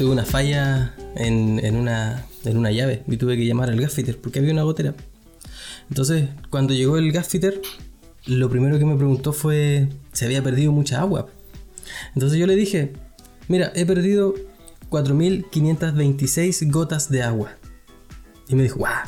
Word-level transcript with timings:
tuve 0.00 0.12
una 0.12 0.24
falla 0.24 0.94
en, 1.14 1.76
una, 1.76 2.24
en 2.46 2.56
una 2.56 2.70
llave 2.70 3.02
y 3.06 3.18
tuve 3.18 3.36
que 3.36 3.44
llamar 3.44 3.68
al 3.68 3.78
gasfitter 3.78 4.16
porque 4.16 4.38
había 4.38 4.50
una 4.50 4.62
gotera. 4.62 4.94
Entonces, 5.90 6.30
cuando 6.48 6.72
llegó 6.72 6.96
el 6.96 7.12
gasfitter, 7.12 7.60
lo 8.24 8.48
primero 8.48 8.78
que 8.78 8.86
me 8.86 8.96
preguntó 8.96 9.34
fue 9.34 9.88
si 10.12 10.24
había 10.24 10.42
perdido 10.42 10.72
mucha 10.72 11.02
agua. 11.02 11.28
Entonces 12.14 12.38
yo 12.38 12.46
le 12.46 12.56
dije, 12.56 12.94
mira, 13.48 13.72
he 13.74 13.84
perdido 13.84 14.34
4.526 14.88 16.70
gotas 16.70 17.10
de 17.10 17.22
agua. 17.22 17.58
Y 18.48 18.54
me 18.54 18.62
dijo, 18.62 18.78
guau, 18.78 19.06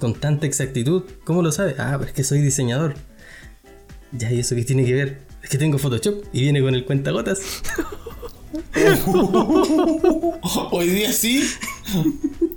con 0.00 0.14
tanta 0.14 0.46
exactitud, 0.46 1.02
¿cómo 1.24 1.42
lo 1.42 1.52
sabes? 1.52 1.78
Ah, 1.78 1.96
pues 1.98 2.08
es 2.08 2.14
que 2.14 2.24
soy 2.24 2.40
diseñador. 2.40 2.94
Ya, 4.12 4.32
¿y 4.32 4.40
eso 4.40 4.56
qué 4.56 4.64
tiene 4.64 4.86
que 4.86 4.94
ver? 4.94 5.18
Es 5.42 5.50
que 5.50 5.58
tengo 5.58 5.76
Photoshop 5.76 6.24
y 6.32 6.40
viene 6.40 6.62
con 6.62 6.74
el 6.74 6.86
cuentagotas. 6.86 7.62
Hoy 10.70 10.88
día 10.88 11.12
sí. 11.12 11.48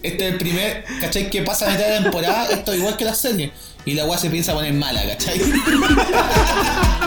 Este 0.02 0.28
es 0.28 0.32
el 0.34 0.38
primer, 0.38 0.86
¿cachai? 1.02 1.30
Que 1.30 1.42
pasa 1.42 1.68
a 1.68 1.72
mitad 1.72 1.88
de 1.88 2.02
temporada, 2.02 2.48
esto 2.50 2.74
igual 2.74 2.98
que 2.98 3.06
la 3.06 3.16
serie. 3.16 3.52
Y 3.86 3.94
la 3.94 4.06
weá 4.06 4.18
se 4.18 4.30
piensa 4.30 4.54
poner 4.54 4.74
mala, 4.74 5.02
¿cachai? 5.08 5.40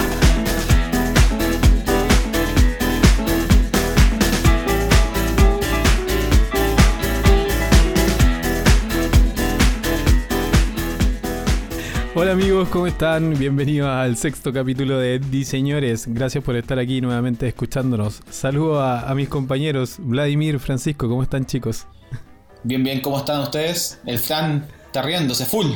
Hola 12.23 12.35
amigos, 12.35 12.69
¿cómo 12.69 12.87
están? 12.87 13.37
Bienvenidos 13.37 13.89
al 13.89 14.17
sexto 14.17 14.53
capítulo 14.53 14.97
de 14.97 15.19
Diseñores. 15.19 16.07
Gracias 16.07 16.45
por 16.45 16.55
estar 16.55 16.79
aquí 16.79 17.01
nuevamente 17.01 17.49
escuchándonos. 17.49 18.21
Saludo 18.31 18.81
a, 18.81 19.11
a 19.11 19.15
mis 19.17 19.29
compañeros 19.29 19.97
Vladimir, 19.99 20.61
Francisco, 20.61 21.09
¿cómo 21.09 21.25
están 21.25 21.47
chicos? 21.47 21.89
Bien, 22.63 22.85
bien, 22.85 23.01
¿cómo 23.01 23.19
están 23.19 23.41
ustedes? 23.41 23.99
El 24.07 24.21
Fran 24.21 24.65
está 24.87 25.03
riéndose 25.03 25.47
full. 25.47 25.67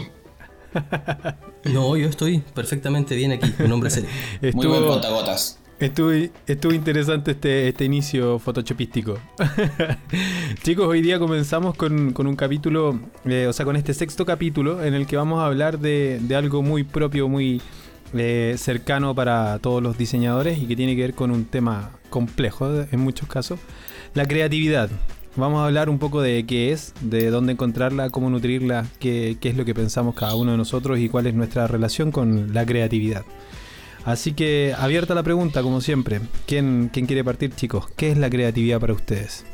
No, 1.65 1.97
yo 1.97 2.09
estoy 2.09 2.39
perfectamente 2.55 3.17
bien 3.17 3.33
aquí, 3.33 3.53
un 3.59 3.73
hombre 3.73 3.91
serio. 3.91 4.09
Muy 4.55 4.69
buen 4.69 4.87
contagotas. 4.87 5.59
Estuvo, 5.79 6.73
interesante 6.73 7.33
este, 7.33 7.69
este 7.69 7.85
inicio 7.85 8.39
photoshopístico. 8.39 9.19
Chicos, 10.63 10.87
hoy 10.87 11.03
día 11.03 11.19
comenzamos 11.19 11.77
con, 11.77 12.15
un 12.17 12.37
capítulo, 12.37 12.99
eh, 13.27 13.47
o 13.47 13.53
sea, 13.53 13.67
con 13.67 13.77
este 13.77 13.93
sexto 13.93 14.25
capítulo 14.25 14.83
en 14.83 14.95
el 14.95 15.07
que 15.07 15.19
vamos 15.19 15.41
a 15.41 15.47
hablar 15.47 15.79
de, 15.79 16.19
algo 16.35 16.63
muy 16.63 16.83
propio, 16.83 17.29
muy 17.29 17.61
eh, 18.15 18.55
cercano 18.57 19.15
para 19.15 19.59
todos 19.59 19.83
los 19.83 19.99
diseñadores 19.99 20.59
y 20.59 20.65
que 20.67 20.77
tiene 20.77 20.97
que 20.97 21.03
ver 21.03 21.15
con 21.15 21.31
un 21.31 21.45
tema 21.45 21.91
complejo 22.09 22.71
en 22.91 23.01
muchos 23.01 23.29
casos, 23.29 23.61
la 24.15 24.27
creatividad. 24.27 24.89
Vamos 25.37 25.61
a 25.61 25.67
hablar 25.67 25.91
un 25.91 25.99
poco 25.99 26.23
de 26.23 26.47
qué 26.47 26.73
es, 26.73 26.95
de 27.03 27.29
dónde 27.29 27.53
encontrarla, 27.53 28.09
cómo 28.09 28.31
nutrirla, 28.31 28.87
qué 28.99 29.37
es 29.43 29.57
lo 29.59 29.67
que 29.67 29.75
pensamos 29.75 30.15
cada 30.15 30.37
uno 30.37 30.53
de 30.53 30.57
nosotros 30.57 30.99
y 30.99 31.11
cuál 31.11 31.27
es 31.27 31.35
nuestra 31.35 31.67
relación 31.67 32.13
con 32.13 32.55
la 32.55 32.65
creatividad. 32.65 33.27
Así 34.07 34.35
que 34.35 34.73
abierta 34.79 35.17
la 35.17 35.25
pregunta, 35.25 35.63
como 35.63 35.81
siempre. 35.81 36.21
¿Quién, 36.47 36.91
¿Quién, 36.93 37.07
quiere 37.07 37.25
partir, 37.25 37.53
chicos? 37.57 37.87
¿Qué 37.97 38.13
es 38.13 38.17
la 38.17 38.31
creatividad 38.31 38.79
para 38.79 38.93
ustedes? 38.93 39.45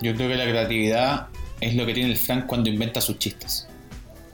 Yo 0.00 0.14
creo 0.14 0.30
que 0.30 0.36
la 0.36 0.44
creatividad 0.44 1.26
es 1.60 1.74
lo 1.74 1.84
que 1.84 1.92
tiene 1.92 2.10
el 2.10 2.16
Frank 2.16 2.46
cuando 2.46 2.70
inventa 2.70 3.02
sus 3.02 3.18
chistes. 3.18 3.68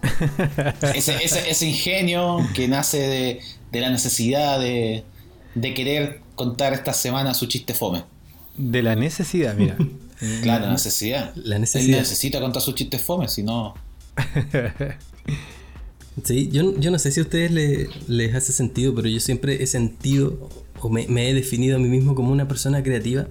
ese, 0.95 1.17
ese, 1.17 1.51
ese, 1.51 1.67
ingenio 1.67 2.39
que 2.55 2.69
nace 2.69 2.99
de, 2.99 3.41
de 3.73 3.81
la 3.81 3.91
necesidad 3.91 4.61
de, 4.61 5.03
de, 5.57 5.75
querer 5.75 6.21
contar 6.37 6.73
esta 6.73 6.93
semana 6.93 7.35
su 7.35 7.47
chiste 7.47 7.75
fome. 7.75 8.05
De 8.57 8.85
la 8.85 8.95
necesidad, 8.95 9.57
mira. 9.57 9.77
claro, 10.43 10.67
la 10.67 10.73
necesidad. 10.73 11.35
La 11.35 11.59
necesidad. 11.59 11.97
Él 11.97 12.03
necesita 12.03 12.41
contar 12.41 12.63
sus 12.63 12.77
chistes 12.77 13.03
fome, 13.03 13.27
si 13.27 13.43
no. 13.43 13.75
Sí, 16.25 16.49
yo, 16.51 16.79
yo 16.79 16.91
no 16.91 16.99
sé 16.99 17.13
si 17.13 17.21
a 17.21 17.25
ustedes 17.25 17.51
le, 17.51 17.89
les 18.09 18.35
hace 18.35 18.53
sentido, 18.53 18.95
pero 18.95 19.09
yo 19.09 19.21
siempre 19.21 19.63
he 19.63 19.67
sentido 19.67 20.49
o 20.81 20.89
me, 20.89 21.07
me, 21.09 21.31
he 21.31 21.35
definido 21.35 21.77
a 21.77 21.79
mí 21.79 21.89
mismo 21.89 22.15
como 22.15 22.33
una 22.33 22.49
persona 22.49 22.83
creativa. 22.83 23.27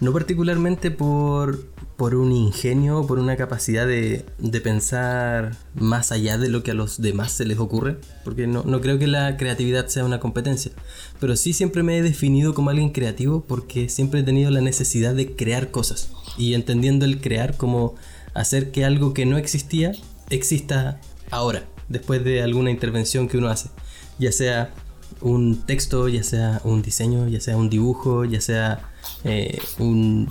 No 0.00 0.12
particularmente 0.12 0.90
por, 0.90 1.66
por 1.96 2.14
un 2.14 2.32
ingenio, 2.32 3.06
por 3.06 3.18
una 3.18 3.36
capacidad 3.36 3.86
de, 3.86 4.24
de, 4.38 4.60
pensar 4.60 5.56
más 5.74 6.10
allá 6.12 6.38
de 6.38 6.48
lo 6.48 6.62
que 6.62 6.72
a 6.72 6.74
los 6.74 7.00
demás 7.00 7.32
se 7.32 7.44
les 7.44 7.58
ocurre, 7.58 7.98
porque 8.24 8.46
no, 8.46 8.64
no 8.64 8.80
creo 8.80 8.98
que 8.98 9.06
la 9.06 9.36
creatividad 9.36 9.86
sea 9.86 10.04
una 10.04 10.20
competencia, 10.20 10.72
pero 11.20 11.36
sí 11.36 11.52
siempre 11.52 11.82
me 11.82 11.98
he 11.98 12.02
definido 12.02 12.54
como 12.54 12.70
alguien 12.70 12.90
creativo 12.90 13.44
porque 13.46 13.88
siempre 13.88 14.20
he 14.20 14.24
tenido 14.24 14.50
la 14.50 14.60
necesidad 14.60 15.14
de 15.14 15.34
crear 15.34 15.70
cosas 15.70 16.10
y 16.36 16.54
entendiendo 16.54 17.04
el 17.04 17.20
crear 17.20 17.56
como 17.56 17.94
hacer 18.34 18.70
que 18.70 18.84
algo 18.84 19.14
que 19.14 19.26
no 19.26 19.36
existía 19.36 19.92
exista 20.30 21.00
ahora 21.30 21.64
después 21.88 22.24
de 22.24 22.42
alguna 22.42 22.70
intervención 22.70 23.28
que 23.28 23.38
uno 23.38 23.48
hace, 23.48 23.70
ya 24.18 24.32
sea 24.32 24.72
un 25.20 25.62
texto, 25.62 26.08
ya 26.08 26.22
sea 26.22 26.60
un 26.64 26.82
diseño, 26.82 27.28
ya 27.28 27.40
sea 27.40 27.56
un 27.56 27.70
dibujo, 27.70 28.24
ya 28.24 28.40
sea 28.40 28.90
eh, 29.24 29.58
un, 29.78 30.28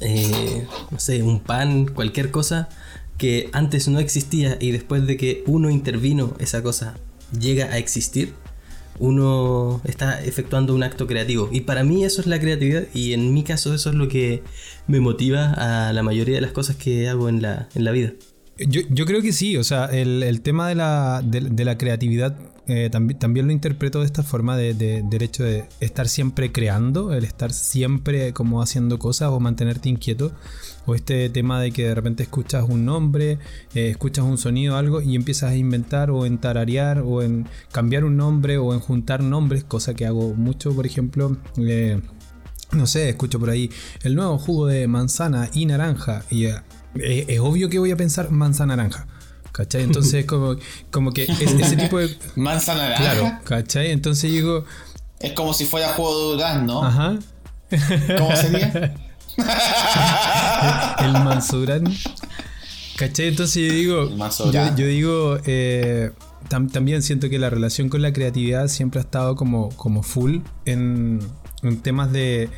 eh, 0.00 0.66
no 0.90 0.98
sé, 0.98 1.22
un 1.22 1.40
pan, 1.40 1.86
cualquier 1.86 2.30
cosa 2.30 2.68
que 3.18 3.48
antes 3.52 3.88
no 3.88 3.98
existía 3.98 4.58
y 4.60 4.72
después 4.72 5.06
de 5.06 5.16
que 5.16 5.42
uno 5.46 5.70
intervino 5.70 6.34
esa 6.38 6.62
cosa 6.62 6.96
llega 7.38 7.66
a 7.66 7.78
existir, 7.78 8.34
uno 8.98 9.80
está 9.84 10.22
efectuando 10.24 10.74
un 10.74 10.82
acto 10.82 11.06
creativo. 11.06 11.48
Y 11.52 11.62
para 11.62 11.84
mí 11.84 12.04
eso 12.04 12.20
es 12.20 12.26
la 12.26 12.40
creatividad 12.40 12.84
y 12.94 13.12
en 13.12 13.32
mi 13.32 13.42
caso 13.44 13.74
eso 13.74 13.90
es 13.90 13.96
lo 13.96 14.08
que 14.08 14.42
me 14.86 15.00
motiva 15.00 15.52
a 15.52 15.92
la 15.92 16.02
mayoría 16.02 16.36
de 16.36 16.40
las 16.40 16.52
cosas 16.52 16.76
que 16.76 17.08
hago 17.08 17.28
en 17.28 17.42
la, 17.42 17.68
en 17.74 17.84
la 17.84 17.92
vida. 17.92 18.12
Yo, 18.58 19.04
creo 19.04 19.20
que 19.20 19.32
sí, 19.32 19.58
o 19.58 19.64
sea, 19.64 19.84
el, 19.86 20.40
tema 20.40 20.68
de 20.68 20.74
la, 20.74 21.78
creatividad 21.78 22.38
eh, 22.66 22.88
también, 22.90 23.18
también 23.18 23.46
lo 23.46 23.52
interpreto 23.52 24.00
de 24.00 24.06
esta 24.06 24.22
forma 24.22 24.56
de, 24.56 24.72
de, 24.72 25.02
del 25.02 25.22
hecho 25.22 25.44
de 25.44 25.66
estar 25.80 26.08
siempre 26.08 26.50
creando, 26.52 27.12
el 27.12 27.24
estar 27.24 27.52
siempre 27.52 28.32
como 28.32 28.62
haciendo 28.62 28.98
cosas 28.98 29.28
o 29.28 29.40
mantenerte 29.40 29.90
inquieto, 29.90 30.32
o 30.86 30.94
este 30.94 31.28
tema 31.28 31.60
de 31.60 31.70
que 31.70 31.88
de 31.88 31.94
repente 31.94 32.22
escuchas 32.22 32.64
un 32.66 32.86
nombre, 32.86 33.38
eh, 33.74 33.90
escuchas 33.90 34.24
un 34.24 34.38
sonido, 34.38 34.76
algo 34.76 35.02
y 35.02 35.16
empiezas 35.16 35.50
a 35.50 35.56
inventar 35.56 36.10
o 36.10 36.24
en 36.24 36.38
tararear 36.38 37.02
o 37.04 37.22
en 37.22 37.46
cambiar 37.72 38.04
un 38.04 38.16
nombre 38.16 38.56
o 38.56 38.72
en 38.72 38.80
juntar 38.80 39.22
nombres, 39.22 39.64
cosa 39.64 39.94
que 39.94 40.06
hago 40.06 40.34
mucho, 40.34 40.74
por 40.74 40.86
ejemplo. 40.86 41.36
Eh, 41.58 42.00
no 42.72 42.86
sé, 42.86 43.10
escucho 43.10 43.38
por 43.38 43.50
ahí 43.50 43.70
el 44.02 44.14
nuevo 44.14 44.38
jugo 44.38 44.66
de 44.66 44.88
manzana 44.88 45.50
y 45.52 45.66
naranja 45.66 46.24
y 46.30 46.46
es, 47.02 47.28
es, 47.28 47.40
obvio 47.40 47.68
que 47.68 47.78
voy 47.78 47.90
a 47.90 47.96
pensar 47.96 48.30
manzana 48.30 48.76
naranja. 48.76 49.06
¿Cachai? 49.52 49.82
Entonces, 49.82 50.24
como, 50.26 50.56
como 50.90 51.12
que 51.12 51.24
es, 51.24 51.40
ese 51.40 51.76
tipo 51.76 51.98
de. 51.98 52.14
Manzana 52.36 52.90
naranja. 52.90 53.02
Claro, 53.02 53.38
¿cachai? 53.44 53.90
Entonces 53.90 54.30
digo. 54.30 54.64
Es 55.18 55.32
como 55.32 55.54
si 55.54 55.64
fuera 55.64 55.88
juego 55.94 56.18
de 56.18 56.34
Durán, 56.34 56.66
¿no? 56.66 56.82
Ajá. 56.84 57.18
¿Cómo 58.18 58.36
sería? 58.36 58.94
el, 61.00 61.06
el 61.06 61.12
Mansurán. 61.12 61.84
¿Cachai? 62.96 63.28
Entonces 63.28 63.66
yo 63.66 63.72
digo. 63.72 64.10
Yo, 64.52 64.76
yo, 64.76 64.86
digo. 64.86 65.38
Eh, 65.46 66.12
tam, 66.48 66.68
también 66.68 67.02
siento 67.02 67.28
que 67.28 67.38
la 67.38 67.50
relación 67.50 67.88
con 67.88 68.02
la 68.02 68.12
creatividad 68.12 68.68
siempre 68.68 69.00
ha 69.00 69.04
estado 69.04 69.36
como, 69.36 69.70
como 69.70 70.02
full 70.02 70.38
en, 70.64 71.20
en 71.62 71.80
temas 71.80 72.12
de. 72.12 72.48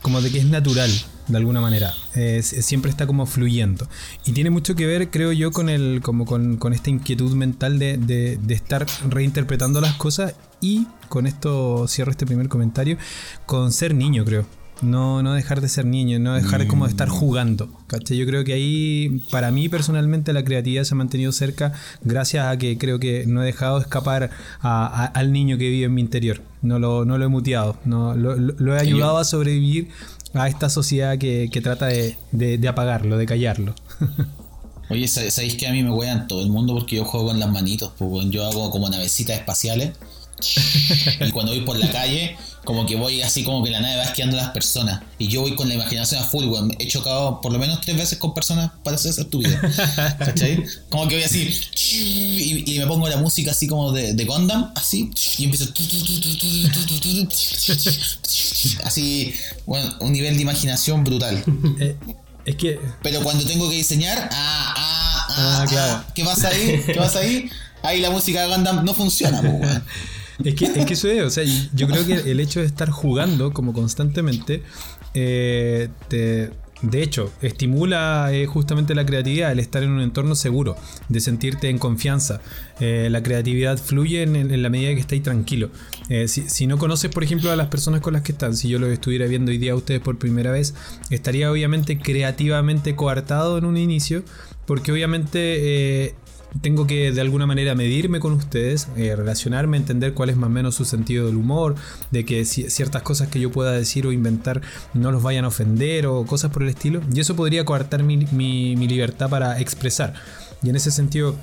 Como 0.00 0.20
de 0.20 0.30
que 0.30 0.38
es 0.38 0.46
natural, 0.46 0.90
de 1.32 1.38
alguna 1.38 1.60
manera. 1.60 1.92
Eh, 2.14 2.42
siempre 2.42 2.90
está 2.90 3.06
como 3.06 3.26
fluyendo. 3.26 3.88
Y 4.24 4.32
tiene 4.32 4.50
mucho 4.50 4.74
que 4.76 4.86
ver, 4.86 5.10
creo 5.10 5.32
yo, 5.32 5.50
con 5.50 5.68
el. 5.68 6.00
como 6.02 6.26
con, 6.26 6.56
con 6.58 6.72
esta 6.72 6.90
inquietud 6.90 7.34
mental 7.34 7.78
de, 7.78 7.96
de, 7.96 8.38
de, 8.40 8.54
estar 8.54 8.86
reinterpretando 9.08 9.80
las 9.80 9.94
cosas. 9.94 10.34
Y 10.60 10.86
con 11.08 11.26
esto 11.26 11.88
cierro 11.88 12.10
este 12.10 12.26
primer 12.26 12.48
comentario. 12.48 12.98
Con 13.46 13.72
ser 13.72 13.94
niño, 13.94 14.24
creo. 14.24 14.46
No, 14.82 15.22
no 15.22 15.32
dejar 15.32 15.60
de 15.60 15.68
ser 15.68 15.84
niño, 15.84 16.18
no 16.18 16.34
dejar 16.34 16.66
como 16.66 16.86
de 16.86 16.90
estar 16.90 17.08
jugando. 17.08 17.70
¿cachai? 17.86 18.16
Yo 18.16 18.26
creo 18.26 18.44
que 18.44 18.52
ahí, 18.52 19.24
para 19.30 19.52
mí 19.52 19.68
personalmente, 19.68 20.32
la 20.32 20.44
creatividad 20.44 20.82
se 20.82 20.94
ha 20.94 20.96
mantenido 20.96 21.30
cerca 21.30 21.72
gracias 22.02 22.46
a 22.46 22.58
que 22.58 22.76
creo 22.78 22.98
que 22.98 23.24
no 23.26 23.42
he 23.42 23.46
dejado 23.46 23.78
escapar 23.78 24.30
a, 24.60 24.86
a, 24.86 25.04
al 25.06 25.32
niño 25.32 25.56
que 25.56 25.68
vive 25.68 25.86
en 25.86 25.94
mi 25.94 26.00
interior. 26.00 26.42
No 26.62 26.80
lo, 26.80 27.04
no 27.04 27.16
lo 27.16 27.24
he 27.24 27.28
muteado, 27.28 27.76
no, 27.84 28.14
lo, 28.14 28.36
lo, 28.36 28.54
lo 28.58 28.76
he 28.76 28.80
ayudado 28.80 29.18
a 29.18 29.24
sobrevivir 29.24 29.88
a 30.34 30.48
esta 30.48 30.68
sociedad 30.68 31.18
que, 31.18 31.48
que 31.52 31.60
trata 31.60 31.86
de, 31.86 32.16
de, 32.30 32.58
de, 32.58 32.68
apagarlo, 32.68 33.16
de 33.18 33.26
callarlo. 33.26 33.74
Oye, 34.90 35.08
¿sabéis 35.08 35.56
que 35.56 35.66
a 35.66 35.72
mí 35.72 35.82
me 35.82 35.90
wean 35.90 36.26
todo 36.26 36.42
el 36.42 36.50
mundo 36.50 36.74
porque 36.74 36.96
yo 36.96 37.04
juego 37.04 37.28
con 37.28 37.40
las 37.40 37.50
manitos? 37.50 37.92
Pues, 37.98 38.28
yo 38.30 38.46
hago 38.46 38.70
como 38.70 38.88
navecitas 38.88 39.38
espaciales. 39.38 39.92
y 41.20 41.30
cuando 41.30 41.52
voy 41.52 41.62
por 41.62 41.78
la 41.78 41.90
calle, 41.90 42.36
como 42.64 42.86
que 42.86 42.94
voy 42.94 43.22
así 43.22 43.42
como 43.42 43.64
que 43.64 43.70
la 43.70 43.80
nave 43.80 43.96
va 43.96 44.04
esquiando 44.04 44.38
a 44.38 44.42
las 44.42 44.50
personas. 44.50 45.02
Y 45.18 45.28
yo 45.28 45.40
voy 45.40 45.56
con 45.56 45.68
la 45.68 45.74
imaginación 45.74 46.22
a 46.22 46.24
full, 46.24 46.44
weón. 46.44 46.74
He 46.78 46.86
chocado 46.86 47.40
por 47.40 47.52
lo 47.52 47.58
menos 47.58 47.80
tres 47.80 47.96
veces 47.96 48.18
con 48.18 48.34
personas 48.34 48.70
para 48.84 48.96
hacer 48.96 49.10
esa 49.10 49.22
estupidez. 49.22 49.58
¿Cachai? 50.18 50.64
Como 50.88 51.08
que 51.08 51.16
voy 51.16 51.24
así. 51.24 51.60
Y, 52.66 52.78
me 52.78 52.86
pongo 52.86 53.08
la 53.08 53.16
música 53.16 53.50
así 53.50 53.66
como 53.66 53.92
de, 53.92 54.14
de 54.14 54.24
Gundam, 54.24 54.72
así. 54.76 55.10
Y 55.38 55.44
empiezo. 55.44 55.66
Así, 58.84 59.34
bueno, 59.66 59.94
un 60.00 60.12
nivel 60.12 60.36
de 60.36 60.42
imaginación 60.42 61.04
brutal. 61.04 61.42
Eh, 61.80 61.96
es 62.44 62.56
que. 62.56 62.78
Pero 63.02 63.22
cuando 63.22 63.44
tengo 63.44 63.68
que 63.68 63.76
diseñar, 63.76 64.28
ah, 64.32 64.74
ah, 64.76 65.26
ah, 65.28 65.58
ah 65.62 65.66
claro. 65.68 66.04
¿Qué 66.14 66.24
pasa 66.24 66.48
ahí? 66.48 66.82
¿Qué 66.86 66.94
pasa 66.94 67.20
ahí? 67.20 67.50
Ahí 67.82 68.00
la 68.00 68.10
música 68.10 68.42
de 68.42 68.54
Gundam 68.54 68.84
no 68.84 68.94
funciona, 68.94 69.40
weón. 69.40 69.84
Es 70.44 70.54
que, 70.54 70.64
es 70.64 70.86
que 70.86 70.94
eso 70.94 71.08
es, 71.08 71.22
o 71.22 71.30
sea, 71.30 71.44
yo 71.74 71.86
creo 71.86 72.06
que 72.06 72.30
el 72.30 72.40
hecho 72.40 72.60
de 72.60 72.66
estar 72.66 72.90
jugando 72.90 73.52
como 73.52 73.72
constantemente 73.72 74.62
eh, 75.14 75.88
de 76.82 77.00
hecho, 77.00 77.32
estimula 77.40 78.30
eh, 78.32 78.46
justamente 78.46 78.96
la 78.96 79.06
creatividad, 79.06 79.52
el 79.52 79.60
estar 79.60 79.84
en 79.84 79.90
un 79.90 80.00
entorno 80.00 80.34
seguro, 80.34 80.76
de 81.08 81.20
sentirte 81.20 81.68
en 81.68 81.78
confianza. 81.78 82.40
Eh, 82.80 83.06
la 83.08 83.22
creatividad 83.22 83.78
fluye 83.78 84.22
en, 84.22 84.62
la 84.62 84.68
medida 84.68 84.92
que 84.92 85.00
estáis 85.00 85.22
tranquilo. 85.22 85.70
si, 86.26 86.48
si, 86.48 86.66
no 86.66 86.78
conoces, 86.78 87.12
por 87.12 87.22
ejemplo, 87.22 87.52
a 87.52 87.56
las 87.56 87.68
personas 87.68 88.00
con 88.00 88.14
las 88.14 88.22
que 88.22 88.32
están, 88.32 88.56
si 88.56 88.68
yo 88.68 88.80
lo 88.80 88.88
estuviera 88.88 89.26
viendo 89.26 89.52
hoy 89.52 89.58
día 89.58 89.72
a 89.72 89.76
ustedes 89.76 90.00
por 90.00 90.18
primera 90.18 90.50
vez, 90.50 90.74
estaría 91.10 91.52
obviamente 91.52 91.98
creativamente 91.98 92.96
coartado 92.96 93.58
en 93.58 93.64
un 93.64 93.76
inicio, 93.76 94.24
porque 94.66 94.90
obviamente 94.90 96.16
tengo 96.60 96.86
que 96.86 97.12
de 97.12 97.20
alguna 97.20 97.46
manera 97.46 97.74
medirme 97.74 98.20
con 98.20 98.32
ustedes, 98.32 98.88
eh, 98.96 99.16
relacionarme, 99.16 99.76
entender 99.76 100.14
cuál 100.14 100.30
es 100.30 100.36
más 100.36 100.48
o 100.48 100.52
menos 100.52 100.74
su 100.74 100.84
sentido 100.84 101.26
del 101.26 101.36
humor, 101.36 101.74
de 102.10 102.24
que 102.24 102.44
ciertas 102.44 103.02
cosas 103.02 103.28
que 103.28 103.40
yo 103.40 103.50
pueda 103.50 103.72
decir 103.72 104.06
o 104.06 104.12
inventar 104.12 104.60
no 104.94 105.10
los 105.10 105.22
vayan 105.22 105.44
a 105.44 105.48
ofender 105.48 106.06
o 106.06 106.24
cosas 106.26 106.50
por 106.50 106.62
el 106.62 106.68
estilo. 106.68 107.00
Y 107.14 107.20
eso 107.20 107.36
podría 107.36 107.64
coartar 107.64 108.02
mi, 108.02 108.16
mi 108.16 108.88
libertad 108.88 109.30
para 109.30 109.60
expresar. 109.60 110.14
Y 110.62 110.68
en 110.70 110.76
ese 110.76 110.90
sentido, 110.90 111.36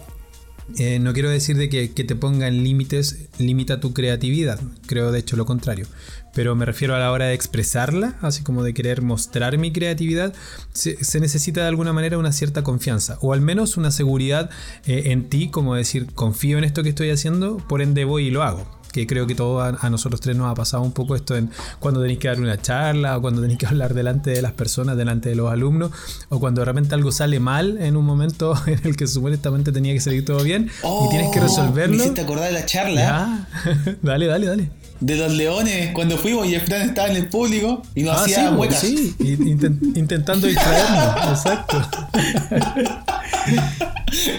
eh, 0.77 1.00
no 1.00 1.13
quiero 1.13 1.30
decir 1.30 1.57
de 1.57 1.69
que, 1.69 1.88
te 1.88 2.16
pongan 2.16 2.63
límites, 2.63 3.27
limita 3.38 3.80
tu 3.80 3.94
creatividad, 3.94 4.60
creo 4.86 5.12
de 5.12 5.19
hecho 5.19 5.36
lo 5.36 5.45
contrario, 5.45 5.88
pero 6.33 6.56
me 6.56 6.66
refiero 6.66 6.95
a 6.95 7.00
la 7.00 7.12
hora 7.12 7.25
de 7.25 7.33
expresarla, 7.33 8.18
así 8.21 8.44
como 8.44 8.63
de 8.63 8.74
querer 8.74 9.01
mostrar 9.01 9.57
mi 9.57 9.71
creatividad, 9.71 10.33
se, 10.74 10.98
necesita 11.19 11.62
de 11.62 11.68
alguna 11.68 11.94
manera 11.94 12.18
una 12.18 12.31
cierta 12.31 12.63
confianza, 12.63 13.18
o 13.21 13.33
al 13.33 13.42
menos 13.42 13.77
una 13.77 13.92
seguridad 13.92 14.50
eh, 14.86 15.04
en 15.07 15.30
ti, 15.30 15.50
como 15.50 15.75
decir, 15.75 16.07
confío 16.13 16.57
en 16.57 16.63
esto 16.63 16.83
que 16.83 16.89
estoy 16.89 17.10
haciendo, 17.10 17.57
por 17.57 17.81
ende 17.81 18.06
voy 18.06 18.27
y 18.27 18.31
lo 18.31 18.44
hago 18.44 18.78
que 18.91 19.07
creo 19.07 19.27
que 19.27 19.36
todo 19.36 19.62
a, 19.62 19.89
nosotros 19.89 20.21
tres 20.21 20.36
nos 20.36 20.51
ha 20.51 20.56
pasado 20.56 20.83
un 20.83 20.91
poco 20.91 21.15
esto 21.15 21.36
en 21.36 21.50
cuando 21.80 22.01
tenéis 22.01 22.19
que 22.19 22.27
dar 22.27 22.39
una 22.39 22.62
charla 22.62 23.18
o 23.18 23.21
cuando 23.21 23.41
tenéis 23.41 23.59
que 23.59 23.65
hablar 23.68 23.94
delante 23.94 24.31
de 24.31 24.41
las 24.41 24.53
personas, 24.53 24.97
delante 24.97 25.30
de 25.30 25.36
los 25.36 25.51
alumnos, 25.51 25.91
o 26.30 26.39
cuando 26.39 26.63
realmente 26.63 26.95
algo 26.95 27.12
sale 27.12 27.39
mal 27.39 27.77
en 27.80 27.95
un 27.95 28.06
momento 28.06 28.53
en 28.68 28.80
el 28.83 28.95
que 28.95 29.07
supuestamente 29.07 29.71
tenía 29.71 29.94
que 29.94 30.01
salir 30.01 30.25
todo 30.25 30.44
bien 30.44 30.69
y 30.83 31.09
tienes 31.09 31.31
que 31.31 31.39
oh, 31.39 31.44
resolverlo. 31.44 31.95
Me 31.95 32.03
hiciste 32.03 32.21
acordar 32.21 32.47
de 32.47 32.53
la 32.53 32.65
charla. 32.65 33.47
dale, 34.01 34.27
dale, 34.27 34.47
dale. 34.47 34.71
De 35.00 35.15
los 35.15 35.31
leones, 35.31 35.94
cuando 35.94 36.18
fuimos 36.18 36.45
y 36.45 36.56
el 36.56 36.62
Fran 36.62 36.81
estaba 36.81 37.07
en 37.07 37.15
el 37.15 37.30
público 37.30 37.81
y 37.95 38.03
nos 38.03 38.18
ah, 38.18 38.24
hacía 38.24 38.51
sí, 38.71 39.15
Sí, 39.18 39.38
intentando 39.95 40.45
distraernos, 40.45 41.30
exacto. 41.30 41.81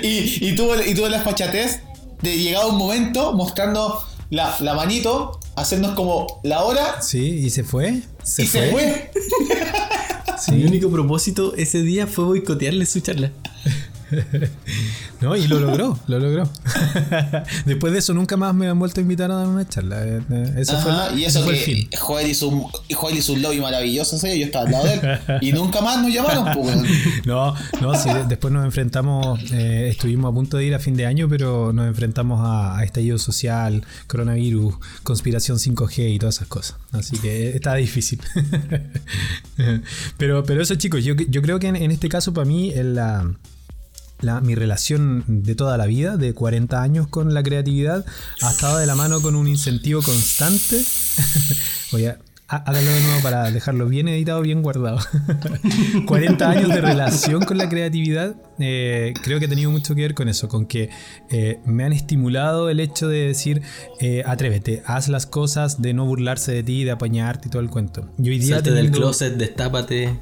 y, 0.03 0.49
y, 0.49 0.55
tuvo, 0.55 0.75
y 0.83 0.95
tuvo 0.95 1.09
la 1.09 1.21
fachatez 1.21 1.81
de 2.21 2.37
llegado 2.37 2.69
un 2.69 2.77
momento 2.77 3.33
mostrando 3.33 4.05
la, 4.31 4.57
la 4.61 4.75
manito, 4.75 5.39
hacernos 5.57 5.93
como 5.93 6.41
la 6.43 6.63
hora. 6.63 7.03
Sí, 7.03 7.41
y 7.45 7.51
se 7.51 7.65
fue. 7.65 8.01
Se 8.23 8.45
y 8.45 8.47
fue. 8.47 8.61
se 8.61 8.71
fue. 8.71 9.11
Mi 10.57 10.65
único 10.65 10.91
propósito 10.91 11.55
ese 11.57 11.83
día 11.83 12.07
fue 12.07 12.25
boicotearle 12.25 12.87
su 12.87 13.01
charla. 13.01 13.33
no, 15.21 15.37
y 15.37 15.47
lo 15.47 15.61
logró, 15.61 15.99
lo 16.07 16.19
logró. 16.19 16.51
Después 17.67 17.93
de 17.93 18.01
eso 18.01 18.15
nunca 18.15 18.37
más 18.37 18.55
me 18.55 18.69
han 18.69 18.79
vuelto 18.79 19.01
a 19.01 19.03
invitar 19.03 19.31
a 19.31 19.35
dar 19.35 19.47
una 19.47 19.69
charla. 19.69 20.05
Eh, 20.05 20.21
eh, 20.31 20.55
eso 20.59 20.79
fue, 20.79 20.93
y 21.19 21.25
eso 21.25 21.43
fue 21.43 21.55
el 21.55 21.61
fin. 21.61 21.89
Joel 21.99 22.29
hizo, 22.29 22.49
un, 22.49 22.67
Joel 22.93 23.19
hizo 23.19 23.33
un 23.33 23.43
lobby 23.43 23.61
maravilloso, 23.61 24.17
yo 24.27 24.45
estaba 24.45 24.67
al 24.67 24.73
lado 24.73 24.85
de 24.87 24.95
él. 24.95 25.21
Y 25.41 25.53
nunca 25.53 25.81
más 25.81 26.03
nos 26.03 26.13
llamaron. 26.13 26.53
Pues, 26.53 26.77
no, 27.25 27.55
no, 27.81 27.95
sí, 27.95 28.11
después 28.29 28.53
nos 28.53 28.65
enfrentamos, 28.65 29.41
eh, 29.53 29.89
estuvimos 29.91 30.31
a 30.31 30.35
punto 30.35 30.57
de 30.57 30.65
ir 30.67 30.75
a 30.75 30.79
fin 30.79 30.97
de 30.97 31.07
año, 31.07 31.29
pero 31.29 31.73
nos 31.73 31.87
enfrentamos 31.87 32.41
a, 32.43 32.83
estallido 32.83 33.19
social, 33.19 33.85
coronavirus, 34.07 34.75
conspiración 35.03 35.59
5G 35.59 36.15
y 36.15 36.19
todas 36.19 36.37
esas 36.37 36.49
cosas. 36.49 36.77
Así 36.93 37.19
que 37.19 37.51
estaba 37.51 37.77
difícil. 37.77 38.21
pero, 40.19 40.45
pero 40.45 40.63
eso 40.63 40.75
chicos, 40.75 41.05
yo, 41.05 41.15
yo 41.15 41.43
creo 41.43 41.59
que 41.59 41.69
en, 41.69 41.77
en 41.77 41.91
este 41.91 42.09
caso 42.09 42.33
para 42.33 42.47
mí 42.47 42.73
la 42.75 43.31
mi 44.43 44.55
relación 44.55 45.25
de 45.27 45.55
toda 45.55 45.77
la 45.77 45.87
vida, 45.87 46.17
de 46.17 46.35
40 46.35 46.83
años 46.83 47.09
con 47.09 47.35
la 47.35 47.43
creatividad, 47.43 48.05
ha 48.43 48.51
estado 48.51 48.79
de 48.79 48.87
la 48.87 48.95
mano 48.95 49.21
con 49.21 49.35
un 49.35 49.47
incentivo 49.47 50.03
constante. 50.03 50.85
Voy 51.93 52.07
a 52.07 52.19
háganlo 52.51 52.91
de 52.91 53.01
nuevo 53.03 53.23
para 53.23 53.51
dejarlo 53.51 53.87
bien 53.87 54.09
editado, 54.09 54.43
bien 54.43 54.63
guardado. 54.63 54.99
40 56.07 56.51
años 56.51 56.69
de 56.69 56.81
relación 56.81 57.45
con 57.45 57.59
la 57.59 57.69
creatividad, 57.69 58.35
eh, 58.59 59.15
creo 59.23 59.39
que 59.39 59.47
ha 59.47 59.49
tenido 59.49 59.71
mucho 59.71 59.95
que 59.95 60.03
ver 60.03 60.15
con 60.15 60.29
eso, 60.29 60.49
con 60.49 60.67
que 60.67 60.91
eh, 61.31 61.61
me 61.65 61.85
han 61.85 61.93
estimulado 61.93 62.69
el 62.69 62.81
hecho 62.81 63.09
de 63.09 63.27
decir, 63.27 63.63
eh, 64.01 64.25
atrévete, 64.27 64.83
haz 64.85 65.09
las 65.09 65.27
cosas, 65.27 65.81
de 65.81 65.95
no 65.95 66.07
burlarse 66.07 66.53
de 66.53 66.63
ti, 66.63 66.85
de 66.85 66.91
apañarte 66.91 67.49
y 67.49 67.51
todo 67.51 67.63
el 67.63 67.71
cuento. 67.71 68.11
Y 68.19 68.31
hoy 68.31 68.39
día 68.41 68.57
Salte 68.57 68.73
del 68.73 68.91
closet, 68.91 69.37
destápate. 69.37 70.19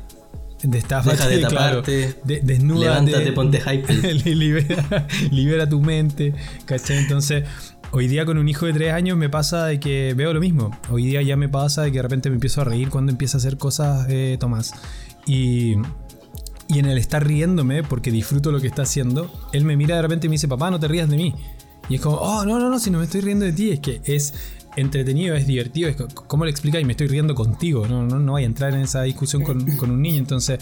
Deja 0.63 1.29
de 1.29 1.39
taparte. 1.41 2.15
desnuda. 2.25 2.81
Levántate, 2.81 3.33
ponte 3.33 3.61
hype. 3.65 4.15
libera, 4.25 5.07
libera 5.31 5.69
tu 5.69 5.81
mente. 5.81 6.35
¿Cachai? 6.65 6.99
Entonces, 6.99 7.45
hoy 7.93 8.09
día 8.09 8.27
con 8.27 8.39
un 8.39 8.49
hijo 8.49 8.67
de 8.67 8.73
tres 8.73 8.93
años 8.93 9.17
me 9.17 9.29
pasa 9.29 9.67
de 9.67 9.79
que 9.79 10.15
veo 10.17 10.33
lo 10.33 10.41
mismo. 10.41 10.77
Hoy 10.91 11.07
día 11.07 11.23
ya 11.23 11.37
me 11.37 11.49
pasa 11.49 11.83
de 11.83 11.93
que 11.93 11.99
de 11.99 12.03
repente 12.03 12.29
me 12.29 12.35
empiezo 12.35 12.61
a 12.61 12.65
reír 12.65 12.89
cuando 12.91 13.13
empieza 13.13 13.37
a 13.37 13.39
hacer 13.39 13.57
cosas 13.57 14.07
eh, 14.09 14.37
Tomás. 14.41 14.73
Y, 15.27 15.75
y 16.69 16.79
en 16.79 16.87
el 16.87 16.99
estar 16.99 17.25
riéndome, 17.25 17.83
porque 17.85 18.11
disfruto 18.11 18.51
lo 18.51 18.61
que 18.61 18.67
está 18.67 18.83
haciendo, 18.83 19.31
él 19.53 19.65
me 19.65 19.77
mira 19.77 19.97
de 19.97 20.03
repente 20.03 20.27
y 20.27 20.31
me 20.31 20.35
dice, 20.35 20.49
papá, 20.49 20.71
no 20.71 20.81
te 20.81 20.89
rías 20.89 21.09
de 21.09 21.17
mí. 21.17 21.35
Y 21.89 21.95
es 21.95 22.01
como, 22.01 22.17
oh, 22.17 22.45
no, 22.45 22.59
no, 22.59 22.69
no, 22.69 22.79
si 22.79 22.91
no 22.91 22.99
me 22.99 23.05
estoy 23.05 23.21
riendo 23.21 23.45
de 23.45 23.53
ti, 23.53 23.71
es 23.71 23.81
que 23.81 24.01
es 24.05 24.35
entretenido, 24.81 25.35
es 25.35 25.47
divertido. 25.47 25.89
Es, 25.89 25.97
¿Cómo 25.97 26.45
le 26.45 26.51
explica? 26.51 26.81
Y 26.81 26.85
me 26.85 26.93
estoy 26.93 27.09
riendo 27.09 27.35
contigo. 27.35 27.87
No, 27.87 28.05
no, 28.05 28.19
no 28.19 28.33
voy 28.33 28.43
a 28.43 28.47
entrar 28.47 28.75
en 28.75 28.81
esa 28.81 29.03
discusión 29.03 29.43
con, 29.43 29.65
con 29.77 29.91
un 29.91 30.03
niño. 30.03 30.19
Entonces, 30.19 30.61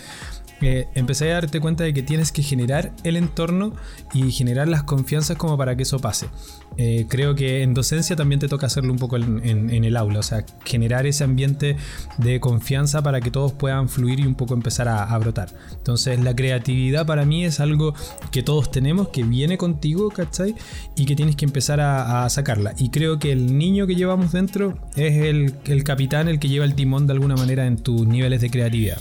eh, 0.63 0.89
empecé 0.95 1.31
a 1.31 1.35
darte 1.35 1.61
cuenta 1.61 1.85
de 1.85 1.93
que 1.93 2.03
tienes 2.03 2.33
que 2.33 2.43
generar 2.43 2.93
el 3.05 3.17
entorno 3.17 3.75
y 4.15 4.31
generar 4.31 4.69
las 4.69 4.85
confianzas 4.85 5.37
como 5.37 5.59
para 5.59 5.77
que 5.77 5.83
eso 5.83 5.99
pase. 5.99 6.29
Eh, 6.79 7.07
creo 7.09 7.35
que 7.35 7.63
en 7.63 7.73
docencia 7.73 8.17
también 8.17 8.39
te 8.39 8.49
toca 8.49 8.67
hacerlo 8.67 8.93
un 8.93 8.99
poco 8.99 9.17
en, 9.17 9.71
el 9.85 9.97
aula, 9.97 10.19
o 10.19 10.23
sea, 10.23 10.45
generar 10.65 11.07
ese 11.07 11.25
ambiente 11.25 11.77
de 12.19 12.39
confianza 12.41 13.03
para 13.03 13.21
que 13.21 13.31
todos 13.31 13.53
puedan 13.53 13.89
fluir 13.89 14.21
y 14.21 14.27
un 14.27 14.35
poco 14.35 14.55
empezar 14.55 14.89
a, 14.89 15.17
brotar. 15.19 15.49
Entonces 15.73 16.21
la 16.21 16.37
creatividad 16.37 17.07
para 17.07 17.25
mí 17.25 17.45
es 17.45 17.61
algo 17.61 17.95
que 18.31 18.43
todos 18.43 18.71
tenemos, 18.71 19.09
que 19.09 19.23
viene 19.23 19.57
contigo, 19.57 20.11
¿cachai? 20.11 20.55
Y 20.97 21.07
que 21.07 21.17
tienes 21.17 21.37
que 21.37 21.47
empezar 21.47 21.81
a, 21.81 22.29
sacarla. 22.29 22.75
Y 22.77 22.91
creo 22.91 23.19
que 23.19 23.33
el 23.33 23.57
niño 23.57 23.87
que 23.87 23.95
llevamos 23.95 24.33
dentro 24.33 24.79
es 24.97 25.17
el, 25.17 25.55
el 25.65 25.85
capitán, 25.85 26.29
el 26.29 26.39
que 26.39 26.49
lleva 26.49 26.65
el 26.65 26.75
timón 26.75 27.07
de 27.07 27.15
alguna 27.15 27.37
manera 27.37 27.67
en 27.67 27.79
tus 27.79 28.07
niveles 28.07 28.41
de 28.41 28.51
creatividad. 28.51 28.99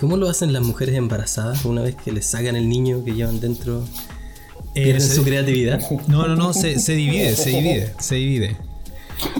¿Cómo 0.00 0.16
lo 0.16 0.28
hacen 0.28 0.52
las 0.52 0.62
mujeres 0.62 0.96
embarazadas 0.96 1.64
una 1.64 1.82
vez 1.82 1.94
que 1.94 2.12
les 2.12 2.26
sacan 2.26 2.56
el 2.56 2.68
niño 2.68 3.04
que 3.04 3.12
llevan 3.12 3.40
dentro? 3.40 3.84
¿Pierden 4.74 5.08
su 5.08 5.24
creatividad? 5.24 5.80
No, 6.08 6.26
no, 6.26 6.36
no, 6.36 6.52
se, 6.52 6.78
se 6.78 6.94
divide, 6.94 7.36
se 7.36 7.50
divide, 7.50 7.92
se 7.98 8.14
divide. 8.16 8.56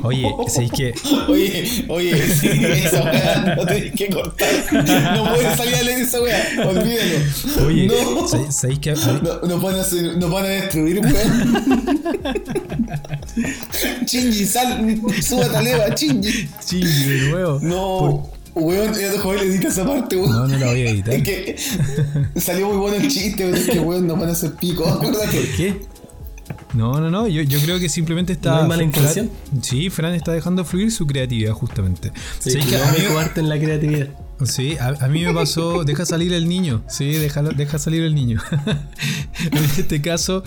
Oye, 0.02 0.24
¿sabéis 0.48 0.72
que? 0.72 0.94
Oye, 1.28 1.84
oye, 1.88 2.34
sí, 2.34 2.48
esa 2.48 3.02
weá 3.02 3.54
no 3.56 3.66
tenéis 3.66 3.92
que 3.92 4.08
cortar. 4.08 4.48
No 5.16 5.34
puedes 5.34 5.56
salir 5.56 5.74
a 5.74 5.82
leer 5.82 6.00
esa 6.00 6.20
weá, 6.20 6.46
olvídalo. 6.64 7.66
Oye, 7.66 7.86
no. 7.88 8.52
¿sabéis 8.52 8.78
que? 8.78 8.92
No, 8.92 9.40
no, 9.42 9.60
van 9.60 9.74
a 9.76 9.84
no 10.16 10.28
van 10.28 10.44
a 10.44 10.48
destruir, 10.48 11.00
weón. 11.00 12.04
Chingy, 14.06 14.46
sal, 14.46 15.00
súbate 15.22 15.56
a 15.56 15.62
leva, 15.62 15.94
Chingy. 15.94 16.48
Chingy, 16.64 17.04
de 17.08 17.30
nuevo. 17.30 17.58
No. 17.60 18.30
Weón, 18.54 18.94
ya 18.94 19.18
joven 19.20 19.40
le 19.40 19.46
edita 19.46 19.68
esa 19.68 19.84
parte, 19.84 20.16
weón. 20.16 20.30
No, 20.30 20.46
no 20.46 20.58
la 20.58 20.66
voy 20.66 20.82
a 20.82 20.90
editar. 20.90 21.14
Es 21.14 21.22
que 21.22 21.56
salió 22.40 22.68
muy 22.68 22.76
bueno 22.76 22.96
el 22.96 23.08
chiste, 23.08 23.44
weón. 23.44 23.56
Es 23.56 23.68
que 23.68 23.80
weón 23.80 24.06
no 24.06 24.16
van 24.16 24.28
a 24.28 24.32
hacer 24.32 24.54
pico, 24.54 24.86
acuérdate. 24.86 25.38
¿Por 25.38 25.56
qué? 25.56 25.94
No, 26.74 27.00
no, 27.00 27.10
no, 27.10 27.28
yo, 27.28 27.42
yo 27.42 27.60
creo 27.60 27.78
que 27.78 27.88
simplemente 27.88 28.32
está. 28.32 28.50
¿No 28.50 28.62
hay 28.62 28.68
mala 28.68 28.82
intención? 28.82 29.30
Sí, 29.62 29.90
Fran 29.90 30.14
está 30.14 30.32
dejando 30.32 30.64
fluir 30.64 30.90
su 30.90 31.06
creatividad, 31.06 31.52
justamente. 31.52 32.12
Sí, 32.40 32.58
que 32.58 32.76
a 32.76 32.92
mí 32.92 32.98
arte 33.16 33.40
en 33.40 33.48
la 33.48 33.58
creatividad. 33.58 34.08
Sí, 34.44 34.76
a, 34.78 35.06
mí 35.08 35.24
me 35.24 35.32
pasó, 35.32 35.84
deja 35.84 36.04
salir 36.04 36.32
el 36.32 36.48
niño, 36.48 36.82
sí, 36.88 37.12
deja, 37.12 37.42
deja 37.42 37.78
salir 37.78 38.02
el 38.02 38.14
niño. 38.14 38.40
en 39.52 39.64
este 39.78 40.02
caso, 40.02 40.42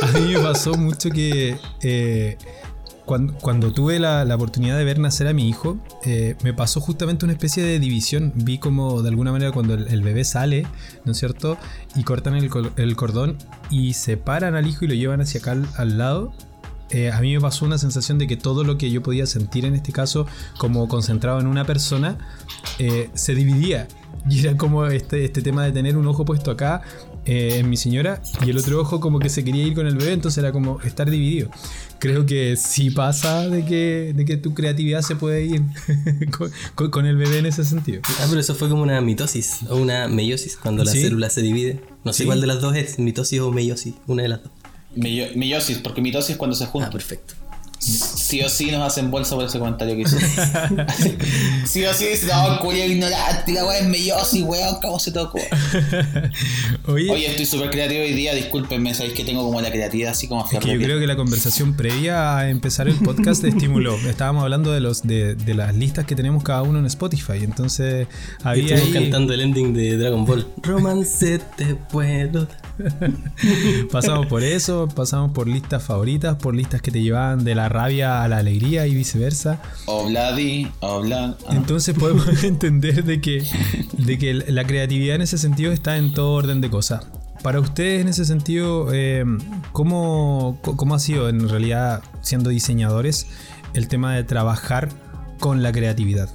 a 0.00 0.18
mí 0.18 0.32
me 0.32 0.40
pasó 0.40 0.74
mucho 0.74 1.10
que 1.10 1.58
eh, 1.82 2.38
cuando, 3.08 3.72
tuve 3.72 3.98
la, 3.98 4.22
oportunidad 4.34 4.76
de 4.76 4.84
ver 4.84 4.98
nacer 4.98 5.28
a 5.28 5.32
mi 5.32 5.48
hijo, 5.48 5.78
eh, 6.04 6.36
me 6.44 6.52
pasó 6.52 6.78
justamente 6.80 7.24
una 7.24 7.32
especie 7.32 7.62
de 7.62 7.78
división. 7.78 8.32
Vi 8.36 8.58
como 8.58 9.02
de 9.02 9.08
alguna 9.08 9.32
manera 9.32 9.50
cuando 9.50 9.74
el, 9.74 10.02
bebé 10.02 10.24
sale, 10.24 10.66
¿no 11.06 11.12
es 11.12 11.18
cierto? 11.18 11.56
Y 11.96 12.04
cortan 12.04 12.34
el, 12.34 12.96
cordón 12.96 13.38
y 13.70 13.94
separan 13.94 14.54
al 14.54 14.66
hijo 14.66 14.84
y 14.84 14.88
lo 14.88 14.94
llevan 14.94 15.22
hacia 15.22 15.40
acá 15.40 15.56
al, 15.76 15.96
lado. 15.96 16.34
Eh, 16.90 17.10
a 17.10 17.20
mí 17.20 17.32
me 17.32 17.40
pasó 17.40 17.64
una 17.64 17.78
sensación 17.78 18.18
de 18.18 18.26
que 18.26 18.36
todo 18.36 18.62
lo 18.62 18.76
que 18.76 18.90
yo 18.90 19.02
podía 19.02 19.26
sentir 19.26 19.64
en 19.64 19.74
este 19.74 19.90
caso, 19.90 20.26
como 20.58 20.86
concentrado 20.86 21.40
en 21.40 21.46
una 21.46 21.64
persona, 21.64 22.18
eh, 22.78 23.08
se 23.14 23.34
dividía. 23.34 23.88
Y 24.28 24.40
era 24.40 24.56
como 24.58 24.84
este, 24.84 25.24
este 25.24 25.40
tema 25.40 25.64
de 25.64 25.72
tener 25.72 25.96
un 25.96 26.06
ojo 26.06 26.26
puesto 26.26 26.50
acá 26.50 26.82
en 27.24 27.68
mi 27.68 27.76
señora 27.76 28.22
y 28.44 28.48
el 28.48 28.56
otro 28.56 28.80
ojo 28.80 29.00
como 29.00 29.18
que 29.18 29.28
se 29.28 29.44
quería 29.44 29.62
ir 29.62 29.74
con 29.74 29.86
el 29.86 29.96
bebé, 29.96 30.12
entonces 30.12 30.38
era 30.38 30.50
como 30.50 30.80
estar 30.80 31.10
dividido 31.10 31.50
creo 31.98 32.26
que 32.26 32.56
sí 32.56 32.90
pasa 32.90 33.48
de 33.48 33.64
que, 33.64 34.12
de 34.14 34.24
que 34.24 34.36
tu 34.36 34.54
creatividad 34.54 35.02
se 35.02 35.16
puede 35.16 35.44
ir 35.44 35.62
con, 36.90 37.06
el 37.06 37.16
bebé 37.16 37.38
en 37.38 37.46
ese 37.46 37.64
sentido. 37.64 38.02
Ah, 38.20 38.26
pero 38.28 38.40
eso 38.40 38.54
fue 38.54 38.68
como 38.68 38.82
una 38.82 39.00
mitosis 39.00 39.60
o 39.68 39.76
una 39.76 40.08
meiosis 40.08 40.56
cuando 40.56 40.84
la 40.84 40.92
célula 40.92 41.30
se 41.30 41.42
divide. 41.42 41.80
No 42.04 42.12
sé 42.12 42.24
cuál 42.24 42.40
de 42.40 42.46
las 42.46 42.60
dos 42.60 42.76
es, 42.76 42.98
mitosis 42.98 43.40
o 43.40 43.50
meiosis, 43.50 43.94
una 44.06 44.22
de 44.22 44.28
las 44.28 44.42
dos. 44.42 44.52
meiosis, 44.94 45.78
porque 45.78 46.00
mitosis 46.00 46.30
es 46.30 46.36
cuando 46.36 46.56
se 46.56 46.66
junta. 46.66 46.88
Ah, 46.88 46.90
perfecto. 46.90 47.34
Sí 47.78 48.42
o 48.42 48.48
sí 48.48 48.70
nos 48.70 48.82
hacen 48.82 49.10
bolsa 49.10 49.36
por 49.36 49.44
ese 49.44 49.58
comentario 49.58 49.94
que 49.94 50.02
hizo. 50.02 50.18
sí 51.66 51.84
o 51.84 51.94
sí 51.94 52.06
dice, 52.06 52.26
no, 52.26 52.58
cuyo 52.58 52.84
ignorante, 52.84 53.52
la 53.52 53.64
weá 53.64 53.78
es 53.78 53.86
mellosi, 53.86 54.42
weón, 54.42 54.76
¿cómo 54.82 54.98
se 54.98 55.12
tocó? 55.12 55.38
Oye, 56.86 57.30
estoy 57.30 57.46
súper 57.46 57.70
creativo 57.70 58.02
hoy 58.02 58.14
día, 58.14 58.34
discúlpenme, 58.34 58.94
sabéis 58.94 59.14
que 59.14 59.24
tengo 59.24 59.44
como 59.44 59.60
la 59.60 59.70
creatividad 59.70 60.12
así 60.12 60.26
como 60.26 60.44
es 60.44 60.50
que 60.50 60.56
Yo 60.56 60.78
creo 60.78 60.98
que 60.98 61.06
la 61.06 61.16
conversación 61.16 61.74
previa 61.74 62.36
a 62.36 62.50
empezar 62.50 62.88
el 62.88 62.96
podcast 62.96 63.44
estimuló. 63.44 63.96
Estábamos 64.08 64.42
hablando 64.42 64.72
de 64.72 64.80
los 64.80 65.02
de, 65.02 65.36
de, 65.36 65.54
las 65.54 65.74
listas 65.76 66.04
que 66.04 66.16
tenemos 66.16 66.42
cada 66.42 66.62
uno 66.62 66.78
en 66.80 66.86
Spotify, 66.86 67.38
entonces 67.42 68.08
había. 68.42 68.74
Estuvimos 68.74 69.02
cantando 69.02 69.34
el 69.34 69.40
ending 69.40 69.72
de 69.72 69.96
Dragon 69.96 70.24
Ball. 70.24 70.46
Romance 70.62 71.38
te 71.56 71.74
puedo 71.74 72.48
pasamos 73.90 74.26
por 74.26 74.42
eso, 74.42 74.88
pasamos 74.88 75.32
por 75.32 75.48
listas 75.48 75.82
favoritas, 75.82 76.36
por 76.36 76.54
listas 76.54 76.82
que 76.82 76.90
te 76.90 77.02
llevaban 77.02 77.44
de 77.44 77.54
la 77.54 77.67
rabia 77.68 78.22
a 78.22 78.28
la 78.28 78.38
alegría 78.38 78.86
y 78.86 78.94
viceversa. 78.94 79.60
Obladi, 79.86 80.68
oblad. 80.80 81.34
Ah. 81.46 81.52
Entonces 81.52 81.96
podemos 81.98 82.42
entender 82.44 83.04
de 83.04 83.20
que, 83.20 83.44
de 83.92 84.18
que 84.18 84.34
la 84.34 84.64
creatividad 84.64 85.16
en 85.16 85.22
ese 85.22 85.38
sentido 85.38 85.72
está 85.72 85.96
en 85.96 86.12
todo 86.12 86.32
orden 86.32 86.60
de 86.60 86.70
cosas. 86.70 87.06
Para 87.42 87.60
ustedes 87.60 88.00
en 88.02 88.08
ese 88.08 88.24
sentido, 88.24 88.92
eh, 88.92 89.24
¿cómo, 89.72 90.58
¿cómo 90.62 90.94
ha 90.94 90.98
sido 90.98 91.28
en 91.28 91.48
realidad 91.48 92.02
siendo 92.20 92.50
diseñadores 92.50 93.28
el 93.74 93.88
tema 93.88 94.14
de 94.14 94.24
trabajar 94.24 94.88
con 95.38 95.62
la 95.62 95.70
creatividad? 95.70 96.28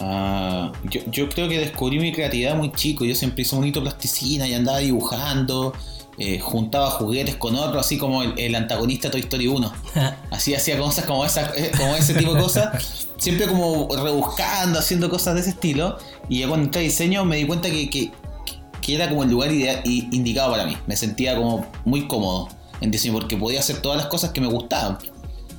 Ah, 0.00 0.72
yo, 0.84 1.28
creo 1.28 1.48
que 1.48 1.58
descubrí 1.58 1.98
mi 1.98 2.12
creatividad 2.12 2.56
muy 2.56 2.72
chico. 2.72 3.04
Yo 3.04 3.14
siempre 3.14 3.42
hice 3.42 3.56
bonito 3.56 3.80
plasticina 3.80 4.46
y 4.46 4.54
andaba 4.54 4.78
dibujando. 4.78 5.72
Eh, 6.20 6.40
juntaba 6.40 6.90
juguetes 6.90 7.36
con 7.36 7.54
otros, 7.54 7.86
así 7.86 7.96
como 7.96 8.22
el, 8.22 8.54
antagonista 8.56 9.06
de 9.06 9.12
Toy 9.12 9.20
Story 9.20 9.46
1. 9.46 9.72
así 10.30 10.52
hacía 10.52 10.76
cosas 10.76 11.04
como, 11.04 11.24
esa, 11.24 11.52
eh, 11.56 11.70
como 11.76 11.94
ese 11.94 12.14
tipo 12.14 12.34
de 12.34 12.40
cosas. 12.40 13.06
Siempre 13.18 13.46
como 13.46 13.88
rebuscando, 13.94 14.80
haciendo 14.80 15.08
cosas 15.08 15.34
de 15.34 15.42
ese 15.42 15.50
estilo. 15.50 15.96
Y 16.28 16.40
ya 16.40 16.48
cuando 16.48 16.66
entré 16.66 16.80
a 16.80 16.84
diseño 16.84 17.24
me 17.24 17.36
di 17.36 17.46
cuenta 17.46 17.70
que, 17.70 17.88
que, 17.88 18.10
era 18.88 19.08
como 19.10 19.22
el 19.22 19.30
lugar 19.30 19.50
indicado 19.52 20.50
para 20.50 20.64
mí. 20.64 20.76
Me 20.86 20.96
sentía 20.96 21.36
como 21.36 21.66
muy 21.84 22.08
cómodo 22.08 22.48
en 22.80 22.90
diseño 22.90 23.12
porque 23.12 23.36
podía 23.36 23.60
hacer 23.60 23.82
todas 23.82 23.98
las 23.98 24.06
cosas 24.06 24.30
que 24.30 24.40
me 24.40 24.48
gustaban. 24.48 24.98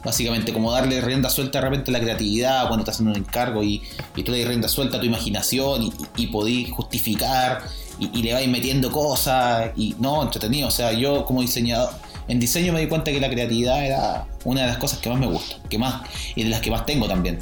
Básicamente, 0.04 0.52
como 0.52 0.72
darle 0.72 1.00
rienda 1.00 1.30
suelta 1.30 1.60
de 1.60 1.66
repente 1.70 1.92
a 1.92 1.94
la 1.94 2.00
creatividad 2.00 2.68
cuando 2.68 2.80
estás 2.80 2.96
haciendo 2.96 3.12
un 3.12 3.26
encargo 3.26 3.64
y, 3.64 3.84
y 4.16 4.24
tú 4.24 4.32
le 4.32 4.40
das 4.40 4.48
rienda 4.48 4.68
suelta 4.68 4.98
a 4.98 5.00
tu 5.00 5.06
imaginación 5.06 5.84
y, 5.84 5.94
y, 6.16 6.28
podís 6.28 6.72
justificar 6.72 7.62
y, 8.00 8.24
le 8.24 8.34
vais 8.34 8.48
metiendo 8.48 8.92
cosas 8.92 9.72
y 9.76 9.96
no, 10.00 10.24
entretenido. 10.24 10.68
O 10.68 10.72
sea, 10.72 10.94
yo 10.94 11.26
como 11.26 11.42
diseñador, 11.42 11.90
en 12.28 12.40
diseño 12.40 12.74
me 12.74 12.82
di 12.82 12.88
cuenta 12.88 13.12
que 13.12 13.20
la 13.20 13.30
creatividad 13.30 13.86
era 13.86 14.28
una 14.46 14.62
de 14.62 14.68
las 14.68 14.78
cosas 14.78 15.00
que 15.00 15.10
más 15.10 15.20
me 15.20 15.28
gusta, 15.28 15.58
que 15.70 15.78
más 15.78 16.04
y 16.36 16.44
de 16.44 16.50
las 16.50 16.62
que 16.62 16.72
más 16.72 16.86
tengo 16.86 17.08
también. 17.08 17.40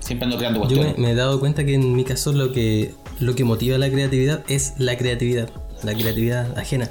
Siempre 0.00 0.24
ando 0.24 0.38
creando 0.38 0.60
cuestiones. 0.60 0.96
Yo 0.96 1.02
me, 1.02 1.10
he 1.10 1.14
dado 1.14 1.40
cuenta 1.40 1.64
que 1.64 1.74
en 1.74 1.94
mi 1.94 2.04
caso 2.04 2.32
lo 2.32 2.52
que, 2.52 2.94
lo 3.18 3.34
que 3.34 3.44
motiva 3.44 3.78
la 3.78 3.90
creatividad 3.90 4.42
es 4.48 4.74
la 4.78 4.96
creatividad, 4.96 5.50
la 5.82 5.94
creatividad 5.94 6.58
ajena. 6.58 6.90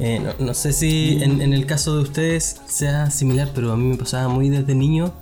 Eh, 0.00 0.20
no, 0.40 0.54
sé 0.54 0.72
si 0.72 1.22
en, 1.22 1.40
el 1.40 1.66
caso 1.66 1.96
de 1.96 2.02
ustedes 2.02 2.60
sea 2.66 3.10
similar, 3.10 3.50
pero 3.54 3.72
a 3.72 3.76
mí 3.76 3.84
me 3.84 3.96
pasaba 3.96 4.26
muy 4.28 4.48
desde 4.48 4.74
niño 4.74 5.14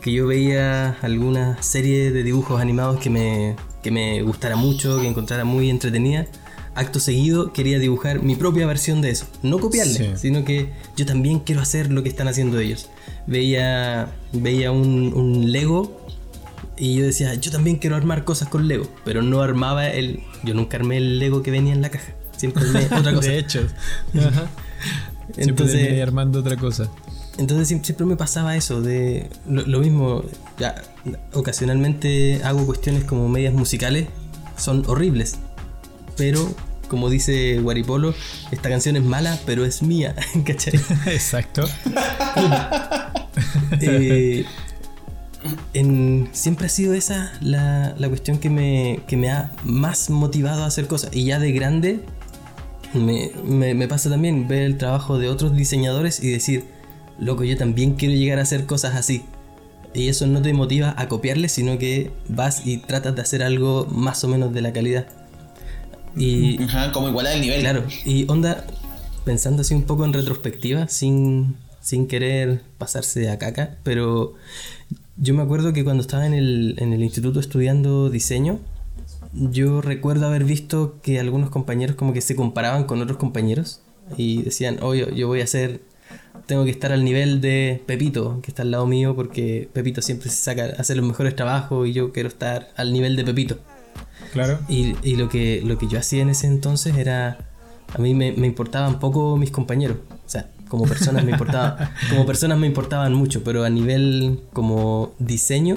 que 0.00 0.12
yo 0.12 0.28
veía 0.28 0.96
alguna 1.02 1.60
serie 1.60 2.12
de 2.12 2.22
dibujos 2.22 2.60
animados 2.60 3.00
que 3.00 3.10
me, 3.10 3.56
que 3.82 3.90
me 3.90 4.22
gustara 4.22 4.56
mucho, 4.56 5.00
que 5.00 5.08
encontrara 5.08 5.44
muy 5.44 5.70
entretenida. 5.70 6.26
Acto 6.74 7.00
seguido 7.00 7.52
quería 7.52 7.78
dibujar 7.78 8.22
mi 8.22 8.34
propia 8.34 8.66
versión 8.66 9.02
de 9.02 9.10
eso. 9.10 9.26
No 9.42 9.58
copiarle, 9.58 10.16
sino 10.16 10.44
que 10.44 10.72
yo 10.96 11.04
también 11.04 11.40
quiero 11.40 11.60
hacer 11.60 11.90
lo 11.90 12.02
que 12.02 12.08
están 12.08 12.28
haciendo 12.28 12.58
ellos. 12.58 12.88
Veía, 13.26 14.08
veía 14.32 14.72
un, 14.72 15.12
un 15.14 15.52
Lego 15.52 16.02
y 16.78 16.94
yo 16.94 17.04
decía, 17.04 17.34
yo 17.34 17.50
también 17.50 17.76
quiero 17.76 17.96
armar 17.96 18.24
cosas 18.24 18.48
con 18.48 18.66
Lego, 18.68 18.88
pero 19.04 19.22
no 19.22 19.42
armaba 19.42 19.88
el. 19.88 20.20
Yo 20.42 20.54
nunca 20.54 20.78
armé 20.78 20.96
el 20.96 21.18
Lego 21.18 21.42
que 21.42 21.50
venía 21.50 21.74
en 21.74 21.82
la 21.82 21.90
caja. 21.90 22.14
Siempre 22.36 22.64
otra 22.64 23.12
cosa. 23.14 23.28
de 23.28 23.38
hecho. 23.38 23.66
Ajá. 24.18 24.50
Entonces, 25.36 26.02
armando 26.02 26.40
otra 26.40 26.56
cosa. 26.56 26.90
Entonces 27.38 27.68
siempre 27.68 28.06
me 28.06 28.16
pasaba 28.16 28.56
eso, 28.56 28.82
de 28.82 29.28
lo, 29.46 29.78
mismo, 29.80 30.22
ya, 30.58 30.82
ocasionalmente 31.32 32.40
hago 32.44 32.66
cuestiones 32.66 33.04
como 33.04 33.28
medias 33.28 33.54
musicales, 33.54 34.08
son 34.56 34.84
horribles, 34.86 35.38
pero 36.16 36.54
como 36.88 37.08
dice 37.08 37.58
Guaripolo, 37.58 38.14
esta 38.50 38.68
canción 38.68 38.96
es 38.96 39.02
mala, 39.02 39.38
pero 39.46 39.64
es 39.64 39.82
mía, 39.82 40.14
¿cachai? 40.44 40.74
Exacto. 41.06 41.64
Eh, 43.80 44.44
siempre 46.32 46.66
ha 46.66 46.68
sido 46.68 46.94
esa 46.94 47.32
la, 47.40 47.94
cuestión 48.08 48.38
que 48.38 48.50
me, 48.50 49.00
que 49.06 49.16
me 49.16 49.30
ha 49.30 49.50
más 49.64 50.10
motivado 50.10 50.62
a 50.62 50.66
hacer 50.66 50.86
cosas. 50.86 51.16
Y 51.16 51.24
ya 51.24 51.40
de 51.40 51.50
grande 51.52 52.00
me, 52.94 53.88
pasa 53.88 54.10
también 54.10 54.46
ver 54.48 54.62
el 54.62 54.78
trabajo 54.78 55.18
de 55.18 55.28
otros 55.28 55.56
diseñadores 55.56 56.22
y 56.22 56.30
decir, 56.30 56.64
loco, 57.18 57.44
yo 57.44 57.56
también 57.56 57.94
quiero 57.94 58.14
llegar 58.14 58.38
a 58.38 58.42
hacer 58.42 58.66
cosas 58.66 58.94
así. 58.94 59.24
Y 59.94 60.08
eso 60.08 60.26
no 60.26 60.40
te 60.40 60.52
motiva 60.54 60.94
a 60.96 61.08
copiarles, 61.08 61.52
sino 61.52 61.78
que 61.78 62.10
vas 62.28 62.66
y 62.66 62.78
tratas 62.78 63.14
de 63.14 63.22
hacer 63.22 63.42
algo 63.42 63.86
más 63.90 64.24
o 64.24 64.28
menos 64.28 64.52
de 64.54 64.62
la 64.62 64.72
calidad. 64.72 65.06
Y, 66.16 66.58
como 66.92 67.08
igualar 67.08 67.34
el 67.34 67.40
nivel. 67.40 67.60
Claro, 67.60 67.84
y 68.04 68.30
onda, 68.30 68.64
pensando 69.24 69.62
así 69.62 69.74
un 69.74 69.82
poco 69.82 70.04
en 70.04 70.12
retrospectiva, 70.12 70.88
sin, 70.88 71.56
sin 71.80 72.06
querer 72.06 72.62
pasarse 72.78 73.30
a 73.30 73.38
caca, 73.38 73.76
pero 73.82 74.34
yo 75.16 75.34
me 75.34 75.42
acuerdo 75.42 75.72
que 75.72 75.84
cuando 75.84 76.00
estaba 76.02 76.26
en 76.26 76.34
el, 76.34 76.74
en 76.78 76.92
el 76.92 77.02
instituto 77.02 77.40
estudiando 77.40 78.10
diseño, 78.10 78.60
yo 79.32 79.80
recuerdo 79.80 80.26
haber 80.26 80.44
visto 80.44 81.00
que 81.02 81.18
algunos 81.18 81.50
compañeros 81.50 81.96
como 81.96 82.12
que 82.12 82.20
se 82.20 82.36
comparaban 82.36 82.84
con 82.84 83.00
otros 83.00 83.18
compañeros 83.18 83.80
y 84.16 84.42
decían, 84.42 84.78
oye, 84.82 85.08
yo 85.14 85.28
voy 85.28 85.40
a 85.40 85.44
hacer, 85.44 85.80
tengo 86.46 86.64
que 86.64 86.70
estar 86.70 86.92
al 86.92 87.04
nivel 87.04 87.40
de 87.40 87.82
Pepito, 87.86 88.40
que 88.42 88.50
está 88.50 88.62
al 88.62 88.70
lado 88.70 88.86
mío, 88.86 89.14
porque 89.14 89.68
Pepito 89.72 90.02
siempre 90.02 90.30
se 90.30 90.36
saca, 90.36 90.74
hace 90.78 90.94
los 90.94 91.06
mejores 91.06 91.36
trabajos 91.36 91.88
y 91.88 91.92
yo 91.92 92.12
quiero 92.12 92.28
estar 92.28 92.70
al 92.76 92.92
nivel 92.92 93.16
de 93.16 93.24
Pepito. 93.24 93.58
Claro. 94.32 94.58
Y, 94.68 94.96
y 95.02 95.16
lo, 95.16 95.28
que, 95.28 95.62
lo 95.64 95.78
que 95.78 95.88
yo 95.88 95.98
hacía 95.98 96.22
en 96.22 96.30
ese 96.30 96.46
entonces 96.46 96.96
era, 96.96 97.38
a 97.94 97.98
mí 97.98 98.14
me, 98.14 98.32
me 98.32 98.46
importaban 98.46 98.98
poco 98.98 99.36
mis 99.36 99.50
compañeros, 99.50 99.98
o 100.10 100.28
sea, 100.28 100.48
como 100.68 100.84
personas 100.84 101.24
me 101.24 101.32
importaban, 101.32 101.90
como 102.10 102.24
personas 102.24 102.58
me 102.58 102.66
importaban 102.66 103.12
mucho, 103.12 103.44
pero 103.44 103.64
a 103.64 103.70
nivel 103.70 104.40
como 104.52 105.14
diseño, 105.18 105.76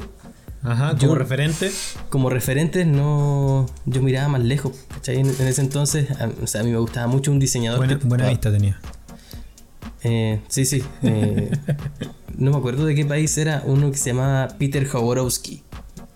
Ajá, 0.65 0.95
como 0.97 1.15
referente. 1.15 1.71
Como 2.09 2.29
referente, 2.29 2.85
no. 2.85 3.67
Yo 3.85 4.01
miraba 4.01 4.29
más 4.29 4.41
lejos, 4.41 4.73
¿cachai? 4.87 5.19
En, 5.19 5.27
ese 5.27 5.61
entonces, 5.61 6.09
a, 6.19 6.29
o 6.41 6.47
sea, 6.47 6.61
a 6.61 6.63
mí 6.63 6.71
me 6.71 6.79
gustaba 6.79 7.07
mucho 7.07 7.31
un 7.31 7.39
diseñador. 7.39 7.77
Buena, 7.77 7.99
buena 8.03 8.29
vista 8.29 8.51
tenía. 8.51 8.79
Eh, 10.05 10.39
sí, 10.47 10.65
sí. 10.65 10.83
Eh, 11.01 11.49
no 12.37 12.51
me 12.51 12.57
acuerdo 12.57 12.85
de 12.85 12.93
qué 12.93 13.05
país 13.05 13.35
era, 13.37 13.63
uno 13.65 13.91
que 13.91 13.97
se 13.97 14.11
llamaba 14.11 14.49
Peter 14.57 14.85
Jaworowski. 14.85 15.63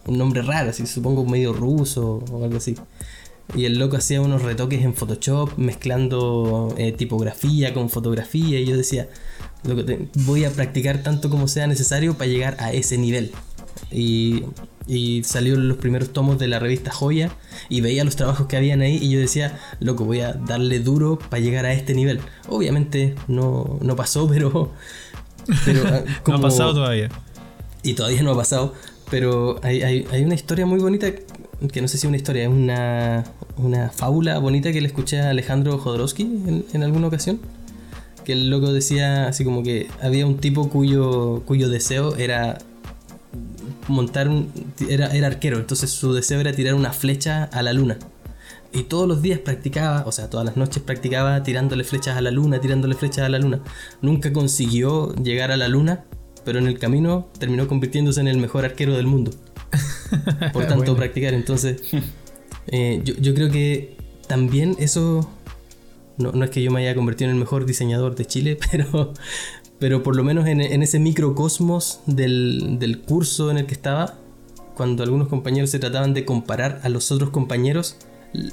Un 0.06 0.18
nombre 0.18 0.42
raro, 0.44 0.70
así, 0.70 0.86
supongo 0.86 1.26
medio 1.26 1.54
ruso 1.54 2.24
o 2.32 2.44
algo 2.44 2.58
así. 2.58 2.76
Y 3.56 3.66
el 3.66 3.80
loco 3.80 3.98
hacía 3.98 4.22
unos 4.22 4.44
retoques 4.44 4.84
en 4.84 4.94
Photoshop, 4.94 5.58
mezclando 5.58 6.74
eh, 6.78 6.92
tipografía 6.92 7.74
con 7.74 7.90
fotografía. 7.90 8.60
Y 8.60 8.66
yo 8.66 8.78
decía, 8.78 9.10
loco, 9.64 9.82
voy 10.26 10.46
a 10.46 10.52
practicar 10.52 11.02
tanto 11.02 11.32
como 11.32 11.48
sea 11.48 11.66
necesario 11.66 12.14
para 12.16 12.30
llegar 12.30 12.58
a 12.60 12.72
ese 12.72 12.98
nivel 13.00 13.32
y, 13.92 14.44
y 14.90 15.24
salieron 15.24 15.70
los 15.70 15.78
primeros 15.78 16.12
tomos 16.12 16.40
de 16.40 16.48
la 16.48 16.58
revista 16.58 16.92
Joya 16.92 17.30
y 17.70 17.82
veía 17.82 18.04
los 18.04 18.16
trabajos 18.16 18.48
que 18.48 18.58
habían 18.58 18.82
ahí 18.82 18.98
y 19.00 19.10
yo 19.10 19.20
decía, 19.20 19.60
loco, 19.80 20.04
voy 20.04 20.22
a 20.22 20.34
darle 20.34 20.80
duro 20.80 21.20
para 21.20 21.40
llegar 21.40 21.68
a 21.68 21.74
este 21.74 21.94
nivel. 21.94 22.22
Obviamente 22.48 23.14
no, 23.28 23.78
no 23.82 23.96
pasó, 23.96 24.28
pero, 24.34 24.72
Pero, 25.64 25.84
ah, 25.86 26.02
no 26.28 26.36
ha 26.36 26.42
pasado 26.42 26.74
todavía. 26.74 27.10
Y 27.84 27.94
todavía 27.94 28.24
no 28.24 28.32
ha 28.32 28.36
pasado. 28.36 28.74
Pero 29.12 29.60
hay, 29.62 29.82
hay, 29.82 30.24
una 30.24 30.34
historia 30.34 30.66
muy 30.66 30.80
bonita, 30.80 31.08
que 31.12 31.82
no 31.82 31.88
sé 31.88 31.98
si 31.98 32.06
es 32.06 32.10
una 32.10 32.18
historia, 32.18 32.44
es 32.44 32.50
una, 32.50 33.26
una 33.58 33.90
fábula 33.90 34.40
bonita 34.40 34.72
que 34.72 34.82
le 34.82 34.88
escuché 34.88 35.22
a 35.22 35.30
Alejandro 35.30 35.78
Jodorowsky 35.78 36.24
en, 36.24 36.66
en, 36.74 36.84
alguna 36.84 37.08
ocasión. 37.08 37.40
Que 38.24 38.34
el 38.34 38.50
loco 38.50 38.74
decía 38.74 39.28
así 39.28 39.44
como 39.44 39.62
que 39.62 39.88
había 40.02 40.26
un 40.26 40.38
tipo 40.38 40.70
cuyo, 40.70 41.44
cuyo 41.46 41.70
deseo 41.70 42.16
era 42.16 42.60
montar 43.90 44.30
un... 44.30 44.52
Era, 44.88 45.08
era 45.08 45.28
arquero, 45.28 45.58
entonces 45.58 45.90
su 45.90 46.14
deseo 46.14 46.40
era 46.40 46.54
tirar 46.54 46.74
una 46.74 46.94
flecha 46.94 47.46
a 47.46 47.62
la 47.62 47.74
luna. 47.74 47.98
Y 48.72 48.84
todos 48.84 49.08
los 49.08 49.22
días 49.22 49.40
practicaba, 49.40 50.04
o 50.06 50.12
sea, 50.12 50.30
todas 50.30 50.46
las 50.46 50.56
noches 50.56 50.84
practicaba 50.84 51.42
tirándole 51.42 51.84
flechas 51.84 52.18
a 52.18 52.22
la 52.22 52.30
luna, 52.30 52.62
tirándole 52.62 52.94
flechas 52.94 53.26
a 53.26 53.30
la 53.30 53.40
luna. 53.40 53.62
Nunca 54.02 54.32
consiguió 54.32 55.14
llegar 55.16 55.52
a 55.52 55.58
la 55.58 55.68
luna, 55.68 56.06
pero 56.46 56.60
en 56.60 56.68
el 56.68 56.78
camino 56.78 57.30
terminó 57.40 57.68
convirtiéndose 57.68 58.22
en 58.22 58.28
el 58.28 58.38
mejor 58.38 58.66
arquero 58.66 58.96
del 58.96 59.08
mundo. 59.08 59.32
Por 60.54 60.68
tanto, 60.68 60.96
practicar. 60.96 61.34
Entonces, 61.34 61.82
eh, 62.68 63.02
yo, 63.04 63.34
creo 63.34 63.50
que 63.50 63.98
también 64.28 64.76
eso. 64.80 65.30
No, 66.18 66.44
es 66.44 66.50
que 66.50 66.62
yo 66.62 66.70
me 66.70 66.82
haya 66.82 66.94
convertido 66.96 67.30
en 67.30 67.38
el 67.38 67.40
mejor 67.40 67.66
diseñador 67.66 68.16
de 68.16 68.26
Chile, 68.26 68.58
pero, 68.72 69.14
pero 69.80 70.04
por 70.04 70.16
lo 70.16 70.24
menos 70.24 70.48
en, 70.48 70.62
ese 70.62 71.00
microcosmos 71.00 72.02
del, 72.06 72.78
del 72.80 73.00
curso 73.00 73.50
en 73.50 73.58
el 73.58 73.66
que 73.66 73.74
estaba, 73.74 74.16
cuando 74.76 75.04
algunos 75.04 75.28
compañeros 75.28 75.70
se 75.70 75.80
trataban 75.80 76.14
de 76.14 76.26
comparar 76.26 76.82
a 76.84 76.90
los 76.90 77.12
otros 77.12 77.30
compañeros, 77.30 77.98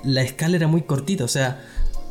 la 0.05 0.23
escala 0.23 0.57
era 0.57 0.69
muy 0.69 0.83
cortita. 0.83 1.25
O 1.25 1.29
sea, 1.29 1.65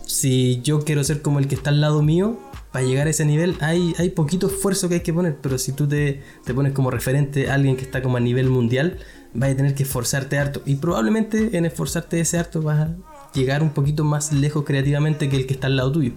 si 0.06 0.62
yo 0.62 0.82
quiero 0.84 1.04
ser 1.04 1.22
como 1.22 1.40
el 1.40 1.48
que 1.48 1.56
está 1.56 1.70
al 1.70 1.82
lado 1.82 2.02
mío, 2.02 2.40
para 2.72 2.86
llegar 2.86 3.08
a 3.08 3.12
ese 3.12 3.26
nivel 3.26 3.56
hay, 3.62 3.94
hay 3.98 4.10
poquito 4.10 4.48
esfuerzo 4.48 4.90
que 4.90 4.96
hay 4.96 5.02
que 5.02 5.14
poner. 5.14 5.38
Pero 5.42 5.58
si 5.58 5.72
tú 5.72 5.88
te, 5.88 6.22
te 6.44 6.54
pones 6.54 6.74
como 6.74 6.92
referente 6.92 7.50
a 7.50 7.54
alguien 7.54 7.78
que 7.78 7.84
está 7.84 8.02
como 8.02 8.18
a 8.18 8.20
nivel 8.20 8.50
mundial, 8.50 9.00
vas 9.34 9.52
a 9.52 9.56
tener 9.56 9.76
que 9.76 9.84
esforzarte 9.84 10.38
harto. 10.38 10.62
Y 10.66 10.76
probablemente 10.76 11.58
en 11.58 11.66
esforzarte 11.66 12.20
ese 12.20 12.38
harto 12.38 12.62
vas 12.62 12.80
a 12.80 12.96
llegar 13.34 13.64
un 13.64 13.70
poquito 13.70 14.04
más 14.04 14.34
lejos 14.34 14.66
creativamente 14.66 15.30
que 15.30 15.38
el 15.38 15.48
que 15.48 15.54
está 15.54 15.68
al 15.68 15.78
lado 15.78 15.92
tuyo. 15.94 16.14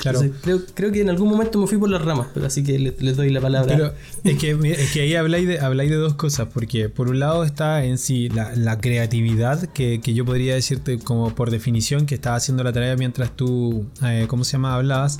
Claro. 0.00 0.20
creo, 0.42 0.62
creo, 0.74 0.92
que 0.92 1.02
en 1.02 1.10
algún 1.10 1.28
momento 1.28 1.58
me 1.58 1.66
fui 1.66 1.76
por 1.76 1.90
las 1.90 2.02
ramas, 2.02 2.28
pero 2.32 2.46
así 2.46 2.64
que 2.64 2.78
les, 2.78 3.16
doy 3.16 3.30
la 3.30 3.40
palabra. 3.40 3.76
Pero 3.76 3.94
es 4.24 4.38
que, 4.38 4.72
es 4.72 4.92
que 4.92 5.02
ahí 5.02 5.14
habláis 5.14 5.46
de, 5.46 5.60
habláis 5.60 5.90
de 5.90 5.96
dos 5.96 6.14
cosas, 6.14 6.48
porque 6.52 6.88
por 6.88 7.08
un 7.08 7.20
lado 7.20 7.44
está 7.44 7.84
en 7.84 7.98
sí 7.98 8.28
la, 8.30 8.78
creatividad, 8.80 9.66
que, 9.72 10.00
que, 10.00 10.14
yo 10.14 10.24
podría 10.24 10.54
decirte 10.54 10.98
como 10.98 11.34
por 11.34 11.50
definición 11.50 12.06
que 12.06 12.14
estaba 12.14 12.36
haciendo 12.36 12.64
la 12.64 12.72
tarea 12.72 12.96
mientras 12.96 13.36
tú, 13.36 13.86
eh, 14.02 14.24
¿cómo 14.28 14.44
se 14.44 14.52
llama? 14.52 14.74
Hablabas, 14.74 15.18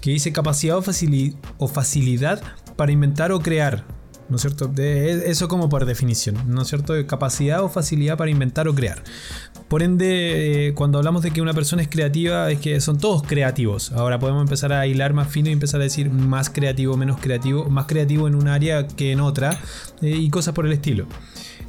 que 0.00 0.10
dice 0.10 0.32
capacidad 0.32 0.76
o, 0.76 0.82
o 1.58 1.68
facilidad 1.68 2.42
para 2.76 2.92
inventar 2.92 3.32
o 3.32 3.40
crear. 3.40 3.84
¿No 4.28 4.36
es 4.36 4.42
cierto? 4.42 4.68
De, 4.68 5.30
eso 5.30 5.48
como 5.48 5.68
por 5.68 5.84
definición, 5.84 6.36
¿no 6.46 6.62
es 6.62 6.68
cierto? 6.68 6.94
Capacidad 7.06 7.62
o 7.62 7.68
facilidad 7.68 8.16
para 8.16 8.30
inventar 8.30 8.68
o 8.68 8.74
crear. 8.74 9.02
Por 9.68 9.82
ende, 9.82 10.68
eh, 10.68 10.74
cuando 10.74 10.98
hablamos 10.98 11.22
de 11.22 11.30
que 11.30 11.42
una 11.42 11.52
persona 11.52 11.82
es 11.82 11.88
creativa, 11.88 12.50
es 12.50 12.58
que 12.58 12.80
son 12.80 12.98
todos 12.98 13.22
creativos. 13.22 13.92
Ahora 13.92 14.18
podemos 14.18 14.42
empezar 14.42 14.72
a 14.72 14.86
hilar 14.86 15.12
más 15.12 15.28
fino 15.28 15.48
y 15.50 15.52
empezar 15.52 15.80
a 15.80 15.84
decir 15.84 16.10
más 16.10 16.50
creativo, 16.50 16.96
menos 16.96 17.20
creativo, 17.20 17.68
más 17.68 17.86
creativo 17.86 18.28
en 18.28 18.34
un 18.34 18.48
área 18.48 18.86
que 18.86 19.12
en 19.12 19.20
otra 19.20 19.58
eh, 20.00 20.10
y 20.10 20.30
cosas 20.30 20.54
por 20.54 20.66
el 20.66 20.72
estilo. 20.72 21.06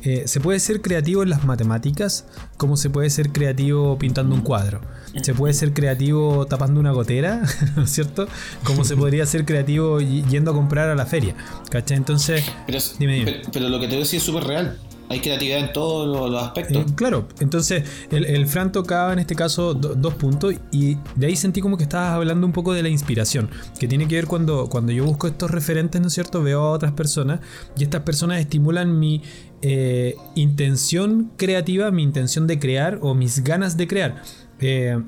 Eh, 0.04 0.24
se 0.28 0.40
puede 0.40 0.60
ser 0.60 0.82
creativo 0.82 1.24
en 1.24 1.30
las 1.30 1.44
matemáticas, 1.44 2.26
como 2.58 2.78
se 2.78 2.90
puede 2.90 3.10
ser 3.10 3.32
creativo 3.32 3.98
pintando 3.98 4.34
un 4.34 4.42
cuadro. 4.42 4.82
Se 5.22 5.34
puede 5.34 5.54
ser 5.54 5.74
creativo 5.74 6.46
tapando 6.46 6.80
una 6.80 6.92
gotera, 6.92 7.42
¿no 7.76 7.84
es 7.84 7.90
cierto? 7.90 8.28
Como 8.64 8.86
se 8.86 8.96
podría 8.96 9.26
ser 9.26 9.46
creativo 9.46 10.00
yendo 10.00 10.52
a 10.52 10.54
comprar 10.54 10.90
a 10.90 10.96
la 10.96 11.06
feria. 11.06 11.36
¿Cachai? 11.70 11.98
Entonces, 11.98 12.44
pero, 12.66 12.80
dime, 12.98 13.42
Pero, 13.52 13.70
lo 13.70 13.80
que 13.80 13.88
te 13.88 13.96
decía 13.98 14.18
es 14.18 14.24
súper 14.24 14.44
real 14.44 14.78
hay 15.10 15.20
creatividad 15.20 15.60
en 15.60 15.74
todos 15.74 16.32
los, 16.32 16.42
aspectos. 16.42 16.78
Eh, 16.78 16.86
claro, 16.96 17.28
entonces 17.40 17.84
el, 18.12 18.48
Fran 18.48 18.72
tocaba 18.72 19.12
en 19.12 19.20
este 19.20 19.36
caso 19.36 19.74
dos 19.74 20.14
puntos 20.14 20.54
y 20.72 20.98
de 21.16 21.28
ahí 21.28 21.36
sentí 21.36 21.62
como 21.62 21.78
que 21.78 21.84
estabas 21.84 22.12
hablando 22.12 22.46
un 22.46 22.54
poco 22.54 22.74
de 22.74 22.84
la 22.84 22.90
inspiración, 22.90 23.50
que 23.80 23.88
tiene 23.88 24.08
que 24.08 24.16
ver 24.16 24.28
cuando, 24.28 24.70
cuando 24.70 24.92
yo 24.92 25.04
busco 25.04 25.28
estos 25.28 25.50
referentes, 25.50 26.00
¿no 26.00 26.08
es 26.08 26.14
cierto? 26.14 26.44
Veo 26.44 26.62
a 26.62 26.72
otras 26.72 26.92
personas 26.94 27.40
y 27.76 27.84
estas 27.84 28.04
personas 28.04 28.40
estimulan 28.40 29.00
mi 29.00 29.24
eh, 29.64 30.16
intención 30.36 31.32
creativa, 31.38 31.90
mi 31.90 32.04
intención 32.04 32.46
de 32.46 32.60
crear 32.60 33.00
o 33.02 33.16
mis 33.16 33.44
ganas 33.44 33.78
de 33.78 33.88
crear. 33.88 34.22
Eh, 34.60 35.02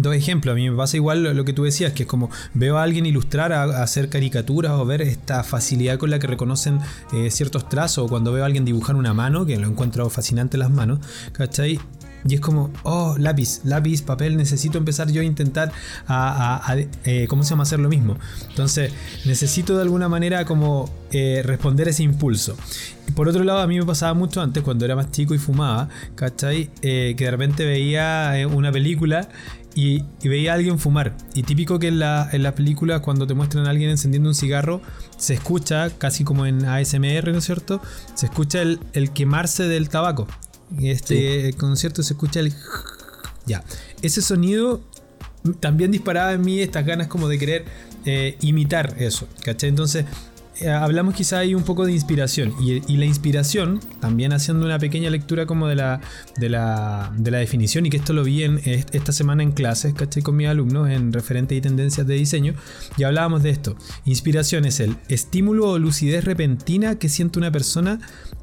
Dos 0.00 0.12
ejemplos, 0.16 0.52
a 0.52 0.56
mí 0.56 0.68
me 0.68 0.76
pasa 0.76 0.96
igual 0.96 1.22
lo 1.22 1.44
que 1.44 1.52
tú 1.52 1.62
decías, 1.62 1.92
que 1.92 2.02
es 2.02 2.08
como 2.08 2.28
veo 2.52 2.78
a 2.78 2.82
alguien 2.82 3.06
ilustrar, 3.06 3.52
a, 3.52 3.80
hacer 3.80 4.08
caricaturas 4.08 4.72
o 4.72 4.84
ver 4.84 5.02
esta 5.02 5.44
facilidad 5.44 5.98
con 5.98 6.10
la 6.10 6.18
que 6.18 6.26
reconocen 6.26 6.80
eh, 7.12 7.30
ciertos 7.30 7.68
trazos, 7.68 8.06
o 8.06 8.08
cuando 8.08 8.32
veo 8.32 8.42
a 8.42 8.46
alguien 8.46 8.64
dibujar 8.64 8.96
una 8.96 9.14
mano, 9.14 9.46
que 9.46 9.56
lo 9.56 9.68
encuentro 9.68 10.10
fascinante 10.10 10.58
las 10.58 10.70
manos, 10.72 10.98
¿cachai? 11.30 11.78
Y 12.26 12.34
es 12.34 12.40
como, 12.40 12.72
oh, 12.82 13.14
lápiz, 13.18 13.60
lápiz, 13.64 14.02
papel, 14.02 14.36
necesito 14.36 14.78
empezar 14.78 15.12
yo 15.12 15.20
a 15.20 15.24
intentar 15.24 15.70
a, 16.08 16.74
eh, 17.04 17.26
¿cómo 17.28 17.44
se 17.44 17.50
llama? 17.50 17.64
Hacer 17.64 17.78
lo 17.78 17.90
mismo. 17.90 18.16
Entonces, 18.48 18.92
necesito 19.26 19.76
de 19.76 19.82
alguna 19.82 20.08
manera 20.08 20.46
como 20.46 20.90
eh, 21.12 21.42
responder 21.44 21.86
ese 21.86 22.02
impulso. 22.02 22.56
Por 23.14 23.28
otro 23.28 23.44
lado, 23.44 23.60
a 23.60 23.66
mí 23.66 23.78
me 23.78 23.84
pasaba 23.84 24.14
mucho 24.14 24.40
antes, 24.40 24.62
cuando 24.62 24.86
era 24.86 24.96
más 24.96 25.12
chico 25.12 25.34
y 25.34 25.38
fumaba, 25.38 25.90
¿cachai? 26.14 26.70
que 26.80 27.14
de 27.14 27.30
repente 27.30 27.66
veía 27.66 28.34
una 28.50 28.72
película 28.72 29.28
y, 29.74 30.04
veía 30.22 30.52
a 30.52 30.54
alguien 30.54 30.78
fumar. 30.78 31.16
Y 31.34 31.42
típico 31.42 31.78
que 31.78 31.88
en 31.88 31.98
la, 31.98 32.28
en 32.32 32.42
película, 32.54 33.00
cuando 33.00 33.26
te 33.26 33.34
muestran 33.34 33.66
a 33.66 33.70
alguien 33.70 33.90
encendiendo 33.90 34.28
un 34.28 34.34
cigarro, 34.34 34.80
se 35.16 35.34
escucha, 35.34 35.90
casi 35.90 36.24
como 36.24 36.46
en 36.46 36.64
ASMR, 36.64 37.32
¿no 37.32 37.38
es 37.38 37.44
cierto? 37.44 37.80
Se 38.14 38.26
escucha 38.26 38.62
el, 38.62 38.78
quemarse 39.12 39.64
del 39.64 39.88
tabaco. 39.88 40.26
Este 40.80 41.52
concierto 41.54 42.02
se 42.02 42.14
escucha 42.14 42.40
el. 42.40 42.52
Ya. 43.46 43.62
Ese 44.00 44.22
sonido 44.22 44.80
también 45.60 45.90
disparaba 45.90 46.32
en 46.32 46.40
mí 46.40 46.60
estas 46.60 46.86
ganas 46.86 47.08
como 47.08 47.28
de 47.28 47.38
querer 47.38 47.66
eh, 48.06 48.38
imitar 48.40 48.94
eso, 48.96 49.28
¿cachai? 49.42 49.68
Entonces 49.68 50.06
eh, 50.60 50.70
hablamos 50.70 51.14
quizá 51.14 51.38
ahí 51.38 51.54
un 51.54 51.64
poco 51.64 51.84
de 51.84 51.92
inspiración. 51.92 52.54
Y, 52.60 52.96
la 52.96 53.04
inspiración, 53.04 53.80
también 54.00 54.32
haciendo 54.32 54.64
una 54.64 54.78
pequeña 54.78 55.10
lectura 55.10 55.46
como 55.46 55.66
de 55.66 55.74
la, 55.74 56.00
de 56.36 56.48
la, 56.48 57.10
definición, 57.18 57.86
y 57.86 57.90
que 57.90 57.96
esto 57.96 58.12
lo 58.12 58.22
vi 58.22 58.44
en, 58.44 58.60
esta 58.64 59.12
semana 59.12 59.42
en 59.42 59.52
clases, 59.52 59.94
¿cachai? 59.94 60.22
Con 60.22 60.36
mis 60.36 60.48
alumnos 60.48 60.88
en 60.88 61.12
referentes 61.12 61.58
y 61.58 61.60
tendencias 61.60 62.06
de 62.06 62.14
diseño, 62.14 62.54
y 62.96 63.02
hablábamos 63.02 63.42
de 63.42 63.50
esto. 63.50 63.76
Inspiración 64.04 64.64
es 64.64 64.80
el 64.80 64.96
estímulo 65.08 65.70
o 65.70 65.78
lucidez 65.78 66.24
repentina 66.24 66.98
que 66.98 67.08
siente 67.08 67.38
una 67.38 67.50
persona 67.50 67.98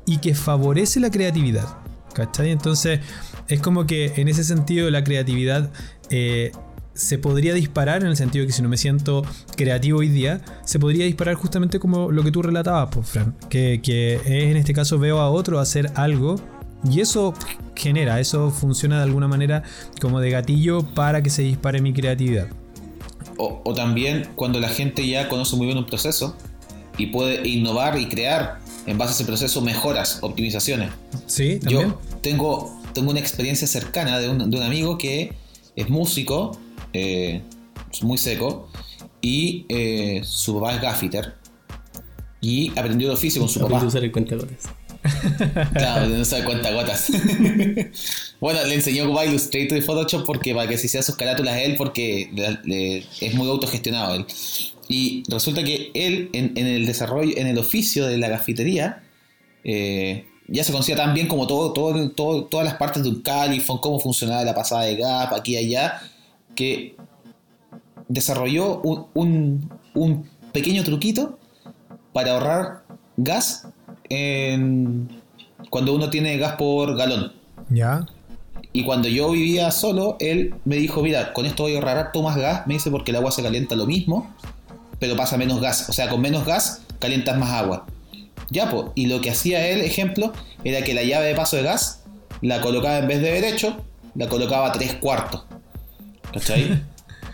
y 0.05 0.17
que 0.17 0.35
favorece 0.35 0.99
la 0.99 1.11
creatividad. 1.11 1.77
¿Cachai? 2.13 2.51
Entonces, 2.51 2.99
es 3.47 3.61
como 3.61 3.87
que 3.87 4.13
en 4.17 4.27
ese 4.27 4.43
sentido 4.43 4.89
la 4.89 5.03
creatividad... 5.03 5.71
Eh, 6.09 6.51
se 6.93 7.17
podría 7.17 7.53
disparar 7.53 8.01
en 8.01 8.09
el 8.09 8.17
sentido 8.17 8.45
que 8.45 8.51
si 8.51 8.61
no 8.61 8.69
me 8.69 8.77
siento 8.77 9.23
creativo 9.55 9.99
hoy 9.99 10.09
día, 10.09 10.41
se 10.65 10.79
podría 10.79 11.05
disparar 11.05 11.35
justamente 11.35 11.79
como 11.79 12.11
lo 12.11 12.23
que 12.23 12.31
tú 12.31 12.41
relatabas, 12.41 12.89
pues, 12.93 13.07
Fran, 13.07 13.35
que, 13.49 13.75
es 13.75 14.25
en 14.25 14.57
este 14.57 14.73
caso 14.73 14.99
veo 14.99 15.19
a 15.19 15.29
otro 15.29 15.59
hacer 15.59 15.91
algo 15.95 16.35
y 16.89 16.99
eso 16.99 17.33
genera, 17.75 18.19
eso 18.19 18.51
funciona 18.51 18.97
de 18.97 19.03
alguna 19.03 19.27
manera 19.27 19.63
como 19.99 20.19
de 20.19 20.31
gatillo 20.31 20.83
para 20.83 21.21
que 21.23 21.29
se 21.29 21.43
dispare 21.43 21.81
mi 21.81 21.93
creatividad. 21.93 22.47
O, 23.37 23.73
también 23.73 24.27
cuando 24.35 24.59
la 24.59 24.69
gente 24.69 25.07
ya 25.07 25.27
conoce 25.27 25.55
muy 25.55 25.65
bien 25.65 25.77
un 25.77 25.85
proceso 25.85 26.35
y 26.97 27.07
puede 27.07 27.47
innovar 27.47 27.97
y 27.97 28.07
crear 28.07 28.59
en 28.85 28.97
base 28.99 29.13
a 29.13 29.15
ese 29.15 29.25
proceso 29.25 29.61
mejoras, 29.61 30.19
optimizaciones. 30.21 30.91
Sí, 31.25 31.57
¿también? 31.59 31.89
Yo 31.89 31.99
tengo, 32.21 32.79
tengo 32.93 33.09
una 33.09 33.19
experiencia 33.19 33.67
cercana 33.67 34.19
de 34.19 34.29
un, 34.29 34.51
de 34.51 34.57
un 34.57 34.63
amigo 34.63 34.97
que 34.99 35.33
es 35.75 35.89
músico 35.89 36.51
eh, 36.93 37.41
muy 38.01 38.17
seco, 38.17 38.69
y 39.21 39.65
eh, 39.69 40.21
su 40.23 40.59
papá 40.59 40.75
es 40.75 40.81
gaffiter, 40.81 41.35
y 42.41 42.71
aprendió 42.71 43.07
el 43.07 43.13
oficio 43.13 43.41
con 43.41 43.49
su 43.49 43.59
papá. 43.59 43.83
usar 43.85 44.03
el 44.03 44.11
cuentagotas. 44.11 44.69
claro, 45.73 46.07
no 46.07 46.25
sabe 46.25 46.43
cuentagotas. 46.43 47.11
bueno, 48.39 48.63
le 48.65 48.75
enseñó 48.75 49.17
a 49.17 49.25
Illustrator 49.25 49.77
y 49.77 49.81
Photoshop 49.81 50.25
porque 50.25 50.53
para 50.53 50.67
que 50.67 50.77
se 50.77 50.87
sea 50.87 51.01
sus 51.01 51.15
carátulas 51.15 51.57
él, 51.57 51.75
porque 51.75 52.29
es 53.19 53.33
muy 53.33 53.47
autogestionado 53.47 54.15
él. 54.15 54.25
Y 54.87 55.23
resulta 55.29 55.63
que 55.63 55.91
él, 55.93 56.29
en, 56.33 56.57
el 56.57 56.85
desarrollo, 56.85 57.33
en 57.37 57.47
el 57.47 57.57
oficio 57.57 58.07
de 58.07 58.17
la 58.17 58.27
gafitería, 58.27 59.03
eh, 59.63 60.25
ya 60.47 60.63
se 60.63 60.71
conocía 60.71 60.97
tan 60.97 61.13
bien 61.13 61.27
como 61.27 61.47
todo, 61.47 61.71
todo, 61.71 62.09
todo, 62.11 62.45
todas 62.45 62.65
las 62.65 62.75
partes 62.75 63.01
de 63.03 63.09
un 63.09 63.21
califón, 63.21 63.77
cómo 63.77 63.99
funcionaba 63.99 64.43
la 64.43 64.53
pasada 64.53 64.83
de 64.83 64.97
gap, 64.97 65.33
aquí 65.33 65.53
y 65.53 65.57
allá, 65.57 66.01
que 66.55 66.95
desarrolló 68.07 68.81
un, 68.81 69.69
pequeño 70.51 70.83
truquito 70.83 71.39
para 72.13 72.33
ahorrar 72.33 72.83
gas 73.15 73.67
cuando 75.69 75.93
uno 75.93 76.09
tiene 76.09 76.37
gas 76.37 76.53
por 76.53 76.95
galón. 76.97 77.33
Ya. 77.69 78.05
Y 78.73 78.83
cuando 78.83 79.07
yo 79.07 79.31
vivía 79.31 79.71
solo, 79.71 80.17
él 80.19 80.55
me 80.65 80.75
dijo, 80.75 81.01
mira, 81.01 81.33
con 81.33 81.45
esto 81.45 81.63
voy 81.63 81.73
a 81.73 81.75
ahorrar 81.75 81.97
harto 81.97 82.21
más 82.21 82.37
gas, 82.37 82.67
me 82.67 82.75
dice, 82.75 82.91
porque 82.91 83.11
el 83.11 83.17
agua 83.17 83.31
se 83.31 83.43
calienta 83.43 83.75
lo 83.75 83.85
mismo 83.85 84.33
pero 85.01 85.15
pasa 85.17 85.35
menos 85.35 85.59
gas. 85.59 85.89
O 85.89 85.93
sea, 85.93 86.07
con 86.07 86.21
menos 86.21 86.45
gas 86.45 86.83
calientas 86.99 87.35
más 87.37 87.49
agua. 87.49 87.87
Ya, 88.51 88.69
pues. 88.69 88.85
Y 88.93 89.07
lo 89.07 89.19
que 89.19 89.31
hacía 89.31 89.67
él, 89.67 89.81
ejemplo, 89.81 90.31
era 90.63 90.83
que 90.83 90.93
la 90.93 91.03
llave 91.03 91.25
de 91.25 91.35
paso 91.35 91.57
de 91.57 91.63
gas 91.63 92.03
la 92.41 92.61
colocaba 92.61 92.99
en 92.99 93.07
vez 93.07 93.19
de 93.19 93.31
derecho, 93.31 93.83
la 94.13 94.29
colocaba 94.29 94.67
a 94.67 94.71
tres 94.71 94.93
cuartos. 94.93 95.43
¿Cachai? 96.33 96.83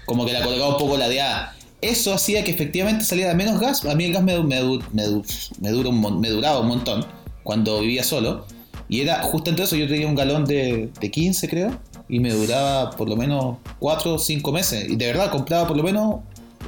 Como 0.05 0.25
que 0.25 0.33
la 0.33 0.43
colocaba 0.43 0.69
un 0.69 0.77
poco 0.77 0.97
ladeada. 0.97 1.55
Eso 1.81 2.13
hacía 2.13 2.43
que 2.43 2.51
efectivamente 2.51 3.05
saliera 3.05 3.33
menos 3.33 3.59
gas. 3.59 3.85
A 3.85 3.93
mí 3.95 4.05
el 4.05 4.13
gas 4.13 4.23
me, 4.23 4.41
me, 4.43 4.61
me, 4.91 6.29
duraba 6.29 6.59
un 6.59 6.67
montón 6.67 7.05
cuando 7.43 7.81
vivía 7.81 8.03
solo. 8.03 8.45
Y 8.89 9.01
era 9.01 9.21
justamente 9.21 9.63
eso, 9.63 9.75
yo 9.75 9.87
tenía 9.87 10.07
un 10.07 10.15
galón 10.15 10.45
de, 10.45 10.89
de 10.99 11.11
15 11.11 11.49
creo. 11.49 11.79
Y 12.09 12.19
me 12.19 12.31
duraba 12.31 12.91
por 12.91 13.09
lo 13.09 13.15
menos 13.15 13.57
4 13.79 14.15
o 14.15 14.19
5 14.19 14.51
meses. 14.51 14.89
Y 14.89 14.95
de 14.95 15.07
verdad 15.07 15.29
compraba 15.29 15.67
por 15.67 15.77
lo 15.77 15.83
menos 15.83 16.21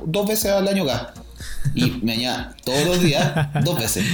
dos 0.06 0.28
veces 0.28 0.52
al 0.52 0.68
año 0.68 0.86
gas. 0.86 1.08
Y 1.76 1.92
me 2.02 2.14
añadía 2.14 2.56
todos 2.66 2.86
los 2.86 3.02
días, 3.02 3.34
dos 3.64 3.80
veces. 3.80 4.06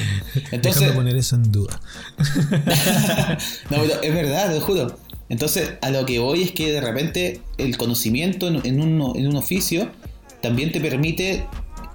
Entonces. 0.51 0.81
Déjame 0.81 0.97
poner 0.97 1.15
eso 1.15 1.35
en 1.35 1.51
duda. 1.51 1.79
no, 3.69 3.77
pero 3.77 4.01
es 4.01 4.13
verdad, 4.13 4.49
te 4.49 4.59
lo 4.59 4.61
juro. 4.61 4.97
Entonces, 5.29 5.73
a 5.81 5.89
lo 5.89 6.05
que 6.05 6.19
voy 6.19 6.43
es 6.43 6.51
que 6.51 6.71
de 6.71 6.81
repente 6.81 7.41
el 7.57 7.77
conocimiento 7.77 8.47
en, 8.47 8.79
un, 8.79 9.35
oficio 9.35 9.89
también 10.41 10.71
te 10.71 10.79
permite 10.79 11.45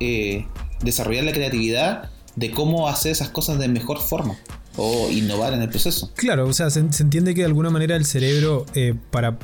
eh, 0.01 0.47
desarrollar 0.83 1.25
la 1.25 1.33
creatividad 1.33 2.11
de 2.37 2.51
cómo 2.51 2.89
hacer 2.89 3.13
esas 3.13 3.29
cosas 3.31 3.59
de 3.59 3.69
mejor 3.69 4.01
forma 4.01 4.37
o 4.77 5.11
innovar 5.11 5.53
en 5.53 5.63
el 5.63 5.69
proceso. 5.69 6.11
Claro, 6.15 6.47
o 6.47 6.53
sea, 6.53 6.71
se, 6.71 6.81
entiende 6.81 7.35
que 7.35 7.43
de 7.43 7.47
alguna 7.47 7.71
manera 7.71 7.97
el 7.97 8.05
cerebro, 8.05 8.67
eh, 8.75 8.95
para 9.11 9.39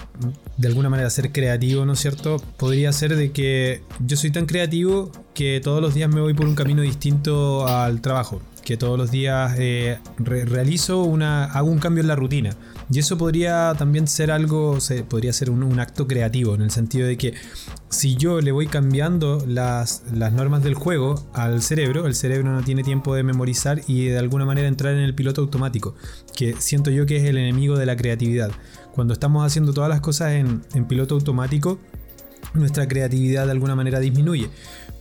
de 0.56 0.68
alguna 0.68 0.88
manera 0.88 1.10
ser 1.10 1.32
creativo, 1.32 1.84
¿no 1.84 1.92
es 1.92 2.00
cierto? 2.00 2.38
Podría 2.56 2.92
ser 2.92 3.16
de 3.16 3.32
que 3.32 3.82
yo 4.04 4.16
soy 4.16 4.30
tan 4.30 4.46
creativo 4.46 5.10
que 5.34 5.60
todos 5.62 5.82
los 5.82 5.94
días 5.94 6.08
me 6.08 6.20
voy 6.20 6.34
por 6.34 6.46
un 6.46 6.54
camino 6.54 6.82
distinto 6.82 7.66
al 7.66 8.00
trabajo, 8.00 8.40
que 8.64 8.76
todos 8.76 8.96
los 8.96 9.10
días 9.10 9.54
eh, 9.58 9.98
realizo 10.18 11.02
una, 11.02 11.44
hago 11.44 11.70
un 11.70 11.78
cambio 11.78 12.00
en 12.02 12.08
la 12.08 12.16
rutina. 12.16 12.56
Y 12.88 13.00
eso 13.00 13.18
podría 13.18 13.74
también 13.76 14.06
ser 14.06 14.30
algo, 14.30 14.78
podría 15.08 15.32
ser 15.32 15.50
un, 15.50 15.80
acto 15.80 16.06
creativo, 16.06 16.54
en 16.54 16.62
el 16.62 16.70
sentido 16.70 17.08
de 17.08 17.16
que 17.16 17.34
si 17.88 18.14
yo 18.14 18.40
le 18.40 18.52
voy 18.52 18.68
cambiando 18.68 19.44
las, 19.46 20.04
normas 20.12 20.62
del 20.62 20.74
juego 20.74 21.26
al 21.34 21.62
cerebro, 21.62 22.06
el 22.06 22.14
cerebro 22.14 22.52
no 22.52 22.62
tiene 22.62 22.84
tiempo 22.84 23.14
de 23.14 23.24
memorizar 23.24 23.82
y 23.88 24.06
de 24.06 24.18
alguna 24.18 24.44
manera 24.44 24.68
entrar 24.68 24.94
en 24.94 25.00
el 25.00 25.14
piloto 25.14 25.40
automático, 25.40 25.96
que 26.34 26.54
siento 26.58 26.90
yo 26.90 27.06
que 27.06 27.16
es 27.16 27.24
el 27.24 27.38
enemigo 27.38 27.76
de 27.76 27.86
la 27.86 27.96
creatividad. 27.96 28.52
Cuando 28.92 29.14
estamos 29.14 29.44
haciendo 29.44 29.74
todas 29.74 29.90
las 29.90 30.00
cosas 30.00 30.32
en, 30.32 30.62
piloto 30.86 31.16
automático, 31.16 31.80
nuestra 32.54 32.86
creatividad 32.86 33.46
de 33.46 33.52
alguna 33.52 33.74
manera 33.74 33.98
disminuye, 33.98 34.48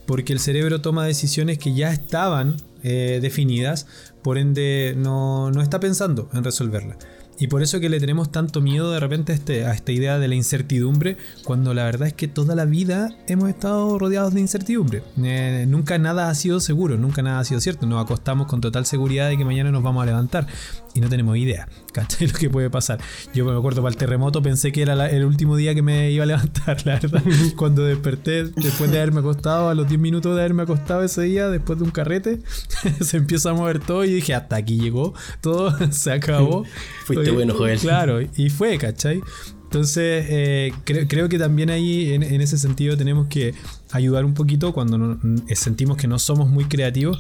porque 0.08 0.34
el 0.34 0.40
cerebro 0.40 0.82
toma 0.82 1.06
decisiones 1.06 1.60
que 1.60 1.74
ya 1.74 1.92
estaban 1.92 2.58
eh, 2.82 3.20
definidas, 3.22 3.86
por 4.24 4.40
ende 4.40 4.96
no, 4.98 5.52
está 5.62 5.80
pensando 5.80 6.30
en 6.34 6.44
resolverla. 6.44 6.98
Y 7.38 7.48
por 7.48 7.62
eso 7.62 7.80
que 7.80 7.90
le 7.90 8.00
tenemos 8.00 8.32
tanto 8.32 8.62
miedo 8.62 8.92
de 8.92 9.00
repente 9.00 9.34
a, 9.34 9.36
este, 9.36 9.66
a 9.66 9.74
esta 9.74 9.92
idea 9.92 10.20
de 10.20 10.28
la 10.28 10.36
incertidumbre, 10.36 11.18
cuando 11.44 11.74
la 11.74 11.84
verdad 11.84 12.08
es 12.08 12.14
que 12.14 12.28
toda 12.28 12.56
la 12.56 12.66
vida 12.66 13.16
hemos 13.28 13.50
estado 13.50 14.00
rodeados 14.00 14.34
de 14.34 14.40
incertidumbre. 14.40 15.04
Eh, 15.22 15.66
nunca 15.68 15.98
nada 15.98 16.30
ha 16.30 16.36
sido 16.36 16.60
seguro, 16.60 16.98
nunca 16.98 17.22
nada 17.22 17.40
ha 17.40 17.44
sido 17.44 17.60
cierto. 17.60 17.86
Nos 17.86 18.04
acostamos 18.04 18.48
con 18.48 18.62
total 18.62 18.86
seguridad 18.86 19.28
de 19.28 19.38
que 19.38 19.46
mañana 19.46 19.72
nos 19.72 19.84
vamos 19.84 20.04
a 20.04 20.06
levantar 20.06 20.48
y 20.96 21.02
no 21.02 21.10
tenemos 21.10 21.38
idea, 21.38 21.68
¿cachai? 21.94 22.28
Lo 22.28 22.34
que 22.34 22.50
puede 22.50 22.70
pasar. 22.72 23.00
Yo 23.34 23.46
me 23.46 23.56
acuerdo 23.56 23.84
para 23.84 23.92
el 23.92 23.98
terremoto, 23.98 24.42
pensé 24.42 24.72
que 24.72 24.82
era 24.82 25.10
el 25.10 25.26
último 25.26 25.56
día 25.58 25.76
que 25.76 25.82
me 25.82 26.10
iba 26.10 26.24
a 26.24 26.28
levantar, 26.28 26.84
la 26.86 26.94
verdad. 26.94 27.22
Cuando 27.56 27.84
desperté, 27.84 28.46
después 28.46 28.90
de 28.90 28.98
haberme 28.98 29.20
acostado, 29.20 29.70
a 29.70 29.76
los 29.76 29.88
10 29.88 30.00
minutos 30.00 30.34
de 30.36 30.42
haberme 30.42 30.64
acostado 30.64 31.04
ese 31.04 31.22
día, 31.24 31.50
después 31.50 31.78
de 31.78 31.86
un 31.86 31.92
carrete, 31.92 32.40
se 33.02 33.18
empieza 33.18 33.52
a 33.52 33.54
mover 33.54 33.80
todo 33.80 34.06
y 34.06 34.14
dije, 34.14 34.34
hasta 34.34 34.56
aquí 34.56 34.80
llegó, 34.80 35.14
todo 35.42 35.76
se 35.92 36.12
acabó. 36.12 36.66
Fuiste 37.06 37.30
bueno, 37.32 37.54
Joel. 37.54 37.78
Claro, 37.80 38.22
y 38.22 38.50
fue, 38.50 38.78
¿cachai? 38.78 39.22
Entonces, 39.66 40.26
eh, 40.30 40.74
creo 40.86 41.28
que 41.28 41.38
también 41.38 41.70
ahí, 41.70 42.14
en, 42.14 42.24
en, 42.24 42.40
ese 42.40 42.58
sentido, 42.58 42.96
tenemos 42.96 43.28
que 43.28 43.54
ayudar 43.92 44.24
un 44.24 44.34
poquito 44.34 44.72
cuando 44.72 45.20
sentimos 45.54 45.98
que 45.98 46.08
no 46.08 46.18
somos 46.18 46.50
muy 46.50 46.64
creativos 46.66 47.20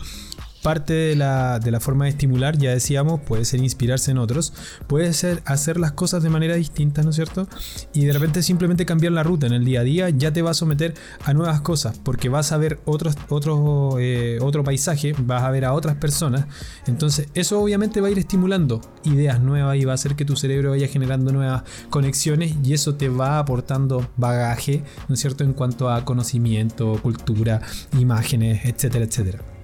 parte 0.66 0.94
de 0.94 1.16
la, 1.16 1.80
forma 1.80 2.06
de 2.06 2.10
estimular, 2.10 2.58
ya 2.58 2.72
decíamos, 2.72 3.22
puede 3.22 3.46
ser 3.46 3.60
inspirarse 3.60 4.10
en 4.10 4.18
otros, 4.18 4.52
puede 4.88 5.14
ser 5.14 5.44
hacer 5.46 5.80
las 5.80 5.92
cosas 5.92 6.24
de 6.24 6.32
manera 6.32 6.56
distinta, 6.56 7.04
¿no 7.04 7.12
es 7.12 7.18
cierto? 7.18 7.48
Y 7.94 8.06
de 8.06 8.14
repente 8.14 8.42
simplemente 8.42 8.84
cambiar 8.84 9.14
la 9.14 9.22
ruta 9.22 9.46
en 9.46 9.54
el 9.54 9.64
día 9.64 9.82
a 9.82 9.84
día 9.84 10.10
ya 10.10 10.34
te 10.34 10.42
va 10.42 10.50
a 10.50 10.54
someter 10.56 10.96
a 11.24 11.36
nuevas 11.36 11.62
cosas, 11.62 12.00
porque 12.00 12.30
vas 12.30 12.52
a 12.52 12.58
ver 12.58 12.80
otros, 12.86 13.16
otro, 13.30 13.98
eh, 14.00 14.40
otro 14.42 14.64
paisaje, 14.64 15.14
vas 15.20 15.44
a 15.44 15.52
ver 15.52 15.66
a 15.66 15.74
otras 15.74 15.98
personas, 15.98 16.48
entonces 16.88 17.28
eso 17.36 17.62
obviamente 17.62 18.02
va 18.02 18.08
a 18.08 18.12
ir 18.12 18.18
estimulando 18.18 18.82
ideas 19.04 19.40
nuevas 19.40 19.78
y 19.78 19.86
va 19.86 19.92
a 19.92 19.96
hacer 19.96 20.16
que 20.16 20.26
tu 20.26 20.36
cerebro 20.36 20.72
vaya 20.72 20.88
generando 20.88 21.32
nuevas 21.32 21.62
conexiones 21.92 22.56
y 22.64 22.74
eso 22.74 22.96
te 22.96 23.08
va 23.08 23.38
aportando 23.38 24.10
bagaje, 24.18 24.82
¿no 25.10 25.14
es 25.14 25.22
cierto?, 25.22 25.44
en 25.44 25.54
cuanto 25.54 25.92
a 25.92 26.04
conocimiento, 26.06 27.00
cultura, 27.04 27.62
imágenes, 28.00 28.66
etcétera, 28.66 29.06
etcétera. 29.06 29.55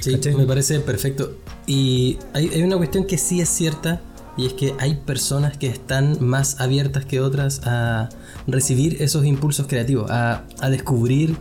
Sí, 0.00 0.18
me 0.36 0.44
parece 0.44 0.80
perfecto. 0.80 1.36
Y 1.66 2.18
hay, 2.34 2.62
una 2.62 2.76
cuestión 2.76 3.04
que 3.04 3.18
sí 3.18 3.40
es 3.40 3.48
cierta, 3.48 4.00
y 4.36 4.46
es 4.46 4.52
que 4.52 4.74
hay 4.78 4.96
personas 4.96 5.56
que 5.56 5.66
están 5.66 6.18
más 6.20 6.60
abiertas 6.60 7.04
que 7.04 7.20
otras 7.20 7.62
a 7.64 8.08
recibir 8.46 9.02
esos 9.02 9.24
impulsos 9.24 9.66
creativos, 9.66 10.10
a, 10.10 10.44
descubrir 10.70 11.36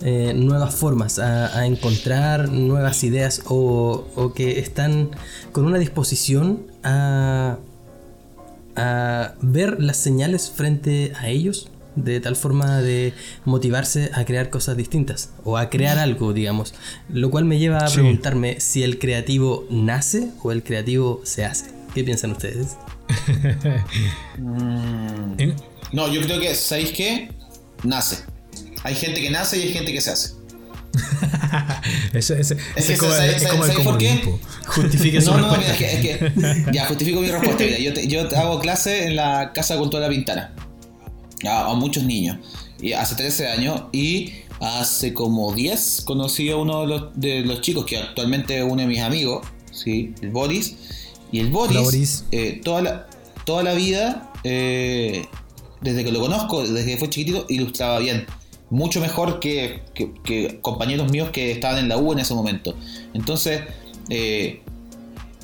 eh, 0.00 0.32
nuevas 0.34 0.74
formas, 0.74 1.18
a, 1.18 1.66
encontrar 1.66 2.48
nuevas 2.48 3.04
ideas 3.04 3.42
o, 3.46 4.06
o, 4.14 4.32
que 4.32 4.58
están 4.58 5.10
con 5.52 5.66
una 5.66 5.78
disposición 5.78 6.66
a, 6.82 7.58
a 8.76 9.34
ver 9.42 9.82
las 9.82 9.98
señales 9.98 10.50
frente 10.50 11.12
a 11.20 11.28
ellos 11.28 11.71
de 11.96 12.20
tal 12.20 12.36
forma 12.36 12.80
de 12.80 13.12
motivarse 13.44 14.10
a 14.14 14.24
crear 14.24 14.50
cosas 14.50 14.76
distintas 14.76 15.30
o 15.44 15.58
a 15.58 15.70
crear 15.70 15.98
algo, 15.98 16.32
digamos. 16.32 16.74
Lo 17.08 17.30
cual 17.30 17.44
me 17.44 17.58
lleva 17.58 17.78
a 17.78 17.90
preguntarme 17.90 18.60
si 18.60 18.82
el 18.82 18.98
creativo 18.98 19.66
nace 19.70 20.30
o 20.42 20.52
el 20.52 20.62
creativo 20.62 21.20
se 21.24 21.44
hace. 21.44 21.70
¿Qué 21.94 22.04
piensan 22.04 22.32
ustedes? 22.32 22.76
Mm. 24.38 25.52
no, 25.92 26.12
yo 26.12 26.22
creo 26.22 26.40
que, 26.40 26.54
¿sabéis 26.54 26.92
qué? 26.92 27.30
Nace. 27.82 28.24
Hay 28.82 28.94
gente 28.94 29.20
que 29.20 29.30
nace 29.30 29.58
y 29.58 29.62
hay 29.62 29.72
gente 29.72 29.92
que 29.92 30.00
se 30.00 30.10
hace. 30.10 30.34
Eso, 32.12 32.34
es, 32.34 32.54
como, 32.98 33.14
el 33.14 33.98
qué? 33.98 34.38
Justifique 34.66 35.20
su 35.20 35.30
no, 35.30 35.38
respuesta. 35.38 35.68
No, 35.68 35.86
es 35.86 36.00
que, 36.00 36.72
ya, 36.72 36.86
justifico 36.86 37.20
mi 37.20 37.30
respuesta. 37.30 37.64
yo, 37.64 37.92
yo 37.94 38.38
hago 38.38 38.60
clase 38.60 39.06
en 39.06 39.16
la 39.16 39.52
Casa 39.54 39.76
Cultural 39.76 40.10
Pintana 40.10 40.52
a, 41.48 41.72
muchos 41.74 42.04
niños. 42.04 42.38
Y 42.80 42.92
hace 42.92 43.14
13 43.14 43.48
años 43.48 43.84
y 43.92 44.32
hace 44.60 45.12
como 45.12 45.52
10 45.52 46.02
conocí 46.04 46.50
a 46.50 46.56
uno 46.56 46.82
de 46.82 46.86
los, 46.86 47.04
de 47.14 47.40
los 47.42 47.60
chicos 47.60 47.84
que 47.84 47.98
actualmente 47.98 48.58
es 48.58 48.64
uno 48.64 48.82
de 48.82 48.86
mis 48.86 49.00
amigos, 49.00 49.46
¿sí? 49.70 50.14
el 50.20 50.30
Boris. 50.30 50.76
Y 51.30 51.40
el 51.40 51.48
Boris, 51.48 52.24
eh, 52.30 52.60
toda, 52.62 52.82
la, 52.82 53.06
toda 53.44 53.62
la 53.62 53.74
vida, 53.74 54.30
eh, 54.44 55.26
desde 55.80 56.04
que 56.04 56.12
lo 56.12 56.20
conozco, 56.20 56.66
desde 56.66 56.92
que 56.92 56.98
fue 56.98 57.08
chiquitito, 57.08 57.46
ilustraba 57.48 57.98
bien. 57.98 58.26
Mucho 58.68 59.00
mejor 59.00 59.40
que, 59.40 59.82
que, 59.94 60.58
compañeros 60.60 61.10
míos 61.10 61.30
que 61.30 61.52
estaban 61.52 61.78
en 61.78 61.88
la 61.88 61.98
U 61.98 62.12
en 62.12 62.18
ese 62.18 62.34
momento. 62.34 62.74
Entonces, 63.14 63.62
eh, 64.08 64.60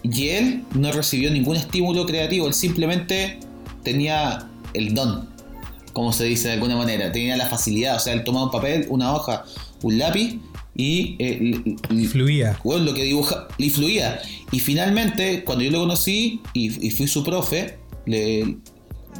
y 0.03 0.29
él 0.29 0.65
no 0.75 0.93
recibió 0.93 1.31
ningún 1.31 1.57
estímulo 1.57 2.07
creativo, 2.07 2.47
él 2.47 2.55
simplemente 2.55 3.39
tenía 3.83 4.49
el 4.75 4.95
don 4.95 5.29
como 5.99 6.13
se 6.13 6.27
dice 6.27 6.47
de 6.47 6.55
alguna 6.55 6.77
manera. 6.77 7.11
Tenía 7.11 7.37
la 7.37 7.47
facilidad, 7.47 7.97
o 7.97 7.99
sea, 7.99 8.13
él 8.13 8.23
tomaba 8.23 8.45
un 8.45 8.53
papel, 8.53 8.87
una 8.89 9.13
hoja, 9.13 9.45
un 9.83 9.99
lápiz 9.99 10.39
y, 10.77 11.17
eh, 11.19 11.75
fluía. 12.09 12.57
Bueno, 12.63 12.85
lo 12.85 12.95
que 12.95 13.03
dibuja, 13.03 13.49
y 13.59 13.69
fluía. 13.71 14.21
Y 14.53 14.61
finalmente, 14.61 15.43
cuando 15.43 15.65
yo 15.65 15.73
lo 15.73 15.81
conocí 15.81 16.41
y, 16.53 16.91
fui 16.93 17.09
su 17.09 17.25
profe, 17.25 17.79
le 18.07 18.59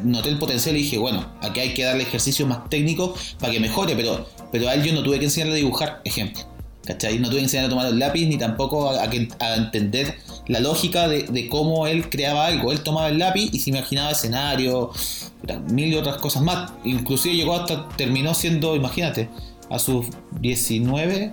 noté 0.05 0.29
el 0.29 0.39
potencial 0.39 0.77
y 0.77 0.83
dije, 0.83 0.99
bueno, 0.99 1.29
aquí 1.41 1.59
hay 1.59 1.75
que 1.75 1.83
darle 1.83 2.05
ejercicios 2.05 2.49
más 2.49 2.71
técnicos 2.71 3.35
para 3.41 3.53
que 3.53 3.59
mejore, 3.59 3.97
pero, 3.97 4.29
pero 4.53 4.69
a 4.69 4.75
él 4.75 4.85
yo 4.85 4.93
no 4.93 5.03
tuve 5.03 5.19
que 5.19 5.25
enseñarle 5.25 5.55
a 5.55 5.57
dibujar, 5.57 6.01
ejemplo. 6.05 6.45
¿Cachai? 6.87 7.19
No 7.19 7.29
tuve 7.29 7.39
que 7.39 7.45
enseñarle 7.45 7.67
a 7.67 7.71
tomar 7.71 7.89
el 7.89 7.99
lápiz 7.99 8.25
ni 8.27 8.39
tampoco 8.39 8.89
a, 8.89 9.03
a 9.03 9.57
entender 9.57 10.17
la 10.49 10.61
lógica 10.61 11.07
de, 11.07 11.49
cómo 11.49 11.87
él 11.87 12.09
creaba 12.09 12.47
algo. 12.47 12.73
Él 12.73 12.83
tomaba 12.83 13.09
el 13.09 13.19
lápiz 13.19 13.51
y 13.53 13.61
se 13.61 13.71
imaginaba 13.71 14.11
escenario, 14.11 14.91
mil 15.57 15.93
y 15.93 15.97
otras 15.97 16.19
cosas 16.19 16.43
más. 16.43 16.73
Inclusive 16.85 17.35
llegó 17.35 17.55
hasta, 17.55 17.89
terminó 17.91 18.35
siendo, 18.35 18.77
imagínate, 18.77 19.29
a 19.71 19.79
sus 19.79 20.07
19, 20.41 21.33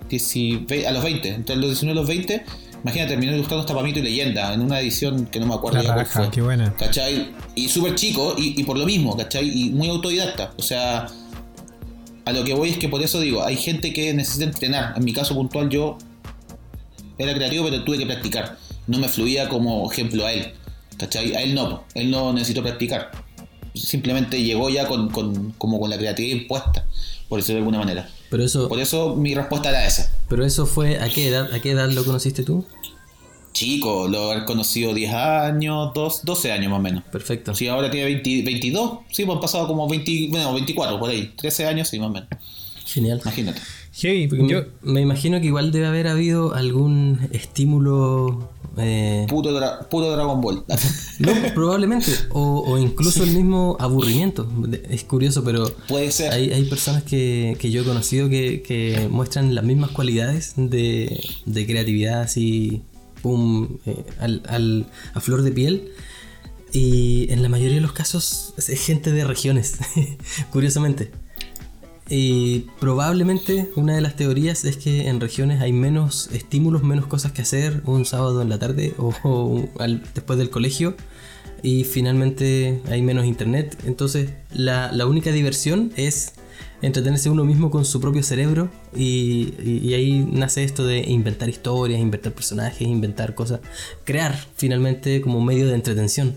a 0.88 0.92
los 0.92 1.04
20, 1.04 1.30
entre 1.30 1.56
los 1.56 1.68
19 1.68 1.92
y 1.92 1.96
los 1.96 2.08
20, 2.08 2.46
imagínate, 2.84 3.10
terminó 3.10 3.34
ilustrando 3.34 3.62
hasta 3.62 3.74
Pamito 3.74 4.00
y 4.00 4.04
Leyenda 4.04 4.54
en 4.54 4.62
una 4.62 4.80
edición 4.80 5.26
que 5.28 5.40
no 5.40 5.48
me 5.48 5.56
acuerdo 5.56 5.82
la 5.82 5.96
raja, 5.96 6.30
Qué 6.32 6.42
buena. 6.42 6.74
¿Cachai? 6.76 7.32
Y 7.56 7.70
súper 7.70 7.96
chico 7.96 8.36
y, 8.38 8.64
por 8.64 8.78
lo 8.78 8.86
mismo, 8.86 9.16
¿cachai? 9.16 9.50
Y 9.50 9.70
muy 9.70 9.90
autodidacta. 9.90 10.54
O 10.58 10.62
sea, 10.62 11.08
a 12.26 12.32
lo 12.32 12.44
que 12.44 12.54
voy 12.54 12.70
es 12.70 12.78
que 12.78 12.90
por 12.90 13.02
eso 13.02 13.20
digo, 13.20 13.44
hay 13.44 13.56
gente 13.56 13.94
que 13.94 14.14
necesita 14.14 14.46
entrenar. 14.46 14.94
En 14.98 15.06
mi 15.06 15.14
caso 15.14 15.34
puntual 15.34 15.70
yo 15.70 15.98
era 17.18 17.34
creativo, 17.34 17.66
pero 17.66 17.84
tuve 17.84 17.98
que 17.98 18.06
practicar. 18.06 18.58
No 18.88 19.00
me 19.00 19.08
fluía 19.08 19.48
como 19.48 19.90
ejemplo 19.90 20.26
a 20.26 20.34
él. 20.34 20.54
¿Cachai? 20.98 21.36
A 21.36 21.42
él 21.42 21.56
no, 21.56 21.84
él 21.94 22.12
no 22.12 22.34
necesitó 22.34 22.62
practicar. 22.62 23.12
Simplemente 23.76 24.42
llegó 24.42 24.70
ya 24.70 24.88
con, 24.88 25.10
como 25.58 25.80
con 25.80 25.90
la 25.90 25.98
creatividad 25.98 26.38
impuesta, 26.38 26.86
por 27.30 27.40
decirlo 27.40 27.58
de 27.58 27.62
alguna 27.62 27.80
manera. 27.80 28.10
Pero 28.30 28.44
eso, 28.44 28.68
por 28.68 28.80
eso 28.80 29.16
mi 29.16 29.36
respuesta 29.36 29.70
era 29.70 29.86
esa. 29.86 30.12
Pero 30.28 30.46
eso 30.46 30.66
fue, 30.66 31.00
¿a 31.00 31.10
qué 31.10 31.28
edad, 31.28 31.54
a 31.54 31.60
qué 31.62 31.72
edad 31.72 31.90
lo 31.90 32.04
conociste 32.04 32.44
tú? 32.44 32.66
Chico, 33.54 34.10
lo 34.10 34.34
he 34.34 34.44
conocido 34.44 34.94
10 34.94 35.14
años, 35.14 35.94
12 35.94 36.52
años 36.52 36.70
más 36.70 36.80
o 36.80 36.82
menos. 36.82 37.04
Perfecto. 37.04 37.56
Sí, 37.56 37.70
ahora 37.70 37.90
tiene 37.90 38.14
22. 38.14 39.00
Sí, 39.10 39.24
pues 39.24 39.36
han 39.36 39.42
pasado 39.42 39.66
como 39.66 39.88
20, 39.88 40.28
bueno, 40.30 40.54
24 40.54 41.00
por 41.00 41.10
ahí. 41.10 41.34
13 41.38 41.66
años, 41.66 41.88
sí, 41.88 41.98
más 41.98 42.10
o 42.10 42.12
menos. 42.12 42.28
Genial. 42.86 43.22
Imagínate. 43.24 43.62
Hey, 43.94 44.28
yo 44.30 44.66
me 44.82 45.00
imagino 45.00 45.40
que 45.40 45.46
igual 45.46 45.72
debe 45.72 45.88
haber 45.88 46.08
habido 46.08 46.54
algún 46.54 47.30
estímulo. 47.32 48.52
Eh... 48.78 49.26
Puro, 49.30 49.52
Dragon 49.52 50.42
Ball. 50.42 50.64
no, 51.20 51.32
probablemente. 51.54 52.12
O, 52.30 52.78
incluso 52.78 53.24
el 53.24 53.32
mismo 53.32 53.78
aburrimiento. 53.80 54.48
Es 54.90 55.04
curioso, 55.04 55.44
pero. 55.44 55.74
Puede 55.88 56.12
ser. 56.12 56.32
Hay, 56.34 56.64
personas 56.66 57.04
que, 57.04 57.58
yo 57.62 57.82
he 57.82 57.86
conocido 57.86 58.30
que, 58.30 59.08
muestran 59.10 59.56
las 59.56 59.64
mismas 59.64 59.92
cualidades 59.92 60.54
de, 60.58 61.24
de 61.46 61.66
creatividad 61.66 62.22
así 62.22 62.84
eh, 63.86 64.06
al, 64.20 64.86
a 65.14 65.20
flor 65.20 65.42
de 65.42 65.52
piel. 65.52 65.92
Y 66.72 67.32
en 67.32 67.42
la 67.42 67.50
mayoría 67.50 67.76
de 67.76 67.82
los 67.82 67.94
casos 67.94 68.54
es 68.58 68.86
gente 68.86 69.12
de 69.12 69.24
regiones, 69.24 69.78
curiosamente. 70.52 71.12
Y 72.08 72.68
probablemente 72.80 73.72
una 73.76 73.96
de 73.96 74.02
las 74.02 74.16
teorías 74.16 74.64
es 74.64 74.78
que 74.78 75.08
en 75.08 75.20
regiones 75.20 75.62
hay 75.62 75.74
menos 75.74 76.30
estímulos, 76.32 76.84
menos 76.84 77.08
cosas 77.08 77.32
que 77.32 77.42
hacer 77.42 77.82
un 77.86 78.06
sábado 78.06 78.42
en 78.42 78.50
la 78.50 78.60
tarde 78.60 78.94
o, 78.98 79.68
después 80.14 80.38
del 80.38 80.50
colegio. 80.50 80.96
Y 81.64 81.84
finalmente 81.84 82.82
hay 82.90 83.02
menos 83.02 83.26
internet. 83.26 83.78
Entonces 83.86 84.30
la, 84.54 84.92
única 85.08 85.32
diversión 85.32 85.92
es 85.96 86.34
entretenerse 86.84 87.30
uno 87.32 87.44
mismo 87.44 87.72
con 87.72 87.86
su 87.86 88.00
propio 88.00 88.22
cerebro 88.22 88.70
y, 88.96 89.94
ahí 89.94 90.28
nace 90.32 90.64
esto 90.64 90.86
de 90.86 91.00
inventar 91.00 91.50
historias, 91.50 92.00
inventar 92.00 92.34
personajes, 92.34 92.88
inventar 92.88 93.34
cosas, 93.34 93.62
crear 94.04 94.38
finalmente 94.56 95.22
como 95.22 95.42
medio 95.42 95.68
de 95.68 95.74
entretención 95.74 96.36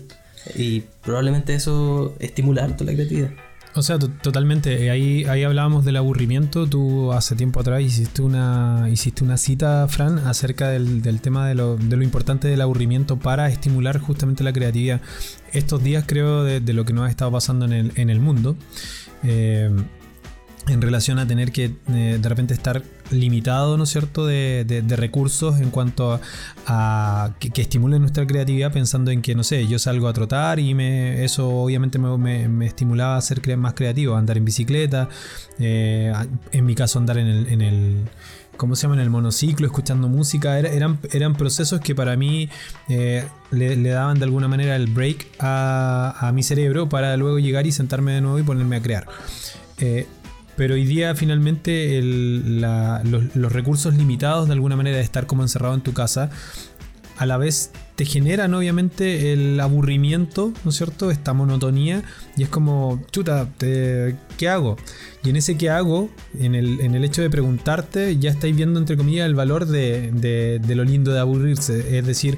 y 0.55 0.81
probablemente 1.03 1.53
eso 1.53 2.15
estimular 2.19 2.75
toda 2.75 2.91
la 2.91 2.95
creatividad. 2.95 3.48
O 3.79 3.81
sea, 3.81 3.97
totalmente. 3.97 4.91
Ahí, 4.91 5.23
ahí 5.23 5.43
hablábamos 5.43 5.85
del 5.85 5.95
aburrimiento. 5.95 6.67
Tú 6.67 7.13
hace 7.13 7.33
tiempo 7.37 7.61
atrás 7.61 7.81
hiciste 7.81 8.21
una, 8.21 8.89
hiciste 8.91 9.23
una 9.23 9.37
cita, 9.37 9.87
Fran, 9.87 10.19
acerca 10.19 10.67
del, 10.67 11.21
tema 11.21 11.47
de 11.47 11.55
lo, 11.55 11.77
de 11.77 11.95
lo, 11.95 12.03
importante 12.03 12.49
del 12.49 12.59
aburrimiento 12.59 13.17
para 13.17 13.47
estimular 13.47 13.97
justamente 13.99 14.43
la 14.43 14.51
creatividad. 14.51 14.99
Estos 15.53 15.81
días 15.81 16.03
creo 16.05 16.43
de, 16.43 16.73
lo 16.73 16.83
que 16.83 16.91
nos 16.91 17.07
ha 17.07 17.09
estado 17.09 17.31
pasando 17.31 17.63
en 17.63 17.71
el, 17.71 17.91
en 17.95 18.09
el 18.09 18.19
mundo. 18.19 18.57
Eh, 19.23 19.71
en 20.67 20.81
relación 20.81 21.19
a 21.19 21.27
tener 21.27 21.51
que 21.51 21.75
eh, 21.87 22.19
de 22.21 22.29
repente 22.29 22.53
estar 22.53 22.83
limitado, 23.11 23.77
¿no 23.77 23.85
es 23.85 23.89
cierto?, 23.89 24.25
de, 24.27 24.83
recursos 24.89 25.59
en 25.59 25.71
cuanto 25.71 26.19
a, 26.67 27.31
que, 27.39 27.61
estimulen 27.61 28.01
nuestra 28.01 28.27
creatividad 28.27 28.71
pensando 28.71 29.11
en 29.11 29.21
que, 29.21 29.35
no 29.35 29.43
sé, 29.43 29.67
yo 29.67 29.79
salgo 29.79 30.07
a 30.07 30.13
trotar 30.13 30.59
y 30.59 30.73
me, 30.75 31.23
eso 31.23 31.49
obviamente 31.49 31.97
me, 31.97 32.65
estimulaba 32.65 33.17
a 33.17 33.21
ser 33.21 33.57
más 33.57 33.73
creativo, 33.73 34.15
andar 34.15 34.37
en 34.37 34.45
bicicleta, 34.45 35.09
eh, 35.59 36.13
en 36.51 36.65
mi 36.65 36.75
caso 36.75 36.99
andar 36.99 37.17
en 37.17 37.27
el, 37.27 37.47
en 37.47 37.61
el 37.61 37.97
¿cómo 38.59 38.75
se 38.75 38.83
llama? 38.83 38.95
En 38.95 39.01
el 39.01 39.09
monociclo, 39.09 39.65
escuchando 39.65 40.09
música, 40.09 40.59
eran, 40.59 40.99
eran 41.13 41.33
procesos 41.33 41.79
que 41.79 41.95
para 41.95 42.17
mí 42.17 42.49
eh, 42.89 43.25
le, 43.51 43.89
daban 43.89 44.19
de 44.19 44.25
alguna 44.25 44.49
manera 44.49 44.75
el 44.75 44.87
break 44.87 45.27
a, 45.39 46.29
mi 46.33 46.43
cerebro 46.43 46.89
para 46.89 47.15
luego 47.15 47.39
llegar 47.39 47.65
y 47.65 47.71
sentarme 47.71 48.11
de 48.11 48.21
nuevo 48.21 48.37
y 48.37 48.43
ponerme 48.43 48.75
a 48.75 48.81
crear. 48.81 49.07
Pero 50.59 50.73
hoy 50.73 50.83
día 50.83 51.15
finalmente 51.15 52.01
los, 52.03 53.53
recursos 53.53 53.93
limitados 53.93 54.47
de 54.47 54.53
alguna 54.55 54.75
manera 54.75 54.97
de 54.97 55.03
estar 55.03 55.25
como 55.25 55.41
encerrado 55.41 55.73
en 55.73 55.79
tu 55.79 55.93
casa, 55.93 56.31
a 57.17 57.25
la 57.25 57.37
vez 57.37 57.71
te 57.95 58.03
generan 58.03 58.53
obviamente 58.53 59.31
el 59.31 59.57
aburrimiento, 59.61 60.51
¿no 60.65 60.71
es 60.71 60.75
cierto? 60.75 61.11
Esta 61.11 61.31
monotonía 61.31 62.03
y 62.35 62.43
es 62.43 62.49
como, 62.49 63.01
chuta, 63.09 63.47
¿qué 63.57 64.49
hago? 64.49 64.75
Y 65.23 65.29
en 65.29 65.37
ese 65.37 65.57
qué 65.57 65.69
hago, 65.69 66.09
en 66.37 66.55
el, 66.55 66.81
en 66.81 66.93
el 66.93 67.05
hecho 67.05 67.21
de 67.21 67.29
preguntarte, 67.29 68.17
ya 68.17 68.29
estáis 68.29 68.53
viendo 68.53 68.81
entre 68.81 68.97
comillas 68.97 69.27
el 69.27 69.35
valor 69.35 69.65
de, 69.65 70.11
de 70.11 70.75
lo 70.75 70.83
lindo 70.83 71.13
de 71.13 71.21
aburrirse. 71.21 71.97
Es 71.97 72.05
decir, 72.05 72.37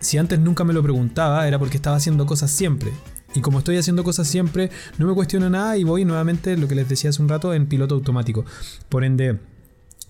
si 0.00 0.18
antes 0.18 0.40
nunca 0.40 0.64
me 0.64 0.72
lo 0.72 0.82
preguntaba, 0.82 1.46
era 1.46 1.60
porque 1.60 1.76
estaba 1.76 1.94
haciendo 1.94 2.26
cosas 2.26 2.50
siempre. 2.50 2.90
Y 3.34 3.40
como 3.40 3.58
estoy 3.58 3.76
haciendo 3.76 4.04
cosas 4.04 4.28
siempre, 4.28 4.70
no 4.98 5.06
me 5.06 5.14
cuestiono 5.14 5.48
nada 5.48 5.76
y 5.76 5.84
voy 5.84 6.04
nuevamente, 6.04 6.56
lo 6.56 6.68
que 6.68 6.74
les 6.74 6.88
decía 6.88 7.10
hace 7.10 7.22
un 7.22 7.28
rato, 7.28 7.54
en 7.54 7.66
piloto 7.66 7.94
automático. 7.94 8.44
Por 8.88 9.04
ende, 9.04 9.38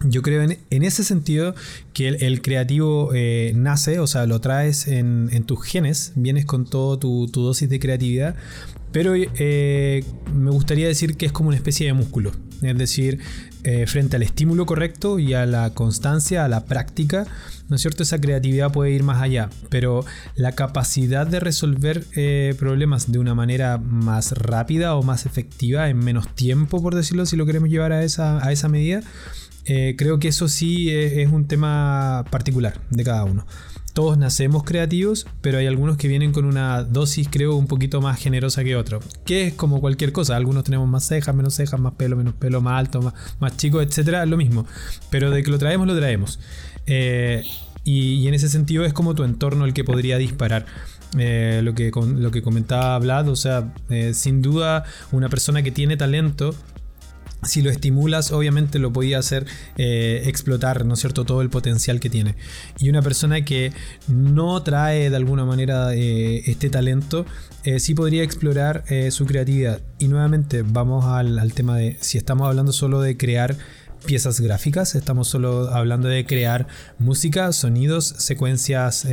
yo 0.04 0.22
creo 0.22 0.42
en, 0.42 0.82
ese 0.82 1.04
sentido 1.04 1.54
que 1.92 2.08
el, 2.08 2.42
creativo 2.42 3.10
eh, 3.14 3.52
nace, 3.54 3.98
o 4.00 4.06
sea, 4.06 4.26
lo 4.26 4.40
traes 4.40 4.88
en, 4.88 5.44
tus 5.44 5.62
genes, 5.64 6.12
vienes 6.16 6.44
con 6.44 6.64
todo 6.64 6.98
tu, 6.98 7.26
dosis 7.32 7.68
de 7.68 7.78
creatividad, 7.78 8.36
pero 8.92 9.14
eh, 9.16 10.04
me 10.34 10.50
gustaría 10.50 10.86
decir 10.86 11.16
que 11.16 11.26
es 11.26 11.32
como 11.32 11.48
una 11.48 11.56
especie 11.56 11.86
de 11.86 11.94
músculo. 11.94 12.32
Es 12.60 12.78
decir, 12.78 13.18
eh, 13.64 13.86
frente 13.88 14.14
al 14.16 14.22
estímulo 14.22 14.66
correcto 14.66 15.18
y 15.18 15.34
a 15.34 15.46
la 15.46 15.70
constancia, 15.70 16.44
a 16.44 16.48
la 16.48 16.64
práctica, 16.64 17.26
¿no 17.68 17.74
es 17.74 17.82
cierto? 17.82 18.04
Esa 18.04 18.20
creatividad 18.20 18.70
puede 18.70 18.92
ir 18.92 19.02
más 19.02 19.20
allá, 19.20 19.50
pero 19.68 20.04
la 20.36 20.52
capacidad 20.52 21.26
de 21.26 21.40
resolver 21.40 22.04
eh, 22.14 22.54
problemas 22.58 23.10
de 23.10 23.18
una 23.18 23.34
manera 23.34 23.78
más 23.78 24.32
rápida 24.32 24.94
o 24.94 25.02
más 25.02 25.26
efectiva, 25.26 25.88
en 25.88 25.98
menos 25.98 26.32
tiempo, 26.36 26.80
por 26.80 26.94
decirlo, 26.94 27.26
si 27.26 27.36
lo 27.36 27.46
queremos 27.46 27.68
llevar 27.68 27.90
a 27.92 28.04
esa, 28.04 28.44
a 28.46 28.52
esa 28.52 28.68
medida, 28.68 29.02
creo 29.64 30.18
que 30.18 30.28
eso 30.28 30.48
sí 30.48 30.90
es 30.90 31.30
un 31.30 31.46
tema 31.46 32.24
particular 32.30 32.80
de 32.90 33.04
cada 33.04 33.24
uno 33.24 33.46
todos 33.92 34.16
nacemos 34.16 34.64
creativos, 34.64 35.26
pero 35.40 35.58
hay 35.58 35.66
algunos 35.66 35.96
que 35.96 36.08
vienen 36.08 36.32
con 36.32 36.44
una 36.44 36.82
dosis, 36.82 37.28
creo, 37.30 37.56
un 37.56 37.66
poquito 37.66 38.00
más 38.00 38.18
generosa 38.18 38.64
que 38.64 38.76
otros. 38.76 39.04
Que 39.24 39.48
es 39.48 39.54
como 39.54 39.80
cualquier 39.80 40.12
cosa. 40.12 40.36
Algunos 40.36 40.64
tenemos 40.64 40.88
más 40.88 41.06
cejas, 41.06 41.34
menos 41.34 41.54
cejas, 41.54 41.78
más 41.78 41.94
pelo, 41.94 42.16
menos 42.16 42.34
pelo, 42.34 42.60
más 42.60 42.78
alto, 42.78 43.02
más, 43.02 43.14
más 43.40 43.56
chico, 43.56 43.82
etcétera. 43.82 44.24
Lo 44.26 44.36
mismo. 44.36 44.66
Pero 45.10 45.30
de 45.30 45.42
que 45.42 45.50
lo 45.50 45.58
traemos, 45.58 45.86
lo 45.86 45.96
traemos. 45.96 46.38
Eh, 46.86 47.44
y, 47.84 48.26
en 48.26 48.34
ese 48.34 48.48
sentido 48.48 48.84
es 48.84 48.92
como 48.92 49.14
tu 49.14 49.24
entorno 49.24 49.64
el 49.64 49.74
que 49.74 49.84
podría 49.84 50.18
disparar. 50.18 50.66
Eh, 51.18 51.60
lo, 51.62 51.74
que, 51.74 51.90
lo 51.90 52.30
que 52.30 52.40
comentaba 52.40 52.98
Vlad, 52.98 53.28
o 53.28 53.36
sea, 53.36 53.74
eh, 53.90 54.14
sin 54.14 54.40
duda 54.40 54.84
una 55.10 55.28
persona 55.28 55.62
que 55.62 55.70
tiene 55.70 55.98
talento 55.98 56.54
si 57.42 57.60
lo 57.60 57.70
estimulas, 57.70 58.30
obviamente 58.30 58.78
lo 58.78 58.92
podía 58.92 59.18
hacer 59.18 59.46
eh, 59.76 60.22
explotar, 60.26 60.84
¿no 60.84 60.94
es 60.94 61.00
cierto?, 61.00 61.24
todo 61.24 61.42
el 61.42 61.50
potencial 61.50 61.98
que 61.98 62.08
tiene. 62.08 62.36
Y 62.78 62.88
una 62.88 63.02
persona 63.02 63.44
que 63.44 63.72
no 64.06 64.62
trae 64.62 65.10
de 65.10 65.16
alguna 65.16 65.44
manera 65.44 65.94
eh, 65.94 66.42
este 66.46 66.70
talento, 66.70 67.26
eh, 67.64 67.80
sí 67.80 67.94
podría 67.94 68.22
explorar 68.22 68.84
su 69.10 69.26
creatividad. 69.26 69.80
Y 69.98 70.08
nuevamente 70.08 70.62
vamos 70.62 71.04
al, 71.04 71.38
al, 71.38 71.52
tema 71.52 71.76
de 71.76 71.96
si 72.00 72.18
estamos 72.18 72.46
hablando 72.46 72.72
solo 72.72 73.00
de 73.00 73.16
crear 73.16 73.56
piezas 74.06 74.40
gráficas, 74.40 74.94
estamos 74.94 75.28
solo 75.28 75.70
hablando 75.70 76.08
de 76.08 76.24
crear 76.26 76.66
música, 76.98 77.52
sonidos, 77.52 78.14
secuencias 78.18 79.06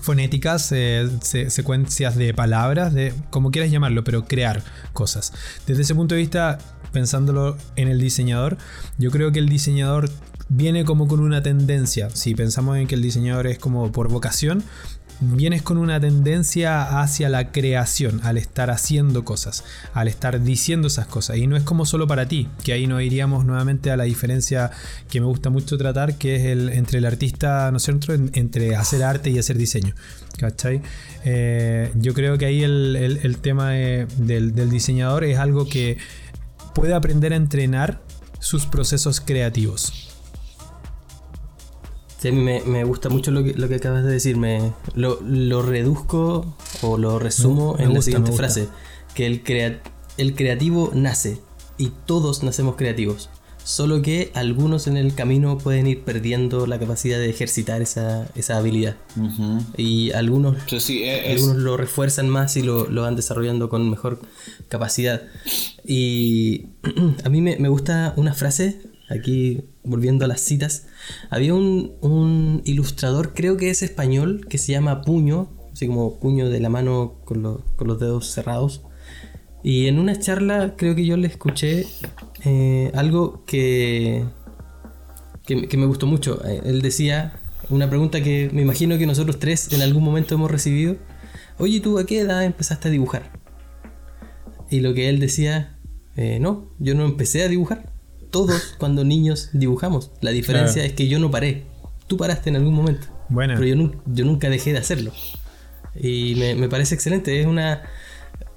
fonéticas, 0.00 0.72
eh, 0.72 1.08
secuencias 1.20 2.16
de 2.16 2.34
palabras, 2.34 2.92
de 2.92 3.14
como 3.30 3.50
quieras 3.50 3.70
llamarlo, 3.70 4.04
pero 4.04 4.24
crear 4.24 4.62
cosas. 4.92 5.32
Desde 5.66 5.82
ese 5.82 5.94
punto 5.94 6.14
de 6.14 6.20
vista, 6.20 6.58
pensándolo 6.92 7.56
en 7.76 7.88
el 7.88 8.00
diseñador, 8.00 8.58
yo 8.98 9.10
creo 9.10 9.32
que 9.32 9.38
el 9.38 9.48
diseñador 9.48 10.10
viene 10.48 10.84
como 10.84 11.08
con 11.08 11.20
una 11.20 11.42
tendencia. 11.42 12.10
Si 12.10 12.34
pensamos 12.34 12.76
en 12.76 12.86
que 12.86 12.96
el 12.96 13.02
diseñador 13.02 13.46
es 13.46 13.58
como 13.58 13.92
por 13.92 14.08
vocación, 14.08 14.62
vienes 15.20 15.62
con 15.62 15.78
una 15.78 16.00
tendencia 16.00 17.00
hacia 17.00 17.28
la 17.28 17.52
creación, 17.52 18.20
al 18.24 18.38
estar 18.38 18.70
haciendo 18.70 19.24
cosas, 19.24 19.64
al 19.92 20.08
estar 20.08 20.42
diciendo 20.42 20.88
esas 20.88 21.06
cosas. 21.06 21.36
Y 21.36 21.46
no 21.46 21.56
es 21.56 21.62
como 21.62 21.86
solo 21.86 22.06
para 22.06 22.26
ti, 22.26 22.48
que 22.64 22.72
ahí 22.72 22.86
nos 22.86 23.02
iríamos 23.02 23.44
nuevamente 23.44 23.90
a 23.90 23.96
la 23.96 24.04
diferencia 24.04 24.70
que 25.10 25.20
me 25.20 25.26
gusta 25.26 25.50
mucho 25.50 25.76
tratar, 25.76 26.16
que 26.16 26.36
es 26.36 26.44
el, 26.46 26.70
entre 26.70 26.98
el 26.98 27.06
artista, 27.06 27.70
¿no 27.70 27.76
es 27.76 27.82
cierto?, 27.82 28.12
entre 28.14 28.76
hacer 28.76 29.02
arte 29.02 29.30
y 29.30 29.38
hacer 29.38 29.56
diseño. 29.58 29.94
¿Cachai? 30.38 30.80
Eh, 31.24 31.92
yo 31.96 32.14
creo 32.14 32.38
que 32.38 32.46
ahí 32.46 32.62
el, 32.62 33.36
tema 33.42 33.70
del, 33.70 34.54
del 34.54 34.70
diseñador 34.70 35.24
es 35.24 35.38
algo 35.38 35.68
que 35.68 35.98
puede 36.74 36.94
aprender 36.94 37.32
a 37.34 37.36
entrenar 37.36 38.00
sus 38.38 38.66
procesos 38.66 39.20
creativos. 39.20 40.09
Sí, 42.20 42.28
a 42.28 42.32
mí 42.32 42.42
me, 42.42 42.84
gusta 42.84 43.08
mucho 43.08 43.30
lo 43.30 43.42
que, 43.42 43.54
lo 43.54 43.68
que 43.68 43.76
acabas 43.76 44.04
de 44.04 44.12
decir. 44.12 44.36
Me, 44.36 44.72
lo, 44.94 45.62
reduzco 45.62 46.54
o 46.82 46.98
lo 46.98 47.18
resumo 47.18 47.76
en 47.78 47.94
la 47.94 48.02
siguiente 48.02 48.32
frase. 48.32 48.68
Que 49.14 49.26
el, 49.26 49.42
el 50.18 50.34
creativo 50.34 50.90
nace 50.94 51.40
y 51.78 51.90
todos 52.06 52.42
nacemos 52.42 52.76
creativos. 52.76 53.30
Solo 53.64 54.02
que 54.02 54.30
algunos 54.34 54.86
en 54.86 54.96
el 54.96 55.14
camino 55.14 55.58
pueden 55.58 55.86
ir 55.86 56.02
perdiendo 56.02 56.66
la 56.66 56.78
capacidad 56.78 57.18
de 57.18 57.28
ejercitar 57.30 57.82
esa, 57.82 58.26
habilidad. 58.50 58.96
Y 59.76 60.12
algunos, 60.12 60.56
algunos 60.72 61.56
lo 61.56 61.76
refuerzan 61.76 62.28
más 62.28 62.56
y 62.56 62.62
lo, 62.62 62.86
van 62.90 63.16
desarrollando 63.16 63.68
con 63.68 63.88
mejor 63.88 64.20
capacidad. 64.68 65.22
Y 65.84 66.66
a 67.24 67.28
mí 67.28 67.40
me, 67.40 67.68
gusta 67.68 68.14
una 68.16 68.34
frase, 68.34 68.80
aquí 69.10 69.64
volviendo 69.84 70.24
a 70.24 70.28
las 70.28 70.40
citas. 70.40 70.86
Había 71.28 71.54
un, 71.54 72.62
ilustrador, 72.64 73.34
creo 73.34 73.56
que 73.56 73.70
es 73.70 73.82
español, 73.82 74.46
que 74.48 74.58
se 74.58 74.72
llama 74.72 75.02
Puño, 75.02 75.50
así 75.72 75.86
como 75.86 76.18
puño 76.18 76.48
de 76.48 76.60
la 76.60 76.68
mano 76.68 77.16
con, 77.24 77.62
con 77.76 77.88
los 77.88 77.98
dedos 77.98 78.30
cerrados. 78.30 78.82
Y 79.62 79.88
en 79.88 79.98
una 79.98 80.18
charla 80.18 80.74
creo 80.76 80.94
que 80.94 81.04
yo 81.04 81.16
le 81.16 81.26
escuché 81.26 81.86
eh, 82.44 82.90
algo 82.94 83.44
que, 83.44 84.24
que, 85.44 85.76
me 85.76 85.86
gustó 85.86 86.06
mucho. 86.06 86.42
Eh, 86.46 86.62
él 86.64 86.80
decía 86.80 87.40
una 87.68 87.88
pregunta 87.88 88.22
que 88.22 88.50
me 88.52 88.62
imagino 88.62 88.96
que 88.96 89.06
nosotros 89.06 89.38
tres 89.38 89.72
en 89.72 89.82
algún 89.82 90.02
momento 90.02 90.34
hemos 90.34 90.50
recibido. 90.50 90.96
Oye, 91.58 91.80
¿tú 91.80 91.98
a 91.98 92.06
qué 92.06 92.20
edad 92.20 92.44
empezaste 92.44 92.88
a 92.88 92.90
dibujar? 92.90 93.38
Y 94.70 94.80
lo 94.80 94.94
que 94.94 95.08
él 95.08 95.18
decía, 95.18 95.76
eh, 96.16 96.38
no, 96.40 96.70
yo 96.78 96.94
no 96.94 97.04
empecé 97.04 97.42
a 97.42 97.48
dibujar. 97.48 97.89
Todos 98.30 98.74
cuando 98.78 99.04
niños 99.04 99.50
dibujamos. 99.52 100.10
La 100.20 100.30
diferencia 100.30 100.84
es 100.84 100.92
que 100.92 101.08
yo 101.08 101.18
no 101.18 101.30
paré. 101.30 101.64
Tú 102.06 102.16
paraste 102.16 102.50
en 102.50 102.56
algún 102.56 102.74
momento. 102.74 103.06
Bueno. 103.28 103.54
Pero 103.56 103.66
yo, 103.66 103.92
yo 104.06 104.24
nunca 104.24 104.48
dejé 104.48 104.72
de 104.72 104.78
hacerlo. 104.78 105.12
Y 106.00 106.34
me, 106.36 106.54
me 106.54 106.68
parece 106.68 106.94
excelente. 106.94 107.40
Es 107.40 107.46
una 107.46 107.82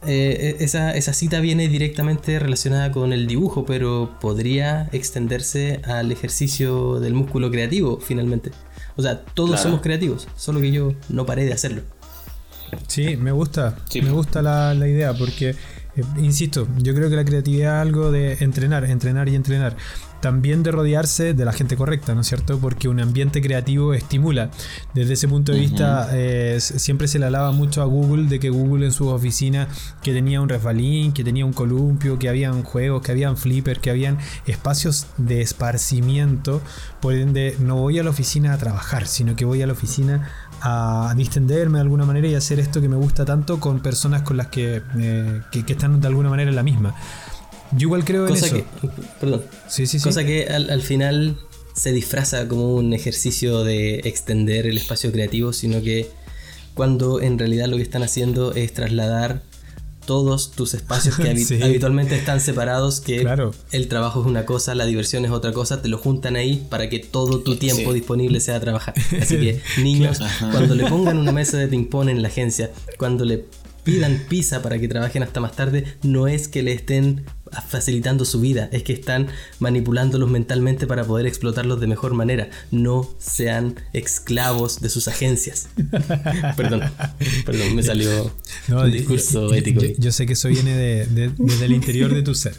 eh, 0.05 0.57
e, 0.59 0.63
esa, 0.63 1.13
cita 1.13 1.39
viene 1.39 1.67
directamente 1.69 2.37
relacionada 2.39 2.91
con 2.91 3.13
el 3.13 3.27
dibujo, 3.27 3.65
pero 3.65 4.17
podría 4.19 4.89
extenderse 4.91 5.81
al 5.85 6.11
ejercicio 6.11 6.99
del 6.99 7.13
músculo 7.13 7.49
creativo, 7.51 7.99
finalmente. 7.99 8.51
O 8.95 9.01
sea, 9.01 9.21
todos 9.21 9.59
somos 9.59 9.81
creativos, 9.81 10.27
solo 10.35 10.59
que 10.59 10.71
yo 10.71 10.93
no 11.09 11.25
paré 11.25 11.45
de 11.45 11.53
hacerlo. 11.53 11.81
Sí, 12.87 13.17
me 13.17 13.31
gusta, 13.31 13.77
me 13.93 14.11
gusta 14.11 14.41
la, 14.41 14.73
la 14.73 14.87
idea, 14.87 15.13
porque, 15.13 15.55
eh, 15.95 16.03
insisto, 16.17 16.67
yo 16.77 16.93
creo 16.93 17.09
que 17.09 17.15
la 17.15 17.25
creatividad 17.25 17.75
es 17.75 17.87
algo 17.87 18.11
de 18.11 18.37
entrenar, 18.39 18.85
entrenar 18.85 19.29
y 19.29 19.35
entrenar 19.35 19.75
también 20.23 20.63
de 20.63 20.71
rodearse 20.71 21.33
de 21.33 21.43
la 21.43 21.51
gente 21.51 21.75
correcta, 21.75 22.15
¿no 22.15 22.21
es 22.21 22.27
cierto? 22.27 22.57
Porque 22.57 22.87
un 22.87 23.01
ambiente 23.01 23.41
creativo 23.41 23.93
estimula. 23.93 24.51
Desde 24.93 25.15
ese 25.15 25.27
punto 25.27 25.51
de 25.51 25.59
vista, 25.59 26.11
eh, 26.13 26.59
siempre 26.61 27.09
se 27.09 27.19
le 27.19 27.25
alaba 27.25 27.51
mucho 27.51 27.81
a 27.81 27.85
Google 27.85 28.29
de 28.29 28.39
que 28.39 28.49
Google 28.49 28.85
en 28.85 28.93
su 28.93 29.09
oficina 29.09 29.67
que 30.01 30.13
tenía 30.13 30.39
un 30.39 30.47
resbalín, 30.47 31.11
que 31.11 31.25
tenía 31.25 31.45
un 31.45 31.51
columpio, 31.51 32.17
que 32.19 32.29
habían 32.29 32.63
juegos, 32.63 33.01
que 33.01 33.11
habían 33.11 33.35
flippers, 33.35 33.81
que 33.81 33.89
habían 33.89 34.17
espacios 34.45 35.07
de 35.17 35.41
esparcimiento. 35.41 36.61
Por 37.01 37.15
ende, 37.15 37.57
no 37.59 37.75
voy 37.75 37.99
a 37.99 38.03
la 38.03 38.11
oficina 38.11 38.53
a 38.53 38.57
trabajar, 38.57 39.07
sino 39.07 39.35
que 39.35 39.43
voy 39.43 39.61
a 39.61 39.67
la 39.67 39.73
oficina 39.73 40.29
a 40.65 41.13
distenderme 41.17 41.77
de 41.77 41.81
alguna 41.81 42.05
manera 42.05 42.27
y 42.27 42.35
hacer 42.35 42.57
esto 42.59 42.79
que 42.79 42.87
me 42.87 42.95
gusta 42.95 43.25
tanto 43.25 43.59
con 43.59 43.81
personas 43.81 44.21
con 44.21 44.37
las 44.37 44.47
que, 44.47 44.81
eh, 44.97 45.41
que, 45.51 45.65
que 45.65 45.73
están 45.73 45.99
de 45.99 46.07
alguna 46.07 46.29
manera 46.29 46.49
en 46.49 46.55
la 46.55 46.63
misma. 46.63 46.95
Yo 47.75 47.87
igual 47.87 48.05
creo 48.05 48.27
en 48.27 48.33
eso. 48.33 48.55
Que, 48.55 48.65
perdón. 49.19 49.43
Cosa 50.01 50.23
que 50.23 50.47
al, 50.47 50.81
final 50.81 51.37
se 51.75 51.91
disfraza 51.91 52.47
como 52.47 52.75
un 52.75 52.93
ejercicio 52.93 53.63
de 53.63 53.95
extender 54.05 54.67
el 54.67 54.77
espacio 54.77 55.11
creativo, 55.11 55.53
sino 55.53 55.81
que 55.81 56.09
cuando 56.75 57.21
en 57.21 57.37
realidad 57.39 57.67
lo 57.67 57.77
que 57.77 57.83
están 57.83 58.03
haciendo 58.03 58.53
es 58.53 58.73
trasladar 58.73 59.41
todos 60.05 60.51
tus 60.51 60.73
espacios 60.73 61.17
que 61.17 61.29
habitualmente 61.63 62.15
están 62.15 62.41
separados, 62.41 63.01
que 63.01 63.25
el 63.71 63.87
trabajo 63.87 64.21
es 64.21 64.27
una 64.27 64.45
cosa, 64.45 64.75
la 64.75 64.85
diversión 64.85 65.25
es 65.25 65.31
otra 65.31 65.51
cosa, 65.53 65.81
te 65.81 65.87
lo 65.87 65.97
juntan 65.97 66.35
ahí 66.35 66.65
para 66.69 66.89
que 66.89 66.99
todo 66.99 67.39
tu 67.39 67.55
tiempo 67.55 67.93
disponible 67.93 68.39
sea 68.39 68.59
trabajar. 68.59 68.93
Así 69.21 69.37
que 69.37 69.61
niños, 69.81 70.19
cuando 70.51 70.75
le 70.75 70.85
pongan 70.87 71.17
una 71.17 71.31
mesa 71.31 71.57
de 71.57 71.67
ping-pong 71.67 72.09
en 72.09 72.21
la 72.21 72.27
agencia, 72.27 72.71
cuando 72.97 73.25
le 73.25 73.45
pidan 73.83 74.23
pizza 74.29 74.61
para 74.61 74.79
que 74.79 74.87
trabajen 74.87 75.23
hasta 75.23 75.39
más 75.39 75.55
tarde, 75.55 75.85
no 76.03 76.27
es 76.27 76.47
que 76.47 76.63
le 76.63 76.73
estén 76.73 77.25
facilitando 77.67 78.25
su 78.25 78.41
vida, 78.41 78.69
es 78.71 78.83
que 78.83 78.93
están 78.93 79.27
manipulándolos 79.59 80.29
mentalmente 80.29 80.87
para 80.87 81.03
poder 81.05 81.27
explotarlos 81.27 81.79
de 81.79 81.87
mejor 81.87 82.13
manera. 82.13 82.49
No 82.71 83.09
sean 83.19 83.75
esclavos 83.93 84.81
de 84.81 84.89
sus 84.89 85.07
agencias. 85.07 85.69
perdón, 86.57 86.83
perdón, 87.45 87.75
me 87.75 87.83
salió 87.83 88.33
un 88.69 88.91
discurso 88.91 89.53
ético. 89.53 89.81
Yo, 89.97 90.11
sé 90.11 90.25
que 90.25 90.33
eso 90.33 90.47
viene 90.47 90.75
de, 90.75 91.31
desde 91.37 91.65
el 91.65 91.73
interior 91.73 92.13
de 92.13 92.23
tu 92.23 92.33
ser. 92.35 92.55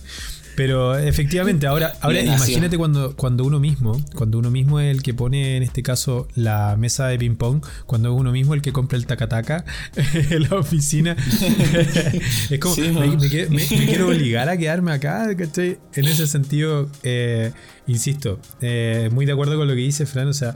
Pero 0.57 0.97
efectivamente, 0.97 1.67
ahora, 1.67 1.95
ahora 2.01 2.21
imagínate 2.21 2.79
cuando, 2.79 3.17
cuando 3.17 3.45
uno 3.45 3.59
mismo, 3.59 4.01
cuando 4.15 4.39
uno 4.39 4.51
mismo 4.51 4.81
es 4.81 4.95
el 4.95 5.03
que 5.03 5.15
pone 5.15 5.57
en 5.57 5.63
este 5.63 5.83
caso 5.83 6.29
la 6.35 6.77
mesa 6.77 7.09
de 7.09 7.19
ping 7.19 7.37
pong, 7.37 7.65
cuando 7.87 8.13
es 8.13 8.21
uno 8.21 8.31
mismo 8.31 8.55
el 8.55 8.63
que 8.63 8.73
compra 8.73 8.97
el 8.97 9.07
tacataca 9.07 9.65
en 10.15 10.43
la 10.43 10.57
oficina. 10.57 11.17
es 12.51 12.59
como, 12.61 12.77
me, 12.77 13.67
quiero 13.67 14.09
obligar 14.09 14.49
a 14.49 14.57
quedarme 14.57 14.93
acá, 14.93 15.35
¿cachai? 15.37 15.79
En 15.95 16.07
ese 16.07 16.27
sentido, 16.27 16.89
eh, 17.03 17.53
insisto, 17.87 18.39
eh, 18.61 19.09
muy 19.13 19.27
de 19.27 19.33
acuerdo 19.33 19.57
con 19.57 19.67
lo 19.67 19.75
que 19.75 19.81
dice 19.81 20.07
Fran, 20.07 20.29
o 20.29 20.35
sea, 20.35 20.55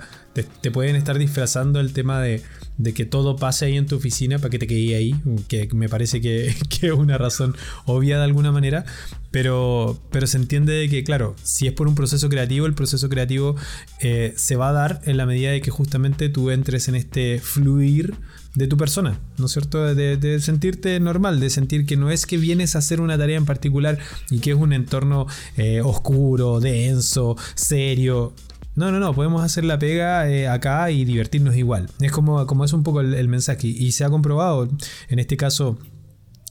te 0.61 0.71
pueden 0.71 0.95
estar 0.95 1.19
disfrazando 1.19 1.81
el 1.81 1.93
tema 1.93 2.21
de 2.21 2.43
de 2.79 2.95
que 2.95 3.05
todo 3.05 3.37
pase 3.37 3.67
ahí 3.67 3.77
en 3.77 3.87
tu 3.87 3.97
oficina 3.97 4.39
para 4.39 4.51
que 4.51 4.59
te 4.59 4.67
quede 4.67 4.95
ahí, 4.95 5.15
que 5.49 5.69
me 5.75 5.89
parece 5.89 6.21
que, 6.21 6.47
es 6.47 6.93
una 6.93 7.19
razón 7.19 7.57
obvia 7.85 8.19
de 8.19 8.25
alguna 8.25 8.53
manera, 8.53 8.85
pero, 9.31 10.01
pero 10.11 10.27
se 10.27 10.39
entiende 10.39 10.73
de 10.73 10.89
que, 10.89 11.05
claro, 11.05 11.35
si 11.43 11.67
es 11.67 11.73
por 11.73 11.89
un 11.89 11.95
proceso 11.95 12.29
creativo, 12.29 12.67
el 12.67 12.75
proceso 12.75 13.09
creativo 13.09 13.57
eh, 14.01 14.33
se 14.37 14.57
va 14.57 14.71
a 14.71 14.73
dar 14.73 15.01
en 15.05 15.17
la 15.17 15.27
medida 15.27 15.51
de 15.51 15.61
que 15.61 15.71
justamente 15.71 16.29
tú 16.29 16.51
entres 16.51 16.89
en 16.89 16.95
este 16.95 17.41
fluir 17.41 18.15
de 18.55 18.67
tu 18.67 18.77
persona, 18.77 19.21
¿no 19.37 19.47
es 19.47 19.53
cierto? 19.53 19.95
De, 19.95 20.41
sentirte 20.41 20.99
normal, 20.99 21.39
de 21.39 21.51
sentir 21.51 21.87
que 21.87 21.97
no 21.97 22.11
es 22.11 22.27
que 22.27 22.39
vienes 22.39 22.75
a 22.75 22.79
hacer 22.79 23.01
una 23.01 23.17
tarea 23.19 23.37
en 23.37 23.45
particular 23.45 23.99
y 24.31 24.41
que 24.41 24.51
es 24.51 24.57
un 24.57 24.73
entorno 24.73 25.27
eh, 25.57 25.81
oscuro, 25.81 26.59
denso, 26.59 27.37
serio. 27.55 28.33
No, 28.79 28.93
no, 28.93 29.01
no, 29.01 29.13
podemos 29.13 29.43
hacer 29.43 29.65
la 29.65 29.77
pega 29.77 30.31
eh, 30.31 30.47
acá 30.47 30.93
y 30.93 31.05
divertirnos 31.05 31.57
igual. 31.57 31.91
Es 32.01 32.13
como, 32.13 32.47
como 32.47 32.65
es 32.65 32.73
un 32.73 32.85
poco 32.85 33.01
el, 33.01 33.27
mensaje. 33.27 33.67
Y 33.67 33.91
se 33.91 34.05
ha 34.05 34.09
comprobado, 34.09 34.69
en 35.09 35.19
este 35.19 35.37
caso, 35.37 35.79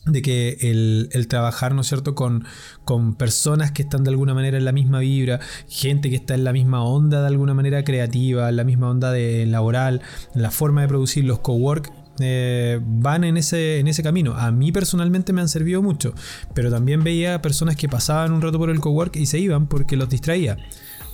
de 0.05 0.21
que 0.21 0.57
el, 0.59 1.27
trabajar, 1.29 1.73
¿no 1.73 1.79
es 1.79 1.87
cierto?, 1.87 2.15
con, 2.15 2.43
con, 2.83 3.15
personas 3.15 3.71
que 3.71 3.83
están 3.83 4.03
de 4.03 4.09
alguna 4.09 4.33
manera 4.33 4.57
en 4.57 4.65
la 4.65 4.73
misma 4.73 4.99
vibra, 4.99 5.39
gente 5.69 6.09
que 6.09 6.17
está 6.17 6.35
en 6.35 6.43
la 6.43 6.51
misma 6.51 6.83
onda 6.83 7.21
de 7.21 7.27
alguna 7.27 7.53
manera 7.53 7.85
creativa, 7.85 8.49
en 8.49 8.57
la 8.57 8.65
misma 8.65 8.89
onda 8.89 9.13
de 9.13 9.45
laboral, 9.45 10.01
la 10.33 10.51
forma 10.51 10.81
de 10.81 10.89
producir 10.89 11.23
los 11.23 11.39
cowork. 11.39 11.93
Eh, 12.19 12.81
van 12.83 13.23
en 13.23 13.37
ese, 13.37 13.79
en 13.79 13.87
ese 13.87 14.03
camino. 14.03 14.33
A 14.33 14.51
mí 14.51 14.73
personalmente 14.73 15.31
me 15.31 15.39
han 15.39 15.47
servido 15.47 15.81
mucho, 15.81 16.13
pero 16.53 16.69
también 16.69 17.05
veía 17.05 17.41
personas 17.41 17.77
que 17.77 17.87
pasaban 17.87 18.33
un 18.33 18.41
rato 18.41 18.57
por 18.57 18.69
el 18.69 18.81
cowork 18.81 19.15
y 19.15 19.27
se 19.27 19.39
iban 19.39 19.67
porque 19.67 19.95
los 19.95 20.09
distraía 20.09 20.57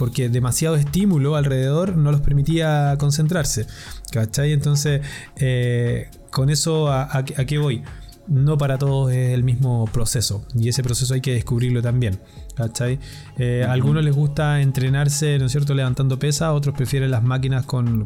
porque 0.03 0.27
demasiado 0.27 0.75
estímulo 0.75 1.37
alrededor 1.37 1.95
no 1.95 2.11
los 2.11 2.19
permitía 2.19 2.93
concentrarse. 2.99 3.67
¿Cachai? 4.11 4.51
Entonces, 4.51 4.99
eh, 5.37 6.09
con 6.29 6.49
eso, 6.49 6.91
¿a, 6.91 7.23
qué 7.23 7.57
voy? 7.57 7.83
No 8.27 8.57
para 8.57 8.77
todos 8.77 9.13
es 9.13 9.33
el 9.33 9.45
mismo 9.45 9.85
proceso 9.93 10.45
y 10.55 10.67
ese 10.67 10.83
proceso 10.83 11.13
hay 11.13 11.21
que 11.21 11.31
descubrirlo 11.31 11.81
también. 11.81 12.19
¿cachai? 12.53 12.99
Eh, 13.37 13.63
a 13.65 13.71
algunos 13.71 14.03
les 14.03 14.13
gusta 14.13 14.59
entrenarse, 14.59 15.39
¿no 15.39 15.45
es 15.45 15.53
cierto?, 15.53 15.73
levantando 15.73 16.19
pesas, 16.19 16.51
otros 16.51 16.75
prefieren 16.75 17.09
las 17.09 17.23
máquinas 17.23 17.65
con, 17.65 18.05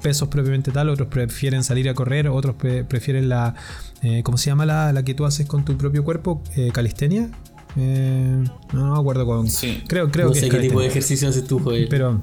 pesos 0.00 0.28
propiamente 0.28 0.70
tal, 0.70 0.88
otros 0.88 1.08
prefieren 1.08 1.64
salir 1.64 1.88
a 1.88 1.94
correr, 1.94 2.28
otros 2.28 2.54
prefieren 2.54 3.28
la, 3.28 3.56
eh, 4.02 4.22
¿cómo 4.22 4.38
se 4.38 4.50
llama 4.50 4.64
la, 4.64 4.92
la, 4.92 5.02
que 5.02 5.14
tú 5.14 5.24
haces 5.24 5.46
con 5.48 5.64
tu 5.64 5.76
propio 5.76 6.04
cuerpo? 6.04 6.44
¿Calistenia? 6.72 7.28
Eh, 7.76 8.44
no, 8.72 8.92
me 8.92 8.98
acuerdo 8.98 9.26
con. 9.26 9.48
Creo, 9.86 10.10
creo 10.10 10.28
no 10.28 10.34
sé 10.34 10.48
qué 10.48 10.58
tipo 10.58 10.80
de 10.80 10.86
ejercicio 10.86 11.28
haces 11.28 11.44
tú. 11.44 11.62
Pero. 11.90 12.20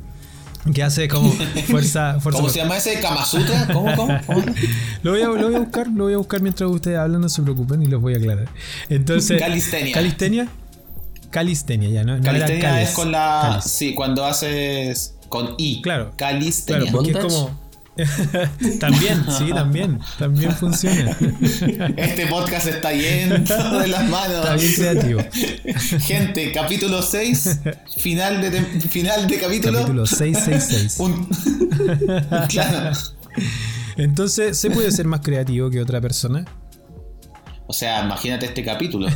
Que 0.73 0.81
hace 0.81 1.09
como 1.09 1.29
fuerza, 1.67 2.21
fuerza 2.21 2.39
¿Cómo 2.39 2.49
se 2.49 2.59
llama 2.59 2.77
ese? 2.77 2.97
¿Kamasutra? 3.01 3.67
¿Cómo, 3.73 3.93
cómo? 3.97 4.17
lo, 5.03 5.11
voy 5.11 5.21
a, 5.21 5.25
lo, 5.25 5.47
voy 5.47 5.55
a, 5.55 5.59
buscar, 5.59 5.87
lo 5.87 6.05
voy 6.05 6.13
a 6.13 6.17
buscar 6.17 6.41
mientras 6.41 6.69
ustedes 6.69 6.97
hablan, 6.97 7.19
no 7.19 7.27
se 7.27 7.41
preocupen 7.41 7.81
y 7.81 7.87
los 7.87 8.01
voy 8.01 8.13
a 8.13 8.17
aclarar. 8.17 8.47
Entonces. 8.87 9.39
Calistenia. 9.39 9.93
Calistenia. 9.93 10.47
Calistenia, 11.31 11.89
ya, 11.89 12.03
¿no? 12.05 12.21
Calistenia 12.21 12.81
es 12.81 12.91
con 12.91 13.11
la. 13.11 13.61
Sí, 13.61 13.93
cuando 13.93 14.23
haces. 14.23 15.15
Con 15.27 15.55
I. 15.57 15.81
Claro. 15.81 16.13
Calistenia. 16.15 16.83
Claro, 16.83 16.97
porque 16.97 17.11
es 17.11 17.17
como 17.17 17.62
también, 18.79 19.23
sí, 19.37 19.49
también, 19.53 19.99
también 20.17 20.51
funciona. 20.51 21.15
Este 21.95 22.25
podcast 22.25 22.67
está 22.67 22.91
lleno 22.91 23.37
de 23.79 23.87
las 23.87 24.09
manos. 24.09 24.37
Está 24.37 24.55
bien 24.55 24.73
creativo. 24.73 25.21
Gente, 25.99 26.51
capítulo 26.51 27.03
6, 27.03 27.59
final 27.97 28.41
de, 28.41 28.61
final 28.61 29.27
de 29.27 29.39
capítulo. 29.39 29.79
Capítulo 29.79 30.05
666. 30.07 30.99
Un... 30.99 31.27
claro. 32.49 32.97
Entonces, 33.97 34.57
¿se 34.57 34.71
puede 34.71 34.91
ser 34.91 35.05
más 35.05 35.21
creativo 35.21 35.69
que 35.69 35.79
otra 35.79 36.01
persona? 36.01 36.45
O 37.67 37.73
sea, 37.73 38.03
imagínate 38.03 38.47
este 38.47 38.63
capítulo. 38.63 39.07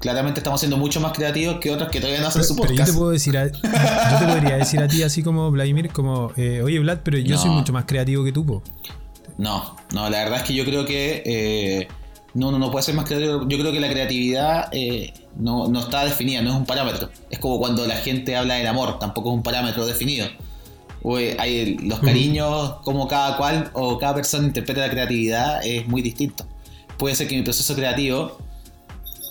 Claramente 0.00 0.40
estamos 0.40 0.60
siendo 0.60 0.76
mucho 0.76 1.00
más 1.00 1.12
creativos 1.12 1.58
que 1.60 1.70
otros 1.70 1.90
que 1.90 2.00
todavía 2.00 2.20
no 2.20 2.28
hacen 2.28 2.44
su 2.44 2.56
podcast. 2.56 2.74
Pero 2.74 2.86
yo 2.86 2.92
te 2.92 2.98
puedo 2.98 3.10
decir, 3.10 3.36
a, 3.36 3.46
yo 3.46 4.18
te 4.18 4.26
podría 4.26 4.56
decir 4.56 4.80
a 4.80 4.88
ti 4.88 5.02
así 5.02 5.22
como 5.22 5.50
Vladimir, 5.50 5.90
como, 5.90 6.32
eh, 6.36 6.62
oye 6.62 6.78
Vlad, 6.78 6.98
pero 7.02 7.18
yo 7.18 7.38
soy 7.38 7.50
mucho 7.50 7.72
más 7.72 7.84
creativo 7.84 8.24
que 8.24 8.32
tú, 8.32 8.44
po. 8.44 8.62
No, 9.38 9.76
no, 9.92 10.08
la 10.08 10.24
verdad 10.24 10.38
es 10.38 10.42
que 10.44 10.54
yo 10.54 10.64
creo 10.64 10.86
que 10.86 11.22
eh, 11.26 11.88
no, 12.34 12.50
no, 12.50 12.58
no 12.58 12.70
puede 12.70 12.84
ser 12.84 12.94
más 12.94 13.04
creativo. 13.06 13.46
Yo 13.48 13.58
creo 13.58 13.72
que 13.72 13.80
la 13.80 13.90
creatividad 13.90 14.68
eh, 14.72 15.12
no, 15.36 15.68
no 15.68 15.80
está 15.80 16.04
definida, 16.04 16.42
no 16.42 16.50
es 16.50 16.56
un 16.56 16.66
parámetro. 16.66 17.10
Es 17.30 17.38
como 17.38 17.58
cuando 17.58 17.86
la 17.86 17.96
gente 17.96 18.36
habla 18.36 18.54
del 18.54 18.66
amor, 18.66 18.98
tampoco 18.98 19.30
es 19.30 19.34
un 19.34 19.42
parámetro 19.42 19.86
definido. 19.86 20.26
hay 21.38 21.76
los 21.78 22.00
cariños, 22.00 22.76
como 22.84 23.08
cada 23.08 23.36
cual 23.36 23.70
o 23.74 23.98
cada 23.98 24.14
persona 24.14 24.46
interpreta 24.46 24.80
la 24.80 24.90
creatividad, 24.90 25.66
es 25.66 25.86
muy 25.86 26.02
distinto. 26.02 26.44
Puede 26.98 27.14
ser 27.14 27.28
que 27.28 27.36
mi 27.36 27.42
proceso 27.42 27.74
creativo, 27.74 28.38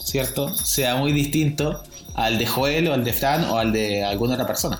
¿cierto?, 0.06 0.56
sea 0.56 0.96
muy 0.96 1.12
distinto 1.12 1.84
al 2.14 2.38
de 2.38 2.46
Joel 2.46 2.88
o 2.88 2.94
al 2.94 3.04
de 3.04 3.12
Fran 3.12 3.44
o 3.46 3.58
al 3.58 3.74
de 3.74 4.04
alguna 4.04 4.36
otra 4.36 4.48
persona. 4.48 4.80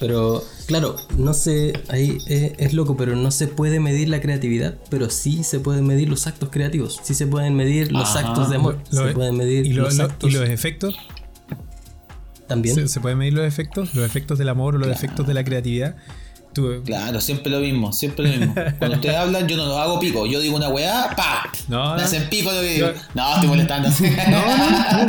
Pero, 0.00 0.44
claro, 0.66 0.96
no 1.16 1.32
sé, 1.32 1.72
ahí 1.88 2.18
es, 2.26 2.74
loco, 2.74 2.96
pero 2.96 3.16
no 3.16 3.30
se 3.30 3.48
puede 3.48 3.80
medir 3.80 4.08
la 4.08 4.20
creatividad, 4.20 4.74
pero 4.90 5.08
sí 5.08 5.42
se 5.42 5.58
pueden 5.60 5.86
medir 5.86 6.08
los 6.08 6.26
actos 6.26 6.50
creativos, 6.50 7.00
sí 7.02 7.14
se 7.14 7.26
pueden 7.26 7.54
medir 7.54 7.92
los 7.92 8.14
actos 8.16 8.50
de 8.50 8.56
amor, 8.56 8.78
se 8.90 9.12
pueden 9.12 9.36
medir 9.36 9.66
¿Y 9.66 9.72
los, 9.72 9.98
actos. 10.00 10.30
¿Y 10.30 10.34
los 10.34 10.48
efectos? 10.48 10.96
También. 12.46 12.88
¿Se, 12.88 13.00
pueden 13.00 13.18
medir 13.18 13.32
los 13.32 13.46
efectos? 13.46 13.94
¿Los 13.94 14.04
efectos 14.04 14.38
del 14.38 14.48
amor 14.48 14.74
o 14.74 14.78
los 14.78 14.88
efectos 14.88 15.26
de 15.26 15.34
la 15.34 15.44
creatividad? 15.44 15.96
Claro, 16.84 17.20
siempre 17.20 17.50
lo 17.50 17.60
mismo, 17.60 17.92
siempre 17.92 18.28
lo 18.28 18.36
mismo. 18.36 18.54
Cuando 18.78 18.96
ustedes 18.96 19.16
hablan, 19.18 19.46
yo 19.46 19.56
no 19.56 19.66
lo 19.66 19.78
hago 19.78 20.00
pico. 20.00 20.26
Yo 20.26 20.40
digo 20.40 20.56
una 20.56 20.68
weá, 20.68 21.14
pa. 21.16 21.50
No, 21.68 21.96
Me 21.96 22.02
hacen 22.02 22.28
pico 22.28 22.50
lo 22.52 22.60
que 22.60 22.94
No, 23.14 23.34
estoy 23.34 23.48
molestando. 23.48 23.88
No, 24.28 24.56
no, 24.56 25.04
no. 25.04 25.06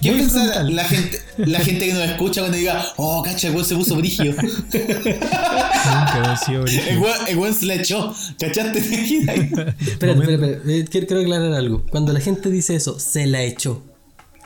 ¿Qué 0.00 0.12
piensa 0.12 0.62
la 0.64 0.84
gente, 0.84 1.20
la 1.38 1.60
gente 1.60 1.86
que 1.86 1.94
nos 1.94 2.04
escucha 2.04 2.40
cuando 2.40 2.58
diga, 2.58 2.84
oh, 2.96 3.22
cacha, 3.22 3.48
el 3.48 3.54
weón 3.54 3.66
se 3.66 3.76
puso 3.76 3.96
brigio? 3.96 4.32
Nunca 4.72 6.36
sido 6.44 6.62
brigio. 6.62 6.82
El 7.28 7.38
weón 7.38 7.54
se 7.54 7.66
le 7.66 7.76
echó. 7.76 8.14
¿Cachaste? 8.38 8.78
espérate, 8.78 9.70
espérate, 9.80 10.34
espérate. 10.34 10.84
Quiero 10.90 11.20
aclarar 11.20 11.52
algo. 11.54 11.84
Cuando 11.90 12.12
la 12.12 12.20
gente 12.20 12.50
dice 12.50 12.74
eso, 12.74 12.98
se 12.98 13.26
la 13.26 13.42
echó. 13.42 13.82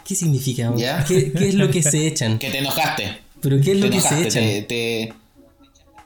¿Qué 0.06 0.14
significa? 0.14 0.72
¿Qué, 1.08 1.32
¿Qué, 1.32 1.48
es 1.48 1.54
lo 1.54 1.70
que 1.70 1.82
se 1.82 2.06
echan? 2.06 2.38
Que 2.38 2.50
te 2.50 2.58
enojaste. 2.58 3.18
¿Pero 3.40 3.60
qué 3.60 3.72
es 3.72 3.80
lo 3.80 3.90
que 3.90 4.00
se 4.00 4.22
echan? 4.22 4.42
Te, 4.42 4.62
te, 4.62 5.12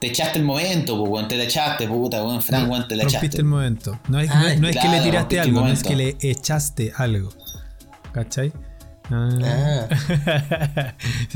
te 0.01 0.07
echaste 0.07 0.39
el 0.39 0.45
momento, 0.45 1.05
pues, 1.05 1.27
te 1.27 1.37
la 1.37 1.43
echaste, 1.43 1.87
puta, 1.87 2.23
weón, 2.23 2.41
Frank, 2.41 2.67
weón, 2.67 2.87
te 2.87 2.95
la 2.95 3.03
echaste. 3.03 3.19
Rompiste 3.19 3.37
el 3.37 3.45
momento. 3.45 3.99
No 4.07 4.19
es, 4.19 4.31
no, 4.59 4.67
es 4.67 4.75
que 4.75 4.89
le 4.89 5.01
tiraste 5.01 5.39
algo, 5.39 5.61
no 5.61 5.67
es 5.67 5.83
que 5.83 5.95
le 5.95 6.17
echaste 6.19 6.91
algo. 6.97 7.29
¿Cachai? 8.11 8.51
Ah. 9.11 9.87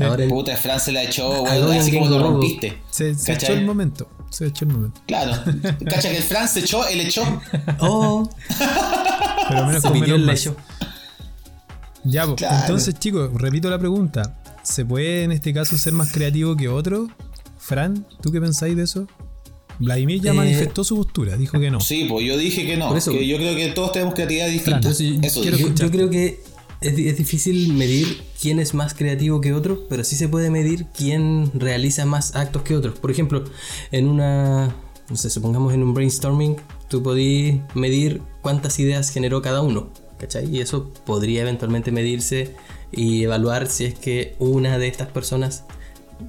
Ahora 0.00 0.26
puta, 0.28 0.56
Fran 0.56 0.80
se 0.80 0.90
la 0.90 1.04
echó, 1.04 1.44
weón, 1.44 1.78
así 1.78 1.92
como 1.92 2.08
lo 2.08 2.18
rompiste. 2.20 2.82
Se, 2.90 3.14
se 3.14 3.34
echó 3.34 3.52
el 3.52 3.64
momento. 3.64 4.10
Se 4.30 4.48
echó 4.48 4.64
el 4.64 4.72
momento. 4.72 5.00
Claro. 5.06 5.44
Cacha 5.88 6.10
que 6.10 6.16
el 6.16 6.22
Fran 6.24 6.48
se 6.48 6.58
echó, 6.60 6.88
él 6.88 7.02
echó. 7.02 7.22
Oh. 7.78 8.28
Pero 9.48 9.66
menos 9.66 9.82
se 9.82 9.88
con 9.88 10.00
menos 10.00 10.18
el 10.18 10.28
echó. 10.28 10.56
Ya, 12.02 12.26
pues, 12.26 12.42
entonces, 12.42 12.98
chicos, 12.98 13.30
repito 13.32 13.70
la 13.70 13.78
pregunta. 13.78 14.34
¿Se 14.64 14.84
puede 14.84 15.22
en 15.22 15.30
este 15.30 15.54
caso 15.54 15.78
ser 15.78 15.92
más 15.92 16.10
creativo 16.10 16.56
que 16.56 16.68
otro? 16.68 17.08
Fran, 17.66 18.06
¿tú 18.22 18.30
qué 18.30 18.40
pensáis 18.40 18.76
de 18.76 18.84
eso? 18.84 19.08
Vladimir 19.80 20.22
ya 20.22 20.30
eh, 20.30 20.34
manifestó 20.34 20.84
su 20.84 20.94
postura, 20.94 21.36
dijo 21.36 21.58
que 21.58 21.68
no. 21.68 21.80
Sí, 21.80 22.06
pues 22.08 22.24
yo 22.24 22.38
dije 22.38 22.64
que 22.64 22.76
no. 22.76 22.94
que 22.94 23.26
yo 23.26 23.36
creo 23.38 23.56
que 23.56 23.70
todos 23.70 23.90
tenemos 23.90 24.14
creatividad 24.14 24.48
distinta. 24.48 24.88
yo, 24.92 25.90
creo 25.90 26.08
que 26.08 26.40
es, 26.80 26.94
difícil 26.94 27.72
medir 27.72 28.22
quién 28.40 28.60
es 28.60 28.72
más 28.72 28.94
creativo 28.94 29.40
que 29.40 29.52
otro, 29.52 29.84
pero 29.88 30.04
sí 30.04 30.14
se 30.14 30.28
puede 30.28 30.48
medir 30.48 30.86
quién 30.96 31.50
realiza 31.54 32.06
más 32.06 32.36
actos 32.36 32.62
que 32.62 32.76
otros. 32.76 33.00
Por 33.00 33.10
ejemplo, 33.10 33.42
en 33.90 34.06
una, 34.06 34.72
no 35.10 35.16
sé, 35.16 35.28
supongamos 35.28 35.74
en 35.74 35.82
un 35.82 35.92
brainstorming, 35.92 36.54
tú 36.88 37.02
podías 37.02 37.58
medir 37.74 38.22
cuántas 38.42 38.78
ideas 38.78 39.10
generó 39.10 39.42
cada 39.42 39.60
uno, 39.62 39.90
¿cachai? 40.20 40.48
Y 40.54 40.60
eso 40.60 40.92
podría 41.04 41.42
eventualmente 41.42 41.90
medirse 41.90 42.54
y 42.92 43.24
evaluar 43.24 43.66
si 43.66 43.86
es 43.86 43.94
que 43.98 44.36
una 44.38 44.78
de 44.78 44.86
estas 44.86 45.08
personas 45.08 45.64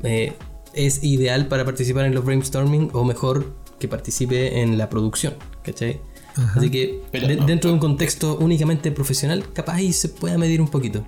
eh, 0.04 0.34
es 0.78 1.04
ideal 1.04 1.48
para 1.48 1.66
participar 1.66 2.06
en 2.06 2.16
los 2.16 2.24
brainstorming 2.24 2.90
o 2.94 3.04
mejor 3.04 3.56
que 3.80 3.88
participe 3.88 4.62
en 4.62 4.78
la 4.78 4.90
producción, 4.90 5.36
¿cachai? 5.64 6.00
Así 6.56 6.70
que 6.70 7.02
dentro 7.12 7.70
de 7.70 7.74
un 7.74 7.80
contexto 7.80 8.38
únicamente 8.40 8.92
profesional, 8.92 9.52
capaz 9.54 9.76
ahí 9.76 9.94
se 9.94 10.10
puede 10.10 10.38
medir 10.38 10.62
un 10.62 10.68
poquito. 10.68 11.06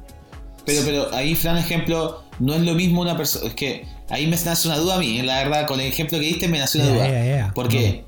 Pero, 0.65 0.81
pero 0.83 1.13
ahí, 1.13 1.35
Fran, 1.35 1.57
ejemplo, 1.57 2.23
no 2.39 2.55
es 2.55 2.61
lo 2.61 2.73
mismo 2.73 3.01
una 3.01 3.15
persona. 3.15 3.47
Es 3.47 3.53
que 3.53 3.85
ahí 4.09 4.25
me 4.25 4.37
nace 4.37 4.67
una 4.67 4.77
duda 4.77 4.95
a 4.95 4.99
mí, 4.99 5.21
la 5.21 5.43
verdad, 5.43 5.67
con 5.67 5.79
el 5.79 5.87
ejemplo 5.87 6.19
que 6.19 6.25
diste 6.25 6.47
me 6.47 6.59
nace 6.59 6.79
una 6.79 6.89
duda. 6.89 7.51
¿Por 7.53 7.67
qué? 7.67 8.05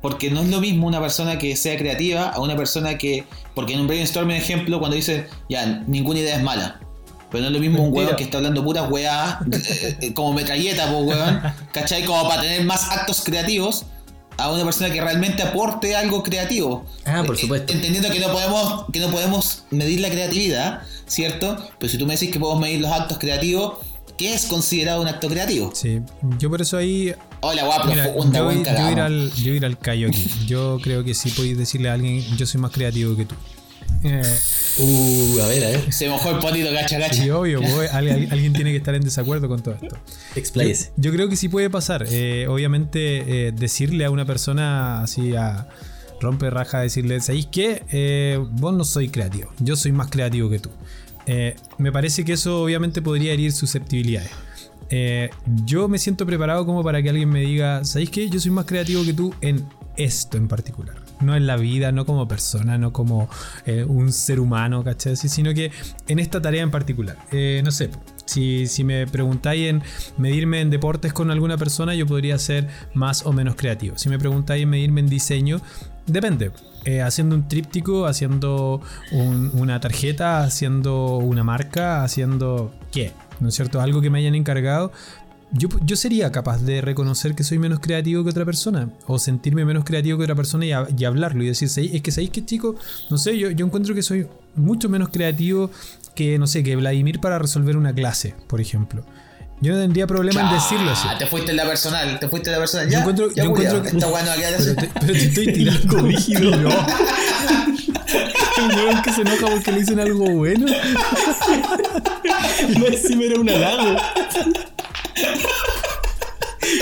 Porque 0.00 0.30
no 0.30 0.40
es 0.42 0.48
lo 0.48 0.60
mismo 0.60 0.86
una 0.86 1.00
persona 1.00 1.38
que 1.38 1.56
sea 1.56 1.76
creativa 1.76 2.28
a 2.28 2.40
una 2.40 2.56
persona 2.56 2.96
que. 2.96 3.24
Porque 3.54 3.74
en 3.74 3.80
un 3.80 3.86
brainstorming, 3.86 4.36
ejemplo, 4.36 4.78
cuando 4.78 4.96
dice, 4.96 5.26
ya, 5.48 5.84
ninguna 5.86 6.20
idea 6.20 6.36
es 6.36 6.42
mala. 6.42 6.80
Pero 7.30 7.42
no 7.42 7.48
es 7.48 7.52
lo 7.52 7.60
mismo 7.60 7.82
un 7.82 7.92
weón 7.92 8.16
que 8.16 8.24
está 8.24 8.38
hablando 8.38 8.64
pura 8.64 8.84
weá, 8.84 9.40
eh, 9.52 9.98
eh, 10.00 10.14
como 10.14 10.32
metralleta, 10.32 10.90
pues 10.90 11.04
weón, 11.04 11.40
¿cachai? 11.72 12.04
Como 12.04 12.26
para 12.28 12.42
tener 12.42 12.64
más 12.64 12.90
actos 12.90 13.22
creativos 13.22 13.84
a 14.38 14.52
una 14.52 14.64
persona 14.64 14.90
que 14.90 15.00
realmente 15.00 15.42
aporte 15.42 15.94
algo 15.96 16.22
creativo. 16.22 16.86
Ah, 17.04 17.22
por 17.26 17.36
eh, 17.36 17.40
supuesto. 17.40 17.72
Entendiendo 17.72 18.08
que 18.10 18.20
no 18.20 18.32
podemos, 18.32 18.84
que 18.92 19.00
no 19.00 19.10
podemos 19.10 19.64
medir 19.70 20.00
la 20.00 20.10
creatividad, 20.10 20.82
¿cierto? 21.06 21.56
Pero 21.78 21.90
si 21.90 21.98
tú 21.98 22.06
me 22.06 22.14
decís 22.14 22.30
que 22.30 22.38
podemos 22.38 22.62
medir 22.62 22.80
los 22.80 22.92
actos 22.92 23.18
creativos, 23.18 23.78
¿qué 24.16 24.32
es 24.32 24.46
considerado 24.46 25.02
un 25.02 25.08
acto 25.08 25.28
creativo? 25.28 25.72
Sí, 25.74 26.00
yo 26.38 26.48
por 26.48 26.62
eso 26.62 26.76
ahí. 26.76 27.14
Hola, 27.40 27.64
guapo, 27.64 27.92
profunda, 27.92 28.38
yo, 28.38 28.52
yo, 28.52 28.90
ir 28.90 29.00
al, 29.00 29.32
yo 29.34 29.52
ir 29.52 29.64
al 29.64 29.76
callo 29.76 30.08
aquí. 30.08 30.30
Yo 30.46 30.78
creo 30.82 31.04
que 31.04 31.14
sí 31.14 31.30
podéis 31.30 31.58
decirle 31.58 31.90
a 31.90 31.94
alguien, 31.94 32.24
yo 32.36 32.46
soy 32.46 32.60
más 32.60 32.70
creativo 32.70 33.16
que 33.16 33.24
tú. 33.24 33.34
Eh, 34.04 34.22
uh, 34.78 35.40
a 35.40 35.46
ver, 35.48 35.64
a 35.64 35.68
ver. 35.70 35.92
Se 35.92 36.08
mojó 36.08 36.30
el 36.30 36.38
potito, 36.38 36.70
gacha, 36.72 36.98
gacha. 36.98 37.22
Sí, 37.22 37.30
obvio, 37.30 37.60
pues, 37.60 37.92
alguien, 37.92 38.52
tiene 38.52 38.70
que 38.70 38.76
estar 38.76 38.94
en 38.94 39.02
desacuerdo 39.02 39.48
con 39.48 39.62
todo 39.62 39.74
esto. 39.74 39.96
Expláyese. 40.36 40.92
Yo, 40.96 41.12
creo 41.12 41.28
que 41.28 41.36
sí 41.36 41.48
puede 41.48 41.70
pasar. 41.70 42.06
Eh, 42.10 42.46
obviamente, 42.48 43.48
eh, 43.48 43.52
decirle 43.52 44.04
a 44.04 44.10
una 44.10 44.24
persona 44.24 45.02
así 45.02 45.34
a 45.34 45.68
rompe 46.20 46.50
raja, 46.50 46.80
decirle, 46.80 47.20
¿sabéis 47.20 47.46
qué? 47.46 48.38
vos 48.52 48.74
no 48.74 48.84
soy 48.84 49.08
creativo, 49.08 49.52
yo 49.60 49.76
soy 49.76 49.92
más 49.92 50.10
creativo 50.10 50.50
que 50.50 50.58
tú. 50.58 50.70
me 51.78 51.92
parece 51.92 52.24
que 52.24 52.32
eso 52.32 52.62
obviamente 52.64 53.00
podría 53.02 53.32
herir 53.32 53.52
susceptibilidades. 53.52 54.30
yo 55.64 55.86
me 55.86 55.98
siento 55.98 56.26
preparado 56.26 56.66
como 56.66 56.82
para 56.82 57.00
que 57.02 57.10
alguien 57.10 57.28
me 57.28 57.42
diga, 57.42 57.84
¿sabéis 57.84 58.10
qué? 58.10 58.28
Yo 58.28 58.40
soy 58.40 58.50
más 58.50 58.64
creativo 58.64 59.04
que 59.04 59.12
tú 59.12 59.32
en 59.40 59.64
esto 59.96 60.36
en 60.38 60.48
particular 60.48 61.07
no 61.20 61.36
en 61.36 61.46
la 61.46 61.56
vida, 61.56 61.92
no 61.92 62.06
como 62.06 62.28
persona, 62.28 62.78
no 62.78 62.92
como 62.92 63.28
eh, 63.66 63.84
un 63.84 64.12
ser 64.12 64.40
humano, 64.40 64.84
¿cachai? 64.84 65.16
Sino 65.16 65.52
que 65.54 65.70
en 66.06 66.18
esta 66.18 66.40
tarea 66.40 66.62
en 66.62 66.70
particular. 66.70 67.16
Eh, 67.32 67.60
no 67.64 67.70
sé, 67.70 67.90
si, 68.24 68.66
si, 68.66 68.84
me 68.84 69.06
preguntáis 69.06 69.68
en 69.68 69.82
medirme 70.16 70.60
en 70.60 70.70
deportes 70.70 71.12
con 71.12 71.30
alguna 71.30 71.56
persona, 71.56 71.94
yo 71.94 72.06
podría 72.06 72.38
ser 72.38 72.68
más 72.94 73.26
o 73.26 73.32
menos 73.32 73.56
creativo. 73.56 73.98
Si 73.98 74.08
me 74.08 74.18
preguntáis 74.18 74.62
en 74.62 74.70
medirme 74.70 75.00
en 75.00 75.08
diseño, 75.08 75.60
depende. 76.06 76.52
Eh, 76.84 77.02
haciendo 77.02 77.34
un 77.34 77.48
tríptico, 77.48 78.06
haciendo 78.06 78.80
una 79.12 79.80
tarjeta, 79.80 80.42
haciendo 80.42 81.16
una 81.18 81.44
marca, 81.44 82.02
haciendo 82.02 82.72
qué, 82.92 83.12
¿no 83.40 83.48
es 83.48 83.54
cierto? 83.56 83.80
Algo 83.80 84.00
que 84.00 84.08
me 84.08 84.18
hayan 84.20 84.34
encargado, 84.34 84.92
yo, 85.52 85.96
sería 85.96 86.30
capaz 86.30 86.58
de 86.62 86.80
reconocer 86.80 87.34
que 87.34 87.44
soy 87.44 87.58
menos 87.58 87.80
creativo 87.80 88.22
que 88.22 88.30
otra 88.30 88.44
persona, 88.44 88.90
o 89.06 89.18
sentirme 89.18 89.64
menos 89.64 89.84
creativo 89.84 90.18
que 90.18 90.24
otra 90.24 90.34
persona 90.34 90.66
y, 90.66 91.04
hablarlo 91.04 91.42
y 91.42 91.46
decir, 91.46 91.68
es 91.68 92.02
que 92.02 92.10
sabéis 92.10 92.30
que 92.30 92.44
chico, 92.44 92.76
no 93.10 93.18
sé, 93.18 93.38
yo, 93.38 93.50
yo 93.50 93.64
encuentro 93.64 93.94
que 93.94 94.02
soy 94.02 94.26
mucho 94.54 94.88
menos 94.88 95.08
creativo 95.08 95.70
que, 96.14 96.38
no 96.38 96.46
sé, 96.46 96.62
que 96.62 96.76
Vladimir 96.76 97.20
para 97.20 97.38
resolver 97.38 97.76
una 97.76 97.94
clase, 97.94 98.34
por 98.46 98.60
ejemplo. 98.60 99.04
Yo 99.60 99.72
no 99.72 99.80
tendría 99.80 100.06
problema 100.06 100.40
en 100.42 100.54
decirlo 100.54 100.90
así. 100.90 101.08
Te 101.18 101.26
fuiste 101.26 101.50
en 101.50 101.56
la 101.56 101.66
personal, 101.66 102.20
te 102.20 102.28
fuiste 102.28 102.48
en 102.48 102.52
la 102.52 102.58
personal. 102.60 102.88
yo 102.88 102.98
encuentro, 102.98 103.34
yo 103.34 103.42
encuentro 103.42 103.82
que. 103.82 103.88
Está 103.88 104.06
bueno, 104.06 104.30
pero, 104.36 104.74
te, 104.76 104.90
pero 105.00 105.12
te 105.12 105.24
estoy 105.24 105.52
tirando 105.52 105.98
rígido, 106.02 106.56
¿no? 106.56 106.70
El 108.58 109.02
que 109.02 109.12
se 109.12 109.22
enoja 109.22 109.46
porque 109.46 109.72
le 109.72 109.80
dicen 109.80 110.00
algo 110.00 110.30
bueno. 110.30 110.66
No 112.76 112.86
es 112.86 113.02
si 113.02 113.16
me 113.16 113.26
era 113.26 113.40
un 113.40 113.48
halago. 113.48 113.96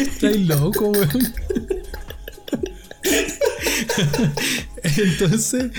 Estás 0.00 0.36
loco, 0.36 0.88
weón. 0.88 1.34
Entonces, 4.82 5.70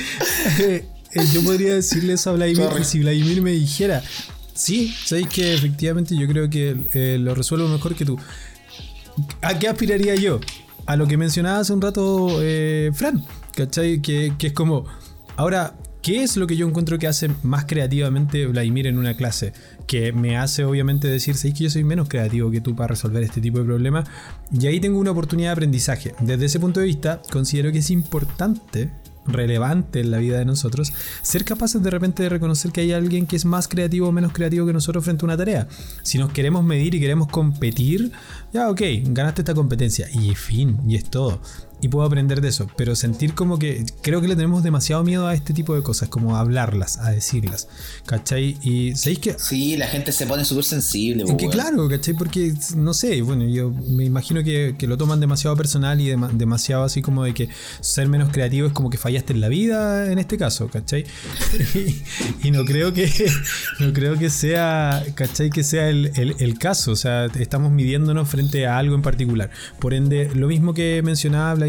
eh, 0.60 0.86
eh, 1.14 1.24
yo 1.34 1.43
podría 1.43 1.76
decirle 1.76 2.14
eso 2.14 2.30
a 2.30 2.34
Vladimir 2.34 2.70
si 2.84 2.99
Vladimir 2.99 3.41
me 3.41 3.51
dijera, 3.51 4.03
sí, 4.53 4.93
sabéis 5.05 5.28
que 5.28 5.53
efectivamente 5.53 6.16
yo 6.16 6.28
creo 6.28 6.49
que 6.49 6.78
eh, 6.93 7.18
lo 7.20 7.36
resuelvo 7.36 7.68
mejor 7.68 7.95
que 7.95 8.05
tú. 8.05 8.18
¿A 9.41 9.58
qué 9.58 9.68
aspiraría 9.68 10.16
yo? 10.16 10.39
A 10.86 10.95
lo 10.95 11.08
que 11.08 11.18
mencionaba 11.18 11.60
hace 11.60 11.74
un 11.74 11.82
rato 11.82 12.39
Fran, 12.93 13.26
¿cachai? 13.55 14.01
Que, 14.01 14.34
que 14.38 14.47
es 14.47 14.53
como, 14.53 14.86
ahora 15.36 15.76
¿Qué 16.08 16.24
es 16.24 16.38
lo 16.38 16.47
que 16.47 16.55
yo 16.55 16.66
encuentro 16.66 16.97
que 16.97 17.05
hace 17.05 17.30
más 17.43 17.66
creativamente 17.66 18.47
Vladimir 18.47 18.88
en 18.88 18.97
una 18.97 19.18
clase? 19.18 19.51
Que 19.88 20.14
me 20.14 20.38
hace 20.38 20.64
obviamente 20.64 21.05
decir, 21.10 21.36
sí, 21.36 21.51
que 21.51 21.66
yo 21.66 21.70
soy 21.70 21.84
menos 21.84 22.08
creativo 22.08 22.49
que 22.49 22.62
tú 22.62 22.78
para 22.78 22.88
resolver 22.88 23.22
este 23.24 23.41
tipo 23.41 23.60
de 23.60 23.66
problemas. 23.66 24.08
Y 24.58 24.68
ahí 24.68 24.80
tengo 24.80 24.99
una 24.99 25.12
oportunidad 25.12 25.49
de 25.49 25.51
aprendizaje. 25.51 26.16
Desde 26.22 26.45
ese 26.45 26.62
punto 26.62 26.80
de 26.80 26.86
vista, 26.86 27.22
considero 27.30 27.74
que 27.74 27.80
es 27.80 27.91
importante 27.91 28.89
relevante 29.26 29.99
en 29.99 30.12
la 30.12 30.20
vida 30.20 30.39
de 30.39 30.45
nosotros, 30.45 30.93
ser 31.24 31.43
capaces 31.43 31.84
de 31.84 31.89
repente 31.89 32.24
de 32.24 32.30
reconocer 32.30 32.72
que 32.72 32.80
hay 32.80 32.93
alguien 32.93 33.28
que 33.28 33.36
es 33.36 33.43
más 33.43 33.68
creativo 33.68 34.08
o 34.08 34.14
menos 34.14 34.32
creativo 34.32 34.66
que 34.66 34.72
nosotros 34.72 35.03
frente 35.03 35.26
a 35.26 35.28
una 35.28 35.36
tarea. 35.36 35.68
Si 36.03 36.18
nos 36.18 36.32
queremos 36.32 36.64
medir 36.64 36.95
y 36.95 37.01
queremos 37.01 37.28
competir, 37.28 38.14
ya 38.53 38.70
ok, 38.70 38.82
ganaste 39.08 39.41
esta 39.41 39.53
competencia 39.53 40.08
y 40.14 40.34
fin, 40.36 40.80
y 40.88 40.95
es 40.95 41.10
todo 41.10 41.41
y 41.80 41.89
puedo 41.89 42.05
aprender 42.05 42.41
de 42.41 42.49
eso, 42.49 42.67
pero 42.75 42.95
sentir 42.95 43.36
como 43.36 43.59
que 43.59 43.86
creo 44.01 44.19
que 44.19 44.28
le 44.28 44.36
tenemos 44.36 44.63
demasiado 44.63 45.03
miedo 45.03 45.28
a 45.28 45.36
este 45.36 45.53
tipo 45.53 45.75
de 45.75 45.84
cosas, 45.84 46.09
como 46.09 46.36
a 46.36 46.39
hablarlas, 46.39 46.97
a 46.97 47.11
decirlas, 47.11 47.67
¿cachai? 48.05 48.57
Y 48.63 48.95
¿sabéis 48.95 49.19
que? 49.19 49.36
Sí, 49.38 49.78
la 49.78 49.88
gente 49.88 50.11
se 50.11 50.25
pone 50.25 50.43
súper 50.43 50.63
sensible. 50.63 51.23
que 51.38 51.49
claro, 51.49 51.88
¿cachai? 51.88 52.15
Porque, 52.15 52.53
no 52.75 52.93
sé, 52.93 53.21
bueno, 53.21 53.45
yo 53.45 53.69
me 53.71 54.05
imagino 54.05 54.43
que, 54.43 54.75
lo 54.88 54.97
toman 54.97 55.19
demasiado 55.19 55.57
personal 55.57 55.99
y 55.99 56.15
demasiado 56.34 56.86
así 56.86 57.01
como 57.01 57.25
de 57.25 57.34
que 57.34 57.49
ser 57.82 58.07
menos 58.07 58.30
creativo 58.32 58.67
es 58.67 58.73
como 58.73 58.89
que 58.89 58.97
fallaste 58.97 59.34
en 59.34 59.41
la 59.41 59.49
vida 59.49 60.09
en 60.09 60.17
este 60.17 60.38
caso, 60.38 60.69
¿cachai? 60.69 61.03
y, 62.43 62.51
no 62.51 62.63
creo 62.63 62.93
que 62.93 63.11
no 63.80 63.91
creo 63.91 64.17
que 64.17 64.30
sea, 64.30 65.03
¿cachai? 65.13 65.49
Que 65.49 65.63
sea 65.63 65.89
el, 65.89 66.11
el 66.15 66.57
caso, 66.57 66.91
o 66.91 66.95
sea, 66.95 67.25
estamos 67.25 67.71
midiéndonos 67.71 68.30
frente 68.30 68.65
a 68.65 68.78
algo 68.78 68.95
en 68.95 69.01
particular. 69.01 69.51
Por 69.80 69.93
ende, 69.93 70.32
lo 70.34 70.47
mismo 70.47 70.73
que 70.73 71.01
mencionaba 71.03 71.66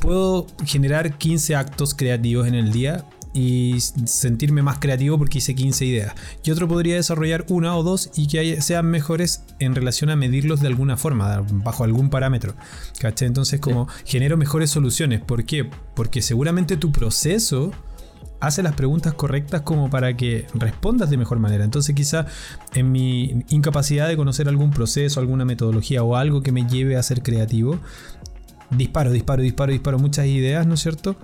puedo 0.00 0.46
generar 0.64 1.18
15 1.18 1.54
actos 1.54 1.94
creativos 1.94 2.48
en 2.48 2.54
el 2.54 2.72
día 2.72 3.04
y 3.32 3.78
sentirme 3.80 4.62
más 4.62 4.78
creativo 4.78 5.16
porque 5.18 5.38
hice 5.38 5.54
15 5.54 5.84
ideas. 5.84 6.14
Y 6.42 6.50
otro 6.50 6.66
podría 6.66 6.96
desarrollar 6.96 7.46
una 7.48 7.76
o 7.76 7.82
dos 7.82 8.10
y 8.16 8.26
que 8.26 8.60
sean 8.60 8.86
mejores 8.86 9.44
en 9.60 9.74
relación 9.74 10.10
a 10.10 10.16
medirlos 10.16 10.60
de 10.60 10.66
alguna 10.66 10.96
forma, 10.96 11.44
bajo 11.50 11.84
algún 11.84 12.10
parámetro. 12.10 12.54
Entonces 13.20 13.60
como 13.60 13.88
genero 14.04 14.36
mejores 14.36 14.70
soluciones. 14.70 15.20
¿Por 15.20 15.44
qué? 15.44 15.68
Porque 15.94 16.22
seguramente 16.22 16.76
tu 16.76 16.90
proceso 16.90 17.72
hace 18.40 18.62
las 18.62 18.74
preguntas 18.74 19.14
correctas 19.14 19.62
como 19.62 19.90
para 19.90 20.16
que 20.16 20.46
respondas 20.54 21.10
de 21.10 21.16
mejor 21.16 21.38
manera. 21.38 21.64
Entonces 21.64 21.94
quizá 21.94 22.26
en 22.74 22.90
mi 22.90 23.44
incapacidad 23.48 24.08
de 24.08 24.16
conocer 24.16 24.48
algún 24.48 24.70
proceso, 24.70 25.20
alguna 25.20 25.44
metodología 25.44 26.02
o 26.02 26.16
algo 26.16 26.42
que 26.42 26.52
me 26.52 26.66
lleve 26.66 26.96
a 26.96 27.02
ser 27.02 27.22
creativo, 27.22 27.78
disparo, 28.70 29.12
disparo, 29.12 29.42
disparo, 29.42 29.72
disparo 29.72 29.98
muchas 29.98 30.26
ideas, 30.26 30.66
¿no 30.66 30.74
es 30.74 30.80
cierto? 30.80 31.16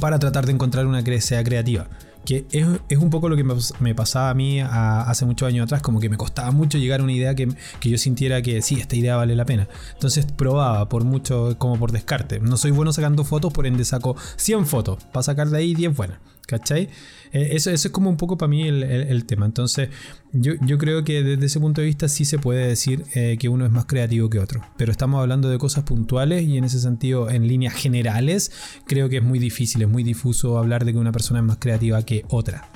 Para 0.00 0.18
tratar 0.18 0.46
de 0.46 0.52
encontrar 0.52 0.86
una 0.86 1.02
que 1.02 1.20
sea 1.20 1.44
creativa. 1.44 1.86
Que 2.24 2.46
es, 2.52 2.98
un 2.98 3.10
poco 3.10 3.28
lo 3.28 3.36
que 3.36 3.44
me, 3.80 3.94
pasaba 3.96 4.30
a 4.30 4.34
mí 4.34 4.60
hace 4.60 5.26
muchos 5.26 5.48
años 5.48 5.64
atrás, 5.64 5.82
como 5.82 5.98
que 5.98 6.08
me 6.08 6.16
costaba 6.16 6.52
mucho 6.52 6.78
llegar 6.78 7.00
a 7.00 7.02
una 7.02 7.12
idea 7.12 7.34
que, 7.34 7.48
yo 7.82 7.98
sintiera 7.98 8.40
que 8.42 8.62
sí, 8.62 8.76
esta 8.76 8.94
idea 8.94 9.16
vale 9.16 9.34
la 9.34 9.44
pena. 9.44 9.66
Entonces 9.94 10.24
probaba 10.26 10.88
por 10.88 11.02
mucho, 11.02 11.56
como 11.58 11.78
por 11.80 11.90
descarte. 11.90 12.38
No 12.38 12.56
soy 12.56 12.70
bueno 12.70 12.92
sacando 12.92 13.24
fotos, 13.24 13.52
por 13.52 13.66
ende 13.66 13.84
saco 13.84 14.16
100 14.36 14.66
fotos 14.66 15.02
para 15.12 15.24
sacar 15.24 15.50
de 15.50 15.58
ahí 15.58 15.74
10 15.74 15.96
buenas. 15.96 16.18
¿Cachai? 16.46 16.88
Eh, 17.32 17.50
eso, 17.52 17.70
es 17.70 17.88
como 17.88 18.10
un 18.10 18.16
poco 18.16 18.36
para 18.36 18.48
mí 18.48 18.66
el, 18.66 19.24
tema. 19.24 19.46
Entonces, 19.46 19.88
yo, 20.32 20.56
creo 20.78 21.04
que 21.04 21.22
desde 21.22 21.46
ese 21.46 21.60
punto 21.60 21.80
de 21.80 21.86
vista 21.86 22.08
sí 22.08 22.24
se 22.24 22.38
puede 22.38 22.66
decir 22.66 23.04
eh, 23.14 23.36
que 23.38 23.48
uno 23.48 23.64
es 23.64 23.72
más 23.72 23.86
creativo 23.86 24.28
que 24.28 24.38
otro. 24.38 24.60
Pero 24.76 24.92
estamos 24.92 25.20
hablando 25.20 25.48
de 25.48 25.58
cosas 25.58 25.84
puntuales 25.84 26.42
y 26.42 26.58
en 26.58 26.64
ese 26.64 26.80
sentido, 26.80 27.30
en 27.30 27.48
líneas 27.48 27.74
generales, 27.74 28.52
creo 28.86 29.08
que 29.08 29.18
es 29.18 29.22
muy 29.22 29.38
difícil, 29.38 29.82
es 29.82 29.88
muy 29.88 30.02
difuso 30.02 30.58
hablar 30.58 30.84
de 30.84 30.92
que 30.92 30.98
una 30.98 31.12
persona 31.12 31.40
es 31.40 31.46
más 31.46 31.58
creativa 31.58 32.02
que 32.02 32.24
otra. 32.28 32.68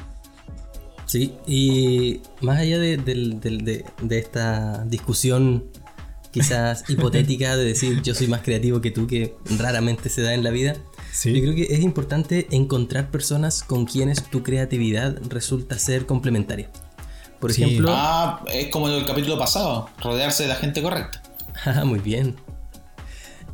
Sí, 1.05 1.35
y 1.47 2.21
más 2.41 2.59
allá 2.59 2.79
de, 2.79 2.97
de 2.97 4.19
esta 4.19 4.85
discusión 4.87 5.65
quizás 6.37 6.85
hipotética 6.89 7.57
de 7.57 7.65
decir 7.65 8.03
yo 8.03 8.15
soy 8.15 8.29
más 8.29 8.43
creativo 8.43 8.81
que 8.81 8.91
tú, 8.91 9.07
que 9.07 9.35
raramente 9.59 10.09
se 10.11 10.23
da 10.23 10.35
en 10.35 10.45
la 10.45 10.51
vida, 10.51 10.77
yo 11.25 11.41
creo 11.41 11.55
que 11.55 11.63
es 11.71 11.81
importante 11.81 12.47
encontrar 12.51 13.11
personas 13.11 13.63
con 13.63 13.87
quienes 13.87 14.23
tu 14.25 14.43
creatividad 14.43 15.19
resulta 15.29 15.79
ser 15.79 16.07
complementaria. 16.07 16.71
Por 17.41 17.51
ejemplo. 17.51 17.91
Ah, 17.93 18.43
es 18.53 18.69
como 18.69 18.89
el 18.89 19.05
capítulo 19.05 19.39
pasado, 19.39 19.89
rodearse 20.03 20.45
de 20.45 20.51
la 20.51 20.57
gente 20.57 20.83
correcta. 20.83 21.23
Ah, 21.65 21.87
muy 21.87 22.01
bien. 22.01 22.37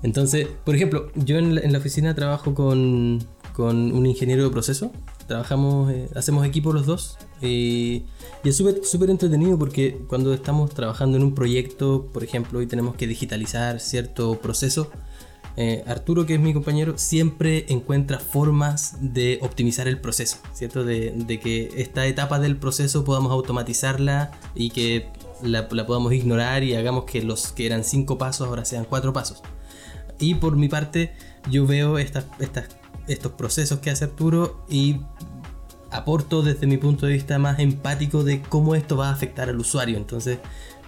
Entonces, 0.03 0.49
por 0.65 0.75
ejemplo, 0.75 1.13
yo 1.15 1.39
en 1.39 1.73
la, 1.73 1.79
oficina 1.79 2.17
trabajo 2.17 2.53
con, 2.53 3.25
con, 3.53 3.93
un 3.93 4.07
ingeniero 4.07 4.43
de 4.43 4.51
proceso. 4.51 4.91
Trabajamos, 5.29 5.93
eh, 5.93 6.09
hacemos 6.17 6.45
equipo 6.45 6.73
los 6.73 6.85
dos. 6.85 7.17
y 7.41 8.05
es 8.43 8.57
súper 8.57 9.09
entretenido 9.09 9.57
porque 9.57 9.99
cuando 10.09 10.35
estamos 10.35 10.75
trabajando 10.75 11.17
en 11.17 11.23
un 11.23 11.35
proyecto, 11.35 12.11
por 12.13 12.25
ejemplo, 12.25 12.61
y 12.61 12.67
tenemos 12.67 12.97
que 12.97 13.07
digitalizar 13.07 13.79
cierto 13.79 14.41
proceso, 14.41 14.91
eh, 15.57 15.85
Arturo, 15.87 16.25
que 16.25 16.35
es 16.35 16.41
mi 16.41 16.55
compañero, 16.55 16.97
siempre 16.97 17.67
encuentra 17.69 18.19
formas 18.19 18.97
de 19.01 19.39
optimizar 19.43 19.87
el 19.87 20.01
proceso, 20.01 20.39
¿cierto? 20.53 20.85
De, 20.85 21.41
que 21.43 21.71
esta 21.77 22.07
etapa 22.07 22.39
del 22.39 22.57
proceso 22.57 23.05
podamos 23.05 23.33
automatizarla 23.33 24.33
y 24.55 24.71
que 24.71 25.11
la, 25.43 25.69
podamos 25.69 26.13
ignorar 26.13 26.63
y 26.63 26.75
hagamos 26.75 27.05
que 27.05 27.23
los 27.23 27.53
que 27.53 27.67
eran 27.67 27.85
cinco 27.85 28.17
pasos 28.17 28.49
ahora 28.49 28.65
sean 28.65 28.85
cuatro 28.85 29.13
pasos. 29.13 29.43
Y 30.19 30.37
por 30.37 30.57
mi 30.57 30.69
parte, 30.69 31.13
yo 31.51 31.67
veo 31.67 31.99
estos 31.99 33.33
procesos 33.37 33.81
que 33.81 33.91
hace 33.91 34.05
Arturo 34.05 34.65
y 34.71 35.01
aporto 35.91 36.43
desde 36.43 36.67
mi 36.67 36.79
punto 36.79 37.07
de 37.07 37.13
vista 37.13 37.39
más 37.39 37.59
empático 37.59 38.25
de 38.25 38.41
cómo 38.41 38.75
esto 38.75 38.97
va 38.97 39.09
a 39.09 39.13
afectar 39.13 39.51
al 39.51 39.59
usuario. 39.59 39.99
Entonces, 39.99 40.39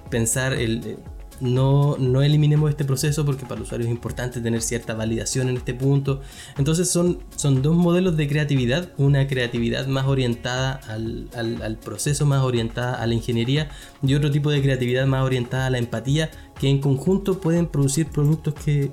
pensar 0.09 0.55
el, 0.55 0.99
no, 1.41 1.97
no 1.99 2.23
eliminemos 2.23 2.71
este 2.71 2.85
proceso 2.85 3.25
porque 3.25 3.45
para 3.45 3.57
el 3.57 3.63
usuario 3.63 3.87
es 3.87 3.91
importante 3.91 4.41
tener 4.41 4.63
cierta 4.63 4.95
validación 4.95 5.49
en 5.49 5.57
este 5.57 5.75
punto. 5.75 6.21
Entonces 6.59 6.91
son, 6.91 7.19
son 7.37 7.63
dos 7.63 7.77
modelos 7.77 8.17
de 8.17 8.29
creatividad, 8.29 8.93
una 8.97 9.27
creatividad 9.27 9.87
más 9.87 10.07
orientada 10.07 10.81
al, 10.87 11.79
proceso, 11.85 12.25
más 12.27 12.43
orientada 12.43 12.95
a 12.95 13.07
la 13.07 13.15
ingeniería 13.15 13.69
y 14.03 14.15
otro 14.15 14.31
tipo 14.31 14.51
de 14.51 14.63
creatividad 14.63 15.07
más 15.07 15.25
orientada 15.25 15.67
a 15.67 15.71
la 15.71 15.79
empatía, 15.79 16.31
que 16.59 16.69
en 16.69 16.81
conjunto 16.81 17.41
pueden 17.41 17.67
producir 17.67 18.07
productos 18.07 18.55
que, 18.55 18.91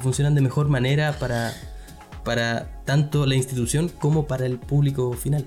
funcionan 0.00 0.34
de 0.34 0.40
mejor 0.40 0.68
manera 0.68 1.18
para, 1.18 1.52
para 2.24 2.82
tanto 2.84 3.26
la 3.26 3.34
institución 3.34 3.88
como 3.88 4.26
para 4.26 4.46
el 4.46 4.58
público 4.58 5.12
final. 5.12 5.46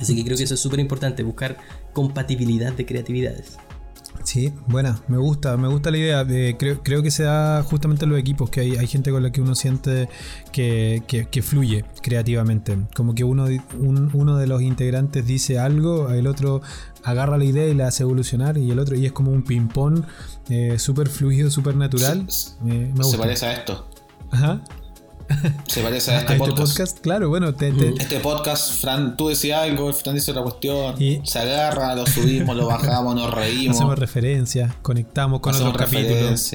Así 0.00 0.14
que 0.14 0.24
creo 0.24 0.36
que 0.36 0.44
eso 0.44 0.54
es 0.54 0.60
súper 0.60 0.78
importante, 0.78 1.22
buscar 1.22 1.56
compatibilidad 1.92 2.72
de 2.72 2.86
creatividades. 2.86 3.58
Sí, 4.24 4.52
buena, 4.66 5.00
me 5.08 5.16
gusta, 5.16 5.56
me 5.56 5.68
gusta 5.68 5.90
la 5.90 5.98
idea. 5.98 6.26
creo, 6.58 6.82
creo, 6.82 7.02
que 7.02 7.10
se 7.10 7.22
da 7.22 7.62
justamente 7.62 8.04
en 8.04 8.10
los 8.10 8.18
equipos, 8.18 8.50
que 8.50 8.60
hay, 8.60 8.76
hay 8.76 8.86
gente 8.86 9.10
con 9.10 9.22
la 9.22 9.30
que 9.32 9.40
uno 9.40 9.54
siente 9.54 10.08
que, 10.52 11.02
que, 11.06 11.42
fluye 11.42 11.84
creativamente. 12.02 12.76
Como 12.94 13.14
que 13.14 13.24
uno, 13.24 13.46
uno 13.78 14.36
de 14.36 14.46
los 14.46 14.60
integrantes 14.60 15.26
dice 15.26 15.58
algo, 15.58 16.10
el 16.10 16.26
otro 16.26 16.60
agarra 17.04 17.38
la 17.38 17.44
idea 17.44 17.66
y 17.66 17.74
la 17.74 17.88
hace 17.88 18.02
evolucionar, 18.02 18.58
y 18.58 18.70
el 18.70 18.78
otro, 18.78 18.96
y 18.96 19.06
es 19.06 19.12
como 19.12 19.30
un 19.30 19.42
ping-pong 19.42 20.02
eh, 20.50 20.78
súper 20.78 21.08
fluido, 21.08 21.50
súper 21.50 21.76
natural. 21.76 22.26
me 22.62 23.04
se 23.04 23.18
parece 23.18 23.46
a 23.46 23.52
esto. 23.52 23.88
Ajá. 24.30 24.62
Se 25.66 25.82
parece 25.82 26.12
a 26.12 26.20
este, 26.20 26.34
este 26.34 26.52
podcast. 26.52 26.98
Claro, 27.00 27.28
bueno. 27.28 27.48
Este 27.48 28.20
podcast, 28.20 28.80
Fran, 28.80 29.16
tú 29.16 29.28
decías 29.28 29.62
algo, 29.62 29.92
Fran 29.92 30.14
dice 30.14 30.30
otra 30.30 30.42
cuestión. 30.42 30.94
Se 31.24 31.38
agarra, 31.38 31.94
lo 31.94 32.06
subimos, 32.06 32.56
lo 32.56 32.66
bajamos, 32.66 33.14
nos 33.14 33.32
reímos. 33.32 33.76
Hacemos 33.76 33.98
referencia, 33.98 34.74
conectamos 34.82 35.40
con 35.40 35.54
otros 35.54 35.76
capítulos. 35.76 36.52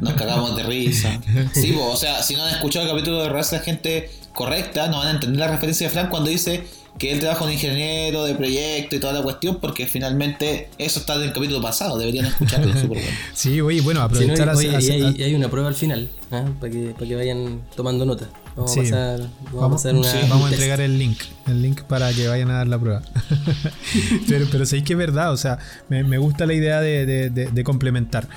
Nos 0.00 0.14
cagamos 0.14 0.56
de 0.56 0.62
risa. 0.62 1.20
Sí, 1.52 1.76
o 1.78 1.96
sea, 1.96 2.22
si 2.22 2.34
no 2.34 2.42
han 2.42 2.54
escuchado 2.54 2.84
el 2.84 2.90
capítulo 2.90 3.22
de 3.22 3.28
Raza, 3.28 3.56
la 3.56 3.62
gente 3.62 4.10
correcta, 4.34 4.88
no 4.88 4.98
van 4.98 5.08
a 5.08 5.10
entender 5.12 5.40
la 5.40 5.48
referencia 5.48 5.86
de 5.86 5.92
Fran 5.92 6.10
cuando 6.10 6.28
dice 6.28 6.64
que 6.98 7.10
él 7.10 7.18
trabaja 7.18 7.44
un 7.44 7.50
ingeniero 7.50 8.24
de 8.24 8.34
proyecto 8.34 8.94
y 8.96 9.00
toda 9.00 9.12
la 9.12 9.22
cuestión, 9.22 9.58
porque 9.60 9.86
finalmente 9.86 10.68
eso 10.78 11.00
está 11.00 11.18
del 11.18 11.32
capítulo 11.32 11.60
pasado, 11.60 11.98
deberían 11.98 12.26
escucharlo, 12.26 12.72
súper 12.72 12.88
bueno. 12.98 13.08
Sí, 13.34 13.60
oye, 13.60 13.80
bueno, 13.80 14.00
aprovechar 14.02 14.54
y, 14.62 15.22
hay, 15.22 15.34
una 15.34 15.48
prueba 15.48 15.68
al 15.68 15.74
final, 15.74 16.08
¿ah? 16.30 16.44
para, 16.60 16.72
que, 16.72 16.90
para 16.90 17.06
que 17.06 17.16
vayan 17.16 17.62
tomando 17.74 18.04
nota. 18.04 18.28
Vamos 18.54 18.76
a 18.76 18.80
pasar, 18.82 19.20
vamos, 19.52 19.84
a, 19.84 19.90
una, 19.90 20.12
vamos 20.28 20.46
a 20.46 20.52
entregar 20.52 20.80
el 20.80 20.96
link, 20.96 21.18
el 21.48 21.62
link 21.62 21.82
para 21.82 22.12
que 22.12 22.28
vayan 22.28 22.50
a 22.50 22.58
dar 22.58 22.68
la 22.68 22.78
prueba. 22.78 23.02
pero, 24.28 24.46
pero 24.52 24.64
sabéis 24.64 24.84
que 24.84 24.92
es 24.92 24.98
verdad, 24.98 25.32
o 25.32 25.36
sea, 25.36 25.58
me, 25.88 26.04
me 26.04 26.18
gusta 26.18 26.46
la 26.46 26.54
idea 26.54 26.80
de, 26.80 27.06
de, 27.06 27.30
de, 27.30 27.64
complementar. 27.64 28.28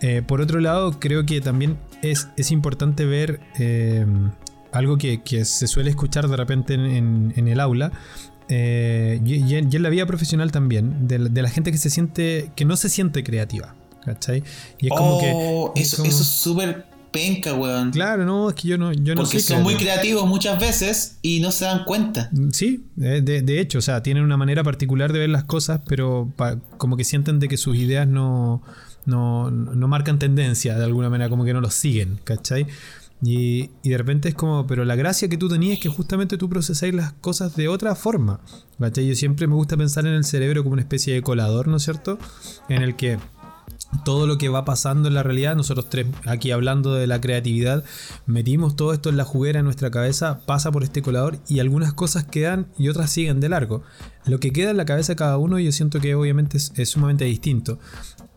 Eh, 0.00 0.22
por 0.24 0.40
otro 0.40 0.60
lado, 0.60 1.00
creo 1.00 1.26
que 1.26 1.40
también 1.40 1.76
es, 2.02 2.28
es 2.36 2.52
importante 2.52 3.04
ver 3.06 3.40
eh, 3.58 4.06
algo 4.74 4.98
que, 4.98 5.44
se 5.44 5.66
suele 5.66 5.90
escuchar 5.90 6.28
de 6.28 6.36
repente 6.36 6.74
en, 6.74 7.32
el 7.36 7.60
aula. 7.60 7.92
Eh, 8.48 9.20
y, 9.24 9.54
en 9.54 9.82
la 9.82 9.88
vida 9.88 10.06
profesional 10.06 10.52
también, 10.52 11.08
de, 11.08 11.18
la 11.18 11.50
gente 11.50 11.72
que 11.72 11.78
se 11.78 11.90
siente, 11.90 12.50
que 12.56 12.64
no 12.64 12.76
se 12.76 12.88
siente 12.88 13.24
creativa. 13.24 13.74
¿Cachai? 14.04 14.42
Y 14.78 14.88
es 14.88 14.92
como 14.92 15.18
que. 15.18 15.32
Oh, 15.34 15.72
eso, 15.76 16.04
es 16.04 16.14
súper 16.14 16.84
penca, 17.10 17.54
weón. 17.54 17.90
Claro, 17.90 18.26
no, 18.26 18.50
es 18.50 18.54
que 18.54 18.68
yo 18.68 18.76
no, 18.76 18.92
yo 18.92 19.14
no 19.14 19.22
Porque 19.22 19.40
son 19.40 19.62
muy 19.62 19.76
creativos 19.76 20.26
muchas 20.26 20.60
veces 20.60 21.18
y 21.22 21.40
no 21.40 21.52
se 21.52 21.64
dan 21.64 21.84
cuenta. 21.84 22.28
Sí, 22.52 22.84
de, 22.96 23.22
de 23.22 23.60
hecho, 23.60 23.78
o 23.78 23.82
sea, 23.82 24.02
tienen 24.02 24.24
una 24.24 24.36
manera 24.36 24.62
particular 24.62 25.12
de 25.12 25.20
ver 25.20 25.30
las 25.30 25.44
cosas, 25.44 25.80
pero 25.86 26.30
como 26.76 26.98
que 26.98 27.04
sienten 27.04 27.38
de 27.38 27.48
que 27.48 27.56
sus 27.56 27.76
ideas 27.76 28.06
no, 28.06 28.62
no, 29.06 29.50
no 29.50 29.88
marcan 29.88 30.18
tendencia 30.18 30.76
de 30.76 30.84
alguna 30.84 31.08
manera, 31.08 31.30
como 31.30 31.44
que 31.44 31.52
no 31.52 31.60
los 31.60 31.74
siguen, 31.74 32.18
¿cachai? 32.24 32.66
Y, 33.22 33.70
de 33.82 33.96
repente 33.96 34.28
es 34.28 34.34
como, 34.34 34.66
pero 34.66 34.84
la 34.84 34.96
gracia 34.96 35.28
que 35.28 35.38
tú 35.38 35.48
tenías 35.48 35.74
es 35.74 35.80
que 35.80 35.88
justamente 35.88 36.36
tú 36.36 36.48
procesáis 36.48 36.94
las 36.94 37.12
cosas 37.14 37.56
de 37.56 37.68
otra 37.68 37.94
forma. 37.94 38.40
Yo 38.78 39.14
siempre 39.14 39.46
me 39.46 39.54
gusta 39.54 39.76
pensar 39.76 40.06
en 40.06 40.14
el 40.14 40.24
cerebro 40.24 40.62
como 40.62 40.74
una 40.74 40.82
especie 40.82 41.14
de 41.14 41.22
colador, 41.22 41.68
¿no 41.68 41.76
es 41.76 41.84
cierto? 41.84 42.18
En 42.68 42.82
el 42.82 42.96
que 42.96 43.18
todo 44.04 44.26
lo 44.26 44.38
que 44.38 44.48
va 44.48 44.64
pasando 44.64 45.08
en 45.08 45.14
la 45.14 45.22
realidad, 45.22 45.54
nosotros 45.56 45.88
tres 45.88 46.06
aquí 46.26 46.50
hablando 46.50 46.94
de 46.94 47.06
la 47.06 47.20
creatividad, 47.20 47.84
metimos 48.26 48.76
todo 48.76 48.92
esto 48.92 49.08
en 49.08 49.16
la 49.16 49.24
juguera 49.24 49.60
en 49.60 49.64
nuestra 49.64 49.90
cabeza, 49.90 50.40
pasa 50.46 50.72
por 50.72 50.82
este 50.82 51.02
colador 51.02 51.38
y 51.48 51.60
algunas 51.60 51.92
cosas 51.92 52.24
quedan 52.24 52.66
y 52.76 52.88
otras 52.88 53.10
siguen 53.10 53.40
de 53.40 53.48
largo. 53.48 53.82
Lo 54.26 54.40
que 54.40 54.52
queda 54.52 54.70
en 54.70 54.76
la 54.76 54.84
cabeza 54.84 55.12
de 55.12 55.16
cada 55.16 55.38
uno 55.38 55.58
yo 55.58 55.70
siento 55.72 56.00
que 56.00 56.14
obviamente 56.14 56.56
es 56.56 56.88
sumamente 56.88 57.24
distinto. 57.24 57.78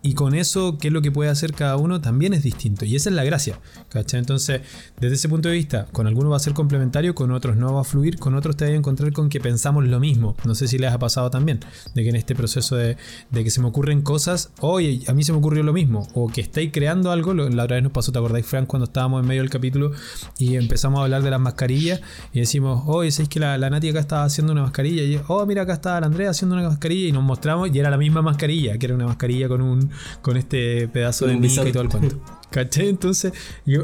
Y 0.08 0.14
con 0.14 0.36
eso, 0.36 0.78
qué 0.78 0.88
es 0.88 0.94
lo 0.94 1.02
que 1.02 1.12
puede 1.12 1.30
hacer 1.30 1.52
cada 1.52 1.76
uno, 1.76 2.00
también 2.00 2.34
es 2.34 2.42
distinto. 2.42 2.86
Y 2.86 2.96
esa 2.96 3.10
es 3.10 3.16
la 3.18 3.26
gracia. 3.26 3.60
¿cachai? 3.90 4.22
Entonces, 4.22 4.62
desde 5.02 5.16
ese 5.16 5.28
punto 5.28 5.50
de 5.50 5.56
vista, 5.56 5.86
con 5.92 6.08
algunos 6.08 6.32
va 6.32 6.38
a 6.38 6.40
ser 6.40 6.54
complementario, 6.54 7.14
con 7.14 7.30
otros 7.32 7.58
no 7.58 7.74
va 7.74 7.82
a 7.82 7.84
fluir, 7.84 8.18
con 8.18 8.34
otros 8.34 8.56
te 8.56 8.64
vas 8.64 8.72
a 8.72 8.78
encontrar 8.78 9.12
con 9.12 9.28
que 9.28 9.42
pensamos 9.42 9.86
lo 9.86 10.00
mismo. 10.00 10.38
No 10.46 10.56
sé 10.56 10.70
si 10.70 10.78
les 10.78 10.94
ha 10.94 10.98
pasado 10.98 11.30
también, 11.30 11.60
de 11.94 12.04
que 12.04 12.10
en 12.10 12.16
este 12.16 12.36
proceso 12.36 12.78
de, 12.78 12.96
que 13.34 13.50
se 13.50 13.60
me 13.60 13.68
ocurren 13.68 14.02
cosas, 14.02 14.52
oye, 14.62 15.02
a 15.08 15.14
mí 15.14 15.26
se 15.26 15.34
me 15.34 15.40
ocurrió 15.40 15.62
lo 15.62 15.74
mismo. 15.74 16.08
O 16.14 16.30
que 16.30 16.40
estáis 16.40 16.72
creando 16.72 17.12
algo, 17.12 17.34
la 17.34 17.66
otra 17.66 17.76
vez 17.76 17.84
nos 17.84 17.92
pasó, 17.92 18.14
¿te 18.14 18.20
acordáis, 18.20 18.46
Frank, 18.46 18.66
cuando 18.66 18.86
estábamos 18.86 19.22
en 19.22 19.28
medio 19.28 19.42
del 19.42 19.50
capítulo 19.50 19.92
y 20.38 20.56
empezamos 20.56 21.02
a 21.02 21.04
hablar 21.04 21.22
de 21.22 21.32
las 21.32 21.42
mascarillas 21.42 22.00
y 22.32 22.40
decimos, 22.40 22.84
oye, 22.86 23.12
¿sabéis 23.12 23.28
que 23.28 23.42
la, 23.42 23.58
la 23.58 23.70
Nati 23.70 23.90
acá 23.90 24.00
estaba 24.00 24.24
haciendo 24.24 24.54
una 24.54 24.62
mascarilla? 24.62 25.04
Y, 25.04 25.20
oh, 25.28 25.46
mira, 25.46 25.64
acá 25.64 25.74
está 25.74 26.00
la 26.00 26.08
Andrea 26.08 26.30
haciendo 26.30 26.56
una 26.56 26.70
mascarilla 26.70 27.10
y 27.10 27.12
nos 27.12 27.24
mostramos 27.24 27.70
y 27.74 27.78
era 27.78 27.90
la 27.90 27.98
misma 27.98 28.22
mascarilla, 28.22 28.78
que 28.78 28.86
era 28.86 28.96
una 28.96 29.06
mascarilla 29.08 29.50
con 29.50 29.62
un 29.62 29.97
con 30.22 30.38
este 30.38 30.88
pedazo 30.88 31.28
de 31.28 31.36
mica 31.38 31.68
y 31.68 31.72
todo 31.72 31.84
el 31.84 31.90
cuento. 31.90 32.20
¿Caché? 32.50 32.88
Entonces, 32.88 33.34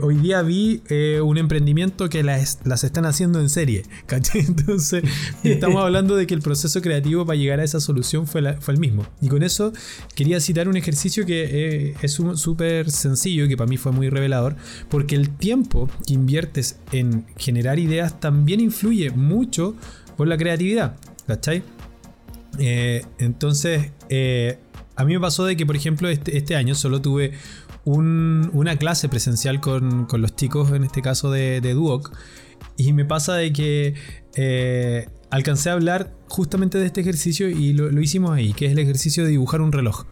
hoy 0.01 0.15
día 0.17 0.41
vi 0.41 0.81
eh, 0.87 1.19
un 1.21 1.37
emprendimiento 1.37 2.07
que 2.07 2.23
las, 2.23 2.59
las, 2.63 2.85
están 2.85 3.05
haciendo 3.05 3.41
en 3.41 3.49
serie. 3.49 3.83
¿Caché? 4.05 4.39
Entonces, 4.47 5.03
estamos 5.43 5.83
hablando 5.83 6.15
de 6.15 6.25
que 6.27 6.33
el 6.33 6.41
proceso 6.41 6.81
creativo 6.81 7.25
para 7.25 7.35
llegar 7.35 7.59
a 7.59 7.63
esa 7.63 7.81
solución 7.81 8.25
fue, 8.25 8.53
fue 8.61 8.73
el 8.73 8.79
mismo. 8.79 9.05
Y 9.21 9.27
con 9.27 9.43
eso 9.43 9.73
quería 10.15 10.39
citar 10.39 10.69
un 10.69 10.77
ejercicio 10.77 11.25
que 11.25 11.89
eh, 11.89 11.95
es 12.01 12.13
súper 12.13 12.89
sencillo 12.89 13.45
y 13.45 13.49
que 13.49 13.57
para 13.57 13.69
mí 13.69 13.77
fue 13.77 13.91
muy 13.91 14.09
revelador, 14.09 14.55
porque 14.89 15.15
el 15.15 15.29
tiempo 15.29 15.89
que 16.07 16.13
inviertes 16.13 16.77
en 16.91 17.25
generar 17.37 17.79
ideas 17.79 18.19
también 18.19 18.61
influye 18.61 19.11
mucho 19.11 19.75
por 20.15 20.27
la 20.27 20.37
creatividad. 20.37 20.95
¿Cachai? 21.27 21.63
Eh, 22.59 23.03
entonces, 23.17 23.91
a 24.95 25.05
mí 25.05 25.13
me 25.13 25.19
pasó 25.19 25.45
de 25.45 25.57
que, 25.57 25.65
por 25.65 25.75
ejemplo, 25.75 26.09
este, 26.09 26.37
este 26.37 26.55
año 26.55 26.75
solo 26.75 27.01
tuve 27.01 27.33
una 27.85 28.77
clase 28.77 29.09
presencial 29.09 29.59
con, 29.59 30.07
los 30.11 30.35
chicos, 30.35 30.71
en 30.71 30.83
este 30.83 31.01
caso 31.01 31.31
de, 31.31 31.59
Duoc, 31.61 32.11
y 32.77 32.93
me 32.93 33.05
pasa 33.05 33.35
de 33.35 33.51
que 33.51 33.95
eh, 34.35 35.09
alcancé 35.29 35.69
a 35.69 35.73
hablar 35.73 36.13
justamente 36.27 36.77
de 36.77 36.85
este 36.85 37.01
ejercicio 37.01 37.49
y 37.49 37.73
lo, 37.73 37.89
hicimos 37.99 38.31
ahí, 38.31 38.53
que 38.53 38.67
es 38.67 38.71
el 38.71 38.79
ejercicio 38.79 39.23
de 39.23 39.31
dibujar 39.31 39.61
un 39.61 39.71
reloj. 39.71 40.05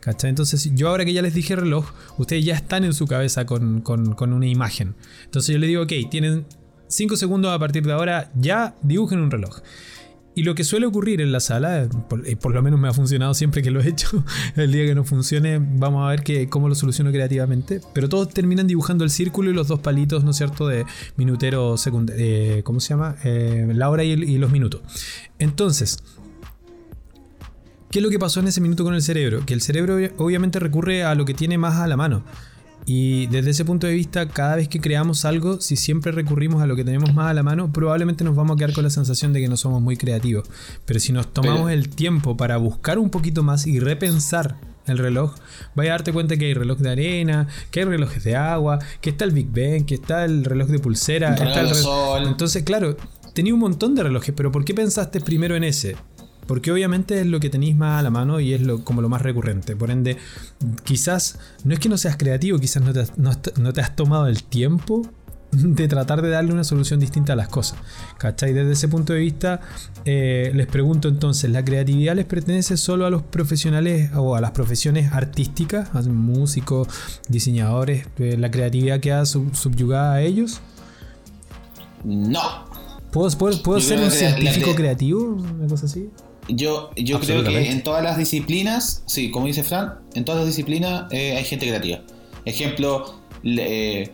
¿Cachai? 0.00 0.30
Entonces, 0.30 0.68
yo 0.74 0.88
ahora 0.88 1.04
que 1.04 1.12
ya 1.12 1.22
les 1.22 1.32
dije 1.32 1.54
reloj, 1.54 1.92
ustedes 2.18 2.44
ya 2.44 2.54
están 2.54 2.82
en 2.82 2.92
su 2.92 3.06
cabeza 3.06 3.46
con, 3.46 3.82
con 3.82 4.32
una 4.32 4.46
imagen. 4.48 4.96
Entonces, 5.24 5.52
yo 5.52 5.60
les 5.60 5.68
digo, 5.68 5.82
ok, 5.82 5.92
tienen 6.10 6.44
5 6.88 7.16
segundos 7.16 7.52
a 7.52 7.58
partir 7.58 7.84
de 7.84 7.92
ahora, 7.92 8.30
ya 8.34 8.74
dibujen 8.82 9.20
un 9.20 9.30
reloj. 9.30 9.60
Y 10.34 10.44
lo 10.44 10.54
que 10.54 10.64
suele 10.64 10.86
ocurrir 10.86 11.20
en 11.20 11.30
la 11.30 11.40
sala, 11.40 11.88
por, 12.08 12.38
por, 12.38 12.54
lo 12.54 12.62
menos 12.62 12.80
me 12.80 12.88
ha 12.88 12.94
funcionado 12.94 13.34
siempre 13.34 13.62
que 13.62 13.70
lo 13.70 13.82
he 13.82 13.88
hecho, 13.88 14.24
el 14.56 14.72
día 14.72 14.86
que 14.86 14.94
no 14.94 15.04
funcione 15.04 15.58
vamos 15.60 16.06
a 16.06 16.10
ver 16.10 16.22
que, 16.22 16.48
cómo 16.48 16.68
lo 16.68 16.74
soluciono 16.74 17.10
creativamente, 17.10 17.80
pero 17.92 18.08
todos 18.08 18.30
terminan 18.30 18.66
dibujando 18.66 19.04
el 19.04 19.10
círculo 19.10 19.50
y 19.50 19.52
los 19.52 19.68
dos 19.68 19.80
palitos, 19.80 20.24
¿no 20.24 20.30
es 20.30 20.36
cierto?, 20.38 20.68
de 20.68 20.86
minutero 21.16 21.76
eh, 22.16 22.62
¿cómo 22.64 22.80
se 22.80 22.88
llama? 22.90 23.16
Eh, 23.24 23.72
la 23.74 23.90
hora 23.90 24.04
y 24.04 24.38
los 24.38 24.50
minutos. 24.50 24.80
Entonces, 25.38 25.98
¿qué 27.90 27.98
es 27.98 28.02
lo 28.02 28.08
que 28.08 28.18
pasó 28.18 28.40
en 28.40 28.48
ese 28.48 28.62
minuto 28.62 28.84
con 28.84 28.94
el 28.94 29.02
cerebro? 29.02 29.44
Que 29.44 29.52
el 29.52 29.60
cerebro 29.60 29.98
obviamente 30.16 30.58
recurre 30.58 31.04
a 31.04 31.14
lo 31.14 31.26
que 31.26 31.34
tiene 31.34 31.58
más 31.58 31.76
a 31.76 31.86
la 31.86 31.98
mano. 31.98 32.24
Y 32.84 33.26
desde 33.28 33.50
ese 33.50 33.64
punto 33.64 33.86
de 33.86 33.94
vista, 33.94 34.28
cada 34.28 34.56
vez 34.56 34.68
que 34.68 34.80
creamos 34.80 35.24
algo, 35.24 35.60
si 35.60 35.76
siempre 35.76 36.10
recurrimos 36.10 36.62
a 36.62 36.66
lo 36.66 36.74
que 36.74 36.84
tenemos 36.84 37.14
más 37.14 37.30
a 37.30 37.34
la 37.34 37.42
mano, 37.42 37.72
probablemente 37.72 38.24
nos 38.24 38.34
vamos 38.34 38.56
a 38.56 38.58
quedar 38.58 38.72
con 38.72 38.84
la 38.84 38.90
sensación 38.90 39.32
de 39.32 39.40
que 39.40 39.48
no 39.48 39.56
somos 39.56 39.80
muy 39.80 39.96
creativos. 39.96 40.48
Pero 40.84 40.98
si 40.98 41.12
nos 41.12 41.32
tomamos 41.32 41.70
el 41.70 41.88
tiempo 41.88 42.36
para 42.36 42.56
buscar 42.56 42.98
un 42.98 43.10
poquito 43.10 43.42
más 43.42 43.66
y 43.66 43.78
repensar 43.78 44.56
el 44.86 44.98
reloj, 44.98 45.34
vaya 45.76 45.90
a 45.90 45.94
darte 45.94 46.12
cuenta 46.12 46.36
que 46.36 46.46
hay 46.46 46.54
reloj 46.54 46.78
de 46.78 46.90
arena, 46.90 47.46
que 47.70 47.80
hay 47.80 47.86
relojes 47.86 48.24
de 48.24 48.34
agua, 48.34 48.80
que 49.00 49.10
está 49.10 49.24
el 49.24 49.30
Big 49.30 49.48
Bang, 49.48 49.84
que 49.84 49.94
está 49.94 50.24
el 50.24 50.44
reloj 50.44 50.68
de 50.68 50.78
pulsera, 50.80 51.34
está 51.34 51.60
el 51.60 51.70
reloj... 51.70 52.26
Entonces, 52.26 52.64
claro, 52.64 52.96
tenía 53.32 53.54
un 53.54 53.60
montón 53.60 53.94
de 53.94 54.02
relojes, 54.02 54.34
pero 54.36 54.50
¿por 54.50 54.64
qué 54.64 54.74
pensaste 54.74 55.20
primero 55.20 55.54
en 55.54 55.64
ese? 55.64 55.96
Porque 56.46 56.72
obviamente 56.72 57.20
es 57.20 57.26
lo 57.26 57.40
que 57.40 57.50
tenéis 57.50 57.76
más 57.76 58.00
a 58.00 58.02
la 58.02 58.10
mano 58.10 58.40
y 58.40 58.52
es 58.52 58.62
lo, 58.62 58.84
como 58.84 59.00
lo 59.00 59.08
más 59.08 59.22
recurrente. 59.22 59.76
Por 59.76 59.90
ende, 59.90 60.16
quizás 60.84 61.38
no 61.64 61.72
es 61.72 61.80
que 61.80 61.88
no 61.88 61.96
seas 61.96 62.16
creativo, 62.16 62.58
quizás 62.58 62.82
no 62.82 62.92
te, 63.72 63.80
has 63.80 63.96
tomado 63.96 64.26
el 64.26 64.42
tiempo 64.42 65.02
de 65.52 65.86
tratar 65.86 66.20
de 66.20 66.30
darle 66.30 66.52
una 66.52 66.64
solución 66.64 66.98
distinta 66.98 67.34
a 67.34 67.36
las 67.36 67.48
cosas. 67.48 67.78
¿Cachai? 68.18 68.52
Desde 68.52 68.72
ese 68.72 68.88
punto 68.88 69.12
de 69.12 69.20
vista, 69.20 69.60
eh, 70.04 70.50
les 70.54 70.66
pregunto 70.66 71.08
entonces, 71.08 71.50
¿la 71.50 71.64
creatividad 71.64 72.16
les 72.16 72.26
pertenece 72.26 72.76
solo 72.76 73.06
a 73.06 73.10
los 73.10 73.22
profesionales 73.22 74.10
o 74.16 74.34
a 74.34 74.40
las 74.40 74.50
profesiones 74.50 75.12
artísticas, 75.12 75.94
a 75.94 76.02
músicos, 76.02 76.88
diseñadores? 77.28 78.08
Eh, 78.18 78.36
¿La 78.36 78.50
creatividad 78.50 78.98
queda 78.98 79.24
subyugada 79.26 80.14
a 80.14 80.22
ellos? 80.22 80.60
No. 82.04 82.72
¿Puedo, 83.12 83.30
puedo, 83.62 83.80
ser 83.80 84.00
un 84.00 84.10
científico 84.10 84.74
creativo? 84.74 85.34
Una 85.34 85.68
cosa 85.68 85.86
así. 85.86 86.08
Yo, 86.54 86.90
yo 86.96 87.18
creo 87.18 87.42
que 87.42 87.70
en 87.70 87.82
todas 87.82 88.02
las 88.02 88.18
disciplinas, 88.18 89.02
sí, 89.06 89.30
como 89.30 89.46
dice 89.46 89.62
Fran, 89.62 89.94
en 90.14 90.24
todas 90.26 90.40
las 90.40 90.48
disciplinas 90.48 91.10
eh, 91.10 91.34
hay 91.34 91.44
gente 91.44 91.66
creativa. 91.66 92.00
Ejemplo, 92.44 93.14
eh, 93.42 94.10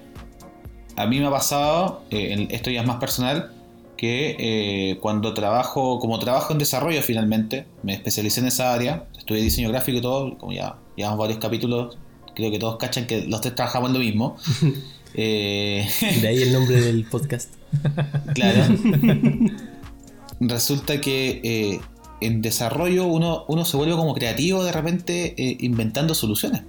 a 0.95 1.07
mí 1.07 1.19
me 1.19 1.27
ha 1.27 1.31
pasado, 1.31 2.03
eh, 2.11 2.47
esto 2.51 2.71
ya 2.71 2.83
es 2.83 2.87
más 2.87 2.99
personal, 2.99 3.53
que 3.97 4.97
cuando 5.03 5.35
trabajo, 5.35 5.99
como 5.99 6.21
trabajo 6.21 6.53
en 6.53 6.61
desarrollo 6.61 7.03
finalmente, 7.03 7.67
me 7.83 7.95
especialicé 7.95 8.39
en 8.39 8.47
esa 8.47 8.73
área, 8.73 9.07
estudié 9.19 9.43
diseño 9.43 9.71
gráfico 9.71 9.99
y 9.99 10.01
todo, 10.01 10.39
como 10.39 10.53
ya 10.53 10.77
llevamos 10.95 11.19
varios 11.19 11.41
capítulos, 11.41 11.99
creo 12.37 12.53
que 12.53 12.61
todos 12.61 12.77
cachan 12.77 13.09
que 13.09 13.23
los 13.23 13.41
tres 13.41 13.57
trabajamos 13.57 13.89
en 13.91 13.95
lo 13.95 13.99
mismo. 13.99 14.37
de 15.15 16.29
ahí 16.29 16.43
el 16.43 16.53
nombre 16.53 16.81
del 16.81 17.05
podcast. 17.07 17.53
Claro. 18.35 18.73
Resulta 20.41 21.01
que 21.01 21.81
en 22.21 22.43
desarrollo 22.43 23.07
uno, 23.07 23.45
uno 23.49 23.65
se 23.65 23.77
vuelve 23.77 23.95
como 23.95 24.15
creativo 24.15 24.65
de 24.65 24.73
repente 24.73 25.35
eh, 25.37 25.57
inventando 25.61 26.15
soluciones. 26.15 26.63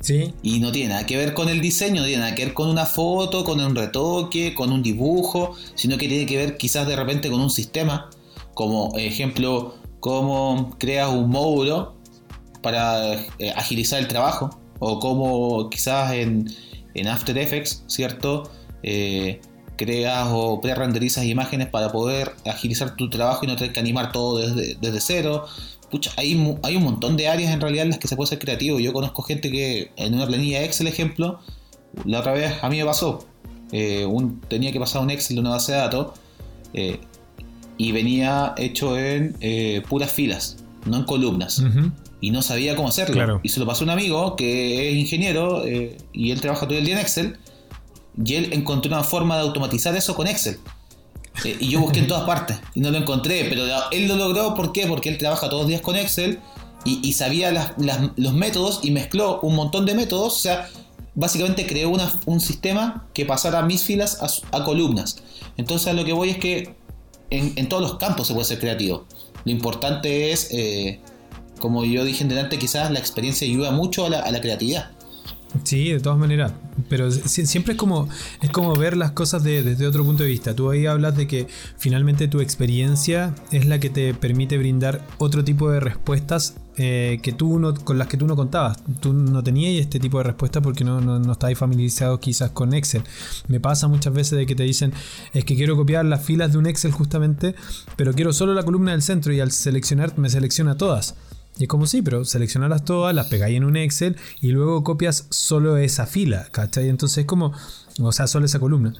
Sí. 0.00 0.32
Y 0.42 0.60
no 0.60 0.70
tiene 0.70 0.90
nada 0.90 1.06
que 1.06 1.16
ver 1.16 1.34
con 1.34 1.48
el 1.48 1.60
diseño, 1.60 2.00
no 2.02 2.06
tiene 2.06 2.22
nada 2.22 2.34
que 2.34 2.44
ver 2.44 2.54
con 2.54 2.68
una 2.68 2.86
foto, 2.86 3.44
con 3.44 3.60
un 3.60 3.74
retoque, 3.74 4.54
con 4.54 4.72
un 4.72 4.82
dibujo, 4.82 5.56
sino 5.74 5.98
que 5.98 6.08
tiene 6.08 6.26
que 6.26 6.36
ver 6.36 6.56
quizás 6.56 6.86
de 6.86 6.94
repente 6.94 7.30
con 7.30 7.40
un 7.40 7.50
sistema, 7.50 8.08
como 8.54 8.92
ejemplo, 8.96 9.74
cómo 10.00 10.76
creas 10.78 11.10
un 11.10 11.30
módulo 11.30 11.96
para 12.62 13.14
eh, 13.38 13.52
agilizar 13.56 13.98
el 13.98 14.08
trabajo, 14.08 14.50
o 14.78 15.00
cómo 15.00 15.68
quizás 15.70 16.12
en, 16.12 16.48
en 16.94 17.08
After 17.08 17.36
Effects, 17.36 17.84
¿cierto? 17.88 18.50
Eh, 18.82 19.40
creas 19.78 20.28
o 20.30 20.60
pre-renderizas 20.60 21.24
imágenes 21.24 21.68
para 21.68 21.90
poder 21.90 22.32
agilizar 22.44 22.96
tu 22.96 23.08
trabajo 23.08 23.46
y 23.46 23.48
no 23.48 23.56
tener 23.56 23.72
que 23.72 23.80
animar 23.80 24.12
todo 24.12 24.38
desde, 24.38 24.74
desde 24.74 25.00
cero. 25.00 25.46
Pucha, 25.90 26.10
hay, 26.16 26.58
hay 26.62 26.76
un 26.76 26.82
montón 26.82 27.16
de 27.16 27.28
áreas 27.28 27.50
en 27.50 27.62
realidad 27.62 27.84
en 27.84 27.90
las 27.90 27.98
que 27.98 28.08
se 28.08 28.16
puede 28.16 28.28
ser 28.28 28.38
creativo. 28.38 28.78
Yo 28.78 28.92
conozco 28.92 29.22
gente 29.22 29.50
que 29.50 29.90
en 29.96 30.14
una 30.14 30.26
planilla 30.26 30.62
Excel, 30.62 30.86
ejemplo, 30.88 31.40
la 32.04 32.20
otra 32.20 32.32
vez 32.32 32.52
a 32.62 32.68
mí 32.68 32.76
me 32.76 32.84
pasó. 32.84 33.26
Eh, 33.72 34.04
un, 34.04 34.40
tenía 34.40 34.72
que 34.72 34.80
pasar 34.80 35.02
un 35.02 35.10
Excel 35.10 35.36
de 35.36 35.40
una 35.40 35.50
base 35.50 35.72
de 35.72 35.78
datos 35.78 36.18
eh, 36.74 37.00
y 37.78 37.92
venía 37.92 38.54
hecho 38.58 38.98
en 38.98 39.36
eh, 39.40 39.82
puras 39.88 40.12
filas, 40.12 40.58
no 40.84 40.98
en 40.98 41.04
columnas. 41.04 41.62
Y 42.20 42.32
no 42.32 42.42
sabía 42.42 42.74
cómo 42.74 42.88
hacerlo. 42.88 43.40
Y 43.42 43.48
se 43.48 43.60
lo 43.60 43.66
pasó 43.66 43.84
un 43.84 43.90
amigo 43.90 44.34
que 44.34 44.90
es 44.90 44.96
ingeniero 44.96 45.62
y 46.12 46.30
él 46.32 46.40
trabaja 46.40 46.66
todo 46.66 46.76
el 46.76 46.84
día 46.84 46.96
en 46.96 47.00
Excel 47.00 47.38
y 48.24 48.34
él 48.34 48.52
encontró 48.52 48.92
una 48.92 49.04
forma 49.04 49.36
de 49.36 49.42
automatizar 49.42 49.94
eso 49.96 50.14
con 50.14 50.26
Excel. 50.26 50.58
Eh, 51.44 51.56
y 51.60 51.68
yo 51.68 51.80
busqué 51.80 52.00
en 52.00 52.08
todas 52.08 52.24
partes 52.24 52.58
y 52.74 52.80
no 52.80 52.90
lo 52.90 52.98
encontré, 52.98 53.44
pero 53.48 53.64
él 53.92 54.08
lo 54.08 54.16
logró, 54.16 54.54
¿por 54.54 54.72
qué? 54.72 54.86
Porque 54.86 55.08
él 55.08 55.18
trabaja 55.18 55.48
todos 55.48 55.62
los 55.62 55.68
días 55.68 55.82
con 55.82 55.96
Excel 55.96 56.40
y, 56.84 57.12
sabía 57.12 57.74
los 58.16 58.32
métodos 58.32 58.80
y 58.82 58.92
mezcló 58.92 59.40
un 59.40 59.54
montón 59.54 59.84
de 59.84 59.94
métodos. 59.94 60.36
O 60.36 60.38
sea, 60.38 60.68
básicamente 61.14 61.86
una, 61.86 62.18
un 62.24 62.40
sistema 62.40 63.06
que 63.12 63.26
pasara 63.26 63.62
mis 63.62 63.82
filas 63.82 64.18
a, 64.52 64.64
columnas. 64.64 65.18
Entonces 65.56 65.88
a 65.88 65.92
lo 65.92 66.04
que 66.04 66.12
voy 66.12 66.30
es 66.30 66.38
que 66.38 66.74
en, 67.30 67.68
todos 67.68 67.82
los 67.82 67.98
campos 67.98 68.26
se 68.26 68.32
puede 68.32 68.46
ser 68.46 68.58
creativo. 68.58 69.04
Lo 69.44 69.52
importante 69.52 70.32
es, 70.32 70.48
eh, 70.50 71.00
como 71.60 71.84
yo 71.84 72.04
dije 72.04 72.22
en 72.22 72.30
delante, 72.30 72.58
quizás 72.58 72.90
la 72.90 73.00
experiencia 73.00 73.46
ayuda 73.46 73.70
mucho 73.70 74.06
a 74.06 74.08
la 74.08 74.40
creatividad. 74.40 74.92
Sí, 75.64 75.92
de 75.92 76.00
todas 76.00 76.18
maneras. 76.18 76.52
Pero 76.88 77.10
siempre 77.10 77.72
es 77.72 77.78
como, 77.78 78.08
es 78.42 78.50
como 78.50 78.74
ver 78.74 78.96
las 78.96 79.12
cosas 79.12 79.42
desde 79.42 79.86
otro 79.86 80.04
punto 80.04 80.22
de 80.22 80.28
vista. 80.28 80.54
Tú 80.54 80.70
ahí 80.70 80.86
hablas 80.86 81.16
de 81.16 81.26
que 81.26 81.48
finalmente 81.76 82.28
tu 82.28 82.40
experiencia 82.40 83.34
es 83.50 83.66
la 83.66 83.80
que 83.80 83.90
te 83.90 84.14
permite 84.14 84.58
brindar 84.58 85.04
otro 85.18 85.44
tipo 85.44 85.70
de 85.70 85.80
respuestas 85.80 86.54
eh, 86.76 87.18
que 87.22 87.32
tú 87.32 87.60
con 87.82 87.98
las 87.98 88.06
que 88.06 88.16
tú 88.16 88.26
no 88.26 88.36
contabas. 88.36 88.78
Tú 89.00 89.12
no 89.12 89.42
tenías 89.42 89.80
este 89.80 89.98
tipo 89.98 90.18
de 90.18 90.24
respuestas 90.24 90.62
porque 90.62 90.84
no, 90.84 91.00
no, 91.00 91.18
no 91.18 91.32
estabas 91.32 91.58
familiarizado 91.58 92.20
quizás 92.20 92.50
con 92.50 92.72
Excel. 92.72 93.02
Me 93.48 93.58
pasa 93.58 93.88
muchas 93.88 94.12
veces 94.12 94.38
de 94.38 94.46
que 94.46 94.54
te 94.54 94.62
dicen, 94.62 94.92
es 95.32 95.44
que 95.44 95.56
quiero 95.56 95.76
copiar 95.76 96.04
las 96.04 96.24
filas 96.24 96.52
de 96.52 96.58
un 96.58 96.66
Excel 96.66 96.92
justamente, 96.92 97.54
pero 97.96 98.12
quiero 98.12 98.32
solo 98.32 98.54
la 98.54 98.62
columna 98.62 98.92
del 98.92 99.02
centro 99.02 99.32
y 99.32 99.40
al 99.40 99.50
seleccionar 99.50 100.16
me 100.18 100.30
selecciona 100.30 100.76
todas. 100.76 101.16
Y 101.58 101.64
es 101.64 101.68
como 101.68 101.86
sí, 101.86 102.02
pero 102.02 102.24
seleccionarlas 102.24 102.84
todas, 102.84 103.14
las 103.14 103.26
pegáis 103.26 103.56
en 103.56 103.64
un 103.64 103.76
Excel 103.76 104.16
y 104.40 104.52
luego 104.52 104.84
copias 104.84 105.26
solo 105.30 105.76
esa 105.76 106.06
fila, 106.06 106.46
¿cachai? 106.52 106.88
Entonces 106.88 107.18
es 107.18 107.24
como, 107.26 107.52
o 108.00 108.12
sea, 108.12 108.26
solo 108.28 108.46
esa 108.46 108.60
columna. 108.60 108.94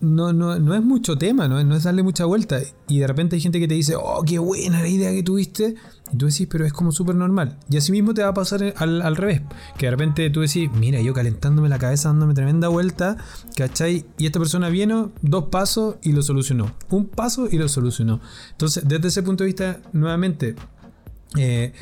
No, 0.00 0.32
no, 0.32 0.58
no 0.60 0.74
es 0.74 0.82
mucho 0.82 1.18
tema, 1.18 1.48
¿no? 1.48 1.62
no 1.64 1.74
es 1.74 1.82
darle 1.82 2.02
mucha 2.04 2.24
vuelta. 2.24 2.60
Y 2.86 3.00
de 3.00 3.06
repente 3.06 3.34
hay 3.34 3.42
gente 3.42 3.58
que 3.58 3.66
te 3.66 3.74
dice, 3.74 3.96
oh, 3.96 4.22
qué 4.24 4.38
buena 4.38 4.80
la 4.80 4.88
idea 4.88 5.10
que 5.10 5.24
tuviste. 5.24 5.74
Y 6.12 6.16
tú 6.16 6.26
decís, 6.26 6.46
pero 6.48 6.64
es 6.64 6.72
como 6.72 6.92
súper 6.92 7.16
normal. 7.16 7.58
Y 7.68 7.76
así 7.78 7.90
mismo 7.90 8.14
te 8.14 8.22
va 8.22 8.28
a 8.28 8.34
pasar 8.34 8.74
al, 8.76 9.02
al, 9.02 9.16
revés. 9.16 9.42
Que 9.76 9.86
de 9.86 9.90
repente 9.90 10.30
tú 10.30 10.40
decís, 10.40 10.70
mira, 10.72 11.00
yo 11.00 11.12
calentándome 11.12 11.68
la 11.68 11.78
cabeza, 11.78 12.10
dándome 12.10 12.34
tremenda 12.34 12.68
vuelta, 12.68 13.16
¿cachai? 13.56 14.06
Y 14.18 14.26
esta 14.26 14.38
persona 14.38 14.68
vino, 14.68 15.10
dos 15.20 15.46
pasos 15.46 15.96
y 16.02 16.12
lo 16.12 16.22
solucionó. 16.22 16.72
Un 16.90 17.08
paso 17.08 17.48
y 17.50 17.58
lo 17.58 17.68
solucionó. 17.68 18.20
Entonces, 18.52 18.84
desde 18.86 19.08
ese 19.08 19.22
punto 19.24 19.42
de 19.42 19.48
vista, 19.48 19.80
nuevamente, 19.92 20.54
eh, 21.36 21.72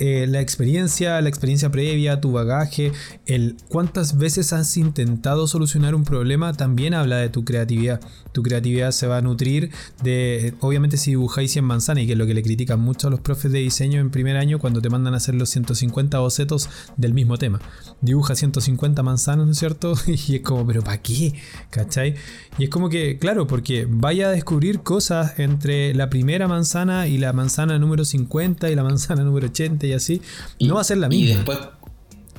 eh, 0.00 0.26
la 0.28 0.40
experiencia, 0.40 1.20
la 1.20 1.28
experiencia 1.28 1.70
previa, 1.70 2.20
tu 2.20 2.32
bagaje, 2.32 2.92
el 3.26 3.56
cuántas 3.68 4.18
veces 4.18 4.52
has 4.52 4.76
intentado 4.76 5.46
solucionar 5.46 5.94
un 5.94 6.04
problema 6.04 6.52
también 6.52 6.94
habla 6.94 7.18
de 7.18 7.28
tu 7.28 7.44
creatividad. 7.44 8.00
Tu 8.34 8.42
creatividad 8.42 8.90
se 8.90 9.06
va 9.06 9.18
a 9.18 9.22
nutrir 9.22 9.70
de, 10.02 10.54
obviamente 10.58 10.96
si 10.96 11.12
dibujáis 11.12 11.52
100 11.52 11.64
manzanas, 11.64 12.02
y 12.02 12.06
que 12.06 12.14
es 12.14 12.18
lo 12.18 12.26
que 12.26 12.34
le 12.34 12.42
critican 12.42 12.80
mucho 12.80 13.06
a 13.06 13.10
los 13.10 13.20
profes 13.20 13.52
de 13.52 13.60
diseño 13.60 14.00
en 14.00 14.10
primer 14.10 14.36
año 14.36 14.58
cuando 14.58 14.82
te 14.82 14.90
mandan 14.90 15.14
a 15.14 15.18
hacer 15.18 15.36
los 15.36 15.50
150 15.50 16.18
bocetos 16.18 16.68
del 16.96 17.14
mismo 17.14 17.38
tema. 17.38 17.60
Dibuja 18.00 18.34
150 18.34 19.04
manzanas, 19.04 19.46
¿no 19.46 19.52
es 19.52 19.58
cierto? 19.58 19.94
Y 20.26 20.36
es 20.36 20.40
como, 20.42 20.66
pero 20.66 20.82
¿para 20.82 21.00
qué? 21.00 21.34
¿Cachai? 21.70 22.14
Y 22.58 22.64
es 22.64 22.70
como 22.70 22.88
que, 22.88 23.18
claro, 23.18 23.46
porque 23.46 23.86
vaya 23.88 24.28
a 24.28 24.30
descubrir 24.32 24.80
cosas 24.80 25.38
entre 25.38 25.94
la 25.94 26.10
primera 26.10 26.48
manzana 26.48 27.06
y 27.06 27.18
la 27.18 27.32
manzana 27.32 27.78
número 27.78 28.04
50 28.04 28.70
y 28.70 28.74
la 28.74 28.82
manzana 28.82 29.22
número 29.22 29.46
80 29.46 29.86
y 29.86 29.92
así, 29.92 30.22
no 30.60 30.74
va 30.74 30.80
a 30.80 30.84
ser 30.84 30.98
la 30.98 31.08
misma. 31.08 31.30
Y 31.30 31.34
después, 31.34 31.58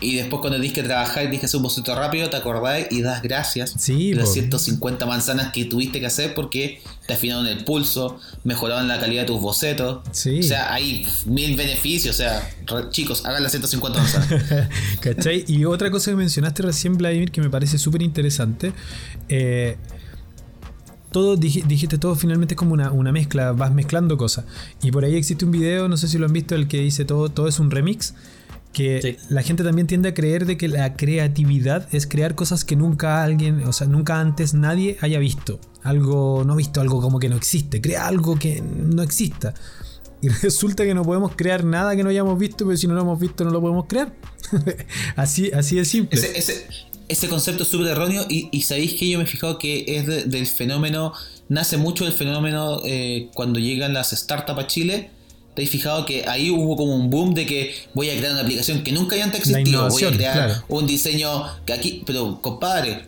y 0.01 0.15
después 0.15 0.41
cuando 0.41 0.59
tienes 0.59 0.73
que 0.73 0.83
trabajar 0.83 1.23
y 1.23 1.27
tienes 1.27 1.39
que 1.39 1.45
hacer 1.45 1.57
un 1.57 1.63
boceto 1.63 1.95
rápido, 1.95 2.29
te 2.29 2.35
acordás 2.35 2.87
y 2.91 3.01
das 3.01 3.21
gracias 3.21 3.75
sí, 3.77 4.11
de 4.11 4.17
las 4.17 4.33
150 4.33 5.05
manzanas 5.05 5.53
que 5.53 5.65
tuviste 5.65 5.99
que 5.99 6.05
hacer 6.05 6.33
porque 6.33 6.81
te 7.07 7.13
afinaron 7.13 7.47
el 7.47 7.63
pulso, 7.63 8.19
mejoraron 8.43 8.87
la 8.87 8.99
calidad 8.99 9.21
de 9.21 9.27
tus 9.27 9.39
bocetos. 9.39 10.01
O 10.07 10.43
sea, 10.43 10.73
hay 10.73 11.07
mil 11.25 11.55
beneficios. 11.55 12.15
O 12.15 12.17
sea, 12.17 12.49
chicos, 12.89 13.25
hagan 13.25 13.43
las 13.43 13.51
150 13.51 13.99
manzanas. 13.99 14.43
¿Cachai? 14.99 15.45
Y 15.47 15.65
otra 15.65 15.91
cosa 15.91 16.11
que 16.11 16.17
mencionaste 16.17 16.63
recién, 16.63 16.97
Vladimir, 16.97 17.31
que 17.31 17.41
me 17.41 17.49
parece 17.49 17.77
súper 17.77 18.01
interesante. 18.01 18.73
Eh, 19.29 19.77
todo, 21.11 21.37
dijiste 21.37 21.97
todo 21.97 22.15
finalmente 22.15 22.55
es 22.55 22.57
como 22.57 22.73
una, 22.73 23.11
mezcla, 23.13 23.53
vas 23.53 23.71
mezclando 23.71 24.17
cosas. 24.17 24.43
Y 24.83 24.91
por 24.91 25.05
ahí 25.05 25.15
existe 25.15 25.45
un 25.45 25.51
video, 25.51 25.87
no 25.87 25.95
sé 25.95 26.09
si 26.09 26.17
lo 26.17 26.25
han 26.25 26.33
visto, 26.33 26.55
el 26.55 26.67
que 26.67 26.81
dice 26.81 27.05
todo, 27.05 27.29
todo 27.29 27.47
es 27.47 27.59
un 27.59 27.71
remix. 27.71 28.13
Que 28.75 29.17
la 29.29 29.41
gente 29.41 29.63
también 29.63 29.87
tiende 29.87 30.09
a 30.09 30.13
creer 30.13 30.45
de 30.45 30.57
que 30.57 30.67
la 30.67 30.95
creatividad 30.95 31.87
es 31.93 32.05
crear 32.05 32.35
cosas 32.35 32.65
que 32.65 32.75
nunca 32.75 33.23
alguien, 33.23 33.63
o 33.63 33.71
sea, 33.71 33.87
nunca 33.87 34.19
antes 34.19 34.53
nadie 34.53 34.97
haya 34.99 35.17
visto. 35.17 35.59
Algo 35.81 36.43
no 36.45 36.57
visto, 36.57 36.81
algo 36.81 37.01
como 37.01 37.19
que 37.19 37.29
no 37.29 37.37
existe. 37.37 37.79
Crea 37.79 38.05
algo 38.05 38.37
que 38.37 38.61
no 38.61 39.01
exista. 39.01 39.53
Y 40.21 40.27
resulta 40.43 40.83
que 40.83 40.93
no 40.93 41.03
podemos 41.03 41.35
crear 41.35 41.63
nada 41.63 41.95
que 41.95 42.03
no 42.03 42.09
hayamos 42.09 42.37
visto, 42.37 42.65
pero 42.65 42.75
si 42.75 42.85
no 42.87 42.95
lo 42.95 43.01
hemos 43.01 43.19
visto 43.19 43.45
no 43.45 43.51
lo 43.51 43.61
podemos 43.61 43.85
crear. 43.87 44.13
así, 45.15 45.51
así 45.51 45.77
de 45.77 45.85
simple 45.85 46.19
ese 47.07 47.29
concepto 47.29 47.63
es 47.63 47.69
súper 47.69 47.87
erróneo 47.87 48.25
y, 48.29 48.61
sabéis 48.63 48.95
que 48.95 49.09
yo 49.09 49.17
me 49.17 49.25
he 49.25 49.27
fijado 49.27 49.57
que 49.57 49.85
es 49.87 50.29
del 50.29 50.47
fenómeno, 50.47 51.13
nace 51.49 51.77
mucho 51.77 52.03
del 52.03 52.13
fenómeno 52.13 52.81
eh, 52.83 53.29
cuando 53.33 53.59
llegan 53.59 53.93
las 53.93 54.11
startups 54.11 54.59
a 54.59 54.67
Chile. 54.67 55.11
¿Te 55.55 55.63
has 55.63 55.69
fijado 55.69 56.05
que 56.05 56.25
ahí 56.27 56.51
hubo 56.51 56.75
como 56.75 56.93
un 56.93 57.09
boom 57.09 57.33
de 57.33 57.45
que 57.45 57.73
voy 57.93 58.09
a 58.09 58.17
crear 58.17 58.33
una 58.33 58.41
aplicación 58.41 58.83
que 58.83 58.91
nunca 58.91 59.15
haya 59.15 59.23
antes 59.23 59.39
existido? 59.39 59.87
Voy 59.87 60.03
a 60.03 60.11
crear 60.11 60.63
un 60.67 60.85
diseño 60.85 61.45
que 61.65 61.73
aquí, 61.73 62.03
pero 62.05 62.41
compadre, 62.41 63.05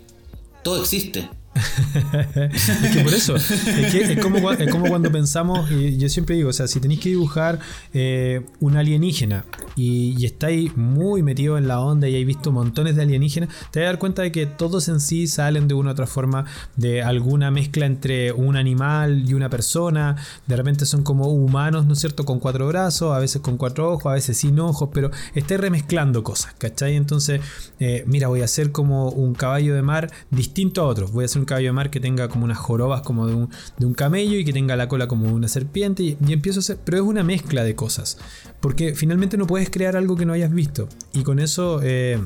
todo 0.64 0.82
existe. 0.82 1.28
es 2.54 2.96
que 2.96 3.04
por 3.04 3.14
eso, 3.14 3.36
es, 3.36 4.20
como, 4.22 4.88
cuando 4.88 5.12
pensamos, 5.12 5.70
y 5.72 5.98
yo 5.98 6.10
siempre 6.10 6.36
digo, 6.36 6.50
o 6.50 6.54
sea, 6.54 6.68
si 6.68 6.80
tenéis 6.80 7.00
que 7.00 7.10
dibujar 7.10 7.60
eh, 7.94 8.46
un 8.60 8.78
alienígena 8.78 9.46
y, 9.76 10.26
estáis 10.28 10.76
muy 10.76 11.24
metidos 11.24 11.58
en 11.58 11.68
la 11.68 11.80
onda 11.80 12.08
y 12.08 12.12
habéis 12.12 12.28
visto 12.28 12.52
montones 12.52 12.96
de 12.96 13.04
alienígenas, 13.04 13.50
te 13.72 13.80
vas 13.80 13.86
a 13.86 13.92
dar 13.92 14.00
cuenta 14.00 14.22
de 14.24 14.32
que 14.32 14.46
todos 14.46 14.90
en 14.90 15.00
sí 15.00 15.28
salen 15.28 15.68
de 15.68 15.74
una 15.74 15.92
u 15.92 15.94
otra 15.94 16.06
forma 16.06 16.46
de 16.76 17.02
alguna 17.02 17.50
mezcla 17.50 17.86
entre 17.86 18.34
un 18.34 18.58
animal 18.58 19.24
y 19.28 19.34
una 19.34 19.50
persona, 19.50 20.18
de 20.46 20.56
repente 20.56 20.86
son 20.86 21.04
como 21.04 21.28
humanos, 21.28 21.86
¿no 21.86 21.94
es 21.94 22.00
cierto?, 22.00 22.26
con 22.26 22.40
cuatro 22.40 22.68
brazos, 22.68 23.16
a 23.16 23.20
veces 23.20 23.42
con 23.42 23.58
cuatro 23.58 23.92
ojos, 23.92 24.12
a 24.12 24.16
veces 24.16 24.38
sin 24.38 24.60
ojos, 24.60 24.90
pero 24.94 25.12
estáis 25.34 25.60
remezclando 25.60 26.24
cosas, 26.24 26.54
¿cachai? 26.58 26.96
Entonces, 26.96 27.42
eh, 27.80 28.04
mira, 28.08 28.28
voy 28.28 28.42
a 28.42 28.46
hacer 28.46 28.72
como 28.72 29.10
un 29.10 29.34
caballo 29.34 29.76
de 29.76 29.82
mar 29.82 30.12
distinto 30.30 30.82
a 30.82 30.86
otros, 30.86 31.12
voy 31.12 31.24
a 31.24 31.26
hacer 31.26 31.40
un 31.40 31.46
caballo 31.48 31.70
de 31.70 31.74
mar 31.74 31.90
que 31.90 32.00
tenga 32.00 32.30
como 32.30 32.46
unas 32.46 32.60
jorobas 32.60 33.02
como 33.02 33.26
de 33.26 33.34
un, 33.34 33.50
de 33.80 33.86
un 33.88 33.96
camello 33.96 34.38
y 34.38 34.46
que 34.46 34.54
tenga 34.54 34.76
la 34.76 34.88
cola 34.88 35.08
como 35.08 35.34
una 35.34 35.48
serpiente 35.48 36.04
y, 36.04 36.18
empiezo 36.30 36.60
a 36.60 36.62
hacer, 36.62 36.78
pero 36.84 36.98
es 36.98 37.04
una 37.04 37.24
mezcla 37.24 37.64
de 37.64 37.76
cosas, 37.76 38.20
porque 38.60 38.94
finalmente 38.94 39.38
no 39.38 39.48
puedes 39.48 39.70
crear 39.72 39.96
algo 39.98 40.16
que 40.16 40.26
no 40.26 40.34
hayas 40.34 40.54
visto 40.54 40.88
y 41.14 41.24
con 41.24 41.40
eso... 41.40 41.80
Eh, 41.84 42.20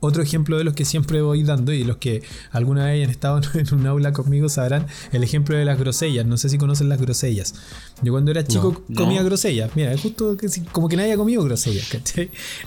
otro 0.00 0.22
ejemplo 0.22 0.56
de 0.56 0.64
los 0.64 0.74
que 0.74 0.84
siempre 0.84 1.20
voy 1.20 1.42
dando 1.42 1.72
y 1.72 1.84
los 1.84 1.98
que 1.98 2.22
alguna 2.50 2.86
vez 2.86 2.94
hayan 2.94 3.10
estado 3.10 3.40
en 3.54 3.74
un 3.74 3.86
aula 3.86 4.12
conmigo 4.12 4.48
sabrán 4.48 4.86
el 5.12 5.22
ejemplo 5.22 5.56
de 5.56 5.64
las 5.64 5.78
grosellas. 5.78 6.26
No 6.26 6.36
sé 6.36 6.48
si 6.48 6.58
conocen 6.58 6.88
las 6.88 7.00
grosellas. 7.00 7.54
Yo 8.02 8.12
cuando 8.12 8.30
era 8.30 8.44
chico 8.44 8.82
comía 8.96 9.22
grosellas. 9.22 9.70
Mira, 9.76 9.92
es 9.92 10.00
justo 10.00 10.36
que, 10.36 10.48
como 10.72 10.88
que 10.88 10.96
nadie 10.96 11.12
ha 11.12 11.16
comido 11.16 11.44
grosellas. 11.44 11.90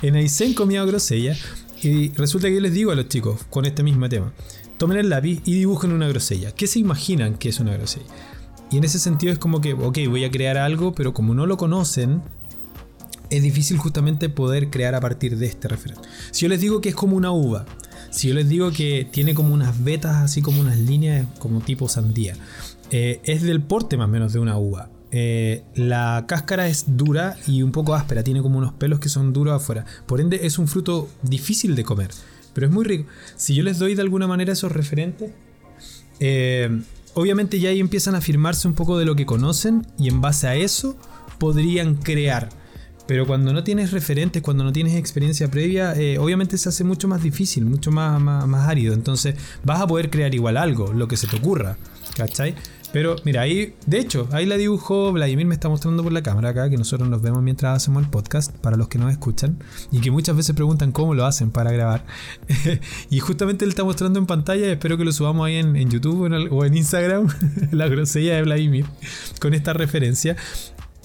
En 0.01 0.15
Aysén 0.15 0.53
comía 0.53 0.85
grosellas 0.85 1.39
y 1.81 2.13
resulta 2.13 2.47
que 2.47 2.55
yo 2.55 2.61
les 2.61 2.73
digo 2.73 2.91
a 2.91 2.95
los 2.95 3.09
chicos 3.09 3.41
con 3.49 3.65
este 3.65 3.83
mismo 3.83 4.07
tema 4.07 4.31
tomen 4.77 4.97
el 4.97 5.09
lápiz 5.09 5.41
y 5.45 5.55
dibujen 5.55 5.91
una 5.91 6.07
grosella. 6.07 6.51
¿Qué 6.51 6.67
se 6.67 6.79
imaginan 6.79 7.35
que 7.35 7.49
es 7.49 7.59
una 7.59 7.73
grosella? 7.73 8.05
Y 8.71 8.77
en 8.77 8.83
ese 8.83 8.99
sentido 8.99 9.31
es 9.31 9.39
como 9.39 9.61
que, 9.61 9.73
ok, 9.73 9.99
voy 10.09 10.25
a 10.25 10.31
crear 10.31 10.57
algo, 10.57 10.93
pero 10.95 11.13
como 11.13 11.35
no 11.35 11.45
lo 11.45 11.57
conocen, 11.57 12.21
es 13.29 13.43
difícil 13.43 13.77
justamente 13.77 14.29
poder 14.29 14.69
crear 14.69 14.95
a 14.95 14.99
partir 14.99 15.37
de 15.37 15.45
este 15.45 15.67
referente. 15.67 16.07
Si 16.31 16.41
yo 16.41 16.49
les 16.49 16.61
digo 16.61 16.81
que 16.81 16.89
es 16.89 16.95
como 16.95 17.15
una 17.15 17.31
uva, 17.31 17.65
si 18.09 18.29
yo 18.29 18.33
les 18.33 18.49
digo 18.49 18.71
que 18.71 19.07
tiene 19.09 19.33
como 19.33 19.53
unas 19.53 19.83
vetas, 19.83 20.17
así 20.17 20.41
como 20.41 20.61
unas 20.61 20.77
líneas, 20.77 21.27
como 21.39 21.61
tipo 21.61 21.87
sandía, 21.87 22.35
eh, 22.91 23.21
es 23.23 23.41
del 23.41 23.61
porte 23.61 23.97
más 23.97 24.05
o 24.05 24.11
menos 24.11 24.33
de 24.33 24.39
una 24.39 24.57
uva. 24.57 24.89
Eh, 25.11 25.63
la 25.75 26.25
cáscara 26.27 26.67
es 26.67 26.97
dura 26.97 27.37
y 27.45 27.61
un 27.61 27.71
poco 27.71 27.93
áspera, 27.93 28.23
tiene 28.23 28.41
como 28.41 28.57
unos 28.57 28.73
pelos 28.73 28.99
que 28.99 29.09
son 29.09 29.33
duros 29.33 29.55
afuera. 29.55 29.85
Por 30.07 30.19
ende, 30.19 30.47
es 30.47 30.57
un 30.57 30.67
fruto 30.67 31.09
difícil 31.21 31.75
de 31.75 31.83
comer 31.83 32.09
pero 32.53 32.67
es 32.67 32.73
muy 32.73 32.85
rico. 32.85 33.09
Si 33.35 33.55
yo 33.55 33.63
les 33.63 33.79
doy 33.79 33.95
de 33.95 34.01
alguna 34.01 34.27
manera 34.27 34.53
esos 34.53 34.71
referentes, 34.71 35.31
eh, 36.19 36.69
obviamente 37.13 37.59
ya 37.59 37.69
ahí 37.69 37.79
empiezan 37.79 38.15
a 38.15 38.19
afirmarse 38.19 38.67
un 38.67 38.73
poco 38.73 38.97
de 38.97 39.05
lo 39.05 39.15
que 39.15 39.25
conocen 39.25 39.85
y 39.97 40.07
en 40.07 40.21
base 40.21 40.47
a 40.47 40.55
eso 40.55 40.97
podrían 41.39 41.95
crear. 41.95 42.49
Pero 43.05 43.27
cuando 43.27 43.51
no 43.51 43.63
tienes 43.63 43.91
referentes, 43.91 44.41
cuando 44.41 44.63
no 44.63 44.71
tienes 44.71 44.95
experiencia 44.95 45.51
previa, 45.51 45.93
eh, 45.93 46.17
obviamente 46.17 46.57
se 46.57 46.69
hace 46.69 46.85
mucho 46.85 47.09
más 47.09 47.21
difícil, 47.21 47.65
mucho 47.65 47.91
más, 47.91 48.21
más, 48.21 48.47
más, 48.47 48.69
árido. 48.69 48.93
Entonces 48.93 49.35
vas 49.63 49.81
a 49.81 49.87
poder 49.87 50.09
crear 50.09 50.33
igual 50.33 50.55
algo, 50.55 50.93
lo 50.93 51.07
que 51.07 51.17
se 51.17 51.27
te 51.27 51.35
ocurra. 51.35 51.75
¿Cachai? 52.15 52.55
Pero 52.93 53.15
mira, 53.25 53.41
ahí, 53.41 53.73
de 53.87 53.97
hecho, 53.97 54.29
ahí 54.31 54.45
la 54.45 54.55
dibujó 54.55 55.11
Vladimir, 55.11 55.47
me 55.47 55.55
está 55.55 55.67
mostrando 55.67 56.03
por 56.03 56.11
la 56.11 56.21
cámara 56.21 56.49
acá, 56.49 56.69
que 56.69 56.77
nosotros 56.77 57.09
nos 57.09 57.23
vemos 57.23 57.41
mientras 57.41 57.75
hacemos 57.75 58.03
el 58.03 58.09
podcast, 58.09 58.55
para 58.57 58.77
los 58.77 58.87
que 58.87 58.99
nos 58.99 59.11
escuchan, 59.11 59.57
y 59.91 59.99
que 59.99 60.11
muchas 60.11 60.37
veces 60.37 60.55
preguntan 60.55 60.91
cómo 60.91 61.15
lo 61.15 61.25
hacen 61.25 61.49
para 61.49 61.71
grabar. 61.71 62.05
y 63.09 63.19
justamente 63.19 63.65
él 63.65 63.71
está 63.71 63.83
mostrando 63.83 64.19
en 64.19 64.27
pantalla, 64.27 64.71
espero 64.71 64.95
que 64.95 65.05
lo 65.05 65.11
subamos 65.11 65.47
ahí 65.47 65.55
en, 65.55 65.89
YouTube 65.89 66.31
o 66.51 66.65
en, 66.65 66.77
Instagram, 66.77 67.29
la 67.71 67.87
grosella 67.87 68.35
de 68.35 68.43
Vladimir, 68.43 68.85
con 69.41 69.55
esta 69.55 69.73
referencia. 69.73 70.37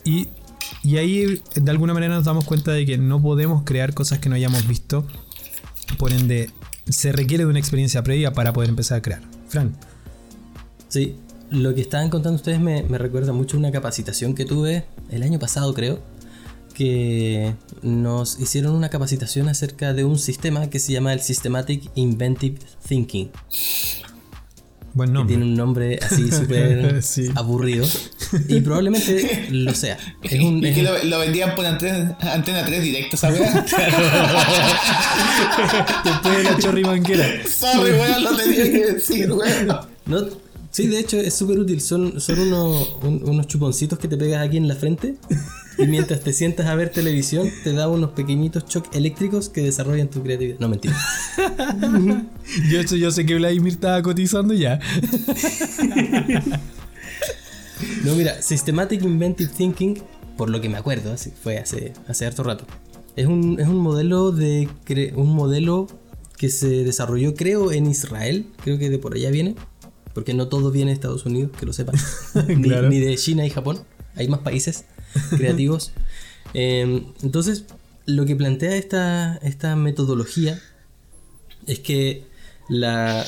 Y, 0.04 0.28
y 0.82 0.98
ahí 0.98 1.42
de 1.54 1.70
alguna 1.70 1.94
manera 1.94 2.14
nos 2.14 2.26
damos 2.26 2.44
cuenta 2.44 2.70
de 2.70 2.84
que 2.84 2.98
no 2.98 3.22
podemos 3.22 3.62
crear 3.64 3.94
cosas 3.94 4.18
que 4.18 4.28
no 4.28 4.34
hayamos 4.34 4.66
visto 4.68 5.06
Por 5.96 6.12
ende, 6.12 6.50
se 6.86 7.12
requiere 7.12 7.44
de 7.44 7.50
una 7.50 7.58
experiencia 7.58 8.02
previa 8.02 8.34
para 8.34 8.52
poder 8.52 8.68
empezar 8.68 8.98
a 8.98 9.02
crear. 9.02 9.22
Fran. 9.48 9.74
Sí, 10.88 11.16
lo 11.50 11.74
que 11.74 11.80
estaban 11.80 12.10
contando 12.10 12.36
ustedes 12.36 12.60
me, 12.60 12.82
me 12.82 12.98
recuerda 12.98 13.32
mucho 13.32 13.56
a 13.56 13.60
una 13.60 13.72
capacitación 13.72 14.34
que 14.34 14.44
tuve 14.44 14.84
el 15.10 15.22
año 15.22 15.38
pasado, 15.38 15.72
creo, 15.74 16.00
que 16.74 17.54
nos 17.82 18.38
hicieron 18.38 18.74
una 18.74 18.88
capacitación 18.88 19.48
acerca 19.48 19.94
de 19.94 20.04
un 20.04 20.18
sistema 20.18 20.70
que 20.70 20.78
se 20.78 20.92
llama 20.92 21.12
el 21.12 21.20
Systematic 21.20 21.90
Inventive 21.96 22.58
Thinking. 22.86 23.30
Buen 24.94 25.12
nombre. 25.12 25.34
tiene 25.34 25.50
un 25.50 25.56
nombre 25.56 25.98
así 26.02 26.30
súper 26.30 27.00
aburrido. 27.34 27.86
Y 28.48 28.60
probablemente 28.60 29.48
lo 29.50 29.74
sea. 29.74 29.98
Es 30.22 30.40
un, 30.40 30.64
¿Y 30.64 30.72
que 30.72 30.82
lo, 30.82 31.18
vendían 31.18 31.54
por 31.54 31.66
antena, 31.66 32.16
antena 32.20 32.64
3 32.64 32.82
directo, 32.82 33.16
¿sabes? 33.16 33.40
Después 36.04 36.36
de 36.36 36.44
la 36.44 36.58
chorrimanquera. 36.58 37.26
Sorry, 37.46 37.92
weón, 37.92 38.24
lo 38.24 38.36
tenía 38.36 38.64
que 38.64 38.92
decir, 38.92 39.32
weón. 39.32 39.78
No, 40.06 40.26
Sí, 40.70 40.86
de 40.86 41.00
hecho 41.00 41.18
es 41.18 41.34
súper 41.34 41.58
útil. 41.58 41.80
Son, 41.80 42.20
son 42.20 42.38
unos, 42.38 42.96
unos 43.02 43.46
chuponcitos 43.46 43.98
que 43.98 44.08
te 44.08 44.16
pegas 44.16 44.46
aquí 44.46 44.56
en 44.56 44.68
la 44.68 44.74
frente. 44.74 45.16
Y 45.78 45.86
mientras 45.86 46.20
te 46.20 46.32
sientas 46.32 46.66
a 46.66 46.74
ver 46.74 46.90
televisión, 46.90 47.50
te 47.62 47.72
da 47.72 47.88
unos 47.88 48.10
pequeñitos 48.10 48.64
shocks 48.66 48.94
eléctricos 48.96 49.48
que 49.48 49.62
desarrollan 49.62 50.08
tu 50.08 50.22
creatividad. 50.22 50.58
No, 50.58 50.68
mentira. 50.68 50.96
yo, 52.70 52.82
yo 52.82 53.10
sé 53.12 53.24
que 53.24 53.36
Vladimir 53.36 53.74
estaba 53.74 54.02
cotizando 54.02 54.54
ya. 54.54 54.80
no, 58.04 58.14
mira, 58.16 58.42
Systematic 58.42 59.02
Inventive 59.02 59.50
Thinking, 59.56 60.02
por 60.36 60.50
lo 60.50 60.60
que 60.60 60.68
me 60.68 60.78
acuerdo, 60.78 61.14
fue 61.42 61.58
hace, 61.58 61.92
hace 62.08 62.26
harto 62.26 62.42
rato. 62.42 62.64
Es 63.14 63.26
un, 63.26 63.58
es 63.60 63.68
un 63.68 63.78
modelo 63.78 64.32
de 64.32 64.68
un 65.14 65.34
modelo 65.34 65.86
que 66.36 66.50
se 66.50 66.84
desarrolló, 66.84 67.34
creo, 67.34 67.70
en 67.72 67.86
Israel. 67.86 68.46
Creo 68.62 68.78
que 68.78 68.90
de 68.90 68.98
por 68.98 69.14
allá 69.14 69.30
viene 69.30 69.54
porque 70.18 70.34
no 70.34 70.48
todo 70.48 70.72
viene 70.72 70.90
de 70.90 70.94
Estados 70.96 71.26
Unidos, 71.26 71.52
que 71.56 71.64
lo 71.64 71.72
sepan, 71.72 71.94
ni, 72.48 72.98
de 72.98 73.16
China 73.16 73.46
y 73.46 73.50
Japón, 73.50 73.84
hay 74.16 74.26
más 74.26 74.40
países 74.40 74.84
creativos. 75.30 75.92
Em, 76.54 77.04
entonces, 77.22 77.66
lo 78.04 78.26
que 78.26 78.34
plantea 78.34 78.74
esta, 78.74 79.36
esta 79.36 79.76
metodología 79.76 80.60
es 81.68 81.78
que 81.78 82.24
la, 82.68 83.24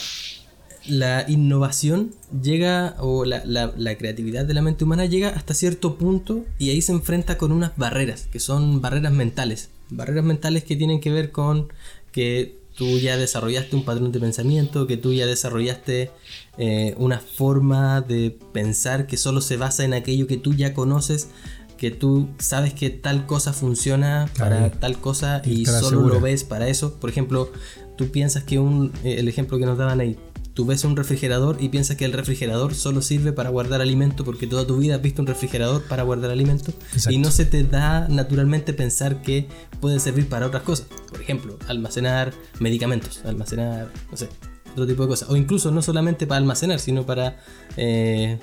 la 0.88 1.26
innovación 1.28 2.10
llega, 2.42 2.96
o 2.98 3.24
la, 3.24 3.44
la, 3.44 3.96
creatividad 3.96 4.44
de 4.44 4.54
la 4.54 4.60
mente 4.60 4.82
humana 4.82 5.06
llega 5.06 5.28
hasta 5.28 5.54
cierto 5.54 5.94
punto 5.96 6.44
y 6.58 6.70
ahí 6.70 6.82
se 6.82 6.90
enfrenta 6.90 7.38
con 7.38 7.52
unas 7.52 7.76
barreras, 7.76 8.26
que 8.32 8.40
son 8.40 8.80
barreras 8.80 9.12
mentales. 9.12 9.68
Barreras 9.90 10.24
mentales 10.24 10.64
que 10.64 10.74
tienen 10.74 11.00
que 11.00 11.12
ver 11.12 11.30
con 11.30 11.68
que 12.10 12.58
tú 12.80 12.98
ya 12.98 13.18
desarrollaste 13.18 13.76
un 13.76 13.84
patrón 13.84 14.10
de 14.10 14.18
pensamiento, 14.20 14.86
que 14.86 14.96
tú 14.96 15.12
ya 15.12 15.26
desarrollaste 15.26 16.10
eh, 16.56 16.94
una 16.96 17.18
forma 17.18 18.00
de 18.00 18.38
pensar 18.54 19.06
que 19.06 19.18
solo 19.18 19.42
se 19.42 19.58
basa 19.58 19.84
en 19.84 19.92
aquello 19.92 20.26
que 20.26 20.38
tú 20.38 20.54
ya 20.54 20.72
conoces, 20.72 21.28
que 21.76 21.90
tú 21.90 22.30
sabes 22.38 22.72
que 22.72 22.88
tal 22.88 23.26
cosa 23.26 23.52
funciona 23.52 24.30
para 24.38 24.70
tal 24.70 24.98
cosa 24.98 25.42
y 25.44 25.66
solo 25.66 26.08
lo 26.08 26.22
ves 26.22 26.42
para 26.42 26.68
eso. 26.68 26.94
Por 26.94 27.10
ejemplo, 27.10 27.52
tú 27.98 28.10
piensas 28.10 28.44
que 28.44 28.58
un, 28.58 28.94
eh, 29.04 29.16
el 29.18 29.28
ejemplo 29.28 29.58
que 29.58 29.66
nos 29.66 29.76
daban 29.76 30.00
ahí, 30.00 30.16
tú 30.54 30.66
ves 30.66 30.84
un 30.84 30.96
refrigerador 30.96 31.56
y 31.60 31.68
piensas 31.68 31.96
que 31.96 32.04
el 32.04 32.12
refrigerador 32.12 32.74
solo 32.74 33.02
sirve 33.02 33.32
para 33.32 33.50
guardar 33.50 33.80
alimento 33.80 34.24
porque 34.24 34.46
toda 34.46 34.66
tu 34.66 34.76
vida 34.78 34.96
has 34.96 35.02
visto 35.02 35.22
un 35.22 35.26
refrigerador 35.26 35.82
para 35.84 36.02
guardar 36.02 36.30
alimento 36.30 36.72
y 37.08 37.18
no 37.18 37.30
se 37.30 37.44
te 37.44 37.64
da 37.64 38.08
naturalmente 38.08 38.72
pensar 38.72 39.22
que 39.22 39.48
puede 39.80 40.00
servir 40.00 40.28
para 40.28 40.46
otras 40.46 40.62
cosas. 40.62 40.86
Por 41.08 41.20
ejemplo, 41.20 41.58
almacenar 41.68 42.32
medicamentos, 42.58 43.22
almacenar, 43.24 43.90
no 44.10 44.16
sé, 44.16 44.28
otro 44.72 44.86
tipo 44.86 45.02
de 45.02 45.08
cosas. 45.08 45.30
O 45.30 45.36
incluso 45.36 45.70
no 45.70 45.82
solamente 45.82 46.26
para 46.26 46.38
almacenar, 46.38 46.80
sino 46.80 47.06
para, 47.06 47.38
eh, 47.76 48.38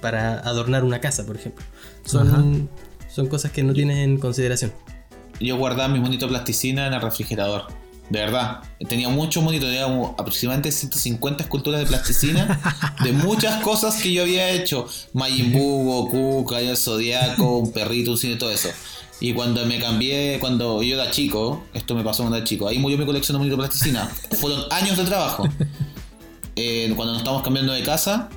para 0.00 0.40
adornar 0.40 0.84
una 0.84 1.00
casa, 1.00 1.26
por 1.26 1.36
ejemplo. 1.36 1.64
Son, 2.04 2.68
son 3.08 3.26
cosas 3.26 3.52
que 3.52 3.62
no 3.62 3.72
tienes 3.74 3.98
en 3.98 4.18
consideración. 4.18 4.72
Yo 5.40 5.56
guardaba 5.56 5.88
mi 5.88 6.00
monito 6.00 6.26
plasticina 6.28 6.86
en 6.86 6.94
el 6.94 7.00
refrigerador 7.00 7.66
de 8.10 8.20
verdad. 8.20 8.60
Tenía 8.88 9.08
muchos 9.08 9.42
monitos, 9.42 9.68
tenía 9.68 9.84
aproximadamente 10.16 10.72
150 10.72 11.44
esculturas 11.44 11.80
de 11.80 11.86
plasticina 11.86 12.60
de 13.02 13.12
muchas 13.12 13.62
cosas 13.62 14.00
que 14.02 14.12
yo 14.12 14.22
había 14.22 14.50
hecho. 14.50 14.86
Majin 15.12 15.52
Buu, 15.52 15.84
Goku, 15.84 16.54
el 16.54 16.76
Zodiaco, 16.76 17.58
un 17.58 17.72
perrito, 17.72 18.12
un 18.12 18.18
cine, 18.18 18.36
todo 18.36 18.50
eso. 18.50 18.68
Y 19.20 19.32
cuando 19.32 19.66
me 19.66 19.80
cambié, 19.80 20.38
cuando 20.40 20.82
yo 20.82 20.94
era 20.94 21.10
chico, 21.10 21.64
esto 21.74 21.94
me 21.94 22.04
pasó 22.04 22.22
cuando 22.22 22.36
era 22.36 22.46
chico, 22.46 22.68
ahí 22.68 22.78
murió 22.78 22.96
mi 22.96 23.04
colección 23.04 23.34
de 23.34 23.38
monitos 23.38 23.58
de 23.58 23.68
plasticina. 23.68 24.06
Fueron 24.40 24.62
años 24.70 24.96
de 24.96 25.04
trabajo. 25.04 25.44
Eh, 26.60 26.92
cuando 26.96 27.12
nos 27.12 27.18
estábamos 27.22 27.44
cambiando 27.44 27.72
de 27.72 27.84
casa, 27.84 28.28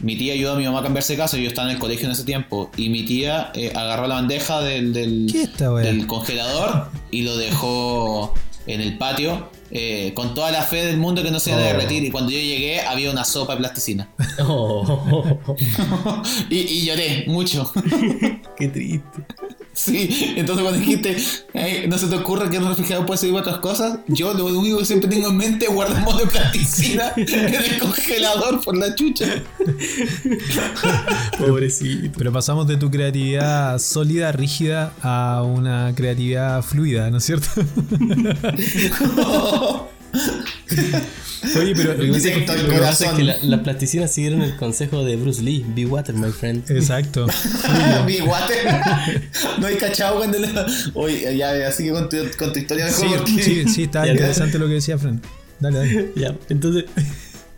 mi 0.00 0.18
tía 0.18 0.34
ayudó 0.34 0.52
a 0.52 0.56
mi 0.56 0.64
mamá 0.66 0.80
a 0.80 0.82
cambiarse 0.82 1.14
de 1.14 1.18
casa, 1.18 1.38
yo 1.38 1.48
estaba 1.48 1.70
en 1.70 1.76
el 1.76 1.80
colegio 1.80 2.04
en 2.04 2.12
ese 2.12 2.24
tiempo, 2.24 2.70
y 2.76 2.90
mi 2.90 3.04
tía 3.04 3.50
eh, 3.54 3.72
agarró 3.74 4.06
la 4.06 4.16
bandeja 4.16 4.60
del, 4.60 4.92
del, 4.92 5.26
del 5.26 6.06
congelador 6.06 6.90
y 7.10 7.22
lo 7.22 7.34
dejó 7.38 8.34
en 8.66 8.80
el 8.80 8.98
patio 8.98 9.50
eh, 9.74 10.12
con 10.14 10.34
toda 10.34 10.50
la 10.50 10.62
fe 10.62 10.84
del 10.84 10.98
mundo 10.98 11.22
que 11.22 11.30
no 11.30 11.40
se 11.40 11.50
iba 11.50 11.58
a 11.58 11.62
oh. 11.62 11.64
derretir. 11.64 12.04
Y 12.04 12.10
cuando 12.10 12.30
yo 12.30 12.38
llegué 12.38 12.82
había 12.82 13.10
una 13.10 13.24
sopa 13.24 13.54
de 13.54 13.58
plasticina. 13.58 14.08
Oh. 14.44 15.46
y, 16.50 16.84
lloré 16.84 17.24
mucho. 17.28 17.70
Qué 18.56 18.68
triste. 18.68 19.24
Sí, 19.74 20.34
entonces 20.36 20.62
cuando 20.62 20.80
dijiste, 20.80 21.16
no 21.88 21.96
se 21.96 22.06
te 22.08 22.16
ocurre 22.16 22.50
que 22.50 22.58
el 22.58 22.66
refrigerador 22.66 23.06
puede 23.06 23.18
servir 23.18 23.34
para 23.36 23.46
otras 23.46 23.60
cosas, 23.60 23.98
yo 24.06 24.34
lo 24.34 24.46
único 24.46 24.78
que 24.78 24.84
siempre 24.84 25.08
tengo 25.08 25.28
en 25.28 25.36
mente 25.36 25.66
es 25.66 25.72
guardamos 25.72 26.18
de 26.18 26.26
plasticina 26.26 27.12
en 27.16 27.54
el 27.54 27.78
congelador 27.78 28.62
por 28.62 28.76
la 28.76 28.94
chucha. 28.94 29.42
Pobrecito. 31.38 32.18
Pero 32.18 32.32
pasamos 32.32 32.66
de 32.66 32.76
tu 32.76 32.90
creatividad 32.90 33.78
sólida, 33.78 34.32
rígida, 34.32 34.92
a 35.02 35.42
una 35.42 35.94
creatividad 35.94 36.62
fluida, 36.62 37.10
¿no 37.10 37.18
es 37.18 37.24
cierto? 37.24 37.48
Oye, 41.56 41.74
pero 41.74 41.94
lo 41.94 42.14
que 42.14 42.78
pasa 42.78 43.06
es 43.06 43.12
que 43.12 43.24
las 43.24 43.60
plasticinas 43.60 44.12
siguieron 44.12 44.42
el 44.42 44.56
consejo 44.56 45.04
de 45.04 45.16
Bruce 45.16 45.42
Lee. 45.42 45.64
Be 45.74 45.86
water, 45.86 46.14
my 46.14 46.30
friend. 46.30 46.70
Exacto. 46.70 47.26
Be 48.06 48.22
water. 48.22 48.80
no 49.58 49.66
hay 49.66 49.76
cachado 49.76 50.18
cuando 50.18 50.38
le... 50.38 50.48
Oye, 50.94 51.36
ya, 51.36 51.66
así 51.66 51.84
que 51.84 51.90
con 51.90 52.08
tu, 52.08 52.16
con 52.38 52.52
tu 52.52 52.58
historia 52.60 52.86
mejor. 52.86 53.26
Sí, 53.26 53.42
sí, 53.42 53.68
sí, 53.68 53.82
está 53.84 54.06
interesante 54.06 54.58
lo 54.58 54.68
que 54.68 54.74
decía 54.74 54.98
Fran. 54.98 55.20
Dale, 55.58 55.78
dale. 55.78 56.12
Ya, 56.14 56.36
entonces, 56.48 56.84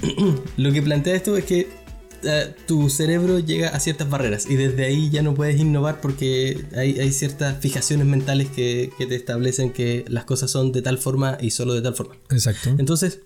lo 0.57 0.73
que 0.73 0.83
plantea 0.83 1.15
esto 1.15 1.37
es 1.37 1.45
que 1.45 1.84
eh, 2.25 2.55
tu 2.67 2.91
cerebro 2.91 3.39
llega 3.39 3.69
a 3.69 3.81
ciertas 3.81 4.09
barreras 4.09 4.47
y 4.49 4.57
desde 4.57 4.85
ahí 4.85 5.11
ya 5.11 5.23
no 5.23 5.35
puedes 5.35 5.59
innovar 5.61 6.01
porque 6.01 6.65
hay, 6.77 6.99
hay 6.99 7.13
ciertas 7.13 7.59
fijaciones 7.61 8.07
mentales 8.07 8.49
que, 8.49 8.91
que, 8.99 9.07
te 9.07 9.15
establecen 9.15 9.73
que 9.73 10.05
las 10.09 10.25
cosas 10.25 10.51
son 10.51 10.73
de 10.73 10.83
tal 10.83 10.99
forma 10.99 11.39
y 11.41 11.51
solo 11.51 11.75
de 11.75 11.83
tal 11.83 11.95
forma. 11.95 12.17
Exacto. 12.31 12.71
Entonces, 12.79 13.21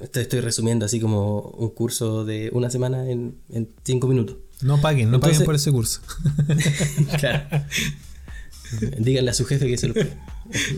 esto 0.00 0.20
estoy 0.20 0.40
resumiendo 0.40 0.86
así 0.86 1.00
como 1.00 1.40
un 1.40 1.70
curso 1.70 2.24
de 2.24 2.50
una 2.52 2.70
semana 2.70 3.10
en, 3.10 3.36
en 3.50 3.68
cinco 3.84 4.06
minutos. 4.06 4.36
No 4.62 4.80
paguen, 4.80 5.10
no 5.10 5.20
paguen 5.20 5.44
por 5.44 5.54
ese 5.54 5.72
curso. 5.72 6.00
claro. 7.18 7.64
Díganle 8.98 9.30
a 9.30 9.34
su 9.34 9.44
jefe 9.44 9.66
que 9.66 9.76
se 9.76 9.88
lo 9.88 9.94
pague. 9.94 10.12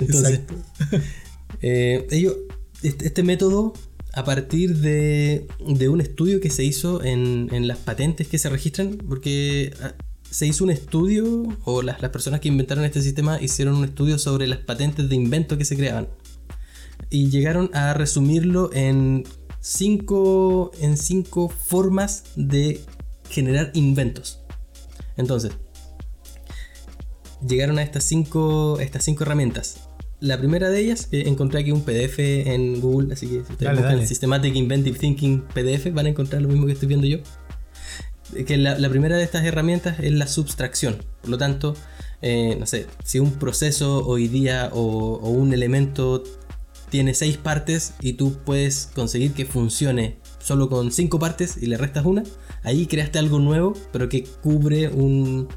Entonces, 0.01 0.41
eh, 1.61 2.07
ellos, 2.11 2.37
este, 2.83 3.07
este, 3.07 3.23
método, 3.23 3.75
a 4.15 4.25
partir 4.25 4.79
de, 4.79 5.47
un 5.61 6.01
estudio 6.01 6.41
que 6.41 6.51
se 6.51 6.65
hizo 6.65 7.03
en, 7.03 7.67
las 7.67 7.79
patentes 7.79 8.29
que 8.29 8.39
se 8.39 8.49
registran, 8.49 8.99
porque 9.09 9.75
ah, 9.83 9.95
se 10.31 10.47
hizo 10.47 10.65
un 10.65 10.71
estudio, 10.71 11.49
o 11.65 11.83
las, 11.83 12.01
las 12.01 12.11
personas 12.11 12.41
que 12.41 12.49
inventaron 12.49 12.85
este 12.85 13.03
sistema 13.03 13.41
hicieron 13.41 13.75
un 13.75 13.85
estudio 13.85 14.19
sobre 14.19 14.47
las 14.47 14.59
patentes 14.59 15.09
de 15.09 15.15
invento 15.15 15.59
que 15.59 15.65
se 15.65 15.77
creaban 15.77 16.09
y 17.11 17.31
llegaron 17.31 17.71
a 17.75 17.95
resumirlo 17.95 18.71
en 18.73 19.25
cinco, 19.61 20.73
en 20.81 20.97
cinco 20.97 21.49
formas 21.49 22.25
de 22.37 22.81
generar 23.31 23.71
inventos. 23.75 24.41
Entonces, 25.17 25.53
llegaron 27.47 27.79
a 27.79 27.83
estas 27.83 28.05
cinco, 28.05 28.79
estas 28.81 29.05
cinco 29.05 29.25
herramientas. 29.25 29.84
La 30.25 30.39
primera 30.39 30.71
de 30.71 30.81
ellas, 30.81 31.09
encontré 31.13 31.61
aquí 31.61 31.71
un 31.71 31.83
PDF 31.83 32.19
en 32.19 32.81
Google, 32.81 33.13
así 33.13 33.27
que 33.27 33.45
si 33.45 33.53
ustedes 33.53 33.77
buscan 33.77 34.07
Systematic 34.09 34.57
Inventive 34.57 34.99
Thinking 34.99 35.43
PDF, 35.53 35.93
van 35.93 36.07
a 36.07 36.09
encontrar 36.09 36.41
lo 36.41 36.49
mismo 36.49 36.65
que 36.65 36.73
estoy 36.73 36.89
viendo 36.89 37.07
yo. 37.07 37.19
Que 38.47 38.57
la, 38.57 38.89
primera 38.89 39.19
de 39.19 39.23
estas 39.23 39.45
herramientas 39.45 40.01
es 40.01 40.13
la 40.13 40.27
subtracción. 40.27 40.97
Por 41.21 41.29
lo 41.29 41.37
tanto, 41.37 41.77
eh, 42.23 42.57
no 42.59 42.65
sé, 42.65 42.87
si 43.05 43.19
un 43.19 43.33
proceso 43.33 44.07
hoy 44.07 44.29
día 44.29 44.71
o, 44.73 44.81
o 44.81 45.29
un 45.29 45.53
elemento 45.53 46.25
tiene 46.89 47.13
seis 47.13 47.37
partes 47.37 47.93
y 48.01 48.15
tú 48.15 48.39
puedes 48.47 48.89
conseguir 48.95 49.35
que 49.35 49.45
funcione 49.45 50.17
solo 50.39 50.71
con 50.71 50.91
cinco 50.91 51.19
partes 51.19 51.59
y 51.61 51.67
le 51.67 51.77
restas 51.77 52.07
una, 52.07 52.23
ahí 52.63 52.87
creaste 52.87 53.19
algo 53.19 53.41
nuevo, 53.41 53.75
pero 53.93 54.09
que 54.09 54.25
cubre 54.43 54.89
un, 54.89 55.49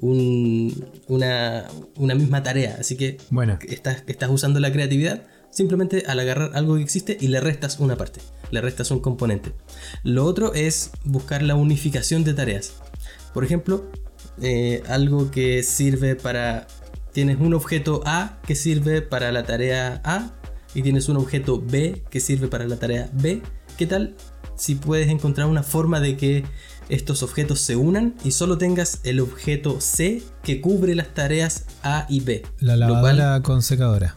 una, 0.00 1.66
misma 1.98 2.42
tarea. 2.42 2.76
Así 2.80 2.96
que 2.96 3.18
bueno. 3.30 3.58
estás, 3.68 4.04
estás 4.06 4.30
usando 4.30 4.60
la 4.60 4.72
creatividad 4.72 5.22
Simplemente 5.50 6.04
al 6.06 6.20
agarrar 6.20 6.52
algo 6.54 6.76
que 6.76 6.82
existe 6.82 7.16
y 7.20 7.28
le 7.28 7.40
restas 7.40 7.78
una 7.80 7.96
parte, 7.96 8.20
le 8.50 8.60
restas 8.60 8.90
un 8.90 9.00
componente. 9.00 9.52
Lo 10.04 10.24
otro 10.24 10.52
es 10.54 10.90
buscar 11.04 11.42
la 11.42 11.54
unificación 11.54 12.22
de 12.22 12.34
tareas. 12.34 12.74
Por 13.32 13.44
ejemplo, 13.44 13.90
eh, 14.40 14.82
algo 14.88 15.30
que 15.30 15.62
sirve 15.62 16.16
para... 16.16 16.66
Tienes 17.12 17.40
un 17.40 17.54
objeto 17.54 18.02
A 18.04 18.38
que 18.46 18.54
sirve 18.54 19.02
para 19.02 19.32
la 19.32 19.44
tarea 19.44 20.00
A 20.04 20.30
y 20.74 20.82
tienes 20.82 21.08
un 21.08 21.16
objeto 21.16 21.60
B 21.60 22.04
que 22.10 22.20
sirve 22.20 22.46
para 22.46 22.66
la 22.68 22.76
tarea 22.76 23.08
B. 23.14 23.42
¿Qué 23.76 23.86
tal 23.86 24.14
si 24.54 24.74
puedes 24.74 25.08
encontrar 25.08 25.48
una 25.48 25.62
forma 25.62 25.98
de 26.00 26.16
que 26.16 26.44
estos 26.88 27.22
objetos 27.22 27.60
se 27.60 27.76
unan 27.76 28.14
y 28.24 28.30
solo 28.30 28.58
tengas 28.58 29.00
el 29.04 29.20
objeto 29.20 29.80
C 29.80 30.22
que 30.42 30.60
cubre 30.60 30.94
las 30.94 31.14
tareas 31.14 31.64
A 31.82 32.06
y 32.08 32.20
B. 32.20 32.42
La 32.60 32.76
lavadora 32.76 33.42
con 33.42 33.62
secadora. 33.62 34.14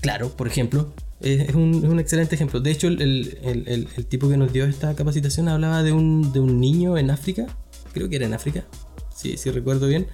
Claro, 0.00 0.30
por 0.30 0.46
ejemplo. 0.46 0.92
Es 1.20 1.54
un, 1.54 2.00
excelente 2.00 2.34
ejemplo. 2.34 2.58
De 2.58 2.72
hecho, 2.72 2.88
el, 2.88 3.88
tipo 4.08 4.28
que 4.28 4.36
nos 4.36 4.52
dio 4.52 4.64
esta 4.64 4.94
capacitación 4.94 5.48
hablaba 5.48 5.84
de 5.84 5.92
un, 5.92 6.32
de 6.32 6.40
un 6.40 6.60
niño 6.60 6.98
en 6.98 7.10
África. 7.10 7.46
Creo 7.92 8.08
que 8.08 8.16
era 8.16 8.26
en 8.26 8.34
África. 8.34 8.64
Si 9.14 9.36
recuerdo 9.50 9.86
bien. 9.86 10.08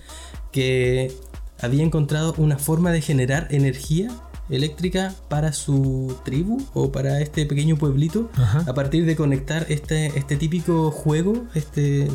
Que 0.53 1.12
había 1.61 1.83
encontrado 1.83 2.35
una 2.37 2.59
forma 2.59 2.93
de 2.93 3.01
generar 3.01 3.49
energía 3.51 4.11
eléctrica 4.51 5.14
para 5.28 5.53
su 5.53 6.16
tribu 6.24 6.59
o 6.74 6.90
para 6.90 7.20
este 7.20 7.46
pequeño 7.46 7.76
pueblito 7.76 8.30
a 8.66 8.74
partir 8.74 9.05
de 9.05 9.16
conectar 9.16 9.66
este, 9.68 10.07
este 10.18 10.36
típico 10.36 10.90
juego, 10.90 11.46
este 11.55 12.09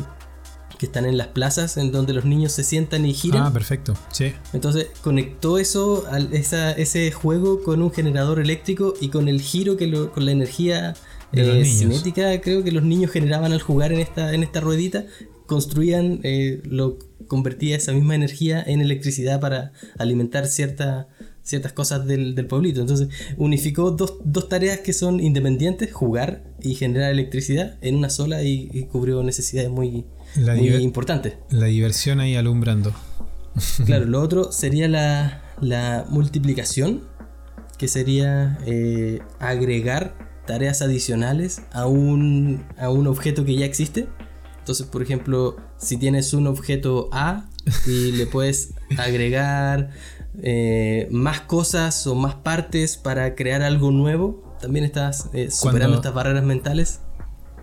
que 0.78 0.86
están 0.86 1.04
en 1.04 1.16
las 1.16 1.28
plazas 1.28 1.76
en 1.76 1.92
donde 1.92 2.12
los 2.12 2.24
niños 2.24 2.52
se 2.52 2.64
sientan 2.64 3.06
y 3.06 3.14
giran. 3.14 3.44
Ah, 3.44 3.52
perfecto, 3.52 3.94
sí. 4.10 4.32
Entonces 4.52 4.88
conectó 5.02 5.58
eso, 5.58 6.04
a 6.10 6.18
ese 6.18 7.12
juego 7.12 7.62
con 7.62 7.80
un 7.82 7.92
generador 7.92 8.40
eléctrico 8.40 8.94
y 9.00 9.08
con 9.08 9.28
el 9.28 9.40
giro, 9.40 9.76
que 9.76 9.90
con 10.08 10.24
la 10.24 10.32
energía 10.32 10.94
eh, 11.32 11.64
cinética, 11.64 12.40
creo 12.40 12.64
que 12.64 12.72
los 12.72 12.82
niños 12.82 13.10
generaban 13.10 13.52
al 13.52 13.60
jugar 13.60 13.92
en 13.92 14.00
esta, 14.00 14.34
en 14.34 14.42
esta 14.42 14.60
ruedita, 14.60 15.04
construían, 15.46 16.20
eh, 16.22 16.60
lo 16.64 16.98
convertía 17.28 17.76
esa 17.76 17.92
misma 17.92 18.14
energía 18.14 18.62
en 18.62 18.80
electricidad 18.80 19.40
para 19.40 19.72
alimentar 19.98 20.46
cierta 20.46 21.08
ciertas 21.44 21.72
cosas 21.72 22.06
del, 22.06 22.34
pueblito. 22.48 22.80
Entonces 22.80 23.08
unificó 23.36 23.92
dos, 23.92 24.48
tareas 24.48 24.80
que 24.80 24.92
son 24.92 25.20
independientes, 25.20 25.92
jugar 25.92 26.42
y 26.60 26.74
generar 26.74 27.12
electricidad 27.12 27.76
en 27.82 27.94
una 27.94 28.10
sola 28.10 28.42
y, 28.42 28.88
cubrió 28.90 29.22
necesidades 29.22 29.70
muy, 29.70 30.04
importantes. 30.80 31.34
La 31.50 31.66
diversión 31.66 32.18
ahí 32.18 32.34
alumbrando. 32.34 32.92
Claro, 33.86 34.06
lo 34.06 34.20
otro 34.20 34.50
sería 34.50 34.88
la, 35.60 36.06
multiplicación, 36.10 37.04
que 37.78 37.86
sería 37.86 38.58
eh, 38.66 39.20
agregar 39.38 40.16
tareas 40.44 40.82
adicionales 40.82 41.62
a 41.70 41.86
un, 41.86 42.64
a 42.78 42.90
un 42.90 43.06
objeto 43.06 43.44
que 43.44 43.54
ya 43.54 43.64
existe. 43.64 44.08
Entonces, 44.58 44.86
por 44.86 45.02
ejemplo, 45.02 45.56
si 45.84 45.96
tienes 45.96 46.32
un 46.34 46.46
objeto 46.46 47.08
A 47.12 47.44
y 47.86 48.12
le 48.12 48.26
puedes 48.26 48.74
agregar 48.98 49.90
eh, 50.42 51.08
más 51.10 51.42
cosas 51.42 52.06
o 52.06 52.14
más 52.14 52.34
partes 52.34 52.96
para 52.96 53.34
crear 53.34 53.62
algo 53.62 53.90
nuevo. 53.90 54.56
También 54.60 54.84
estás 54.84 55.28
eh, 55.32 55.50
superando 55.50 55.96
estas 55.96 56.14
barreras 56.14 56.44
mentales. 56.44 57.00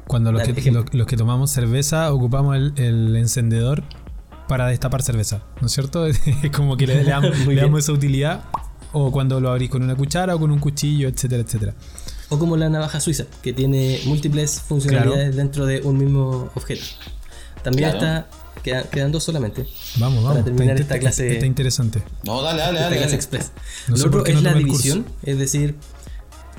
Cuando 0.08 0.32
los 0.32 0.44
que, 0.44 0.72
los, 0.72 1.08
que, 1.08 1.18
tomamos 1.18 1.52
cerveza 1.52 2.14
ocupamos 2.14 2.56
el, 2.56 3.16
encendedor 3.16 3.84
para 4.48 4.68
destapar 4.68 5.02
cerveza, 5.04 5.44
¿no 5.62 5.68
es 5.68 5.74
cierto? 5.74 6.06
Es 6.08 6.20
como 6.54 6.76
que 6.76 6.86
le, 6.86 7.04
damos, 7.04 7.32
esa 7.80 7.92
utilidad. 7.92 8.44
O 8.94 9.10
cuando 9.10 9.40
lo 9.40 9.52
abrís 9.52 9.70
con 9.70 9.84
una 9.84 9.96
cuchara 9.96 10.36
o 10.36 10.40
con 10.40 10.52
un 10.52 10.60
cuchillo, 10.60 11.08
etcétera, 11.08 11.44
etcétera. 11.44 11.76
O 12.28 12.38
como 12.38 12.58
la 12.58 12.70
navaja 12.70 13.00
suiza, 13.00 13.26
que 13.42 13.54
tiene 13.54 14.02
múltiples 14.06 14.60
funcionalidades 14.60 15.36
dentro 15.36 15.66
de 15.66 15.82
un 15.82 15.98
mismo 15.98 16.50
objeto. 16.56 16.84
También 17.64 17.90
está 17.90 18.28
quedan 18.62 19.12
dos 19.12 19.24
solamente. 19.24 19.66
Vamos, 19.98 20.24
vamos. 20.24 20.32
Para 20.34 20.44
terminar 20.44 20.80
esta 20.80 21.00
clase. 21.00 21.34
Está 21.34 21.46
interesante. 21.46 22.02
No, 22.24 22.42
dale, 22.42 22.62
dale, 22.62 22.80
dale. 22.80 22.98
clase 22.98 23.16
express. 23.16 23.52
Lo 23.88 23.96
otro 23.96 24.26
es 24.26 24.42
la 24.42 24.54
división. 24.54 25.06
Es 25.24 25.38
decir, 25.38 25.76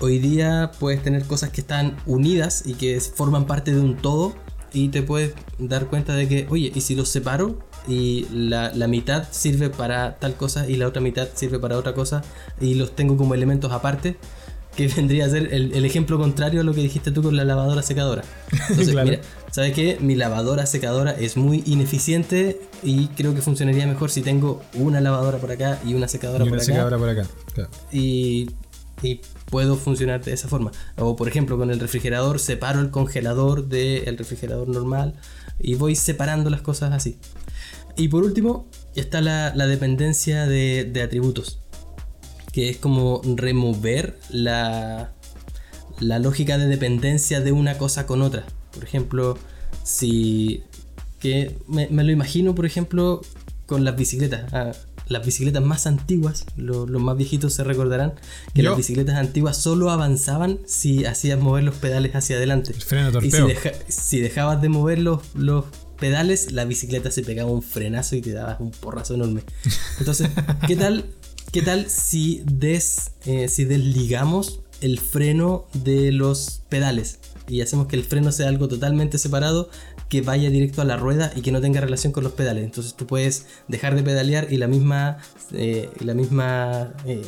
hoy 0.01 0.19
día 0.19 0.73
puedes 0.79 1.03
tener 1.03 1.25
cosas 1.25 1.51
que 1.51 1.61
están 1.61 1.97
unidas 2.07 2.63
y 2.67 2.75
que 2.75 3.01
forman 3.01 3.47
parte 3.47 3.73
de 3.73 3.81
un 3.81 3.97
todo. 3.97 4.35
Y 4.75 4.89
te 4.89 5.03
puedes 5.03 5.35
dar 5.59 5.87
cuenta 5.87 6.15
de 6.15 6.27
que, 6.29 6.47
oye, 6.49 6.73
¿y 6.75 6.81
si 6.81 6.95
los 6.95 7.11
separo? 7.11 7.59
Y 7.87 8.27
la, 8.33 8.73
la 8.75 8.87
mitad 8.87 9.29
sirve 9.31 9.69
para 9.69 10.17
tal 10.19 10.35
cosa 10.35 10.69
y 10.69 10.77
la 10.77 10.87
otra 10.87 11.03
mitad 11.03 11.29
sirve 11.35 11.59
para 11.59 11.77
otra 11.77 11.95
cosa. 11.95 12.23
Y 12.61 12.75
los 12.75 12.97
tengo 12.97 13.17
como 13.17 13.35
elementos 13.35 13.71
aparte 13.73 14.17
que 14.77 14.89
vendría 14.89 15.27
a 15.27 15.29
ser 15.29 15.53
el, 15.53 15.85
ejemplo 15.85 16.19
contrario 16.19 16.63
a 16.63 16.65
lo 16.65 16.73
que 16.73 16.81
dijiste 16.81 17.11
tú 17.11 17.23
con 17.23 17.37
la 17.37 17.45
lavadora 17.45 17.83
secadora. 17.83 18.23
Entonces, 18.71 18.95
mira, 19.05 19.21
¿sabes 19.51 19.75
qué? 19.75 19.99
Mi 20.01 20.15
lavadora 20.15 20.67
secadora 20.67 21.13
es 21.13 21.37
muy 21.37 21.63
ineficiente 21.67 22.61
y 22.83 23.09
creo 23.09 23.35
que 23.35 23.43
funcionaría 23.43 23.87
mejor 23.87 24.11
si 24.11 24.23
tengo 24.23 24.63
una 24.75 25.01
lavadora 25.01 25.39
por 25.39 25.53
acá 25.53 25.79
y 25.85 25.95
una 25.95 26.09
secadora, 26.09 26.45
por, 26.47 26.61
acá, 26.61 26.99
por 26.99 27.09
acá. 27.11 27.27
Y, 27.91 28.51
y, 29.03 29.21
puedo 29.51 29.77
funcionar 29.77 30.25
de 30.25 30.33
esa 30.33 30.49
forma. 30.49 30.73
O 30.97 31.17
por 31.17 31.29
ejemplo, 31.29 31.59
con 31.59 31.71
el 31.71 31.79
refrigerador 31.79 32.39
separo 32.39 32.81
el 32.81 32.91
congelador 32.91 33.69
del 33.69 34.17
refrigerador 34.17 34.69
normal 34.69 35.15
y 35.59 35.75
voy 35.75 35.97
separando 35.97 36.49
las 36.49 36.63
cosas 36.63 36.93
así. 36.93 37.19
Y 37.99 38.09
por 38.09 38.25
último, 38.25 38.67
está 38.95 39.21
la, 39.21 39.55
la 39.55 39.67
dependencia 39.67 40.47
de, 40.47 40.89
de 40.91 41.03
atributos 41.03 41.62
que 42.53 42.69
es 42.69 42.77
como 42.77 43.23
remover 43.25 44.19
la, 44.31 45.13
la 46.01 46.19
lógica 46.19 46.59
de 46.59 46.67
dependencia 46.67 47.41
de 47.41 47.53
una 47.53 47.79
cosa 47.79 48.07
con 48.07 48.23
otra. 48.23 48.45
Por 48.73 48.85
ejemplo, 48.85 49.39
si... 49.83 50.63
que 51.19 51.57
me, 51.67 51.89
lo 51.91 52.13
imagino, 52.13 52.55
por 52.55 52.67
ejemplo, 52.67 53.23
con 53.67 53.85
las 53.85 53.97
bicicletas. 53.97 54.53
Ah, 54.53 54.73
las 55.09 55.27
bicicletas 55.27 55.63
más 55.63 55.87
antiguas, 55.87 56.47
los 56.57 56.89
más 56.89 57.17
viejitos 57.17 57.55
se 57.55 57.65
recordarán 57.65 58.15
que 58.55 58.63
las 58.63 58.77
bicicletas 58.77 59.17
antiguas 59.17 59.57
solo 59.57 59.91
avanzaban 59.91 60.61
si 60.65 61.05
hacías 61.05 61.39
mover 61.39 61.65
los 61.65 61.75
pedales 61.75 62.15
hacia 62.15 62.37
adelante. 62.37 62.75
y 63.23 63.31
si, 63.31 63.41
si, 63.89 64.21
dejabas 64.21 64.63
de 64.63 64.69
mover 64.69 65.01
los, 65.01 65.21
los 65.35 65.67
pedales, 65.99 66.53
la 66.53 66.65
bicicleta 66.65 67.11
se 67.11 67.23
pegaba 67.23 67.51
un 67.51 67.63
frenazo 67.63 68.17
y 68.17 68.23
te 68.23 68.33
daba 68.33 68.57
un 68.61 68.71
porrazo 68.71 69.15
enorme. 69.15 69.43
Entonces, 69.99 70.31
¿qué 70.67 70.77
tal 70.77 71.05
¿Qué 71.53 71.61
tal 71.61 71.91
si, 71.91 72.43
des, 72.47 73.13
eh, 73.27 73.47
si 73.47 73.67
desligamos 73.67 74.63
el 74.81 74.99
freno 74.99 75.67
de 75.75 76.11
los 76.11 76.63
pedales 76.71 77.19
y 77.47 77.61
hacemos 77.61 77.89
que 77.89 77.97
el 77.97 78.05
freno 78.05 78.33
sea 78.33 78.49
algo 78.49 78.69
totalmente 78.69 79.19
separado 79.19 79.69
que 80.09 80.23
vaya 80.23 80.49
directo 80.49 80.81
a 80.81 80.87
la 80.87 80.97
rueda 80.97 81.31
y 81.37 81.43
que 81.43 81.53
no 81.53 81.61
tenga 81.61 81.83
relación 81.83 82.11
con 82.11 82.25
los 82.25 82.33
pedales? 82.33 82.65
Entonces 82.65 82.95
tú 82.95 83.07
puedes 83.07 83.45
dejar 83.69 83.95
de 83.97 84.03
pedalear 84.03 84.51
y 84.51 84.57
la 84.57 84.67
misma, 84.67 85.19
eh, 85.53 85.91
la 86.03 86.15
misma 86.15 86.95
eh, 87.05 87.23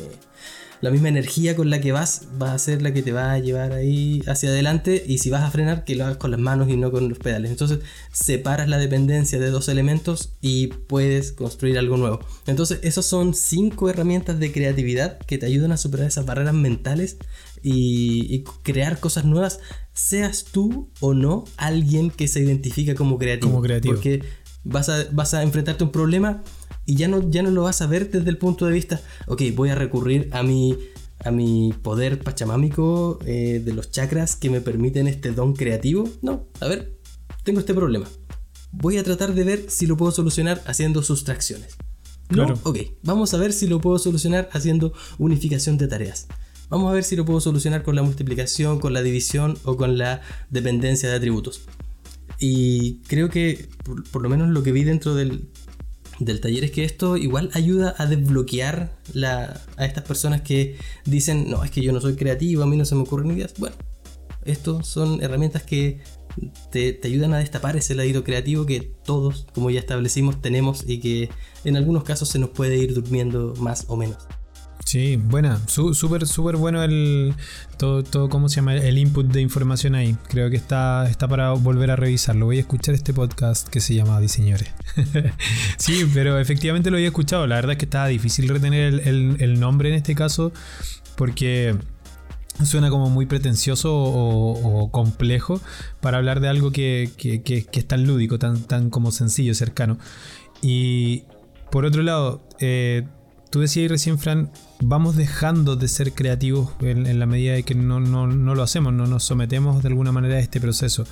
la 0.85 0.91
misma 0.91 1.09
energía 1.09 1.55
con 1.55 1.71
la 1.71 1.81
que 1.81 1.91
vas 1.91 2.27
va 2.39 2.53
a 2.53 2.59
ser 2.59 2.83
la 2.83 2.93
que 2.93 3.01
te 3.01 3.11
va 3.11 3.33
a 3.33 3.39
llevar 3.39 3.73
ahí 3.73 4.21
hacia 4.27 4.49
adelante 4.49 5.03
y 5.07 5.17
si 5.17 5.31
vas 5.31 5.41
a 5.41 5.49
frenar 5.49 5.83
que 5.83 5.95
lo 5.95 6.05
hagas 6.05 6.17
con 6.17 6.29
las 6.29 6.39
manos 6.39 6.69
y 6.69 6.77
no 6.77 6.91
con 6.91 7.09
los 7.09 7.17
pedales. 7.17 7.49
Entonces 7.49 7.79
separas 8.11 8.69
la 8.69 8.77
dependencia 8.77 9.39
de 9.39 9.49
dos 9.49 9.67
elementos 9.67 10.33
y 10.41 10.67
puedes 10.67 11.31
construir 11.31 11.79
algo 11.79 11.97
nuevo. 11.97 12.19
Entonces 12.45 12.81
esos 12.83 13.07
son 13.07 13.33
cinco 13.33 13.89
herramientas 13.89 14.39
de 14.39 14.51
creatividad 14.51 15.17
que 15.17 15.39
te 15.39 15.47
ayudan 15.47 15.71
a 15.71 15.77
superar 15.77 16.05
esas 16.05 16.27
barreras 16.27 16.53
mentales 16.53 17.17
y, 17.63 18.43
crear 18.61 18.99
cosas 18.99 19.25
nuevas, 19.25 19.59
seas 19.91 20.45
tú 20.51 20.91
o 20.99 21.15
no 21.15 21.45
alguien 21.57 22.11
que 22.11 22.27
se 22.27 22.41
identifica 22.41 22.93
como 22.93 23.17
creativo. 23.17 23.53
Como 23.53 23.63
creativo. 23.63 23.95
Porque 23.95 24.21
vas 24.63 24.89
a, 24.89 25.05
vas 25.11 25.33
a 25.33 25.41
enfrentarte 25.41 25.83
a 25.83 25.87
un 25.87 25.91
problema 25.91 26.43
y 26.85 26.95
ya 26.95 27.07
no, 27.07 27.29
ya 27.29 27.41
no 27.41 27.51
lo 27.51 27.63
vas 27.63 27.81
a 27.81 27.87
ver 27.87 28.11
desde 28.11 28.29
el 28.29 28.37
punto 28.37 28.65
de 28.65 28.73
vista, 28.73 29.01
ok, 29.27 29.41
voy 29.55 29.69
a 29.69 29.75
recurrir 29.75 30.29
a 30.31 30.43
mi, 30.43 30.77
a 31.23 31.31
mi 31.31 31.73
poder 31.81 32.19
pachamámico 32.19 33.19
eh, 33.25 33.61
de 33.63 33.73
los 33.73 33.91
chakras 33.91 34.35
que 34.35 34.49
me 34.49 34.61
permiten 34.61 35.07
este 35.07 35.31
don 35.31 35.53
creativo. 35.53 36.07
No, 36.21 36.47
a 36.59 36.67
ver, 36.67 36.97
tengo 37.43 37.59
este 37.59 37.73
problema. 37.73 38.07
Voy 38.71 38.97
a 38.97 39.03
tratar 39.03 39.33
de 39.33 39.43
ver 39.43 39.65
si 39.69 39.87
lo 39.87 39.97
puedo 39.97 40.11
solucionar 40.11 40.61
haciendo 40.65 41.01
sustracciones. 41.01 41.77
No, 42.29 42.53
ok, 42.63 42.79
vamos 43.03 43.33
a 43.33 43.37
ver 43.37 43.53
si 43.53 43.67
lo 43.67 43.79
puedo 43.79 43.99
solucionar 43.99 44.49
haciendo 44.51 44.93
unificación 45.17 45.77
de 45.77 45.87
tareas. 45.87 46.27
Vamos 46.69 46.89
a 46.89 46.93
ver 46.93 47.03
si 47.03 47.15
lo 47.15 47.25
puedo 47.25 47.39
solucionar 47.39 47.83
con 47.83 47.95
la 47.95 48.01
multiplicación, 48.01 48.79
con 48.79 48.93
la 48.93 49.03
división 49.03 49.57
o 49.63 49.77
con 49.77 49.97
la 49.97 50.21
dependencia 50.49 51.09
de 51.09 51.15
atributos. 51.15 51.61
Y 52.39 52.95
creo 53.07 53.29
que, 53.29 53.69
por 54.11 54.21
lo 54.21 54.29
menos 54.29 54.49
lo 54.49 54.63
que 54.63 54.71
vi 54.71 54.83
dentro 54.83 55.13
del, 55.13 55.47
del 56.19 56.39
taller 56.39 56.63
es 56.63 56.71
que 56.71 56.83
esto 56.83 57.17
igual 57.17 57.49
ayuda 57.53 57.95
a 57.97 58.05
desbloquear 58.05 58.95
a 59.77 59.85
estas 59.85 60.03
personas 60.03 60.41
que 60.41 60.77
dicen, 61.05 61.49
no, 61.49 61.63
es 61.63 61.71
que 61.71 61.81
yo 61.81 61.91
no 61.91 62.01
soy 62.01 62.15
creativo, 62.15 62.63
a 62.63 62.65
mí 62.65 62.77
no 62.77 62.85
se 62.85 62.95
me 62.95 63.01
ocurren 63.01 63.31
ideas. 63.31 63.53
Bueno, 63.57 63.75
estos 64.45 64.87
son 64.87 65.21
herramientas 65.21 65.63
que 65.63 66.01
te, 66.71 66.99
ayudan 67.03 67.33
a 67.33 67.39
destapar 67.39 67.75
ese 67.75 67.95
ladito 67.95 68.23
creativo 68.23 68.65
que 68.65 68.81
todos, 68.81 69.47
como 69.53 69.69
ya 69.69 69.79
establecimos, 69.79 70.41
tenemos 70.41 70.83
y 70.87 70.99
que 70.99 71.29
en 71.63 71.77
algunos 71.77 72.03
casos 72.03 72.29
se 72.29 72.39
nos 72.39 72.49
puede 72.49 72.77
ir 72.77 72.93
durmiendo 72.93 73.53
más 73.59 73.85
o 73.87 73.97
menos. 73.97 74.17
Sí, 74.85 75.15
buena, 75.15 75.59
súper, 75.65 76.27
súper 76.27 76.57
bueno 76.57 76.83
el 76.83 77.33
todo, 77.79 78.03
todo, 78.03 78.29
¿cómo 78.29 78.49
se 78.49 78.57
llama? 78.57 78.75
El 78.75 78.99
input 78.99 79.25
de 79.25 79.41
información 79.41 79.95
ahí. 79.95 80.15
Creo 80.29 80.51
que 80.51 80.57
está, 80.57 81.09
está 81.09 81.27
para 81.27 81.53
volver 81.53 81.89
a 81.89 81.95
revisarlo. 81.95 82.45
Voy 82.45 82.57
a 82.57 82.59
escuchar 82.59 82.93
este 82.93 83.11
podcast 83.11 83.67
que 83.67 83.81
se 83.81 83.95
llama 83.95 84.19
Diseñores. 84.19 84.69
sí, 85.77 86.07
pero 86.13 86.39
efectivamente 86.39 86.91
lo 86.91 86.97
había 86.97 87.07
escuchado. 87.07 87.47
La 87.47 87.55
verdad 87.55 87.71
es 87.71 87.77
que 87.79 87.85
estaba 87.85 88.05
difícil 88.05 88.47
retener 88.47 89.01
el, 89.07 89.59
nombre 89.59 89.89
en 89.89 89.95
este 89.95 90.13
caso 90.13 90.53
porque 91.15 91.75
suena 92.63 92.91
como 92.91 93.09
muy 93.09 93.25
pretencioso 93.25 93.91
o, 93.91 94.91
complejo 94.91 95.59
para 95.99 96.19
hablar 96.19 96.41
de 96.41 96.47
algo 96.47 96.71
que, 96.71 97.09
que, 97.17 97.65
es 97.73 97.87
tan 97.87 98.05
lúdico, 98.05 98.37
tan, 98.37 98.61
tan 98.61 98.91
como 98.91 99.09
sencillo, 99.09 99.55
cercano. 99.55 99.97
Y 100.61 101.23
por 101.71 101.85
otro 101.85 102.03
lado, 102.03 102.47
eh, 102.59 103.07
tú 103.55 103.61
decías 103.61 103.89
recién, 103.89 104.19
Fran, 104.19 104.51
vamos 104.81 105.15
dejando 105.15 105.77
de 105.77 105.87
ser 105.87 106.11
creativos 106.11 106.73
en, 106.81 107.17
la 107.17 107.25
medida 107.25 107.53
de 107.53 107.63
que 107.63 107.73
no, 107.73 108.01
lo 108.01 108.61
hacemos, 108.61 108.91
no 108.91 109.07
nos 109.07 109.23
sometemos 109.23 109.81
de 109.81 109.87
alguna 109.87 110.11
manera 110.11 110.35
a 110.35 110.39
este 110.39 110.59
proceso. 110.59 111.05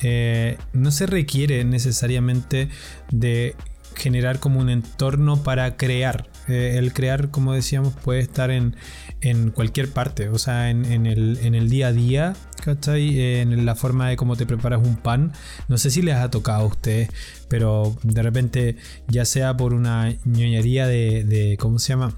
Eh, 0.00 0.56
no 0.72 0.90
se 0.90 1.04
requiere 1.04 1.62
necesariamente 1.66 2.70
de 3.10 3.54
generar 3.94 4.38
como 4.38 4.60
un 4.60 4.70
entorno 4.70 5.42
para 5.42 5.76
crear. 5.76 6.26
Eh, 6.48 6.76
el 6.78 6.92
crear, 6.92 7.30
como 7.30 7.52
decíamos, 7.52 7.94
puede 7.94 8.20
estar 8.20 8.50
en, 8.50 8.74
cualquier 9.54 9.90
parte, 9.90 10.28
o 10.28 10.38
sea, 10.38 10.70
en, 10.70 11.06
el, 11.06 11.68
día 11.70 11.88
a 11.88 11.92
día, 11.92 12.36
¿cachai? 12.62 13.40
En 13.40 13.64
la 13.64 13.74
forma 13.74 14.08
de 14.08 14.16
cómo 14.16 14.36
te 14.36 14.46
preparas 14.46 14.82
un 14.84 14.96
pan. 14.96 15.32
No 15.68 15.78
sé 15.78 15.90
si 15.90 16.02
les 16.02 16.16
ha 16.16 16.30
tocado 16.30 16.64
a 16.64 16.66
ustedes, 16.66 17.08
pero 17.48 17.96
de 18.02 18.22
repente, 18.22 18.76
ya 19.08 19.24
sea 19.24 19.56
por 19.56 19.72
una 19.72 20.14
ñoñería 20.24 20.86
de, 20.86 21.56
¿cómo 21.58 21.78
se 21.78 21.94
llama? 21.94 22.14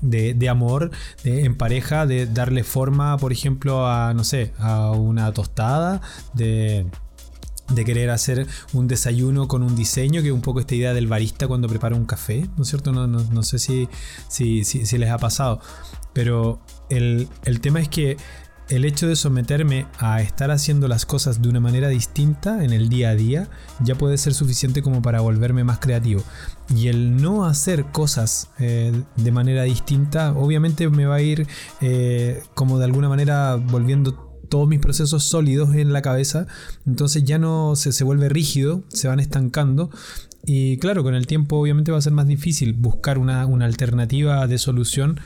De, 0.00 0.48
amor 0.48 0.90
en 1.24 1.56
pareja, 1.56 2.06
de 2.06 2.26
darle 2.26 2.64
forma, 2.64 3.16
por 3.18 3.32
ejemplo, 3.32 3.86
a, 3.86 4.14
no 4.14 4.24
sé, 4.24 4.52
a 4.58 4.90
una 4.90 5.32
tostada, 5.32 6.00
de 6.34 6.86
de 7.68 7.84
querer 7.84 8.10
hacer 8.10 8.46
un 8.72 8.88
desayuno 8.88 9.48
con 9.48 9.62
un 9.62 9.76
diseño, 9.76 10.22
que 10.22 10.28
es 10.28 10.34
un 10.34 10.40
poco 10.40 10.60
esta 10.60 10.74
idea 10.74 10.94
del 10.94 11.06
barista 11.06 11.46
cuando 11.48 11.68
prepara 11.68 11.96
un 11.96 12.06
café, 12.06 12.48
¿no 12.56 12.62
es 12.62 12.68
cierto? 12.68 12.92
No, 12.92 13.42
sé 13.42 13.58
si, 13.58 13.88
si, 14.28 14.64
si, 14.64 14.98
les 14.98 15.10
ha 15.10 15.18
pasado, 15.18 15.60
pero 16.12 16.60
el, 16.88 17.28
tema 17.60 17.80
es 17.80 17.88
que 17.88 18.16
el 18.68 18.84
hecho 18.84 19.08
de 19.08 19.16
someterme 19.16 19.86
a 19.98 20.20
estar 20.20 20.50
haciendo 20.50 20.88
las 20.88 21.06
cosas 21.06 21.40
de 21.40 21.48
una 21.48 21.60
manera 21.60 21.88
distinta 21.88 22.64
en 22.64 22.72
el 22.72 22.90
día 22.90 23.10
a 23.10 23.14
día 23.14 23.48
ya 23.80 23.94
puede 23.94 24.18
ser 24.18 24.34
suficiente 24.34 24.82
como 24.82 25.00
para 25.00 25.20
volverme 25.20 25.64
más 25.64 25.78
creativo. 25.78 26.22
Y 26.74 26.88
el 26.88 27.16
no 27.16 27.46
hacer 27.46 27.86
cosas 27.86 28.48
eh, 28.58 28.92
de 29.16 29.32
manera 29.32 29.62
distinta 29.62 30.32
obviamente 30.32 30.90
me 30.90 31.06
va 31.06 31.14
a 31.14 31.22
ir 31.22 31.46
eh, 31.80 32.42
como 32.54 32.78
de 32.78 32.84
alguna 32.84 33.08
manera 33.08 33.56
volviendo 33.56 34.27
todos 34.48 34.68
mis 34.68 34.80
procesos 34.80 35.24
sólidos 35.24 35.74
en 35.74 35.92
la 35.92 36.02
cabeza, 36.02 36.46
entonces 36.86 37.24
ya 37.24 37.38
no 37.38 37.76
se, 37.76 37.92
se 37.92 38.04
vuelve 38.04 38.28
rígido, 38.28 38.82
se 38.88 39.08
van 39.08 39.20
estancando 39.20 39.90
y 40.44 40.78
claro, 40.78 41.02
con 41.02 41.14
el 41.14 41.26
tiempo 41.26 41.56
obviamente 41.58 41.92
va 41.92 41.98
a 41.98 42.02
ser 42.02 42.12
más 42.12 42.26
difícil 42.26 42.72
buscar 42.72 43.18
una, 43.18 43.42
alternativa 43.42 44.46
de 44.46 44.58
solución 44.58 45.20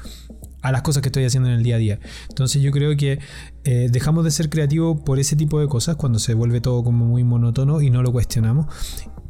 a 0.63 0.73
las 0.73 0.83
cosas 0.83 1.03
que 1.03 1.11
estoy 1.11 1.25
haciendo 1.25 1.49
en 1.49 1.57
el 1.57 1.63
día 1.63 1.77
a 1.77 1.79
día. 1.79 2.01
Entonces 2.29 2.63
yo 2.63 2.71
creo 2.73 2.97
que 2.97 3.19
eh, 3.65 3.89
dejamos 3.91 4.25
de 4.25 4.31
ser 4.31 4.49
creativos 4.49 5.01
por 5.03 5.19
ese 5.19 5.37
tipo 5.37 5.61
de 5.61 5.69
cosas 5.69 5.97
cuando 5.97 6.19
se 6.19 6.35
vuelve 6.35 6.61
todo 6.61 6.83
como 6.83 7.05
muy 7.05 7.25
monótono 7.25 7.81
y 7.81 7.91
no 7.91 8.03
lo 8.03 8.13
cuestionamos. 8.13 8.67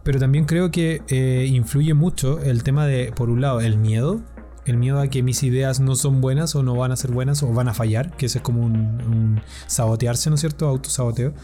Pero 0.02 0.18
también 0.18 0.46
creo 0.46 0.70
que 0.70 1.02
eh, 1.08 1.46
influye 1.48 1.94
mucho 1.94 2.40
el 2.40 2.62
tema 2.62 2.86
de, 2.86 3.12
por 3.14 3.30
un 3.30 3.40
lado, 3.40 3.60
el 3.60 3.78
miedo 3.78 4.22
el 4.64 4.76
miedo 4.76 5.00
a 5.00 5.08
que 5.08 5.22
mis 5.22 5.42
ideas 5.42 5.80
no 5.80 5.96
son 5.96 6.20
buenas 6.20 6.54
o 6.54 6.62
no 6.62 6.76
van 6.76 6.92
a 6.92 6.96
ser 6.96 7.10
buenas 7.10 7.42
o 7.42 7.52
van 7.52 7.68
a 7.68 7.74
fallar, 7.74 8.16
que 8.16 8.26
ese 8.26 8.38
es 8.38 8.44
como 8.44 8.62
un, 8.62 9.40
sabotearse, 9.66 10.30
¿no 10.30 10.34
es 10.34 10.40
cierto? 10.40 10.68
Autosaboteo. 10.68 11.34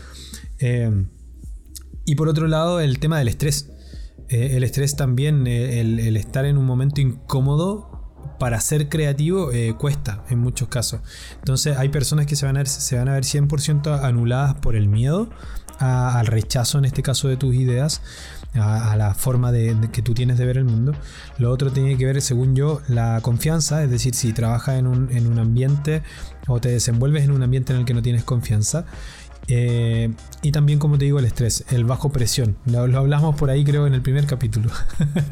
Eh, 0.60 1.06
y 2.04 2.14
por 2.14 2.28
otro 2.28 2.46
lado, 2.46 2.80
el 2.80 2.98
tema 2.98 3.18
del 3.18 3.28
estrés. 3.28 3.70
Eh, 4.28 4.56
el 4.56 4.62
estrés 4.62 4.96
también, 4.96 5.46
eh, 5.46 5.80
el, 5.80 6.16
estar 6.16 6.44
en 6.44 6.58
un 6.58 6.64
momento 6.64 7.00
incómodo 7.00 8.36
para 8.38 8.60
ser 8.60 8.88
creativo 8.88 9.50
cuesta 9.78 10.24
en 10.30 10.38
muchos 10.38 10.68
casos. 10.68 11.00
Entonces 11.38 11.76
hay 11.76 11.88
personas 11.88 12.26
que 12.26 12.36
se 12.36 12.46
van 12.46 12.56
a 12.56 12.60
ver, 12.60 12.68
se 12.68 12.96
van 12.96 13.08
a 13.08 13.14
ver 13.14 13.24
100% 13.24 14.04
anuladas 14.04 14.54
por 14.56 14.76
el 14.76 14.88
miedo 14.88 15.28
al 15.80 16.26
rechazo, 16.26 16.78
en 16.78 16.84
este 16.84 17.02
caso, 17.02 17.28
de 17.28 17.36
tus 17.36 17.54
ideas 17.54 18.00
a, 18.54 18.96
la 18.96 19.14
forma 19.14 19.52
de, 19.52 19.76
que 19.92 20.02
tú 20.02 20.14
tienes 20.14 20.38
de 20.38 20.46
ver 20.46 20.58
el 20.58 20.64
mundo. 20.64 20.92
Lo 21.38 21.50
otro 21.50 21.70
tiene 21.70 21.96
que 21.96 22.06
ver, 22.06 22.20
según 22.22 22.54
yo, 22.56 22.80
la 22.88 23.20
confianza, 23.22 23.82
es 23.84 23.90
decir, 23.90 24.14
si 24.14 24.32
trabajas 24.32 24.78
en 24.78 24.86
un, 24.86 25.10
en 25.12 25.26
un 25.26 25.38
ambiente 25.38 26.02
o 26.46 26.60
te 26.60 26.70
desenvuelves 26.70 27.24
en 27.24 27.32
un 27.32 27.42
ambiente 27.42 27.72
en 27.72 27.80
el 27.80 27.84
que 27.84 27.94
no 27.94 28.02
tienes 28.02 28.24
confianza. 28.24 28.86
Eh, 29.50 30.12
y 30.42 30.52
también, 30.52 30.78
como 30.78 30.98
te 30.98 31.06
digo, 31.06 31.18
el 31.18 31.24
estrés, 31.24 31.64
el 31.70 31.84
bajo 31.84 32.10
presión. 32.10 32.56
Lo, 32.66 32.80
hablamos 32.80 33.34
por 33.36 33.50
ahí, 33.50 33.64
creo, 33.64 33.86
en 33.86 33.94
el 33.94 34.02
primer 34.02 34.26
capítulo. 34.26 34.70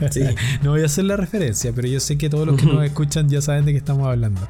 no 0.63 0.71
voy 0.71 0.83
a 0.83 0.87
hacer 0.87 1.05
la 1.05 1.17
referencia, 1.17 1.73
pero 1.75 1.87
yo 1.87 2.01
sé 2.01 2.17
que 2.17 2.31
todos 2.31 2.47
los 2.47 2.57
que 2.61 2.67
nos 2.67 2.85
escuchan 2.85 3.29
ya 3.29 3.43
saben 3.43 3.67
de 3.67 3.73
qué 3.73 3.79
estamos 3.79 4.07
hablando. 4.07 4.41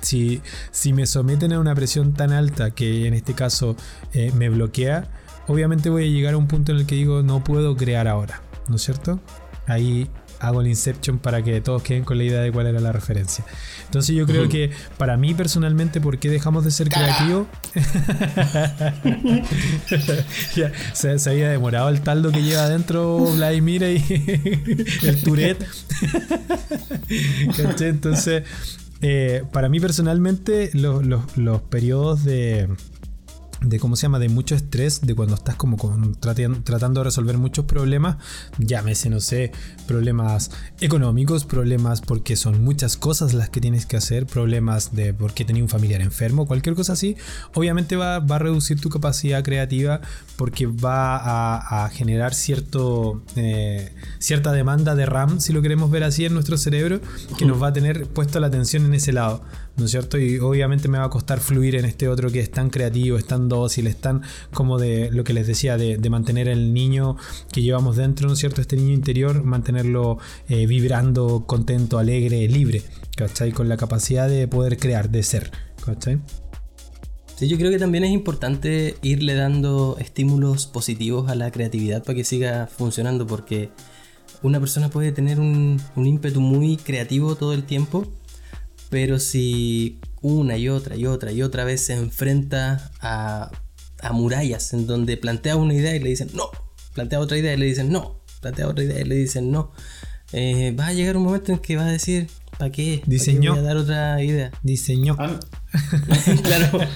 Si, 0.00 0.42
si 0.70 0.92
me 0.92 1.06
someten 1.06 1.52
a 1.52 1.58
una 1.58 1.74
presión 1.74 2.12
tan 2.12 2.32
alta 2.32 2.70
que 2.70 3.06
en 3.06 3.14
este 3.14 3.34
caso 3.34 3.76
eh, 4.12 4.30
me 4.36 4.48
bloquea, 4.48 5.08
obviamente 5.48 5.90
voy 5.90 6.04
a 6.04 6.06
llegar 6.06 6.34
a 6.34 6.36
un 6.36 6.46
punto 6.46 6.72
en 6.72 6.78
el 6.78 6.86
que 6.86 6.94
digo, 6.94 7.22
no 7.22 7.42
puedo 7.42 7.76
crear 7.76 8.06
ahora, 8.06 8.42
¿no 8.68 8.76
es 8.76 8.82
cierto? 8.82 9.20
Ahí 9.66 10.08
hago 10.40 10.60
el 10.60 10.68
Inception 10.68 11.18
para 11.18 11.42
que 11.42 11.60
todos 11.60 11.82
queden 11.82 12.04
con 12.04 12.18
la 12.18 12.24
idea 12.24 12.40
de 12.40 12.52
cuál 12.52 12.66
era 12.66 12.80
la 12.80 12.92
referencia. 12.92 13.44
Entonces 13.86 14.14
yo 14.14 14.26
creo 14.26 14.48
que 14.48 14.70
para 14.96 15.16
mí 15.16 15.34
personalmente, 15.34 16.00
¿por 16.00 16.18
qué 16.18 16.30
dejamos 16.30 16.64
de 16.64 16.70
ser 16.70 16.88
creativos? 16.88 17.46
se, 20.92 21.30
había 21.30 21.50
demorado 21.50 21.88
el 21.88 22.00
taldo 22.02 22.30
que 22.30 22.42
lleva 22.42 22.64
adentro 22.64 23.18
Vladimir 23.34 23.82
y 23.82 24.04
el 25.02 25.22
Tourette. 25.22 25.66
Entonces, 27.80 28.44
eh, 29.00 29.44
para 29.52 29.68
mí 29.68 29.80
personalmente 29.80 30.70
los 30.74 31.62
periodos 31.62 32.24
de 32.24 32.68
de 33.60 33.78
cómo 33.78 33.96
se 33.96 34.02
llama, 34.02 34.18
de 34.18 34.28
mucho 34.28 34.54
estrés, 34.54 35.00
de 35.00 35.14
cuando 35.14 35.34
estás 35.34 35.56
como 35.56 35.76
tratando 36.64 37.00
de 37.00 37.04
resolver 37.04 37.38
muchos 37.38 37.64
problemas, 37.64 38.16
llámese, 38.58 39.10
no 39.10 39.20
sé, 39.20 39.52
problemas 39.86 40.50
económicos, 40.80 41.44
problemas 41.44 42.00
porque 42.00 42.36
son 42.36 42.62
muchas 42.62 42.96
cosas 42.96 43.34
las 43.34 43.50
que 43.50 43.60
tienes 43.60 43.86
que 43.86 43.96
hacer, 43.96 44.26
problemas 44.26 44.94
de 44.94 45.14
porque 45.14 45.44
tenía 45.44 45.62
un 45.62 45.68
familiar 45.68 46.00
enfermo, 46.00 46.46
cualquier 46.46 46.74
cosa 46.74 46.92
así, 46.92 47.16
obviamente 47.54 47.96
va, 47.96 48.16
a 48.16 48.38
reducir 48.38 48.80
tu 48.80 48.88
capacidad 48.90 49.42
creativa 49.42 50.00
porque 50.36 50.66
va 50.66 51.84
a, 51.84 51.88
generar 51.90 52.34
cierto, 52.34 53.22
eh, 53.36 53.92
cierta 54.18 54.52
demanda 54.52 54.94
de 54.94 55.06
RAM, 55.06 55.40
si 55.40 55.52
lo 55.52 55.62
queremos 55.62 55.90
ver 55.90 56.04
así, 56.04 56.24
en 56.24 56.34
nuestro 56.34 56.56
cerebro, 56.56 57.00
que 57.36 57.44
nos 57.44 57.60
va 57.60 57.68
a 57.68 57.72
tener 57.72 58.06
puesto 58.06 58.38
la 58.38 58.46
atención 58.46 58.84
en 58.84 58.94
ese 58.94 59.12
lado. 59.12 59.42
¿No 59.78 59.84
es 59.84 59.92
cierto? 59.92 60.18
Y 60.18 60.38
obviamente 60.38 60.88
me 60.88 60.98
va 60.98 61.04
a 61.04 61.10
costar 61.10 61.40
fluir 61.40 61.76
en 61.76 61.84
este 61.84 62.08
otro 62.08 62.30
que 62.30 62.40
es 62.40 62.50
tan 62.50 62.68
creativo, 62.68 63.16
es 63.16 63.26
tan 63.26 63.48
dócil, 63.48 63.86
es 63.86 63.96
tan 63.96 64.22
como 64.52 64.78
de 64.78 65.10
lo 65.12 65.24
que 65.24 65.32
les 65.32 65.46
decía, 65.46 65.76
de, 65.76 66.08
mantener 66.08 66.48
el 66.48 66.72
niño 66.72 67.16
que 67.52 67.62
llevamos 67.62 67.96
dentro, 67.96 68.28
¿no 68.28 68.32
es 68.32 68.40
cierto? 68.40 68.60
Este 68.60 68.76
niño 68.76 68.94
interior, 68.94 69.44
mantenerlo 69.44 70.18
eh, 70.48 70.66
vibrando, 70.66 71.44
contento, 71.46 71.98
alegre, 71.98 72.48
libre, 72.48 72.82
¿cachai? 73.14 73.52
Con 73.52 73.68
la 73.68 73.76
capacidad 73.76 74.28
de 74.28 74.48
poder 74.48 74.78
crear, 74.78 75.10
de 75.10 75.22
ser, 75.22 75.50
¿cachai? 75.84 76.18
Sí, 77.36 77.46
yo 77.46 77.56
creo 77.58 77.70
que 77.70 77.78
también 77.78 78.04
es 78.04 78.10
importante 78.10 78.96
irle 79.02 79.34
dando 79.34 79.96
estímulos 80.00 80.66
positivos 80.66 81.30
a 81.30 81.34
la 81.34 81.50
creatividad 81.52 82.02
para 82.02 82.16
que 82.16 82.24
siga 82.24 82.66
funcionando, 82.66 83.26
porque 83.26 83.68
una 84.42 84.58
persona 84.58 84.88
puede 84.88 85.12
tener 85.12 85.38
un, 85.38 85.80
un 85.94 86.06
ímpetu 86.06 86.40
muy 86.40 86.78
creativo 86.78 87.36
todo 87.36 87.52
el 87.52 87.64
tiempo, 87.64 88.06
pero 88.90 89.18
si 89.18 89.98
una 90.20 90.56
y 90.56 90.68
otra 90.68 90.96
y 90.96 91.06
otra 91.06 91.32
y 91.32 91.42
otra 91.42 91.64
vez 91.64 91.82
se 91.82 91.94
enfrenta 91.94 92.90
a, 93.00 93.50
murallas 94.12 94.72
en 94.72 94.86
donde 94.86 95.16
plantea 95.16 95.56
una 95.56 95.74
idea 95.74 95.94
y 95.94 96.00
le 96.00 96.10
dicen 96.10 96.30
no, 96.34 96.50
plantea 96.94 97.20
otra 97.20 97.36
idea 97.36 97.54
y 97.54 97.56
le 97.56 97.66
dicen 97.66 97.90
no, 97.90 98.20
plantea 98.40 98.68
otra 98.68 98.84
idea 98.84 99.00
y 99.00 99.04
le 99.04 99.16
dicen 99.16 99.50
no, 99.50 99.72
eh, 100.32 100.74
va 100.78 100.88
a 100.88 100.92
llegar 100.92 101.16
un 101.16 101.24
momento 101.24 101.52
en 101.52 101.58
que 101.58 101.76
va 101.76 101.86
a 101.86 101.90
decir 101.90 102.28
¿para 102.58 102.70
qué? 102.70 103.02
Diseñó. 103.06 103.52
voy 103.52 103.60
a 103.60 103.62
dar 103.62 103.76
otra 103.76 104.22
idea. 104.22 104.50
Diseñó. 104.62 105.16
Ah. 105.18 105.38
claro. 106.42 106.78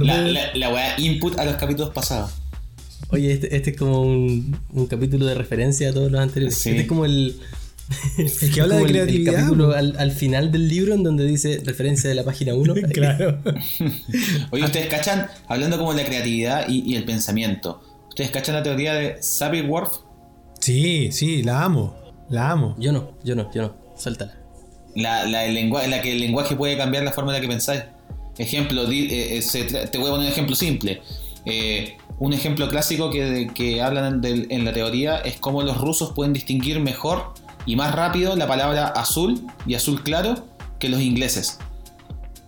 La, 0.00 0.22
la, 0.54 0.98
input 0.98 1.38
a 1.38 1.44
los 1.44 1.56
capítulos 1.56 1.90
pasados. 1.90 2.32
Oye, 3.10 3.32
este, 3.32 3.56
este 3.56 3.70
es 3.70 3.76
como 3.76 4.02
un, 4.02 4.56
un, 4.70 4.86
capítulo 4.86 5.26
de 5.26 5.34
referencia 5.34 5.90
a 5.90 5.92
todos 5.92 6.12
los 6.12 6.20
anteriores. 6.20 6.66
Este 6.66 6.82
es 6.82 6.86
como 6.86 7.04
el, 7.04 7.40
el 8.18 8.50
que 8.54 8.60
habla 8.60 8.76
de 8.76 8.84
creatividad. 8.84 9.34
El, 9.34 9.40
capítulo 9.40 9.72
al, 9.72 10.12
final 10.12 10.52
del 10.52 10.68
libro 10.68 10.94
en 10.94 11.02
donde 11.02 11.24
dice 11.26 11.60
referencia 11.64 12.08
de 12.08 12.14
la 12.14 12.24
página 12.24 12.54
1. 12.54 12.74
claro. 12.92 13.38
Oye, 14.50 14.64
ustedes 14.64 14.86
cachan, 14.88 15.26
hablando 15.46 15.78
como 15.78 15.94
de 15.94 16.02
la 16.02 16.08
creatividad 16.08 16.68
y, 16.68 16.94
el 16.96 17.04
pensamiento, 17.04 17.82
¿ustedes 18.08 18.30
cachan 18.30 18.54
la 18.54 18.62
teoría 18.62 18.94
de 18.94 19.22
Sapir-Whorf? 19.22 20.00
Sí, 20.60 21.10
sí, 21.12 21.42
la 21.42 21.64
amo. 21.64 21.96
La 22.28 22.50
amo. 22.50 22.74
Yo 22.78 22.92
no, 22.92 23.12
yo 23.24 23.34
no, 23.34 23.50
yo 23.52 23.62
no. 23.62 23.76
Suéltala. 23.96 24.34
la, 24.94 25.24
la, 25.24 25.44
el 25.44 25.54
lenguaje, 25.54 25.88
la 25.88 26.02
que 26.02 26.12
el 26.12 26.20
lenguaje 26.20 26.54
puede 26.56 26.76
cambiar 26.76 27.04
la 27.04 27.12
forma 27.12 27.32
en 27.32 27.36
la 27.36 27.40
que 27.40 27.48
pensáis. 27.48 27.82
Ejemplo, 28.36 28.88
eh, 28.90 29.38
eh, 29.38 29.88
te 29.90 29.98
voy 29.98 30.08
a 30.08 30.10
poner 30.10 30.26
un 30.26 30.32
ejemplo 30.32 30.54
simple. 30.54 31.02
Eh, 31.44 31.96
un 32.20 32.32
ejemplo 32.32 32.68
clásico 32.68 33.10
que, 33.10 33.48
que 33.54 33.80
hablan 33.80 34.20
en 34.24 34.64
la 34.64 34.72
teoría 34.72 35.18
es 35.18 35.38
cómo 35.38 35.62
los 35.62 35.78
rusos 35.78 36.12
pueden 36.12 36.32
distinguir 36.32 36.80
mejor 36.80 37.32
y 37.68 37.76
más 37.76 37.94
rápido 37.94 38.34
la 38.34 38.48
palabra 38.48 38.86
azul 38.86 39.40
y 39.66 39.74
azul 39.74 40.02
claro 40.02 40.46
que 40.80 40.88
los 40.88 41.02
ingleses. 41.02 41.58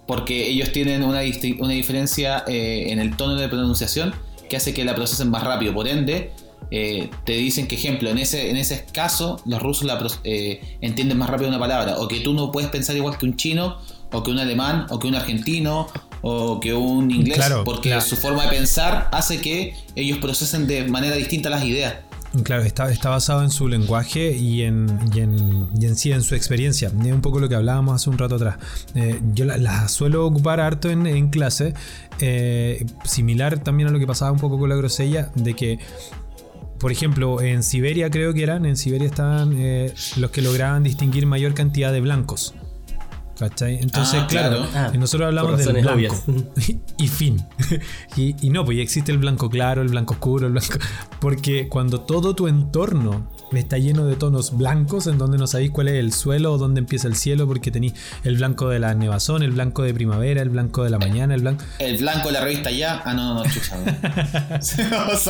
Porque 0.07 0.49
ellos 0.49 0.73
tienen 0.73 1.05
una, 1.05 1.21
una 1.59 1.73
diferencia 1.73 2.43
en 2.49 2.99
el 2.99 3.17
tono 3.17 3.35
de 3.35 3.49
pronunciación 3.49 4.15
que 4.49 4.57
hace 4.57 4.73
que 4.73 4.83
la 4.83 4.95
procesen 4.95 5.31
más 5.31 5.45
rápido. 5.45 5.75
Por 5.75 5.87
ende, 5.87 6.33
eh, 6.71 7.11
te 7.25 7.33
dicen 7.33 7.69
que, 7.69 7.75
ejemplo, 7.75 8.09
en 8.09 8.17
ese, 8.17 8.49
en 8.51 8.57
ese 8.57 8.85
caso, 8.93 9.41
los 9.45 9.61
rusos 9.61 9.85
la, 9.85 10.03
eh, 10.25 10.79
entienden 10.81 11.19
más 11.19 11.29
rápido 11.29 11.51
una 11.51 11.59
palabra, 11.59 11.99
o 11.99 12.09
que 12.09 12.21
tú 12.21 12.33
no 12.33 12.51
puedes 12.51 12.71
pensar 12.71 12.97
igual 12.97 13.19
que 13.19 13.27
un 13.27 13.37
chino, 13.37 13.79
o 14.13 14.23
que 14.23 14.31
un 14.31 14.39
alemán, 14.39 14.87
o 14.89 14.99
que 14.99 15.07
un 15.07 15.17
argentino, 15.17 15.87
o 16.23 16.61
que 16.61 16.73
un 16.73 17.11
inglés, 17.11 17.41
porque 17.65 18.01
su 18.01 18.17
forma 18.17 18.45
de 18.45 18.49
pensar 18.49 19.09
hace 19.13 19.41
que 19.41 19.75
ellos 19.95 20.19
procesen 20.19 20.67
de 20.67 20.89
manera 20.89 21.15
distinta 21.15 21.51
las 21.51 21.65
ideas. 21.65 21.95
Claro, 22.44 22.62
está, 22.62 22.90
está 22.90 23.09
basado 23.09 23.43
en 23.43 23.51
su 23.51 23.66
lenguaje 23.66 24.32
y 24.36 24.62
en, 24.62 24.86
y 25.12 25.20
en, 25.20 25.69
y 25.81 25.86
en 25.86 25.97
sí, 25.97 26.12
en 26.12 26.23
su 26.23 26.35
experiencia. 26.35 26.89
Es 26.89 27.12
un 27.12 27.23
poco 27.23 27.40
lo 27.40 27.48
que 27.48 27.57
hablábamos 27.57 27.97
hace 27.97 28.09
un 28.09 28.19
rato 28.19 28.36
atrás. 28.36 28.57
Eh, 28.94 29.20
yo 29.32 29.44
las 29.44 29.61
la 29.61 29.89
suelo 29.89 30.24
ocupar 30.27 30.61
harto 30.61 30.90
en, 30.90 31.07
en 31.07 31.31
clase, 31.31 31.74
similar 33.05 33.59
también 33.59 33.89
a 33.89 33.93
lo 33.93 33.98
que 33.98 34.07
pasaba 34.07 34.31
un 34.31 34.39
poco 34.39 34.59
con 34.59 34.69
la 34.69 34.77
grosella, 34.77 35.31
de 35.35 35.55
que 35.55 35.78
por 36.81 36.90
ejemplo, 36.90 37.43
en 37.43 37.62
Siberia 37.62 38.11
creo 38.11 38.32
que 38.32 38.43
eran, 38.43 38.65
en 38.65 38.74
Siberia 38.74 39.07
estaban 39.07 39.52
eh, 39.55 39.93
los 40.16 40.31
que 40.31 40.40
lograban 40.40 40.82
distinguir 40.82 41.27
mayor 41.27 41.52
cantidad 41.52 41.93
de 41.93 42.01
blancos. 42.01 42.55
¿Cachai? 43.41 43.79
Entonces, 43.81 44.21
ah, 44.23 44.27
claro, 44.27 44.67
ah, 44.75 44.93
nosotros 44.99 45.29
hablamos 45.29 45.65
del 45.65 45.81
blanco 45.81 46.15
y, 46.99 47.09
fin. 47.09 47.43
y, 48.17 48.37
y, 48.47 48.51
no, 48.51 48.67
pues 48.67 48.77
ya 48.77 48.83
existe 48.83 49.12
el 49.12 49.19
blanco 49.19 49.49
claro, 49.49 49.81
el 49.81 49.89
blanco 49.89 50.12
oscuro, 50.12 50.47
el 50.47 50.53
blanco. 50.53 50.75
Porque 51.23 51.67
cuando 51.71 52.03
todo 52.03 52.35
tu 52.35 52.49
entorno 52.49 53.31
está 53.59 53.79
lleno 53.79 54.05
de 54.05 54.17
tonos 54.17 54.59
blancos 54.59 55.07
en 55.07 55.17
donde 55.17 55.39
no 55.39 55.47
sabéis 55.47 55.71
cuál 55.71 55.89
es 55.89 55.95
el 55.95 56.12
suelo 56.12 56.53
o 56.53 56.59
dónde 56.59 56.81
empieza 56.81 57.09
el 57.09 57.17
cielo 57.17 57.47
porque 57.49 57.71
tenéis 57.71 57.95
el 58.23 58.37
blanco 58.37 58.69
de 58.69 58.79
la 58.79 58.95
nevazón, 58.95 59.43
el 59.43 59.51
blanco 59.51 59.83
de 59.83 59.93
primavera, 59.93 60.43
el 60.43 60.51
blanco 60.51 60.85
de 60.85 60.91
la 60.91 60.99
mañana, 60.99 61.35
el 61.35 61.41
blanco... 61.41 61.65
El 61.79 61.97
blanco 61.97 62.29
de 62.29 62.35
la 62.35 62.41
revista 62.43 62.71
ya. 62.71 63.03
Ah, 63.05 63.15
no, 63.15 63.35
no, 63.35 63.43
no, 63.43 63.51
chucha. 63.51 63.77
Se 64.62 64.89
vamos 64.89 65.27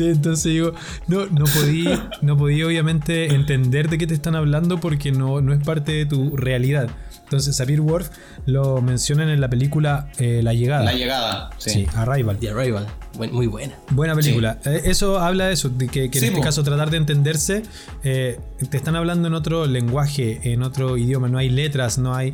Entonces 0.04 0.52
digo, 0.52 0.72
no, 1.06 1.26
no 1.26 1.44
podí, 1.44 1.88
no 2.22 2.36
podí 2.36 2.62
obviamente 2.62 3.34
entender 3.34 3.88
de 3.88 3.98
qué 3.98 4.06
te 4.06 4.14
están 4.14 4.36
hablando 4.36 4.78
porque 4.78 5.12
no, 5.12 5.40
no 5.40 5.52
es 5.52 5.62
parte 5.62 5.92
de 5.92 6.06
tu 6.06 6.36
realidad. 6.36 6.90
Entonces, 7.26 7.56
Sapir 7.56 7.80
Worth 7.80 8.12
lo 8.46 8.80
mencionan 8.80 9.28
en 9.30 9.40
la 9.40 9.50
película 9.50 10.10
eh, 10.18 10.42
La 10.44 10.54
Llegada. 10.54 10.84
La 10.84 10.92
Llegada, 10.92 11.50
sí. 11.58 11.84
Arrival. 11.96 12.38
The 12.38 12.50
Arrival, 12.50 12.86
muy 13.32 13.48
buena. 13.48 13.74
Buena 13.90 14.14
película. 14.14 14.58
Eh, 14.64 14.82
eso 14.84 15.18
habla 15.18 15.46
de 15.46 15.54
eso, 15.54 15.68
de 15.68 15.88
que, 15.88 16.04
en 16.04 16.24
este 16.24 16.40
caso 16.40 16.62
tratar 16.62 16.90
de 16.90 16.98
entenderse, 16.98 17.64
eh, 18.04 18.38
te 18.70 18.76
están 18.76 18.94
hablando 18.94 19.26
en 19.26 19.34
otro 19.34 19.66
lenguaje, 19.66 20.52
en 20.52 20.62
otro 20.62 20.96
idioma, 20.96 21.28
no 21.28 21.38
hay 21.38 21.48
letras, 21.48 21.98
no 21.98 22.14
hay 22.14 22.32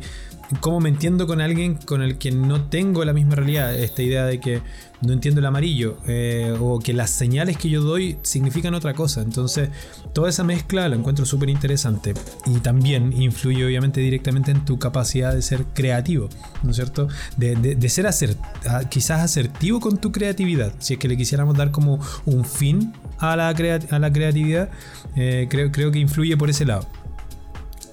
cómo 0.59 0.79
me 0.79 0.89
entiendo 0.89 1.27
con 1.27 1.41
alguien 1.41 1.75
con 1.75 2.01
el 2.01 2.17
que 2.17 2.31
no 2.31 2.65
tengo 2.65 3.03
la 3.05 3.13
misma 3.13 3.35
realidad. 3.35 3.73
Esta 3.75 4.01
idea 4.01 4.25
de 4.25 4.39
que 4.39 4.61
no 5.01 5.13
entiendo 5.13 5.39
el 5.39 5.45
amarillo 5.45 5.97
eh, 6.07 6.55
o 6.59 6.79
que 6.79 6.93
las 6.93 7.09
señales 7.09 7.57
que 7.57 7.69
yo 7.69 7.81
doy 7.81 8.17
significan 8.21 8.73
otra 8.73 8.93
cosa. 8.93 9.21
Entonces, 9.21 9.69
toda 10.13 10.29
esa 10.29 10.43
mezcla 10.43 10.87
la 10.87 10.95
encuentro 10.95 11.25
súper 11.25 11.49
interesante 11.49 12.13
y 12.45 12.59
también 12.59 13.13
influye 13.13 13.65
obviamente 13.65 13.99
directamente 14.01 14.51
en 14.51 14.65
tu 14.65 14.79
capacidad 14.79 15.33
de 15.33 15.41
ser 15.41 15.65
creativo, 15.73 16.29
¿no 16.63 16.71
es 16.71 16.77
cierto? 16.77 17.07
De, 17.37 17.89
ser 17.89 18.37
quizás 18.89 19.21
asertivo 19.21 19.79
con 19.79 19.97
tu 19.97 20.11
creatividad. 20.11 20.73
Si 20.79 20.93
es 20.93 20.99
que 20.99 21.07
le 21.07 21.17
quisiéramos 21.17 21.57
dar 21.57 21.71
como 21.71 21.99
un 22.25 22.45
fin 22.45 22.93
a 23.17 23.35
la, 23.35 23.49
a 23.49 23.99
la 23.99 24.13
creatividad, 24.13 24.69
eh, 25.15 25.47
creo, 25.49 25.71
creo 25.71 25.91
que 25.91 25.99
influye 25.99 26.37
por 26.37 26.49
ese 26.49 26.65
lado 26.65 26.87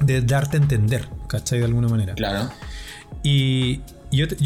de 0.00 0.22
darte 0.22 0.56
a 0.56 0.60
entender, 0.60 1.08
¿cachai? 1.26 1.58
De 1.58 1.64
alguna 1.64 1.88
manera. 1.88 2.14
Claro. 2.14 2.50
Y, 3.22 3.80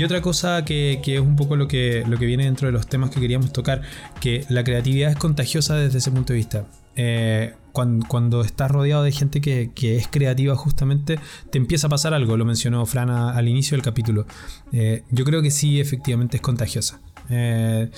otra 0.05 0.21
cosa 0.21 0.65
que, 0.65 1.01
es 1.05 1.21
un 1.21 1.37
poco 1.37 1.57
lo 1.57 1.69
que, 1.69 2.05
lo 2.07 2.19
que 2.19 2.27
viene 2.27 2.45
dentro 2.45 2.67
de 2.67 2.73
los 2.73 2.87
temas 2.87 3.11
que 3.11 3.21
queríamos 3.21 3.53
tocar, 3.53 3.83
que 4.21 4.45
la 4.49 4.65
creatividad 4.65 5.11
es 5.11 5.17
contagiosa 5.17 5.77
desde 5.77 5.99
ese 5.99 6.11
punto 6.11 6.33
de 6.33 6.39
vista. 6.39 6.65
Eh, 6.97 7.55
cuando, 7.73 8.43
estás 8.43 8.71
rodeado 8.71 9.03
de 9.03 9.11
gente 9.11 9.41
que, 9.41 9.97
es 9.97 10.09
creativa 10.09 10.55
justamente, 10.55 11.19
te 11.51 11.59
empieza 11.59 11.89
a 11.89 11.91
pasar 11.91 12.15
algo, 12.15 12.37
lo 12.37 12.45
mencionó 12.45 12.87
Fran 12.87 13.11
al 13.11 13.49
inicio 13.49 13.77
del 13.77 13.83
capítulo. 13.83 14.27
Eh, 14.73 15.03
yo 15.11 15.25
creo 15.25 15.43
que 15.43 15.51
sí, 15.51 15.81
efectivamente 15.81 16.37
es 16.37 16.43
contagiosa. 16.43 17.01
Eh, 17.31 17.91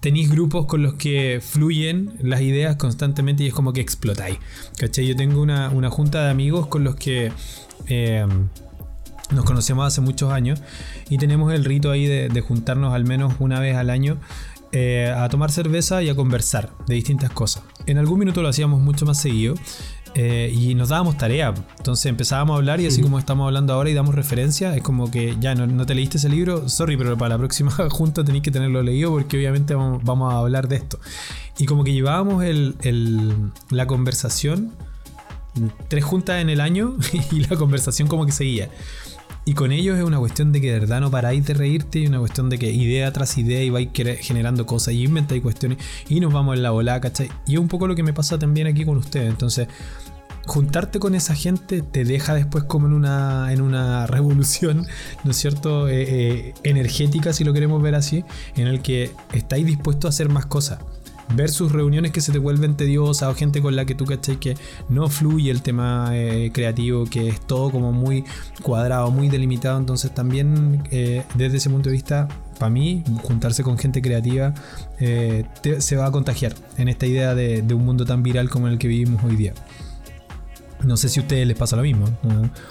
tenéis 0.00 0.30
grupos 0.30 0.66
con 0.66 0.82
los 0.82 0.94
que 0.94 1.40
fluyen 1.42 2.14
las 2.20 2.40
ideas 2.40 2.76
constantemente 2.76 3.44
y 3.44 3.48
es 3.48 3.54
como 3.54 3.72
que 3.72 3.80
explotáis. 3.80 4.38
¿Cachai? 4.76 5.06
Yo 5.06 5.16
tengo 5.16 5.40
una, 5.40 5.90
junta 5.90 6.24
de 6.24 6.30
amigos 6.30 6.66
con 6.66 6.84
los 6.84 6.96
que 6.96 7.32
eh, 7.86 8.26
nos 9.30 9.44
conocemos 9.44 9.86
hace 9.86 10.00
muchos 10.00 10.32
años 10.32 10.62
y 11.10 11.18
tenemos 11.18 11.52
el 11.52 11.64
rito 11.64 11.90
ahí 11.90 12.06
de, 12.06 12.40
juntarnos 12.40 12.94
al 12.94 13.04
menos 13.04 13.34
una 13.40 13.60
vez 13.60 13.76
al 13.76 13.90
año 13.90 14.18
eh, 14.72 15.12
a 15.14 15.28
tomar 15.28 15.50
cerveza 15.50 16.02
y 16.02 16.08
a 16.08 16.14
conversar 16.14 16.70
de 16.86 16.94
distintas 16.94 17.30
cosas. 17.30 17.62
En 17.86 17.98
algún 17.98 18.18
minuto 18.18 18.42
lo 18.42 18.48
hacíamos 18.48 18.80
mucho 18.80 19.06
más 19.06 19.20
seguido 19.20 19.54
eh, 20.20 20.52
y 20.52 20.74
nos 20.74 20.88
dábamos 20.88 21.16
tarea. 21.16 21.54
Entonces 21.76 22.06
empezábamos 22.06 22.54
a 22.54 22.56
hablar 22.56 22.80
y 22.80 22.86
así 22.86 23.00
como 23.00 23.20
estamos 23.20 23.46
hablando 23.46 23.72
ahora 23.72 23.88
y 23.88 23.94
damos 23.94 24.16
referencia, 24.16 24.74
es 24.74 24.82
como 24.82 25.12
que 25.12 25.36
ya 25.38 25.54
no, 25.54 25.86
te 25.86 25.94
leíste 25.94 26.16
ese 26.16 26.28
libro, 26.28 26.68
sorry, 26.68 26.96
pero 26.96 27.16
para 27.16 27.36
la 27.36 27.38
próxima 27.38 27.70
junta 27.88 28.24
tenéis 28.24 28.42
que 28.42 28.50
tenerlo 28.50 28.82
leído 28.82 29.12
porque 29.12 29.36
obviamente 29.36 29.76
vamos, 29.76 30.34
a 30.34 30.38
hablar 30.38 30.66
de 30.66 30.74
esto. 30.74 30.98
Y 31.56 31.66
como 31.66 31.84
que 31.84 31.92
llevábamos 31.92 32.44
la 33.70 33.86
conversación, 33.86 34.72
tres 35.86 36.02
juntas 36.02 36.42
en 36.42 36.50
el 36.50 36.60
año 36.60 36.96
y 37.30 37.38
la 37.38 37.56
conversación 37.56 38.08
como 38.08 38.26
que 38.26 38.32
seguía. 38.32 38.70
Y 39.48 39.54
con 39.54 39.72
ellos 39.72 39.96
es 39.96 40.04
una 40.04 40.18
cuestión 40.18 40.52
de 40.52 40.60
que 40.60 40.74
de 40.74 40.80
verdad 40.80 41.00
no 41.00 41.10
paráis 41.10 41.42
de 41.46 41.54
reírte 41.54 42.00
y 42.00 42.06
una 42.06 42.18
cuestión 42.18 42.50
de 42.50 42.58
que 42.58 42.70
idea 42.70 43.10
tras 43.14 43.38
idea 43.38 43.62
y 43.62 43.70
vais 43.70 43.88
generando 44.20 44.66
cosas 44.66 44.92
y 44.92 45.04
inventáis 45.04 45.40
cuestiones 45.40 45.78
y 46.06 46.20
nos 46.20 46.34
vamos 46.34 46.54
en 46.54 46.62
la 46.62 46.70
bola, 46.70 47.00
¿cachai? 47.00 47.30
Y 47.46 47.54
es 47.54 47.58
un 47.58 47.66
poco 47.66 47.86
lo 47.86 47.94
que 47.94 48.02
me 48.02 48.12
pasa 48.12 48.38
también 48.38 48.66
aquí 48.66 48.84
con 48.84 48.98
ustedes. 48.98 49.30
Entonces, 49.30 49.68
juntarte 50.44 50.98
con 50.98 51.14
esa 51.14 51.34
gente 51.34 51.80
te 51.80 52.04
deja 52.04 52.34
después 52.34 52.64
como 52.64 52.88
en 52.88 52.92
una, 52.92 53.50
en 53.50 53.62
una 53.62 54.06
revolución, 54.06 54.86
¿no 55.24 55.30
es 55.30 55.38
cierto? 55.38 55.88
Eh, 55.88 56.02
eh, 56.02 56.54
energética, 56.62 57.32
si 57.32 57.42
lo 57.42 57.54
queremos 57.54 57.80
ver 57.80 57.94
así, 57.94 58.26
en 58.54 58.66
el 58.66 58.82
que 58.82 59.12
estáis 59.32 59.64
dispuestos 59.64 60.04
a 60.04 60.10
hacer 60.10 60.28
más 60.28 60.44
cosas 60.44 60.80
ver 61.34 61.50
sus 61.50 61.72
reuniones 61.72 62.12
que 62.12 62.20
se 62.20 62.32
te 62.32 62.38
vuelven 62.38 62.76
tediosas 62.76 63.28
o 63.28 63.34
gente 63.34 63.60
con 63.60 63.76
la 63.76 63.84
que 63.84 63.94
tú 63.94 64.04
caché 64.04 64.38
que 64.38 64.56
no 64.88 65.08
fluye 65.08 65.50
el 65.50 65.62
tema 65.62 66.10
eh, 66.12 66.50
creativo, 66.52 67.04
que 67.04 67.28
es 67.28 67.40
todo 67.40 67.70
como 67.70 67.92
muy 67.92 68.24
cuadrado, 68.62 69.10
muy 69.10 69.28
delimitado. 69.28 69.78
Entonces 69.78 70.14
también 70.14 70.84
eh, 70.90 71.24
desde 71.34 71.58
ese 71.58 71.70
punto 71.70 71.88
de 71.88 71.94
vista, 71.94 72.28
para 72.58 72.70
mí, 72.70 73.04
juntarse 73.22 73.62
con 73.62 73.78
gente 73.78 74.02
creativa 74.02 74.54
eh, 74.98 75.44
se 75.78 75.96
va 75.96 76.06
a 76.06 76.10
contagiar 76.10 76.54
en 76.76 76.88
esta 76.88 77.06
idea 77.06 77.34
de, 77.34 77.62
un 77.74 77.84
mundo 77.84 78.04
tan 78.04 78.22
viral 78.22 78.48
como 78.48 78.68
el 78.68 78.78
que 78.78 78.88
vivimos 78.88 79.22
hoy 79.22 79.36
día. 79.36 79.54
No 80.84 80.96
sé 80.96 81.08
si 81.08 81.20
a 81.20 81.22
ustedes 81.22 81.46
les 81.46 81.56
pasa 81.56 81.76
lo 81.76 81.82
mismo, 81.82 82.06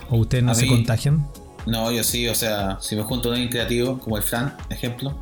o 0.09 0.17
ustedes 0.17 0.43
no 0.43 0.55
se 0.55 0.65
contagian. 0.67 1.27
No, 1.65 1.91
yo 1.91 2.03
sí, 2.03 2.27
o 2.29 2.35
sea, 2.35 2.77
si 2.79 2.95
me 2.95 3.03
junto 3.03 3.27
con 3.27 3.33
alguien 3.33 3.51
creativo, 3.51 3.99
como 3.99 4.15
el 4.15 4.23
Fran, 4.23 4.55
ejemplo, 4.69 5.19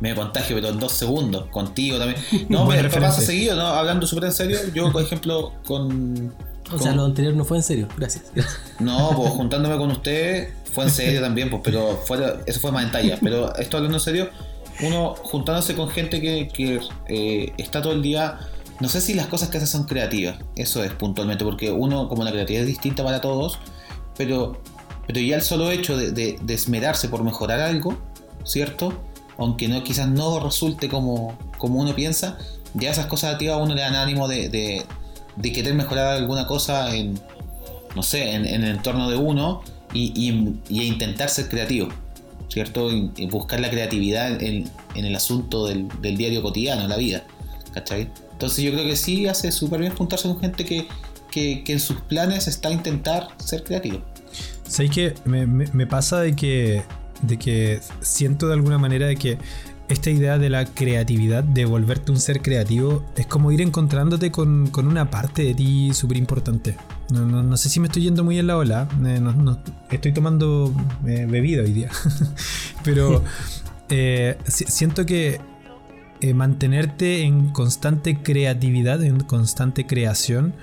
me 0.00 0.14
contagio, 0.14 0.56
pero 0.56 0.68
en 0.68 0.78
dos 0.78 0.92
segundos, 0.92 1.46
contigo 1.50 1.98
también. 1.98 2.20
No, 2.48 2.66
me 2.66 2.82
pasa 2.84 3.20
seguido, 3.20 3.56
¿no? 3.56 3.66
Hablando 3.66 4.06
súper 4.06 4.24
en 4.24 4.32
serio, 4.32 4.58
yo, 4.74 4.92
por 4.92 5.02
ejemplo, 5.02 5.52
con. 5.66 6.32
O 6.70 6.78
sea, 6.78 6.92
lo 6.92 7.04
anterior 7.04 7.34
no 7.34 7.44
fue 7.44 7.56
en 7.56 7.62
serio, 7.62 7.88
gracias. 7.96 8.24
No, 8.78 9.10
pues 9.16 9.30
juntándome 9.30 9.76
con 9.76 9.90
ustedes 9.90 10.52
fue 10.72 10.84
en 10.84 10.90
serio 10.90 11.20
también, 11.20 11.50
pues, 11.50 11.62
pero 11.64 12.00
eso 12.46 12.60
fue 12.60 12.70
más 12.70 12.84
en 12.84 12.92
talla. 12.92 13.18
Pero 13.20 13.54
esto 13.56 13.76
hablando 13.76 13.96
en 13.96 14.02
serio, 14.02 14.30
uno 14.82 15.14
juntándose 15.14 15.74
con 15.74 15.88
gente 15.88 16.20
que, 16.20 16.80
eh, 17.08 17.52
está 17.58 17.82
todo 17.82 17.92
el 17.92 18.02
día. 18.02 18.38
No 18.80 18.88
sé 18.88 19.00
si 19.00 19.14
las 19.14 19.26
cosas 19.26 19.48
que 19.48 19.56
hace 19.56 19.66
son 19.66 19.84
creativas, 19.84 20.38
eso 20.54 20.84
es 20.84 20.92
puntualmente, 20.92 21.44
porque 21.44 21.72
uno, 21.72 22.08
como 22.08 22.22
la 22.22 22.30
creatividad 22.30 22.62
es 22.62 22.68
distinta 22.68 23.02
para 23.02 23.20
todos, 23.20 23.58
pero, 24.16 24.62
pero 25.04 25.18
ya 25.18 25.34
el 25.34 25.42
solo 25.42 25.72
hecho 25.72 25.96
de, 25.96 26.12
de 26.12 26.54
esmerarse 26.54 27.08
por 27.08 27.24
mejorar 27.24 27.58
algo, 27.58 27.98
¿cierto? 28.44 28.92
Aunque 29.38 29.82
quizás 29.84 30.08
no 30.08 30.40
resulte 30.40 30.88
como, 30.88 31.38
uno 31.60 31.94
piensa, 31.94 32.36
ya 32.74 32.90
esas 32.90 33.06
cosas 33.06 33.34
activas 33.34 33.56
a 33.56 33.62
uno 33.62 33.74
le 33.74 33.80
dan 33.80 33.94
ánimo 33.94 34.28
de, 34.28 34.84
querer 35.40 35.74
mejorar 35.74 36.16
alguna 36.16 36.46
cosa 36.46 36.94
en, 36.94 37.18
no 37.94 38.02
sé, 38.02 38.34
en, 38.34 38.46
el 38.46 38.64
entorno 38.64 39.08
de 39.08 39.16
uno 39.16 39.62
y, 39.94 40.12
y, 40.68 40.82
intentar 40.82 41.30
ser 41.30 41.48
creativo, 41.48 41.88
¿cierto? 42.48 42.90
Y, 42.90 43.26
buscar 43.26 43.60
la 43.60 43.70
creatividad 43.70 44.42
en, 44.42 44.68
el 44.94 45.14
asunto 45.14 45.66
del, 45.66 45.88
diario 46.02 46.42
cotidiano, 46.42 46.88
la 46.88 46.96
vida, 46.96 47.22
¿cachai? 47.72 48.10
Entonces 48.32 48.64
yo 48.64 48.72
creo 48.72 48.84
que 48.84 48.96
sí 48.96 49.28
hace 49.28 49.52
súper 49.52 49.80
bien 49.80 49.94
juntarse 49.94 50.28
con 50.28 50.40
gente 50.40 50.64
que, 50.64 50.88
en 51.34 51.78
sus 51.78 52.00
planes 52.00 52.48
está 52.48 52.68
intentar 52.72 53.28
ser 53.38 53.62
creativo. 53.62 54.00
¿Sabéis 54.66 54.90
que 54.90 55.14
me, 55.24 55.86
pasa 55.86 56.20
de 56.20 56.34
que, 56.34 56.82
de 57.22 57.38
que 57.38 57.80
siento 58.00 58.46
de 58.46 58.54
alguna 58.54 58.78
manera 58.78 59.06
de 59.06 59.16
que 59.16 59.38
esta 59.88 60.10
idea 60.10 60.38
de 60.38 60.50
la 60.50 60.66
creatividad, 60.66 61.42
de 61.42 61.64
volverte 61.64 62.12
un 62.12 62.20
ser 62.20 62.42
creativo, 62.42 63.04
es 63.16 63.26
como 63.26 63.50
ir 63.52 63.60
encontrándote 63.62 64.30
con, 64.30 64.70
una 64.76 65.10
parte 65.10 65.42
de 65.42 65.54
ti 65.54 65.92
súper 65.94 66.18
importante. 66.18 66.76
No, 67.10 67.56
sé 67.56 67.70
si 67.70 67.80
me 67.80 67.86
estoy 67.86 68.02
yendo 68.02 68.22
muy 68.22 68.38
en 68.38 68.46
la 68.46 68.58
ola, 68.58 68.86
eh, 69.06 69.20
estoy 69.90 70.12
tomando 70.12 70.74
eh, 71.06 71.26
bebida 71.28 71.62
hoy 71.62 71.72
día, 71.72 71.90
pero 72.84 73.24
eh, 73.88 74.36
siento 74.46 75.06
que 75.06 75.40
mantenerte 76.34 77.22
en 77.22 77.50
constante 77.50 78.18
creatividad, 78.22 79.02
en 79.02 79.20
constante 79.20 79.86
creación, 79.86 80.54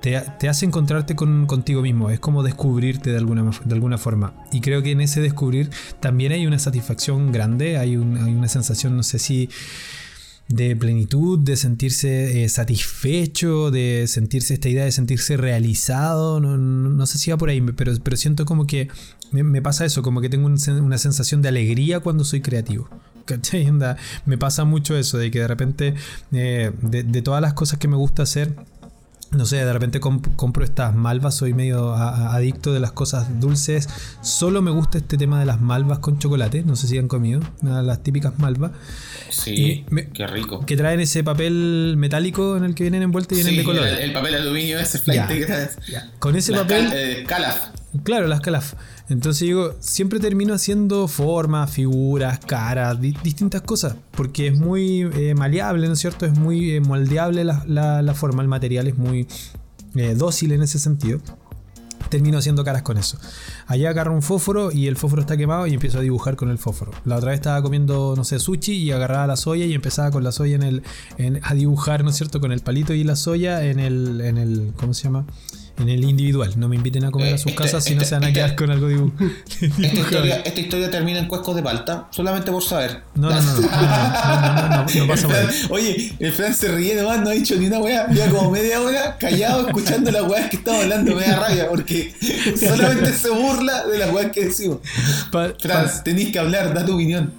te, 0.00 0.48
hace 0.48 0.66
encontrarte 0.66 1.14
con, 1.14 1.46
contigo 1.46 1.82
mismo, 1.82 2.10
es 2.10 2.20
como 2.20 2.42
descubrirte 2.42 3.10
de 3.10 3.18
alguna, 3.18 3.50
de 3.64 3.74
alguna 3.74 3.98
forma. 3.98 4.34
Y 4.50 4.60
creo 4.60 4.82
que 4.82 4.92
en 4.92 5.00
ese 5.00 5.20
descubrir 5.20 5.70
también 6.00 6.32
hay 6.32 6.46
una 6.46 6.58
satisfacción 6.58 7.32
grande, 7.32 7.76
hay, 7.76 7.96
una 7.96 8.48
sensación, 8.48 8.96
no 8.96 9.02
sé 9.02 9.18
si 9.18 9.48
de 10.48 10.74
plenitud, 10.74 11.38
de 11.38 11.56
sentirse 11.56 12.42
eh, 12.42 12.48
satisfecho, 12.48 13.70
de 13.70 14.06
sentirse 14.08 14.54
esta 14.54 14.68
idea 14.68 14.84
de 14.84 14.90
sentirse 14.90 15.36
realizado, 15.36 16.40
no, 16.40 17.06
sé 17.06 17.18
si 17.18 17.30
va 17.30 17.36
por 17.36 17.50
ahí, 17.50 17.60
pero, 17.60 17.92
pero 18.02 18.16
siento 18.16 18.44
como 18.44 18.66
que 18.66 18.88
me, 19.30 19.62
pasa 19.62 19.84
eso, 19.84 20.02
como 20.02 20.20
que 20.20 20.28
tengo 20.28 20.48
una 20.48 20.98
sensación 20.98 21.40
de 21.40 21.48
alegría 21.50 22.00
cuando 22.00 22.24
soy 22.24 22.40
creativo. 22.40 22.88
Me 24.26 24.38
pasa 24.38 24.64
mucho 24.64 24.96
eso, 24.96 25.18
de 25.18 25.30
que 25.30 25.38
de 25.38 25.46
repente 25.46 25.94
eh, 26.32 26.72
de 26.82 27.22
todas 27.22 27.40
las 27.40 27.54
cosas 27.54 27.78
que 27.78 27.86
me 27.86 27.96
gusta 27.96 28.24
hacer, 28.24 28.56
no 29.32 29.46
sé, 29.46 29.56
de 29.56 29.72
repente 29.72 30.00
compro 30.00 30.64
estas 30.64 30.94
malvas, 30.94 31.36
soy 31.36 31.54
medio 31.54 31.94
adicto 31.94 32.72
de 32.72 32.80
las 32.80 32.92
cosas 32.92 33.40
dulces. 33.40 33.88
Solo 34.22 34.60
me 34.60 34.72
gusta 34.72 34.98
este 34.98 35.16
tema 35.16 35.38
de 35.38 35.46
las 35.46 35.60
malvas 35.60 36.00
con 36.00 36.18
chocolate, 36.18 36.64
no 36.64 36.74
sé 36.74 36.88
si 36.88 36.98
han 36.98 37.06
comido, 37.06 37.40
las 37.62 38.02
típicas 38.02 38.38
malvas. 38.38 38.72
Sí, 39.30 39.84
qué 40.14 40.26
rico. 40.26 40.66
Que 40.66 40.76
traen 40.76 40.98
ese 40.98 41.22
papel 41.22 41.94
metálico 41.96 42.56
en 42.56 42.64
el 42.64 42.74
que 42.74 42.82
vienen 42.82 43.02
envueltos 43.02 43.38
y 43.38 43.42
vienen 43.42 43.56
de 43.56 43.64
color. 43.64 43.86
El, 43.86 44.12
papel 44.12 44.34
aluminio 44.34 44.78
ese 44.80 44.98
flight 44.98 45.24
Con 46.18 46.34
ese 46.34 46.52
papel. 46.52 46.90
Eh, 46.92 47.24
calaf. 47.26 47.68
Claro, 48.02 48.26
las 48.26 48.40
calaf. 48.40 48.74
Entonces 49.10 49.40
digo, 49.40 49.74
siempre 49.80 50.20
termino 50.20 50.54
haciendo 50.54 51.08
formas, 51.08 51.72
figuras, 51.72 52.38
caras, 52.38 53.00
distintas 53.00 53.60
cosas, 53.62 53.96
porque 54.12 54.46
es 54.46 54.56
muy 54.56 55.00
eh, 55.14 55.34
maleable, 55.34 55.88
¿no 55.88 55.94
es 55.94 55.98
cierto? 55.98 56.26
Es 56.26 56.38
muy 56.38 56.76
eh, 56.76 56.80
moldeable 56.80 57.42
la, 57.42 58.14
forma, 58.14 58.40
el 58.40 58.48
material 58.48 58.86
es 58.86 58.96
muy 58.96 59.26
eh, 59.96 60.14
dócil 60.14 60.52
en 60.52 60.62
ese 60.62 60.78
sentido. 60.78 61.18
Termino 62.08 62.38
haciendo 62.38 62.64
caras 62.64 62.82
con 62.82 62.98
eso. 62.98 63.18
Allá 63.66 63.90
agarro 63.90 64.14
un 64.14 64.22
fósforo 64.22 64.70
y 64.70 64.86
el 64.86 64.96
fósforo 64.96 65.22
está 65.22 65.36
quemado 65.36 65.66
y 65.66 65.74
empiezo 65.74 65.98
a 65.98 66.02
dibujar 66.02 66.36
con 66.36 66.48
el 66.48 66.58
fósforo. 66.58 66.92
La 67.04 67.16
otra 67.16 67.30
vez 67.30 67.40
estaba 67.40 67.60
comiendo, 67.62 68.14
no 68.16 68.22
sé, 68.22 68.38
sushi 68.38 68.74
y 68.74 68.92
agarraba 68.92 69.26
la 69.26 69.36
soya 69.36 69.64
y 69.64 69.74
empezaba 69.74 70.12
con 70.12 70.22
la 70.22 70.30
soya 70.30 70.54
en 70.54 70.62
el. 70.62 70.82
a 71.42 71.54
dibujar, 71.54 72.04
¿no 72.04 72.10
es 72.10 72.16
cierto? 72.16 72.40
Con 72.40 72.52
el 72.52 72.60
palito 72.60 72.94
y 72.94 73.02
la 73.02 73.16
soya 73.16 73.64
en 73.64 73.80
el. 73.80 74.20
en 74.20 74.38
el. 74.38 74.72
¿Cómo 74.76 74.94
se 74.94 75.04
llama? 75.04 75.24
En 75.80 75.88
el 75.88 76.04
individual. 76.04 76.52
No 76.56 76.68
me 76.68 76.76
inviten 76.76 77.04
a 77.04 77.10
comer 77.10 77.34
a 77.34 77.38
sus 77.38 77.52
casas 77.52 77.84
si 77.84 77.94
no 77.94 78.04
se 78.04 78.14
van 78.14 78.24
a 78.24 78.32
quedar 78.32 78.54
con 78.54 78.70
algo 78.70 78.88
de 78.88 79.10
esta, 80.44 80.60
historia, 80.60 80.90
termina 80.90 81.18
en 81.18 81.26
cuescos 81.26 81.56
de 81.56 81.62
palta, 81.62 82.08
solamente 82.10 82.50
por 82.50 82.62
saber. 82.62 83.02
No, 83.14 83.30
no, 83.30 83.40
no, 83.40 83.60
no, 83.60 84.68
no, 84.68 84.86
no, 84.94 85.06
pasa 85.06 85.28
Oye, 85.70 86.14
el 86.18 86.32
Fran 86.32 86.54
se 86.54 86.68
ríe 86.68 86.94
nomás, 86.94 87.20
no 87.22 87.30
ha 87.30 87.32
dicho 87.32 87.56
ni 87.56 87.66
una 87.66 87.78
weá. 87.78 88.08
Lleva 88.08 88.28
como 88.28 88.50
media 88.50 88.80
hora 88.80 89.16
callado 89.18 89.66
escuchando 89.66 90.10
las 90.10 90.22
weas 90.22 90.50
que 90.50 90.56
estamos 90.56 90.82
hablando. 90.82 91.14
Me 91.14 91.22
da 91.22 91.40
rabia 91.40 91.68
porque 91.68 92.12
solamente 92.58 93.12
se 93.12 93.30
burla 93.30 93.86
de 93.86 93.98
las 93.98 94.12
weas 94.12 94.30
que 94.32 94.46
decimos. 94.46 94.78
Fran, 95.30 95.86
tenéis 96.04 96.30
que 96.32 96.38
hablar, 96.38 96.74
da 96.74 96.84
tu 96.84 96.94
opinión. 96.94 97.32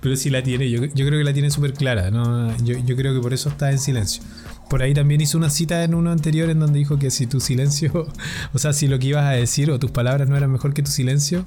Pero 0.00 0.16
si 0.16 0.30
la 0.30 0.42
tiene, 0.42 0.70
yo, 0.70 0.84
yo 0.84 1.06
creo 1.06 1.18
que 1.18 1.24
la 1.24 1.32
tiene 1.32 1.50
súper 1.50 1.74
clara. 1.74 2.10
¿no? 2.10 2.56
Yo, 2.58 2.76
yo 2.84 2.96
creo 2.96 3.14
que 3.14 3.20
por 3.20 3.32
eso 3.32 3.48
está 3.48 3.70
en 3.70 3.78
silencio. 3.78 4.22
Por 4.68 4.82
ahí 4.82 4.94
también 4.94 5.20
hizo 5.20 5.38
una 5.38 5.50
cita 5.50 5.84
en 5.84 5.94
uno 5.94 6.10
anterior 6.10 6.50
en 6.50 6.58
donde 6.58 6.78
dijo 6.78 6.98
que 6.98 7.10
si 7.10 7.26
tu 7.26 7.40
silencio, 7.40 8.08
o 8.52 8.58
sea, 8.58 8.72
si 8.72 8.88
lo 8.88 8.98
que 8.98 9.08
ibas 9.08 9.24
a 9.24 9.30
decir 9.30 9.70
o 9.70 9.78
tus 9.78 9.90
palabras 9.90 10.28
no 10.28 10.36
eran 10.36 10.50
mejor 10.50 10.74
que 10.74 10.82
tu 10.82 10.90
silencio, 10.90 11.44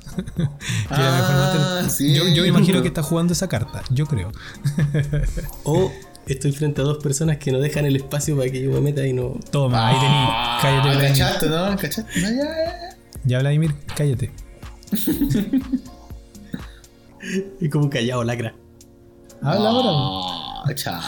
ah, 0.89 1.87
yo, 1.99 2.27
yo, 2.27 2.43
me 2.43 2.49
imagino 2.49 2.81
que 2.81 2.87
está 2.87 3.03
jugando 3.03 3.33
esa 3.33 3.49
carta, 3.49 3.83
yo 3.89 4.05
creo. 4.05 4.31
o 5.63 5.91
estoy 6.27 6.51
frente 6.51 6.81
a 6.81 6.83
dos 6.83 7.03
personas 7.03 7.37
que 7.37 7.51
no 7.51 7.59
dejan 7.59 7.85
el 7.85 7.95
espacio 7.95 8.37
para 8.37 8.49
que 8.49 8.61
yo 8.61 8.71
me 8.71 8.81
meta 8.81 9.05
y 9.05 9.13
no. 9.13 9.39
Toma, 9.51 9.89
ahí 9.89 9.95
tení, 9.95 10.13
ah, 10.13 10.59
cállate, 10.61 11.07
¿Cachaste, 11.07 11.49
no? 11.49 11.75
¿Cachaste? 11.75 12.21
No, 12.21 12.29
ya, 12.29 12.43
ya. 12.43 12.97
Ya, 13.23 13.39
Vladimir, 13.39 13.73
cállate. 13.95 14.31
y 17.59 17.69
como 17.69 17.89
callado, 17.89 18.23
lacra. 18.23 18.53
Habla 19.41 19.69
ahora. 19.69 20.46
Chao. 20.75 21.01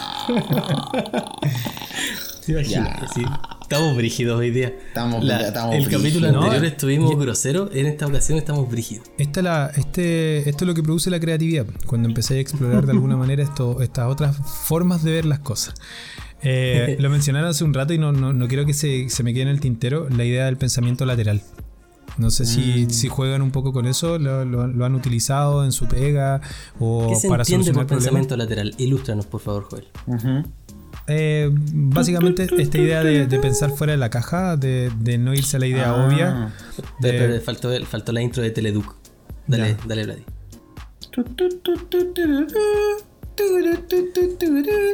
Estamos 3.62 3.96
brígidos 3.96 4.38
hoy 4.40 4.50
día. 4.50 4.72
Estamos, 4.88 5.24
el 5.72 5.88
capítulo 5.88 6.28
anterior 6.28 6.64
estuvimos 6.64 7.16
groseros, 7.16 7.70
en 7.72 7.86
esta 7.86 8.06
ocasión 8.06 8.38
estamos 8.38 8.68
brígidos. 8.68 9.06
Esta 9.18 9.42
la, 9.42 9.70
este, 9.76 10.48
esto 10.48 10.64
es 10.64 10.66
lo 10.66 10.74
que 10.74 10.82
produce 10.82 11.10
la 11.10 11.20
creatividad. 11.20 11.66
Cuando 11.86 12.08
empecé 12.08 12.38
a 12.38 12.40
explorar 12.40 12.86
de 12.86 12.92
alguna 12.92 13.16
manera 13.16 13.42
esto, 13.42 13.80
estas 13.82 14.08
otras 14.08 14.36
formas 14.66 15.04
de 15.04 15.12
ver 15.12 15.24
las 15.24 15.38
cosas. 15.40 15.74
Eh, 16.42 16.96
lo 16.98 17.10
mencionaron 17.10 17.50
hace 17.50 17.64
un 17.64 17.74
rato 17.74 17.92
y 17.92 17.98
no, 17.98 18.12
no, 18.12 18.48
quiero 18.48 18.64
que 18.64 18.74
se, 18.74 19.08
se, 19.10 19.22
me 19.22 19.32
quede 19.34 19.42
en 19.42 19.48
el 19.48 19.60
tintero 19.60 20.08
la 20.08 20.24
idea 20.24 20.46
del 20.46 20.56
pensamiento 20.56 21.04
lateral. 21.04 21.42
No 22.18 22.30
sé 22.30 22.44
si, 22.44 22.86
mm. 22.86 22.90
si, 22.90 23.08
juegan 23.08 23.42
un 23.42 23.50
poco 23.50 23.72
con 23.72 23.86
eso, 23.86 24.18
lo, 24.18 24.44
lo, 24.44 24.84
han 24.84 24.94
utilizado 24.94 25.64
en 25.64 25.72
su 25.72 25.86
pega 25.86 26.40
o 26.78 27.08
¿Qué 27.08 27.16
se 27.16 27.28
para 27.28 27.42
entiende 27.42 27.72
por 27.72 27.86
pensamiento 27.86 28.36
lateral? 28.36 28.74
Ilústranos, 28.78 29.26
por 29.26 29.40
favor, 29.40 29.68
Joel. 29.70 29.86
Eh, 31.06 31.50
básicamente 31.52 32.48
esta 32.58 32.78
idea 32.78 33.02
de, 33.02 33.26
pensar 33.40 33.70
fuera 33.70 33.92
de 33.92 33.96
la 33.96 34.10
caja, 34.10 34.56
de, 34.56 35.18
no 35.18 35.34
irse 35.34 35.56
a 35.56 35.60
la 35.60 35.66
idea 35.66 35.90
ah. 35.90 36.06
obvia. 36.06 36.52
Pero, 37.00 37.40
faltó, 37.40 37.70
faltó, 37.86 38.12
la 38.12 38.22
intro 38.22 38.42
de 38.42 38.50
Teleduc. 38.50 38.94
Dale, 39.46 39.76
dale, 39.86 40.04
Vladi. 40.04 40.24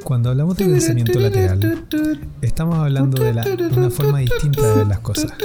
Cuando 0.05 0.31
hablamos 0.31 0.57
de 0.57 0.65
pensamiento 0.67 1.19
lateral, 1.19 1.87
estamos 2.41 2.79
hablando 2.79 3.23
de, 3.23 3.33
una 3.77 3.91
forma 3.91 4.21
distinta 4.21 4.63
de 4.63 4.77
ver 4.77 4.87
las 4.87 5.01
cosas. 5.01 5.33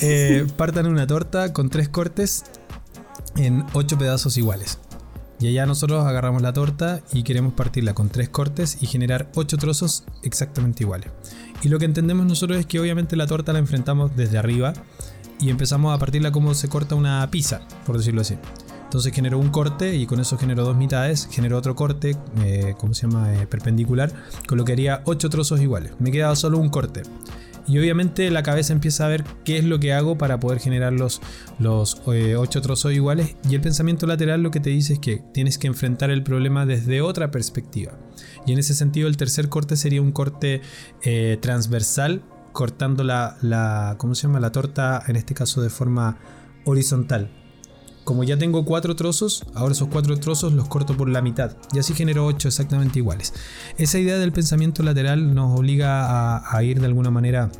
eh, 0.00 0.46
partan 0.56 0.86
una 0.86 1.06
torta 1.06 1.52
con 1.52 1.68
tres 1.70 1.88
cortes 1.88 2.44
en 3.36 3.64
ocho 3.72 3.98
pedazos 3.98 4.36
iguales. 4.36 4.78
Y 5.40 5.48
allá 5.48 5.66
nosotros 5.66 6.06
agarramos 6.06 6.42
la 6.42 6.52
torta 6.52 7.02
y 7.12 7.22
queremos 7.24 7.52
partirla 7.52 7.92
con 7.94 8.08
tres 8.08 8.28
cortes 8.28 8.78
y 8.80 8.86
generar 8.86 9.28
ocho 9.34 9.58
trozos 9.58 10.04
exactamente 10.22 10.84
iguales. 10.84 11.10
Y 11.62 11.68
lo 11.68 11.78
que 11.78 11.84
entendemos 11.84 12.24
nosotros 12.26 12.58
es 12.58 12.66
que 12.66 12.80
obviamente 12.80 13.16
la 13.16 13.26
torta 13.26 13.52
la 13.52 13.58
enfrentamos 13.58 14.16
desde 14.16 14.38
arriba 14.38 14.72
y 15.40 15.50
empezamos 15.50 15.94
a 15.94 15.98
partirla 15.98 16.32
como 16.32 16.54
se 16.54 16.68
corta 16.68 16.94
una 16.94 17.28
pizza, 17.30 17.60
por 17.86 17.98
decirlo 17.98 18.20
así. 18.20 18.36
Entonces 18.94 19.12
generó 19.12 19.40
un 19.40 19.48
corte 19.48 19.96
y 19.96 20.06
con 20.06 20.20
eso 20.20 20.38
generó 20.38 20.62
dos 20.64 20.76
mitades, 20.76 21.28
generó 21.28 21.58
otro 21.58 21.74
corte, 21.74 22.16
eh, 22.44 22.74
¿cómo 22.78 22.94
se 22.94 23.08
llama? 23.08 23.34
Eh, 23.34 23.44
perpendicular, 23.48 24.12
con 24.46 24.56
lo 24.56 24.64
que 24.64 24.72
haría 24.72 25.02
ocho 25.04 25.28
trozos 25.28 25.60
iguales. 25.60 25.94
Me 25.98 26.12
quedaba 26.12 26.36
solo 26.36 26.58
un 26.58 26.68
corte. 26.68 27.02
Y 27.66 27.76
obviamente 27.78 28.30
la 28.30 28.44
cabeza 28.44 28.72
empieza 28.72 29.06
a 29.06 29.08
ver 29.08 29.24
qué 29.42 29.58
es 29.58 29.64
lo 29.64 29.80
que 29.80 29.92
hago 29.92 30.16
para 30.16 30.38
poder 30.38 30.60
generar 30.60 30.92
los, 30.92 31.20
los 31.58 32.02
eh, 32.12 32.36
ocho 32.36 32.60
trozos 32.60 32.92
iguales. 32.92 33.34
Y 33.48 33.56
el 33.56 33.62
pensamiento 33.62 34.06
lateral 34.06 34.42
lo 34.44 34.52
que 34.52 34.60
te 34.60 34.70
dice 34.70 34.92
es 34.92 34.98
que 35.00 35.24
tienes 35.32 35.58
que 35.58 35.66
enfrentar 35.66 36.10
el 36.10 36.22
problema 36.22 36.64
desde 36.64 37.00
otra 37.00 37.32
perspectiva. 37.32 37.98
Y 38.46 38.52
en 38.52 38.60
ese 38.60 38.74
sentido 38.74 39.08
el 39.08 39.16
tercer 39.16 39.48
corte 39.48 39.76
sería 39.76 40.02
un 40.02 40.12
corte 40.12 40.60
transversal 41.40 42.22
cortando 42.54 43.02
la, 43.04 43.96
¿cómo 43.98 44.14
se 44.14 44.28
llama? 44.28 44.40
La 44.40 44.52
torta, 44.52 45.02
en 45.08 45.16
este 45.16 45.34
caso 45.34 45.60
de 45.60 45.68
forma 45.68 46.16
horizontal. 46.64 47.28
Como 48.04 48.22
ya 48.22 48.38
tengo 48.38 48.64
cuatro 48.64 48.94
trozos, 48.96 49.44
ahora 49.54 49.72
esos 49.72 49.88
cuatro 49.88 50.16
trozos 50.18 50.52
los 50.52 50.68
corto 50.68 50.96
por 50.96 51.08
la 51.08 51.20
mitad. 51.20 51.56
Y 51.72 51.80
así 51.80 51.94
genero 51.94 52.24
ocho 52.24 52.48
exactamente 52.48 53.00
iguales. 53.00 53.34
Esa 53.76 53.98
idea 53.98 54.18
del 54.18 54.30
pensamiento 54.30 54.82
lateral 54.82 55.34
nos 55.34 55.58
obliga 55.58 56.56
a, 56.56 56.62
ir 56.62 56.80
de 56.80 56.86
alguna 56.86 57.10
manera 57.10 57.50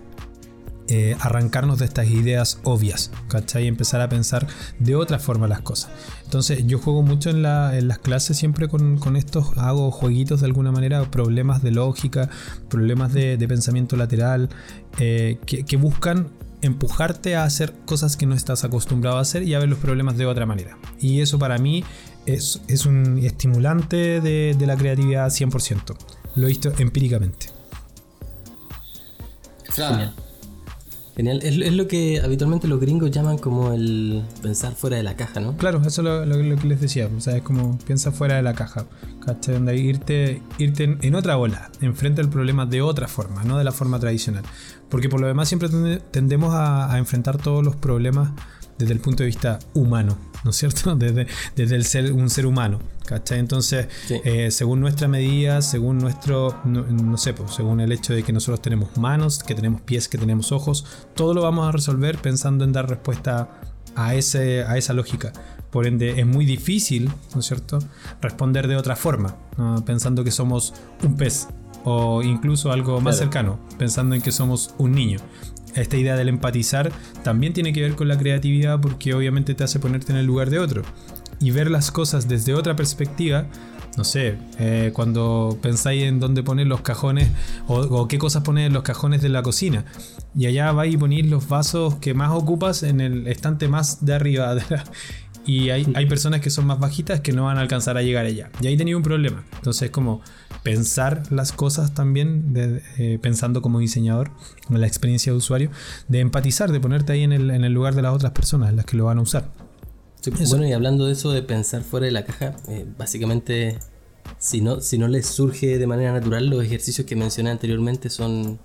eh, 0.89 1.17
arrancarnos 1.19 1.79
de 1.79 1.87
estas 1.87 2.09
ideas 2.11 2.59
obvias, 2.63 3.11
¿cachai? 3.29 3.65
Y 3.65 3.69
empezar 3.69 4.03
a 4.03 4.09
pensar 4.11 4.47
de 4.79 4.97
otra 4.97 5.19
forma 5.19 5.49
las 5.49 5.63
cosas. 5.63 5.91
Entonces 6.25 6.67
yo 6.67 6.79
juego 6.79 7.03
mucho 7.03 7.31
en, 7.31 7.43
las 7.43 7.99
clases 7.99 8.37
siempre 8.37 8.69
con, 8.69 9.17
estos, 9.17 9.57
hago 9.57 9.91
jueguitos 9.91 10.41
de 10.41 10.47
alguna 10.47 10.73
manera, 10.73 11.11
problemas 11.11 11.63
de 11.63 11.71
lógica, 11.71 12.29
problemas 12.69 13.15
de, 13.15 13.39
pensamiento 13.49 13.97
lateral, 13.97 14.51
eh, 14.99 15.39
que, 15.47 15.77
buscan 15.77 16.29
empujarte 16.61 17.37
a 17.37 17.45
hacer 17.45 17.73
cosas 17.87 18.17
que 18.17 18.27
no 18.27 18.35
estás 18.35 18.65
acostumbrado 18.65 19.17
a 19.17 19.21
hacer 19.21 19.43
y 19.43 19.55
a 19.55 19.59
ver 19.59 19.69
los 19.69 19.79
problemas 19.79 20.19
de 20.19 20.27
otra 20.27 20.45
manera. 20.45 20.77
Y 21.01 21.21
eso 21.21 21.39
para 21.39 21.57
mí 21.57 21.83
es, 22.27 22.61
un 22.85 23.21
estimulante 23.23 24.21
de, 24.21 24.55
de 24.59 24.67
la 24.67 24.77
creatividad 24.77 25.29
100%. 25.29 25.97
Lo 26.37 26.45
he 26.45 26.49
visto 26.49 26.73
empíricamente. 26.79 27.47
Genial. 31.17 31.41
Es, 31.43 31.73
lo 31.73 31.87
que 31.87 32.21
habitualmente 32.21 32.67
los 32.67 32.81
gringos 32.81 33.11
llaman 33.11 33.39
como 33.39 33.73
el 33.73 34.25
pensar 34.43 34.75
fuera 34.75 34.97
de 34.97 35.05
la 35.05 35.17
caja, 35.17 35.41
¿no? 35.41 35.57
Claro, 35.57 35.81
eso 35.87 36.03
es 36.03 36.29
lo, 36.29 36.59
que 36.59 36.67
les 36.67 36.81
decía. 36.81 37.09
O 37.17 37.21
sea, 37.21 37.37
es 37.37 37.43
como 37.43 37.79
piensa 37.79 38.11
fuera 38.11 38.37
de 38.37 38.43
la 38.43 38.55
caja. 38.55 38.87
¿Cachai? 39.25 39.55
Donde 39.55 39.77
irte, 39.77 40.43
irte 40.59 40.99
en, 41.01 41.15
otra 41.15 41.37
bola, 41.37 41.71
enfrente 41.81 42.21
al 42.21 42.29
problema 42.29 42.67
de 42.67 42.83
otra 42.83 43.09
forma, 43.09 43.45
no 43.45 43.59
de 43.59 43.65
la 43.65 43.73
forma 43.73 44.01
tradicional. 44.01 44.43
Porque 44.89 45.09
por 45.09 45.21
lo 45.21 45.27
demás 45.27 45.49
siempre 45.49 45.69
tendemos 46.11 46.53
a 46.55 46.99
enfrentar 46.99 47.39
todos 47.39 47.65
los 47.65 47.77
problemas 47.77 48.31
desde 48.79 48.93
el 48.93 49.01
punto 49.01 49.23
de 49.23 49.29
vista 49.29 49.59
humano, 49.73 50.19
¿no 50.45 50.51
es 50.51 50.57
cierto? 50.57 50.95
Desde, 51.05 51.27
desde 51.57 51.77
el 51.77 51.85
ser, 51.85 52.13
un 52.13 52.31
ser 52.31 52.47
humano, 52.47 52.79
¿cachai? 53.07 53.39
Entonces, 53.39 53.89
eh, 54.25 54.51
según 54.51 54.81
nuestra 54.81 55.09
medida, 55.09 55.63
según 55.63 55.99
nuestro, 55.99 56.61
no, 56.65 57.17
sé, 57.17 57.33
pues, 57.33 57.53
según 57.55 57.81
el 57.81 57.91
hecho 57.91 58.13
de 58.13 58.23
que 58.23 58.33
nosotros 58.33 58.63
tenemos 58.63 58.97
manos, 58.97 59.43
que 59.43 59.55
tenemos 59.55 59.81
pies, 59.81 60.09
que 60.09 60.19
tenemos 60.19 60.53
ojos, 60.53 60.85
todo 61.15 61.35
lo 61.35 61.43
vamos 61.43 61.69
a 61.69 61.73
resolver 61.73 62.19
pensando 62.19 62.65
en 62.65 62.73
dar 62.73 62.89
respuesta 62.89 63.61
a, 63.97 64.15
ese, 64.15 64.63
a 64.65 64.77
esa 64.77 64.93
lógica. 64.93 65.33
Por 65.71 65.87
ende, 65.87 66.21
es 66.21 66.27
muy 66.27 66.45
difícil, 66.45 67.11
¿no 67.35 67.41
es 67.41 67.47
cierto?, 67.47 67.81
responder 68.21 68.69
de 68.69 68.77
otra 68.77 68.95
forma, 68.95 69.37
pensando 69.85 70.23
que 70.23 70.31
somos 70.31 70.75
un 71.03 71.17
pez, 71.17 71.49
o 71.85 72.23
incluso 72.23 72.71
algo 72.71 73.01
más 73.01 73.19
cercano, 73.19 73.59
pensando 73.79 74.15
en 74.15 74.23
que 74.23 74.31
somos 74.31 74.75
un 74.79 74.93
niño 74.93 75.19
esta 75.75 75.97
idea 75.97 76.17
del 76.17 76.29
empatizar 76.29 76.93
también 77.23 77.53
tiene 77.53 77.73
que 77.73 77.81
ver 77.81 77.95
con 77.95 78.09
la 78.09 78.19
creatividad 78.19 78.81
porque 78.81 79.15
obviamente 79.15 79.55
te 79.55 79.65
hace 79.65 79.79
ponerte 79.79 80.13
en 80.13 80.19
el 80.19 80.27
lugar 80.27 80.51
de 80.51 80.59
otro 80.59 80.83
y 81.41 81.51
ver 81.51 81.71
las 81.71 81.91
cosas 81.91 82.29
desde 82.29 82.55
otra 82.55 82.77
perspectiva. 82.77 83.47
No 83.97 84.03
sé, 84.03 84.39
eh, 84.59 84.91
cuando 84.93 85.57
pensáis 85.63 86.03
en 86.03 86.19
dónde 86.19 86.43
poner 86.43 86.67
los 86.67 86.81
cajones 86.81 87.29
o, 87.69 88.09
qué 88.09 88.19
cosas 88.19 88.43
poner 88.43 88.67
en 88.67 88.73
los 88.73 88.83
cajones 88.83 89.23
de 89.23 89.29
la 89.29 89.43
cocina. 89.43 89.85
Y 90.35 90.47
allá 90.47 90.73
vais 90.73 90.95
y 90.95 90.97
ponéis 90.97 91.27
los 91.27 91.49
vasos 91.49 91.97
que 91.97 92.13
más 92.13 92.33
ocupas 92.33 92.83
en 92.83 93.01
el 93.01 93.29
estante 93.29 93.69
más 93.69 94.05
de 94.05 94.15
arriba. 94.15 94.57
y 95.47 95.71
hay, 95.71 95.87
hay, 95.95 96.07
personas 96.07 96.41
que 96.41 96.51
son 96.51 96.67
más 96.67 96.81
bajitas 96.81 97.21
que 97.21 97.33
no 97.33 97.45
van 97.45 97.59
a 97.59 97.61
alcanzar 97.61 97.97
a 97.97 98.03
llegar 98.03 98.27
allá. 98.27 98.51
Y 98.61 98.67
ahí 98.67 98.77
tenía 98.77 98.97
un 98.97 99.05
problema. 99.05 99.45
Entonces, 99.57 99.91
como 99.91 100.23
pensar 100.65 101.23
las 101.31 101.53
cosas 101.53 101.95
también, 101.95 102.53
eh, 102.99 103.19
pensando 103.23 103.63
como 103.63 103.79
diseñador 103.79 104.31
en 104.71 104.81
la 104.81 104.87
experiencia 104.87 105.31
de 105.31 105.39
usuario, 105.39 105.71
de 106.09 106.21
empatizar, 106.21 106.73
de 106.73 106.81
ponerte 106.81 107.13
ahí 107.13 107.23
en 107.23 107.33
el, 107.33 107.73
lugar 107.73 107.95
de 107.95 108.03
las 108.03 108.15
otras 108.15 108.33
personas, 108.33 108.75
las 108.75 108.87
que 108.87 108.97
lo 108.97 109.05
van 109.05 109.19
a 109.19 109.21
usar. 109.21 109.53
bueno, 110.49 110.67
y 110.67 110.73
hablando 110.73 111.07
de 111.07 111.13
eso 111.13 111.31
de 111.31 111.43
pensar 111.43 111.83
fuera 111.83 112.07
de 112.07 112.13
la 112.13 112.25
caja, 112.25 112.57
eh, 112.69 112.87
básicamente, 112.99 113.79
si 114.39 114.63
no, 114.63 114.81
si 114.81 114.97
no 114.97 115.07
les 115.07 115.27
surge 115.27 115.79
de 115.79 115.87
manera 115.87 116.13
natural, 116.13 116.49
los 116.49 116.65
ejercicios 116.65 117.07
que 117.07 117.15
mencioné 117.15 117.51
anteriormente 117.51 118.09
son 118.09 118.59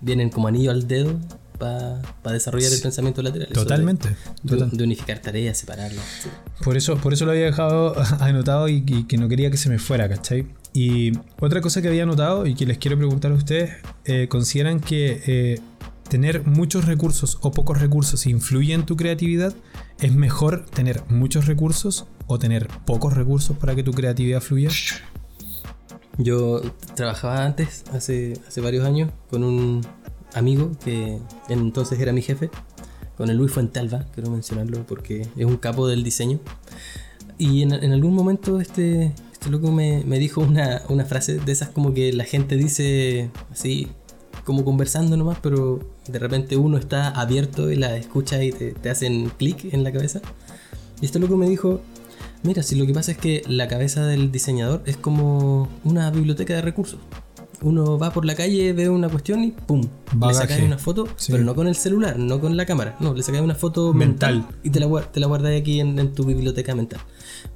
vienen 0.00 0.30
como 0.30 0.48
anillo 0.48 0.72
al 0.72 0.86
dedo 0.88 1.18
para 1.56 2.02
desarrollar 2.32 2.72
el 2.72 2.80
pensamiento 2.80 3.22
lateral. 3.22 3.48
Totalmente. 3.48 4.08
De, 4.42 4.84
unificar 4.84 5.20
tareas, 5.20 5.56
separarlas. 5.56 6.04
Por, 6.64 6.76
eso, 6.76 6.96
por 6.96 7.12
eso 7.12 7.24
lo 7.24 7.30
había 7.30 7.44
dejado 7.44 7.94
anotado 8.20 8.68
y, 8.68 8.82
y, 8.84 9.04
que 9.04 9.16
no 9.16 9.28
quería 9.28 9.52
que 9.52 9.56
se 9.56 9.70
me 9.70 9.78
fuera, 9.78 10.08
¿cachai? 10.08 10.46
Y 10.76 11.12
otra 11.40 11.60
cosa 11.60 11.80
que 11.80 11.86
había 11.86 12.04
notado 12.04 12.46
y 12.46 12.56
que 12.56 12.66
les 12.66 12.78
quiero 12.78 12.98
preguntar 12.98 13.30
a 13.30 13.36
ustedes, 13.36 13.76
eh, 14.06 14.26
¿consideran 14.28 14.80
que 14.80 15.22
eh, 15.24 15.60
tener 16.08 16.44
muchos 16.48 16.86
recursos 16.86 17.38
o 17.42 17.52
pocos 17.52 17.80
recursos 17.80 18.26
influye 18.26 18.74
en 18.74 18.84
tu 18.84 18.96
creatividad? 18.96 19.54
¿Es 20.00 20.12
mejor 20.12 20.66
tener 20.66 21.04
muchos 21.08 21.46
recursos 21.46 22.06
o 22.26 22.40
tener 22.40 22.66
pocos 22.86 23.14
recursos 23.14 23.56
para 23.56 23.76
que 23.76 23.84
tu 23.84 23.92
creatividad 23.92 24.40
fluya? 24.40 24.70
Yo 26.18 26.60
trabajaba 26.96 27.44
antes, 27.44 27.84
hace, 27.92 28.40
hace 28.48 28.60
varios 28.60 28.84
años, 28.84 29.12
con 29.30 29.44
un 29.44 29.80
amigo 30.34 30.72
que 30.84 31.20
entonces 31.48 32.00
era 32.00 32.12
mi 32.12 32.22
jefe, 32.22 32.50
con 33.16 33.30
el 33.30 33.36
Luis 33.36 33.52
Fuentalva, 33.52 34.06
quiero 34.12 34.28
mencionarlo 34.28 34.84
porque 34.88 35.28
es 35.36 35.46
un 35.46 35.56
capo 35.56 35.86
del 35.86 36.02
diseño. 36.02 36.40
Y 37.38 37.62
en 37.62 37.92
algún 37.92 38.14
momento 38.14 38.60
este, 38.60 39.12
loco 39.50 39.70
me, 39.70 40.02
dijo 40.18 40.40
una, 40.40 40.80
frase 41.06 41.38
de 41.38 41.52
esas 41.52 41.68
como 41.68 41.94
que 41.94 42.12
la 42.12 42.24
gente 42.24 42.56
dice 42.56 43.30
así, 43.50 43.88
como 44.44 44.64
conversando 44.64 45.16
nomás, 45.16 45.38
pero 45.42 45.80
de 46.08 46.18
repente 46.18 46.56
uno 46.56 46.78
está 46.78 47.08
abierto 47.08 47.70
y 47.70 47.76
la 47.76 47.96
escucha 47.96 48.42
y 48.42 48.52
te, 48.52 48.90
hacen 48.90 49.30
clic 49.30 49.72
en 49.72 49.84
la 49.84 49.92
cabeza. 49.92 50.20
Y 51.00 51.06
este 51.06 51.18
loco 51.18 51.36
me 51.36 51.48
dijo, 51.48 51.80
mira, 52.42 52.62
si 52.62 52.76
lo 52.76 52.86
que 52.86 52.94
pasa 52.94 53.12
es 53.12 53.18
que 53.18 53.42
la 53.46 53.68
cabeza 53.68 54.06
del 54.06 54.30
diseñador 54.30 54.82
es 54.86 54.96
como 54.96 55.68
una 55.84 56.10
biblioteca 56.10 56.54
de 56.54 56.62
recursos. 56.62 57.00
Uno 57.62 57.98
va 57.98 58.12
por 58.12 58.24
la 58.24 58.34
calle, 58.34 58.72
ve 58.72 58.88
una 58.88 59.08
cuestión 59.08 59.44
y 59.44 59.50
¡pum! 59.52 59.82
Le 60.20 60.34
sacas 60.34 60.60
una 60.60 60.78
foto, 60.78 61.06
pero 61.28 61.44
no 61.44 61.54
con 61.54 61.66
el 61.66 61.76
celular, 61.76 62.18
no 62.18 62.40
con 62.40 62.56
la 62.56 62.66
cámara. 62.66 62.96
No, 63.00 63.14
le 63.14 63.22
sacas 63.22 63.40
una 63.40 63.54
foto 63.54 63.92
mental, 63.92 64.46
y 64.62 64.70
te 64.70 64.80
la, 64.80 64.88
te 65.02 65.20
la 65.20 65.34
aquí 65.56 65.80
en 65.80 66.12
tu 66.12 66.24
biblioteca 66.24 66.74
mental 66.74 67.00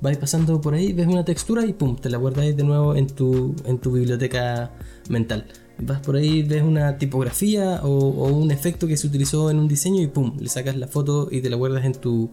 vais 0.01 0.17
pasando 0.17 0.61
por 0.61 0.75
ahí, 0.75 0.93
ves 0.93 1.07
una 1.07 1.25
textura 1.25 1.65
y 1.65 1.73
pum, 1.73 1.97
te 1.97 2.11
la 2.11 2.19
guardáis 2.19 2.57
de 2.57 2.63
nuevo 2.63 2.95
en 2.95 3.07
tu, 3.07 3.55
en 3.65 3.79
tu 3.79 3.93
biblioteca 3.93 4.71
mental. 5.09 5.47
Vas 5.79 6.01
por 6.01 6.17
ahí, 6.17 6.43
ves 6.43 6.63
una 6.63 6.99
tipografía 6.99 7.81
o, 7.83 8.29
un 8.29 8.51
efecto 8.51 8.87
que 8.87 8.97
se 8.97 9.07
utilizó 9.07 9.51
en 9.51 9.59
un 9.59 9.69
diseño 9.69 10.03
y 10.03 10.09
pum, 10.09 10.37
le 10.39 10.49
sacas 10.49 10.77
la 10.77 10.89
foto 10.89 11.29
y 11.31 11.41
te 11.41 11.51
la 11.51 11.57
guardas 11.57 11.85
en 11.85 11.93
tu, 11.93 12.31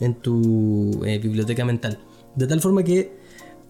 en 0.00 0.14
tu 0.14 1.02
eh, 1.04 1.18
biblioteca 1.18 1.64
mental. 1.64 1.98
De 2.36 2.46
tal 2.46 2.60
forma 2.60 2.82
que 2.82 3.19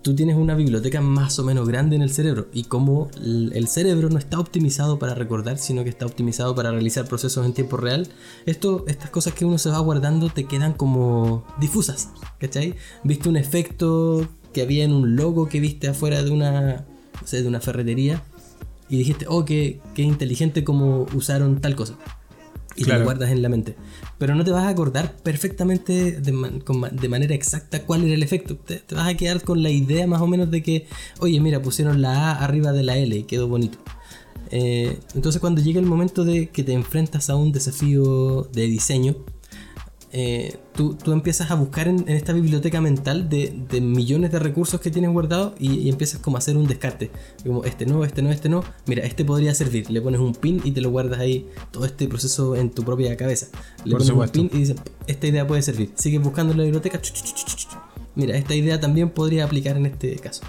tú 0.02 0.14
tienes 0.14 0.36
una 0.36 0.54
biblioteca 0.54 1.00
más 1.00 1.38
o 1.38 1.44
menos 1.44 1.68
grande 1.68 1.96
en 1.96 2.02
el 2.02 2.10
cerebro 2.10 2.48
y 2.52 2.64
como 2.64 3.10
el 3.22 3.68
cerebro 3.68 4.08
no 4.08 4.18
está 4.18 4.38
optimizado 4.38 4.98
para 4.98 5.14
recordar, 5.14 5.58
sino 5.58 5.84
que 5.84 5.90
está 5.90 6.06
optimizado 6.06 6.54
para 6.54 6.70
realizar 6.70 7.06
procesos 7.06 7.44
en 7.44 7.52
tiempo 7.52 7.76
real, 7.76 8.08
esto, 8.46 8.84
estas 8.88 9.10
cosas 9.10 9.34
que 9.34 9.44
uno 9.44 9.58
se 9.58 9.70
va 9.70 9.78
guardando 9.80 10.30
te 10.30 10.44
quedan 10.44 10.72
como 10.72 11.44
difusas, 11.58 12.10
¿cachai? 12.38 12.74
Viste 13.04 13.28
un 13.28 13.36
efecto 13.36 14.26
que 14.52 14.62
había 14.62 14.84
en 14.84 14.92
un 14.92 15.16
logo 15.16 15.48
que 15.48 15.60
viste 15.60 15.88
afuera 15.88 16.22
de 16.22 16.30
una, 16.30 16.86
de 17.30 17.46
una 17.46 17.60
ferretería 17.60 18.22
y 18.88 18.96
dijiste, 18.96 19.26
oh, 19.28 19.44
qué, 19.44 19.80
qué 19.94 20.02
inteligente 20.02 20.64
como 20.64 21.06
usaron 21.14 21.60
tal 21.60 21.76
cosa 21.76 21.96
y 22.76 22.84
lo 22.84 23.02
guardas 23.04 23.30
en 23.30 23.42
la 23.42 23.48
mente. 23.48 23.76
Pero 24.20 24.34
no 24.34 24.44
te 24.44 24.50
vas 24.50 24.64
a 24.64 24.68
acordar 24.68 25.16
perfectamente 25.22 26.20
de, 26.20 27.08
manera 27.08 27.34
exacta 27.34 27.84
cuál 27.86 28.04
era 28.04 28.12
el 28.12 28.22
efecto. 28.22 28.54
Te, 28.54 28.82
vas 28.94 29.08
a 29.08 29.14
quedar 29.14 29.42
con 29.42 29.62
la 29.62 29.70
idea 29.70 30.06
más 30.06 30.20
o 30.20 30.26
menos 30.26 30.50
de 30.50 30.62
que, 30.62 30.86
oye, 31.20 31.40
mira, 31.40 31.62
pusieron 31.62 32.02
la 32.02 32.32
A 32.32 32.44
arriba 32.44 32.72
de 32.72 32.82
la 32.82 32.98
L 32.98 33.16
y 33.16 33.22
quedó 33.22 33.48
bonito. 33.48 33.78
Eh, 34.50 34.98
entonces 35.14 35.40
cuando 35.40 35.62
llega 35.62 35.80
el 35.80 35.86
momento 35.86 36.26
de 36.26 36.50
que 36.50 36.62
te 36.62 36.74
enfrentas 36.74 37.30
a 37.30 37.36
un 37.36 37.50
desafío 37.50 38.42
de 38.52 38.66
diseño, 38.66 39.16
eh, 40.12 40.56
tú, 40.74 40.96
empiezas 41.12 41.52
a 41.52 41.54
buscar 41.54 41.86
en, 41.86 42.08
esta 42.08 42.32
biblioteca 42.32 42.80
mental 42.80 43.28
de, 43.28 43.80
millones 43.80 44.32
de 44.32 44.40
recursos 44.40 44.80
que 44.80 44.90
tienes 44.90 45.10
guardados 45.12 45.52
y, 45.58 45.88
empiezas 45.88 46.20
como 46.20 46.36
a 46.36 46.38
hacer 46.38 46.56
un 46.56 46.66
descarte. 46.66 47.10
Como 47.44 47.64
este 47.64 47.86
no, 47.86 48.04
este 48.04 48.22
no, 48.22 48.30
este 48.30 48.48
no. 48.48 48.64
Mira, 48.86 49.04
este 49.04 49.24
podría 49.24 49.54
servir. 49.54 49.90
Le 49.90 50.00
pones 50.00 50.20
un 50.20 50.34
pin 50.34 50.60
y 50.64 50.72
te 50.72 50.80
lo 50.80 50.90
guardas 50.90 51.20
ahí 51.20 51.46
todo 51.70 51.84
este 51.84 52.08
proceso 52.08 52.56
en 52.56 52.70
tu 52.70 52.84
propia 52.84 53.16
cabeza. 53.16 53.46
Le 53.84 53.92
pones 53.92 54.10
un 54.10 54.28
pin 54.28 54.50
y 54.52 54.58
dices, 54.58 54.76
esta 55.06 55.26
idea 55.26 55.46
puede 55.46 55.62
servir. 55.62 55.92
Sigues 55.94 56.22
buscando 56.22 56.52
en 56.52 56.58
la 56.58 56.64
biblioteca. 56.64 57.00
Mira, 58.16 58.36
esta 58.36 58.56
idea 58.56 58.80
también 58.80 59.10
podría 59.10 59.44
aplicar 59.44 59.76
en 59.76 59.86
este 59.86 60.16
caso. 60.16 60.42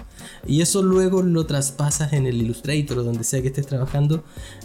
Y 0.44 0.60
eso 0.60 0.82
luego 0.82 1.22
lo 1.22 1.46
traspasas 1.46 2.12
en 2.12 2.26
el 2.26 2.42
Illustrator 2.42 2.98
o 2.98 3.04
donde 3.04 3.22
sea 3.22 3.40
que 3.40 3.48
estés 3.48 3.66
trabajando 3.66 4.24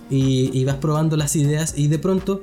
y, 0.10 0.50
y 0.58 0.66
vas 0.66 0.78
probando 0.78 1.16
las 1.18 1.36
ideas 1.36 1.76
y 1.78 1.88
de 1.88 2.00
pronto 2.00 2.42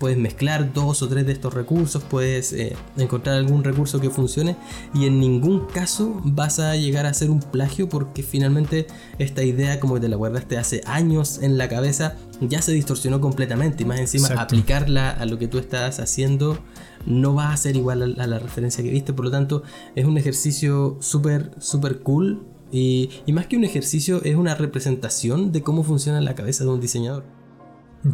puedes 0.00 0.16
mezclar 0.16 0.72
dos 0.72 1.02
o 1.02 1.08
tres 1.08 1.26
de 1.26 1.32
estos 1.32 1.52
recursos, 1.52 2.02
puedes 2.02 2.54
eh, 2.54 2.74
encontrar 2.96 3.36
algún 3.36 3.62
recurso 3.62 4.00
que 4.00 4.08
funcione 4.08 4.56
y 4.94 5.04
en 5.04 5.20
ningún 5.20 5.66
caso 5.66 6.22
vas 6.24 6.58
a 6.58 6.74
llegar 6.74 7.04
a 7.04 7.10
hacer 7.10 7.30
un 7.30 7.40
plagio 7.40 7.86
porque 7.90 8.22
finalmente 8.22 8.86
esta 9.18 9.44
idea 9.44 9.78
como 9.78 10.00
te 10.00 10.08
la 10.08 10.16
guardaste 10.16 10.56
hace 10.56 10.80
años 10.86 11.40
en 11.42 11.58
la 11.58 11.68
cabeza 11.68 12.16
ya 12.40 12.62
se 12.62 12.72
distorsionó 12.72 13.20
completamente 13.20 13.82
y 13.82 13.86
más 13.86 14.00
encima 14.00 14.28
aplicarla 14.40 15.10
a 15.10 15.26
lo 15.26 15.38
que 15.38 15.48
tú 15.48 15.58
estás 15.58 16.00
haciendo 16.00 16.58
no 17.04 17.34
va 17.34 17.52
a 17.52 17.56
ser 17.58 17.76
igual 17.76 18.16
a, 18.18 18.26
la 18.26 18.38
referencia 18.38 18.82
que 18.82 18.90
viste, 18.90 19.12
por 19.12 19.26
lo 19.26 19.30
tanto 19.30 19.64
es 19.94 20.06
un 20.06 20.16
ejercicio 20.16 20.96
súper, 21.00 21.50
súper 21.58 22.00
cool 22.00 22.42
y, 22.72 23.10
y 23.26 23.34
más 23.34 23.48
que 23.48 23.58
un 23.58 23.64
ejercicio 23.64 24.22
es 24.24 24.36
una 24.36 24.54
representación 24.54 25.52
de 25.52 25.62
cómo 25.62 25.84
funciona 25.84 26.22
la 26.22 26.34
cabeza 26.34 26.64
de 26.64 26.70
un 26.70 26.80
diseñador. 26.80 27.39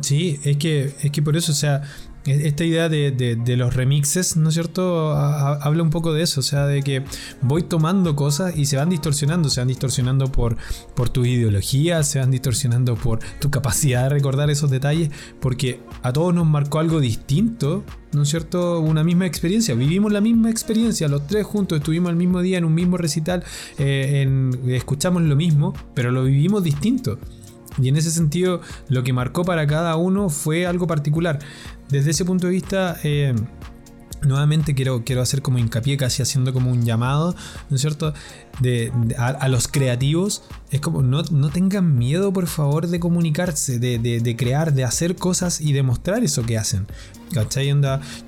Sí, 0.01 0.41
es 0.45 0.57
que, 0.57 0.95
es 1.03 1.11
que 1.11 1.23
por 1.23 1.37
eso, 1.37 1.53
o 1.53 1.55
sea, 1.55 1.83
e-, 2.27 2.49
esta 2.49 2.65
idea 2.65 2.89
de, 2.89 3.57
los 3.57 3.75
remixes, 3.75 4.37
¿no 4.37 4.49
es 4.49 4.55
cierto? 4.55 5.13
habla 5.13 5.83
un 5.83 5.91
poco 5.91 6.13
de 6.13 6.23
eso, 6.23 6.41
o 6.41 6.43
sea, 6.43 6.67
de 6.67 6.83
que 6.83 7.05
voy 7.41 7.63
tomando 7.63 8.17
cosas 8.17 8.57
y 8.57 8.67
se 8.67 8.77
van 8.77 8.91
distorsionando, 8.91 9.49
se 9.49 9.61
van 9.61 9.69
distorsionando 9.69 10.31
por, 10.31 10.57
por 10.95 11.09
tu 11.09 11.25
ideología, 11.25 12.03
se 12.03 12.19
van 12.19 12.31
distorsionando 12.31 12.97
por 12.97 13.21
tu 13.41 13.51
capacidad 13.51 14.05
de 14.05 14.09
recordar 14.11 14.51
esos 14.51 14.71
detalles, 14.71 15.11
porque 15.41 15.81
a 16.03 16.13
todos 16.13 16.35
nos 16.35 16.47
marcó 16.47 16.81
algo 16.81 17.01
distinto, 17.01 17.85
¿no 18.13 18.23
es 18.23 18.29
cierto? 18.29 18.81
Una 18.81 19.05
misma 19.05 19.27
experiencia, 19.27 19.75
vivimos 19.75 20.13
la 20.13 20.21
misma 20.21 20.51
experiencia, 20.51 21.09
los 21.09 21.27
tres 21.27 21.47
juntos 21.47 21.79
estuvimos 21.79 22.11
el 22.11 22.17
mismo 22.17 22.41
día 22.41 22.59
en 22.59 22.65
un 22.65 22.75
mismo 22.75 22.97
recital, 22.97 23.45
eh, 23.79 24.51
escuchamos 24.69 25.23
lo 25.23 25.37
mismo, 25.37 25.75
pero 25.95 26.11
lo 26.11 26.25
vivimos 26.25 26.65
distinto. 26.65 27.19
Y 27.81 27.89
en 27.89 27.97
ese 27.97 28.11
sentido, 28.11 28.61
lo 28.89 29.03
que 29.03 29.12
marcó 29.12 29.44
para 29.44 29.66
cada 29.66 29.97
uno 29.97 30.28
fue 30.28 30.66
algo 30.66 30.86
particular. 30.86 31.39
Desde 31.89 32.11
ese 32.11 32.24
punto 32.24 32.47
de 32.47 32.53
vista, 32.53 32.98
eh, 33.05 33.35
nuevamente 34.23 34.74
quiero, 34.74 35.05
quiero 35.05 35.23
hacer 35.23 35.43
como 35.43 35.59
hincapié, 35.59 35.97
casi 35.97 36.23
haciendo 36.23 36.53
como 36.53 36.70
un 36.70 36.85
llamado, 36.85 37.35
¿no 37.69 37.77
es 37.77 37.81
cierto? 37.81 38.15
De, 38.61 38.93
a, 39.19 39.48
los 39.48 39.69
creativos, 39.69 40.43
es 40.70 40.81
como 40.81 41.03
no, 41.03 41.23
tengan 41.51 41.97
miedo, 41.97 42.32
por 42.32 42.47
favor, 42.47 42.86
de 42.86 42.98
comunicarse, 43.01 43.78
de, 43.78 43.98
de, 43.98 44.36
crear, 44.36 44.73
de 44.73 44.85
hacer 44.85 45.16
cosas 45.16 45.61
y 45.61 45.73
demostrar 45.73 46.24
eso 46.24 46.44
que 46.44 46.59
hacen. 46.59 46.86
¿Cachai? 47.32 47.66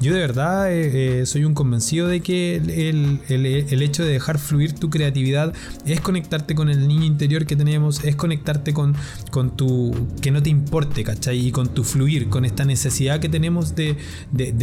yo 0.00 0.12
de 0.12 0.18
verdad 0.18 0.72
eh, 0.72 1.20
eh, 1.20 1.26
soy 1.26 1.44
un 1.44 1.54
convencido 1.54 2.08
de 2.08 2.20
que 2.20 2.56
el, 2.56 3.82
hecho 3.82 4.04
de 4.04 4.12
dejar 4.12 4.38
fluir 4.38 4.74
tu 4.74 4.90
creatividad 4.90 5.54
es 5.86 6.00
conectarte 6.00 6.54
con 6.54 6.68
el 6.68 6.88
niño 6.88 7.04
interior 7.04 7.46
que 7.46 7.56
tenemos, 7.56 8.04
es 8.04 8.16
conectarte 8.16 8.74
con, 8.74 8.94
con 9.30 9.56
tu. 9.56 9.94
que 10.20 10.30
no 10.30 10.42
te 10.42 10.50
importe, 10.50 11.04
¿cachai? 11.04 11.46
Y 11.46 11.52
con 11.52 11.68
tu 11.68 11.84
fluir, 11.84 12.28
con 12.28 12.44
esta 12.44 12.64
necesidad 12.64 13.20
que 13.20 13.28
tenemos 13.28 13.74
de, 13.74 13.96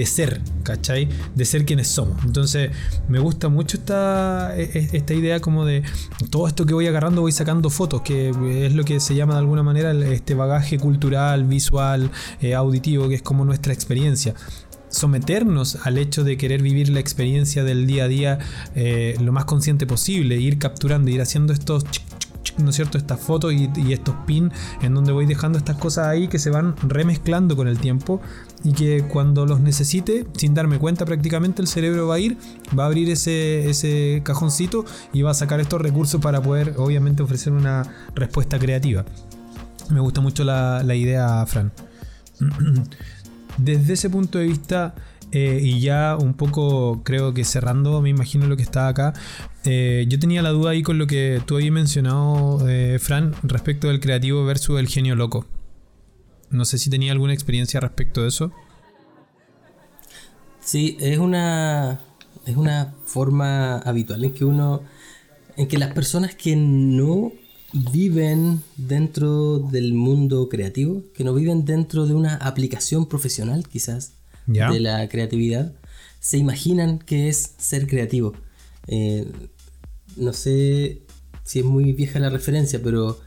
ser, 0.06 0.42
¿cachai? 0.64 1.08
De 1.34 1.46
ser 1.46 1.66
quienes 1.66 1.88
somos. 1.88 2.24
Entonces, 2.26 2.72
me 3.08 3.20
gusta 3.20 3.48
mucho 3.50 3.78
esta, 3.78 4.54
e, 4.58 4.64
e, 4.64 4.98
esta 4.98 5.14
idea 5.14 5.40
como 5.40 5.66
de 5.66 5.84
todo 6.30 6.48
esto 6.48 6.66
que 6.66 6.74
voy 6.74 6.88
agarrando, 6.88 7.22
voy 7.22 7.32
sacando 7.32 7.70
fotos, 7.70 8.02
que 8.02 8.30
es 8.66 8.74
lo 8.74 8.84
que 8.84 9.00
se 9.00 9.16
llama 9.16 9.34
de 9.34 9.40
alguna 9.40 9.64
manera 9.64 9.92
este 9.92 10.34
bagaje 10.34 10.78
cultural, 10.78 11.46
visual, 11.46 12.12
eh, 12.42 12.54
auditivo, 12.54 13.08
que 13.08 13.16
es 13.16 13.22
como 13.22 13.46
nuestra 13.46 13.74
experiencia 13.74 14.25
someternos 14.96 15.78
al 15.84 15.98
hecho 15.98 16.24
de 16.24 16.38
querer 16.38 16.62
vivir 16.62 16.90
la 16.90 17.00
experiencia 17.00 17.64
del 17.64 17.86
día 17.86 18.06
a 18.06 18.08
día 18.08 18.40
eh, 18.76 19.16
lo 19.22 19.32
más 19.32 19.46
consciente 19.46 19.86
posible, 19.86 20.38
ir 20.38 20.58
capturando, 20.58 21.12
ir 21.12 21.22
haciendo 21.22 21.54
estos, 21.54 21.84
¿no 22.58 22.70
es 22.70 22.76
cierto?, 22.76 22.98
estas 22.98 23.20
fotos 23.20 23.54
y, 23.54 23.70
estos 23.92 24.16
pins 24.26 24.54
en 24.82 24.94
donde 24.94 25.12
voy 25.12 25.26
dejando 25.26 25.58
estas 25.58 25.78
cosas 25.78 26.08
ahí 26.08 26.28
que 26.28 26.40
se 26.40 26.50
van 26.50 26.76
remezclando 26.82 27.56
con 27.58 27.68
el 27.68 27.78
tiempo 27.78 28.22
y 28.64 28.72
que 28.72 29.06
cuando 29.08 29.46
los 29.46 29.60
necesite, 29.60 30.26
sin 30.38 30.54
darme 30.54 30.80
cuenta 30.80 31.06
prácticamente, 31.06 31.62
el 31.62 31.68
cerebro 31.68 32.08
va 32.08 32.16
a 32.16 32.20
ir, 32.20 32.38
va 32.78 32.84
a 32.84 32.88
abrir 32.88 33.10
ese, 33.10 33.70
ese 33.70 34.22
cajoncito 34.24 34.86
y 35.12 35.24
va 35.24 35.32
a 35.32 35.36
sacar 35.36 35.60
estos 35.60 35.82
recursos 35.82 36.22
para 36.22 36.42
poder, 36.42 36.76
obviamente, 36.78 37.22
ofrecer 37.22 37.52
una 37.52 37.84
respuesta 38.16 38.58
creativa. 38.60 39.06
Me 39.90 40.00
gusta 40.00 40.22
mucho 40.22 40.44
la, 40.44 40.82
la 40.84 40.96
idea, 40.96 41.46
Fran. 41.46 41.72
Desde 43.58 43.94
ese 43.94 44.10
punto 44.10 44.38
de 44.38 44.46
vista, 44.46 44.96
eh, 45.32 45.60
y 45.62 45.80
ya 45.80 46.18
un 46.20 46.34
poco 46.34 47.02
creo 47.04 47.34
que 47.34 47.44
cerrando, 47.44 48.02
me 48.02 48.10
imagino 48.10 48.48
lo 48.48 48.58
que 48.58 48.64
está 48.64 48.88
acá, 48.88 49.14
eh, 49.64 50.06
yo 50.08 50.20
tenía 50.20 50.42
la 50.42 50.50
duda 50.50 50.72
ahí 50.72 50.84
con 50.84 50.98
lo 50.98 51.08
que 51.08 51.42
tú 51.46 51.56
habías 51.56 51.72
mencionado, 51.72 52.68
eh, 52.68 53.00
Fran, 53.00 53.34
respecto 53.44 53.88
del 53.88 54.00
creativo 54.00 54.46
versus 54.46 54.80
el 54.80 54.88
genio 54.88 55.16
loco. 55.16 55.46
No 56.50 56.66
sé 56.66 56.78
si 56.78 56.90
tenía 56.90 57.12
alguna 57.12 57.34
experiencia 57.34 57.80
respecto 57.80 58.22
de 58.22 58.30
eso. 58.30 58.52
Sí, 60.60 60.98
es 61.00 61.18
una, 61.18 62.00
es 62.46 62.56
una 62.56 62.94
forma 63.06 63.78
habitual 63.80 64.24
en 64.24 64.34
que 64.34 64.46
uno, 64.46 64.84
en 65.58 65.68
que 65.68 65.78
las 65.78 65.94
personas 65.94 66.36
que 66.36 66.56
no 66.56 67.32
viven 67.76 68.62
dentro 68.78 69.60
del 69.60 69.94
mundo 69.94 70.48
creativo, 70.48 71.04
que 71.14 71.26
no 71.26 71.34
viven 71.34 71.66
dentro 71.66 72.06
de 72.06 72.14
una 72.14 72.36
aplicación 72.36 73.08
profesional 73.08 73.68
quizás 73.68 74.14
de 74.48 74.80
la 74.80 75.08
creatividad, 75.10 75.74
se 76.20 76.38
imaginan 76.38 77.00
que 77.00 77.28
es 77.28 77.52
ser 77.58 77.88
creativo. 77.88 78.34
Eh, 78.88 79.28
no 80.16 80.32
sé 80.32 81.02
si 81.44 81.60
es 81.60 81.66
muy 81.66 81.92
vieja 81.92 82.20
la 82.20 82.30
referencia, 82.30 82.82
pero 82.82 83.20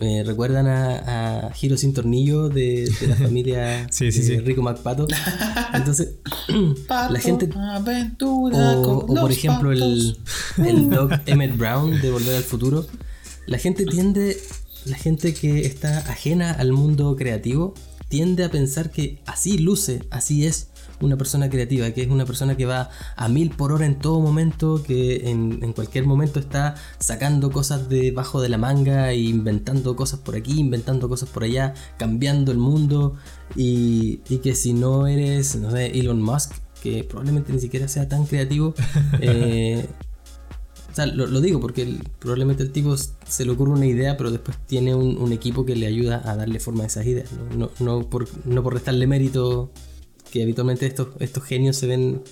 me 0.00 0.22
recuerdan 0.22 0.68
a, 0.68 1.46
a 1.46 1.52
Giro 1.52 1.76
sin 1.76 1.92
tornillo 1.92 2.48
de, 2.48 2.90
la 3.06 3.16
familia 3.16 3.88
Rico 4.44 4.62
MacPato. 4.62 5.06
Entonces, 5.74 6.14
la 6.88 7.20
gente. 7.20 7.50
o, 8.20 9.06
por 9.06 9.32
ejemplo, 9.32 9.70
el, 9.72 10.16
el 10.64 10.88
Doc 10.88 11.12
Emmett 11.26 11.56
Brown 11.58 12.00
de 12.00 12.10
Volver 12.10 12.36
al 12.36 12.44
Futuro 12.44 12.86
la 13.46 13.58
gente 13.58 13.84
tiende, 13.84 14.36
la 14.84 14.96
gente 14.96 15.34
que 15.34 15.66
está 15.66 15.98
ajena 15.98 16.52
al 16.52 16.72
mundo 16.72 17.16
creativo, 17.16 17.74
tiende 18.08 18.44
a 18.44 18.50
pensar 18.50 18.90
que 18.90 19.20
así 19.26 19.58
luce, 19.58 20.02
así 20.10 20.46
es 20.46 20.68
una 21.00 21.16
persona 21.16 21.50
creativa, 21.50 21.90
que 21.90 22.02
es 22.02 22.08
una 22.08 22.24
persona 22.24 22.56
que 22.56 22.66
va 22.66 22.90
a 23.16 23.28
mil 23.28 23.50
por 23.50 23.72
hora 23.72 23.86
en 23.86 23.98
todo 23.98 24.20
momento, 24.20 24.82
que 24.82 25.30
en, 25.30 25.72
cualquier 25.72 26.06
momento 26.06 26.38
está 26.38 26.76
sacando 26.98 27.50
cosas 27.50 27.88
debajo 27.88 28.40
de 28.40 28.48
la 28.48 28.58
manga, 28.58 29.10
e 29.10 29.18
inventando 29.18 29.96
cosas 29.96 30.20
por 30.20 30.36
aquí, 30.36 30.60
inventando 30.60 31.08
cosas 31.08 31.28
por 31.28 31.44
allá, 31.44 31.74
cambiando 31.96 32.52
el 32.52 32.58
mundo, 32.58 33.16
y, 33.56 34.20
y 34.28 34.38
que 34.38 34.54
si 34.54 34.74
no 34.74 35.06
eres, 35.06 35.56
no 35.56 35.70
sé, 35.70 35.98
Elon 35.98 36.22
Musk, 36.22 36.52
que 36.82 37.04
probablemente 37.04 37.52
ni 37.52 37.60
siquiera 37.60 37.88
sea 37.88 38.08
tan 38.08 38.26
creativo, 38.26 38.74
eh, 39.20 39.86
o 40.92 40.94
sea, 40.94 41.06
lo, 41.06 41.40
digo 41.40 41.58
porque 41.58 42.00
probablemente 42.18 42.62
el 42.62 42.70
tipo 42.70 42.94
se 42.96 43.46
le 43.46 43.50
ocurre 43.50 43.70
una 43.70 43.86
idea, 43.86 44.18
pero 44.18 44.30
después 44.30 44.58
tiene 44.66 44.94
un, 44.94 45.32
equipo 45.32 45.64
que 45.64 45.74
le 45.74 45.86
ayuda 45.86 46.20
a 46.30 46.36
darle 46.36 46.60
forma 46.60 46.84
a 46.84 46.86
esas 46.86 47.06
ideas. 47.06 47.30
No, 47.56 47.70
no, 47.80 48.10
por, 48.10 48.28
no 48.44 48.62
por 48.62 48.74
restarle 48.74 49.06
mérito, 49.06 49.70
que 50.30 50.42
habitualmente 50.42 50.84
estos, 50.84 51.08
estos 51.18 51.44
genios 51.44 51.76
se 51.76 51.86
ven, 51.86 52.22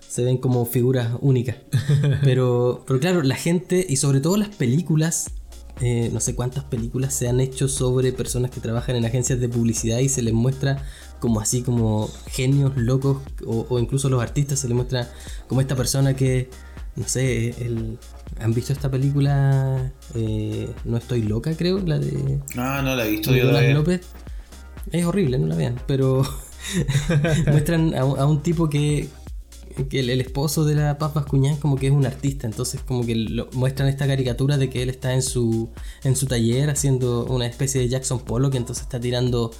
se 0.00 0.24
ven 0.24 0.38
como 0.38 0.66
figuras 0.66 1.12
únicas. 1.20 1.56
Pero, 2.24 2.82
pero 2.86 2.98
claro, 2.98 3.22
la 3.22 3.36
gente, 3.36 3.86
y 3.88 3.96
sobre 3.96 4.20
todo 4.20 4.36
las 4.36 4.48
películas, 4.48 5.30
eh, 5.80 6.10
no 6.12 6.18
sé 6.18 6.34
cuántas 6.34 6.64
películas 6.64 7.14
se 7.14 7.28
han 7.28 7.38
hecho 7.38 7.68
sobre 7.68 8.12
personas 8.12 8.50
que 8.50 8.60
trabajan 8.60 8.96
en 8.96 9.04
agencias 9.04 9.38
de 9.38 9.48
publicidad 9.48 9.98
y 9.98 10.08
se 10.08 10.22
les 10.22 10.34
muestra 10.34 10.84
como 11.20 11.40
así 11.40 11.62
como 11.62 12.10
genios 12.26 12.76
locos 12.76 13.18
o, 13.46 13.66
o 13.68 13.78
incluso 13.78 14.08
los 14.08 14.20
artistas 14.20 14.58
se 14.58 14.68
les 14.68 14.76
muestra 14.76 15.08
como 15.46 15.60
esta 15.60 15.76
persona 15.76 16.14
que 16.14 16.48
no 16.98 17.06
sé, 17.06 17.50
el, 17.64 17.98
¿han 18.40 18.52
visto 18.52 18.72
esta 18.72 18.90
película? 18.90 19.92
Eh, 20.14 20.68
no 20.84 20.96
estoy 20.96 21.22
loca, 21.22 21.56
creo, 21.56 21.78
la 21.78 21.98
de... 21.98 22.40
Ah, 22.56 22.82
no 22.82 22.96
la 22.96 23.06
he 23.06 23.10
visto 23.10 23.34
yo 23.34 23.50
López. 23.50 24.02
Es 24.90 25.04
horrible, 25.04 25.38
no 25.38 25.46
la 25.46 25.54
vean, 25.54 25.80
pero 25.86 26.22
muestran 27.46 27.94
a, 27.94 28.04
un 28.04 28.42
tipo 28.42 28.68
que, 28.68 29.08
que 29.88 30.00
el, 30.00 30.20
esposo 30.20 30.64
de 30.64 30.74
la 30.74 30.98
Paz 30.98 31.14
Bascuñán 31.14 31.56
como 31.56 31.76
que 31.76 31.86
es 31.86 31.92
un 31.92 32.06
artista, 32.06 32.46
entonces 32.46 32.80
como 32.80 33.06
que 33.06 33.14
muestran 33.52 33.88
esta 33.88 34.06
caricatura 34.06 34.56
de 34.56 34.70
que 34.70 34.82
él 34.82 34.90
está 34.90 35.14
en 35.14 35.22
su, 35.22 35.68
en 36.04 36.16
su 36.16 36.26
taller 36.26 36.70
haciendo 36.70 37.26
una 37.26 37.46
especie 37.46 37.80
de 37.80 37.88
Jackson 37.88 38.20
Polo 38.20 38.50
que 38.50 38.56
entonces 38.56 38.82
está 38.82 38.98
tirando 38.98 39.52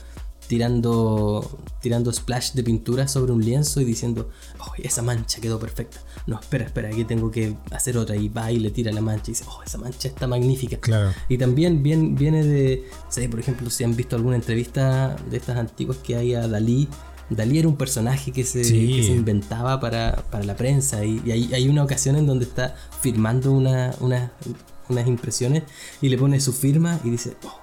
tirando 0.48 1.58
tirando 1.80 2.12
splash 2.12 2.52
de 2.52 2.64
pintura 2.64 3.06
sobre 3.06 3.32
un 3.32 3.44
lienzo 3.44 3.80
y 3.80 3.84
diciendo, 3.84 4.28
oh, 4.58 4.72
esa 4.82 5.02
mancha 5.02 5.40
quedó 5.40 5.60
perfecta 5.60 6.00
no, 6.28 6.38
espera, 6.38 6.66
espera, 6.66 6.88
aquí 6.88 7.04
tengo 7.04 7.30
que 7.30 7.56
hacer 7.70 7.96
otra. 7.96 8.14
Y 8.14 8.28
va 8.28 8.52
y 8.52 8.58
le 8.58 8.70
tira 8.70 8.92
la 8.92 9.00
mancha 9.00 9.24
y 9.28 9.30
dice, 9.30 9.44
oh, 9.48 9.62
esa 9.64 9.78
mancha 9.78 10.08
está 10.08 10.26
magnífica. 10.26 10.76
Claro. 10.76 11.12
Y 11.26 11.38
también 11.38 11.82
viene, 11.82 12.14
viene 12.14 12.44
de, 12.44 12.84
sé, 13.08 13.30
por 13.30 13.40
ejemplo, 13.40 13.70
si 13.70 13.82
han 13.82 13.96
visto 13.96 14.14
alguna 14.14 14.36
entrevista 14.36 15.16
de 15.30 15.38
estas 15.38 15.56
antiguas 15.56 15.96
que 15.98 16.16
hay 16.16 16.34
a 16.34 16.46
Dalí. 16.46 16.86
Dalí 17.30 17.58
era 17.58 17.68
un 17.68 17.76
personaje 17.76 18.30
que 18.30 18.44
se, 18.44 18.60
inventaba 18.60 19.80
para, 19.80 20.22
la 20.44 20.56
prensa 20.56 21.02
y, 21.04 21.18
hay, 21.30 21.68
una 21.68 21.82
ocasión 21.82 22.16
en 22.16 22.26
donde 22.26 22.44
está 22.44 22.74
firmando 23.00 23.50
una, 23.52 23.94
unas 24.00 25.06
impresiones 25.06 25.62
y 26.02 26.10
le 26.10 26.18
pone 26.18 26.40
su 26.40 26.52
firma 26.52 27.00
y 27.04 27.10
dice, 27.10 27.36
oh, 27.44 27.60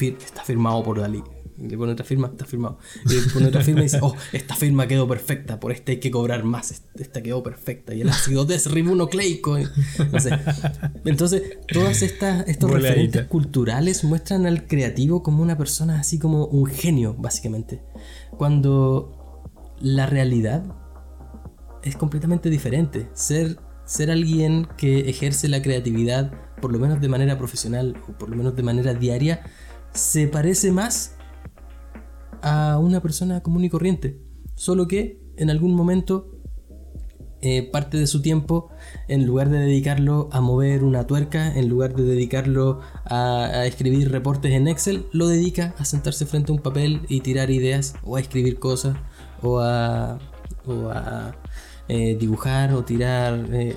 está 0.00 0.44
firmado 0.44 0.82
por 0.84 1.00
Dalí 1.00 1.22
le 1.58 1.76
pone 1.76 1.92
otra 1.92 2.04
firma, 2.04 2.28
está 2.28 2.44
firmado. 2.44 2.78
Y 3.04 3.14
le 3.14 3.20
pone 3.32 3.46
otra 3.46 3.62
firma 3.62 3.80
y 3.80 3.84
dice, 3.84 3.98
oh, 4.02 4.14
esta 4.32 4.54
firma 4.54 4.86
quedó 4.86 5.08
perfecta, 5.08 5.58
por 5.60 5.72
esta 5.72 5.92
hay 5.92 6.00
que 6.00 6.10
cobrar 6.10 6.44
más, 6.44 6.82
esta 6.94 7.22
quedó 7.22 7.42
perfecta. 7.42 7.94
Y 7.94 8.02
el 8.02 8.08
ácido 8.08 8.44
desribonucleico. 8.44 9.58
Entonces, 9.58 10.32
entonces 11.04 11.42
todas 11.72 12.02
estas 12.02 12.48
estos 12.48 12.70
referentes 12.70 13.26
culturales 13.26 14.04
muestran 14.04 14.46
al 14.46 14.66
creativo 14.66 15.22
como 15.22 15.42
una 15.42 15.56
persona 15.56 16.00
así 16.00 16.18
como 16.18 16.46
un 16.46 16.66
genio, 16.66 17.14
básicamente. 17.18 17.82
Cuando 18.36 19.42
la 19.80 20.06
realidad 20.06 20.64
es 21.82 21.96
completamente 21.96 22.50
diferente. 22.50 23.08
Ser, 23.14 23.58
ser 23.84 24.10
alguien 24.10 24.66
que 24.76 25.08
ejerce 25.08 25.48
la 25.48 25.62
creatividad, 25.62 26.32
por 26.60 26.72
lo 26.72 26.78
menos 26.78 27.00
de 27.00 27.08
manera 27.08 27.38
profesional 27.38 27.96
o 28.08 28.12
por 28.12 28.28
lo 28.28 28.36
menos 28.36 28.56
de 28.56 28.62
manera 28.62 28.94
diaria, 28.94 29.44
se 29.92 30.26
parece 30.26 30.72
más 30.72 31.15
a 32.46 32.78
una 32.78 33.00
persona 33.02 33.42
común 33.42 33.64
y 33.64 33.68
corriente. 33.68 34.20
solo 34.54 34.86
que 34.86 35.20
en 35.36 35.50
algún 35.50 35.74
momento 35.74 36.30
eh, 37.42 37.68
parte 37.70 37.98
de 37.98 38.06
su 38.06 38.22
tiempo, 38.22 38.70
en 39.08 39.26
lugar 39.26 39.50
de 39.50 39.58
dedicarlo 39.58 40.28
a 40.32 40.40
mover 40.40 40.82
una 40.82 41.06
tuerca, 41.06 41.54
en 41.54 41.68
lugar 41.68 41.94
de 41.94 42.04
dedicarlo 42.04 42.80
a, 43.04 43.66
escribir 43.66 44.10
reportes 44.10 44.52
en 44.52 44.68
Excel, 44.68 45.06
lo 45.12 45.26
dedica 45.28 45.74
a 45.78 45.84
sentarse 45.84 46.24
frente 46.24 46.52
a 46.52 46.54
un 46.54 46.62
papel 46.62 47.02
y 47.08 47.20
tirar 47.20 47.50
ideas, 47.50 47.94
o 48.04 48.16
a 48.16 48.20
escribir 48.20 48.58
cosas, 48.58 48.96
o 49.42 49.60
a, 49.60 50.18
eh, 51.88 52.16
dibujar, 52.18 52.72
o 52.72 52.84
tirar 52.84 53.46
eh, 53.52 53.76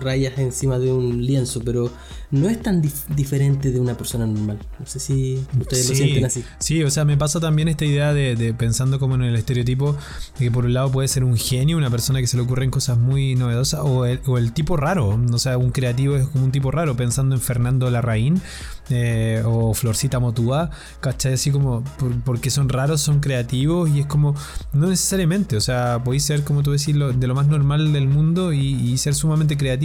rayas 0.00 0.38
encima 0.38 0.78
de 0.78 0.92
un 0.92 1.24
lienzo, 1.24 1.62
pero 1.64 1.90
no 2.32 2.48
es 2.48 2.60
tan 2.62 2.82
diferente 3.14 3.70
de 3.70 3.78
una 3.78 3.94
persona 3.94 4.26
normal. 4.26 4.58
No 4.80 4.86
sé 4.86 4.98
si 4.98 5.44
ustedes 5.60 5.90
lo 5.90 5.94
sienten 5.94 6.24
así. 6.24 6.42
Sí, 6.58 6.82
o 6.82 6.90
sea, 6.90 7.04
me 7.04 7.18
pasa 7.18 7.40
también 7.40 7.68
esta 7.68 7.84
idea 7.84 8.14
de, 8.14 8.54
pensando 8.54 8.98
como 8.98 9.16
en 9.16 9.22
el 9.22 9.36
estereotipo, 9.36 9.92
de 10.38 10.46
que 10.46 10.50
por 10.50 10.64
un 10.64 10.72
lado 10.72 10.90
puede 10.90 11.08
ser 11.08 11.24
un 11.24 11.36
genio, 11.36 11.76
una 11.76 11.90
persona 11.90 12.20
que 12.20 12.26
se 12.26 12.38
le 12.38 12.42
ocurren 12.42 12.70
cosas 12.70 12.96
muy 12.96 13.34
novedosas, 13.34 13.80
o 13.84 14.06
el, 14.06 14.52
tipo 14.54 14.78
raro, 14.78 15.20
o 15.30 15.38
sea, 15.38 15.58
un 15.58 15.72
creativo 15.72 16.16
es 16.16 16.26
como 16.28 16.46
un 16.46 16.52
tipo 16.52 16.70
raro, 16.70 16.96
pensando 16.96 17.34
en 17.34 17.40
Fernando 17.40 17.90
Larraín 17.90 18.40
eh, 18.88 19.42
o 19.44 19.74
Florcita 19.74 20.18
Motúa, 20.18 20.70
¿cachai? 21.00 21.34
Así 21.34 21.50
como, 21.50 21.84
porque 22.24 22.48
son 22.48 22.70
raros, 22.70 23.02
son 23.02 23.20
creativos, 23.20 23.90
y 23.90 24.00
es 24.00 24.06
como, 24.06 24.34
no 24.72 24.88
necesariamente, 24.88 25.56
o 25.56 25.60
sea, 25.60 26.00
podéis 26.02 26.24
ser, 26.24 26.44
como 26.44 26.62
tú 26.62 26.72
decís, 26.72 26.96
de 26.96 27.26
lo 27.26 27.34
más 27.34 27.46
normal 27.46 27.92
del 27.92 28.08
mundo 28.08 28.54
y, 28.54 28.72
y 28.72 28.96
ser 28.96 29.14
sumamente 29.14 29.58
creativo 29.58 29.81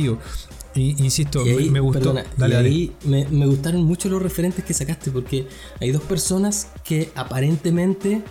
insisto, 0.76 1.44
me, 1.46 1.80
gustó. 1.80 2.16
ahí 2.42 2.92
me, 3.06 3.46
gustaron 3.46 3.84
mucho 3.84 4.10
los 4.10 4.22
referentes 4.22 4.64
que 4.64 4.74
sacaste 4.74 5.12
porque 5.12 5.48
hay 5.80 5.92
dos 5.92 6.04
personas 6.04 6.70
que 6.84 7.12
aparentemente 7.16 8.22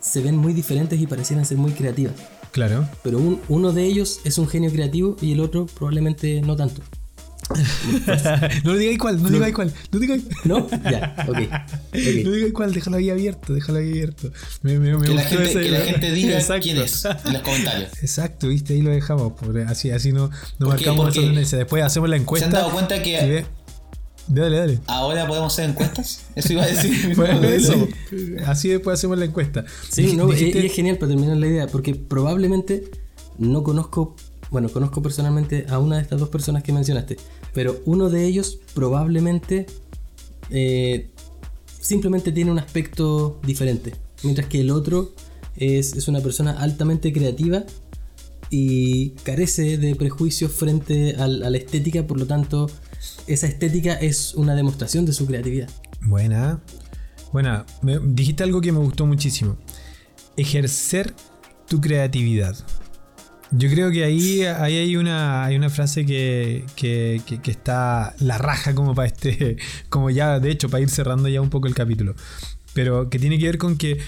se 0.00 0.20
ven 0.20 0.36
muy 0.36 0.52
diferentes 0.52 1.00
y 1.00 1.06
parecieran 1.06 1.44
ser 1.44 1.58
muy 1.58 1.72
creativas. 1.72 2.14
Claro. 2.52 2.88
Pero 3.02 3.18
uno 3.48 3.72
de 3.72 3.84
ellos 3.84 4.20
es 4.24 4.38
un 4.38 4.46
genio 4.46 4.70
creativo 4.70 5.16
y 5.20 5.32
el 5.32 5.40
otro 5.40 5.66
probablemente 5.66 6.40
no 6.40 6.56
tanto. 6.56 6.82
no 8.64 8.74
digáis 8.74 8.98
cuál, 8.98 9.22
no 9.22 9.28
digáis 9.28 9.54
cuál, 9.54 9.72
no 9.92 9.98
digáis. 9.98 10.24
No, 10.44 10.68
ya, 10.70 11.14
ok. 11.28 11.38
No 12.24 12.30
digáis 12.30 12.52
cuál, 12.52 12.72
déjalo 12.72 12.96
ahí 12.96 13.10
abierto, 13.10 13.52
déjalo 13.52 13.78
ahí 13.78 13.90
abierto. 13.90 14.30
Me, 14.62 14.78
me, 14.78 14.96
me 14.96 15.06
que, 15.06 15.14
la 15.14 15.22
gente, 15.22 15.52
que 15.52 15.70
la 15.70 15.80
gente 15.80 16.12
diga 16.12 16.38
quién 16.60 16.78
es 16.78 17.04
en 17.04 17.32
los 17.32 17.42
comentarios. 17.42 17.90
Exacto, 18.00 18.48
viste, 18.48 18.74
ahí 18.74 18.82
lo 18.82 18.90
dejamos. 18.90 19.32
Así, 19.68 19.90
así 19.90 20.12
no, 20.12 20.30
no 20.58 20.68
marcamos 20.68 21.16
esa 21.16 21.56
Después 21.58 21.82
hacemos 21.82 22.08
la 22.08 22.16
encuesta. 22.16 22.50
¿Se 22.50 22.56
han 22.56 22.62
dado 22.62 22.72
cuenta 22.72 23.02
que. 23.02 23.44
Dale, 24.26 24.56
dale. 24.56 24.80
Ahora 24.86 25.26
podemos 25.26 25.52
hacer 25.52 25.68
encuestas. 25.68 26.22
Eso 26.34 26.54
iba 26.54 26.62
a 26.62 26.66
decir. 26.66 27.14
eso. 27.44 27.88
Así 28.46 28.68
después 28.70 28.98
hacemos 28.98 29.18
la 29.18 29.26
encuesta. 29.26 29.64
Sí, 29.90 30.16
no, 30.16 30.32
y 30.32 30.50
es 30.50 30.72
genial 30.72 30.96
para 30.96 31.10
terminar 31.10 31.36
la 31.36 31.46
idea, 31.46 31.66
porque 31.66 31.94
probablemente 31.94 32.84
no 33.38 33.62
conozco 33.62 34.16
bueno, 34.50 34.68
conozco 34.68 35.02
personalmente 35.02 35.66
a 35.68 35.78
una 35.78 35.96
de 35.96 36.02
estas 36.02 36.20
dos 36.20 36.28
personas 36.28 36.62
que 36.62 36.72
mencionaste, 36.72 37.16
pero 37.52 37.80
uno 37.84 38.10
de 38.10 38.24
ellos 38.24 38.58
probablemente 38.74 39.66
eh, 40.50 41.10
simplemente 41.80 42.32
tiene 42.32 42.50
un 42.50 42.58
aspecto 42.58 43.40
diferente, 43.44 43.94
mientras 44.22 44.48
que 44.48 44.60
el 44.60 44.70
otro 44.70 45.12
es, 45.56 46.08
una 46.08 46.20
persona 46.20 46.52
altamente 46.52 47.12
creativa 47.12 47.64
y 48.50 49.10
carece 49.22 49.78
de 49.78 49.94
prejuicios 49.96 50.52
frente 50.52 51.16
a 51.16 51.26
la 51.26 51.56
estética, 51.56 52.06
por 52.06 52.18
lo 52.18 52.26
tanto, 52.26 52.70
esa 53.26 53.46
estética 53.46 53.94
es 53.94 54.34
una 54.34 54.54
demostración 54.54 55.06
de 55.06 55.12
su 55.12 55.26
creatividad. 55.26 55.68
Buena. 56.02 56.60
Buena, 57.32 57.66
dijiste 58.04 58.44
algo 58.44 58.60
que 58.60 58.70
me 58.70 58.78
gustó 58.78 59.06
muchísimo. 59.06 59.56
Ejercer 60.36 61.14
tu 61.66 61.80
creatividad. 61.80 62.56
Yo 63.56 63.70
creo 63.70 63.92
que 63.92 64.02
ahí, 64.02 64.42
ahí 64.42 64.76
hay, 64.76 64.96
una, 64.96 65.44
hay 65.44 65.54
una 65.54 65.70
frase 65.70 66.04
que, 66.04 66.64
que, 66.74 67.22
está 67.44 68.14
la 68.18 68.36
raja 68.36 68.74
como 68.74 68.94
para 68.94 69.06
este, 69.06 69.58
como 69.88 70.10
ya, 70.10 70.40
de 70.40 70.50
hecho, 70.50 70.68
para 70.68 70.82
ir 70.82 70.90
cerrando 70.90 71.28
ya 71.28 71.40
un 71.40 71.50
poco 71.50 71.68
el 71.68 71.74
capítulo. 71.74 72.16
Pero 72.72 73.08
que 73.10 73.20
tiene 73.20 73.38
que 73.38 73.46
ver 73.46 73.58
con 73.58 73.76
que 73.76 73.98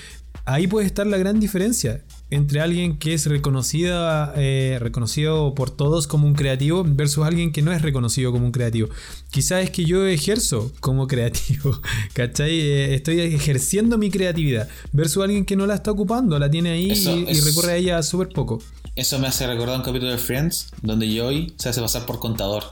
ahí 0.47 0.67
puede 0.67 0.87
estar 0.87 1.07
la 1.07 1.17
gran 1.17 1.39
diferencia 1.39 2.03
entre 2.31 2.61
alguien 2.61 2.99
que 2.99 3.15
es 3.15 3.27
reconocida, 3.27 4.33
eh, 4.37 4.79
reconocido 4.81 5.55
por 5.55 5.71
todos 5.71 6.09
como 6.09 6.27
un 6.27 6.35
creativo 6.35 6.85
versus 6.85 7.25
alguien 7.25 7.53
que 7.53 7.63
no 7.63 7.73
es 7.73 7.83
reconocido 7.83 8.33
como 8.33 8.47
un 8.47 8.53
creativo. 8.53 8.89
Quizás 9.31 9.63
es 9.63 9.71
que 9.71 9.85
yo 9.85 10.07
ejerzo 10.07 10.73
como 10.81 11.07
creativo, 11.09 11.81
¿cachai? 12.15 12.61
Eh, 12.61 12.95
estoy 12.95 13.21
ejerciendo 13.21 13.97
mi 13.97 14.11
creatividad 14.11 14.69
versus 14.93 15.23
alguien 15.23 15.45
que 15.45 15.57
no 15.57 15.67
la 15.67 15.75
está 15.75 15.93
ocupando, 15.93 16.39
la 16.39 16.51
tiene 16.51 16.71
ahí 16.71 16.91
y, 16.91 17.41
recurre 17.41 17.73
a 17.73 17.77
ella 17.77 18.03
súper 18.03 18.29
poco. 18.31 18.61
Eso 18.97 19.19
me 19.19 19.29
hace 19.29 19.47
recordar 19.47 19.77
un 19.77 19.85
capítulo 19.85 20.11
de 20.11 20.19
Friends 20.19 20.71
donde 20.83 21.07
Joey 21.17 21.55
se 21.59 21.69
hace 21.69 21.81
pasar 21.81 22.07
por 22.07 22.19
contador. 22.19 22.65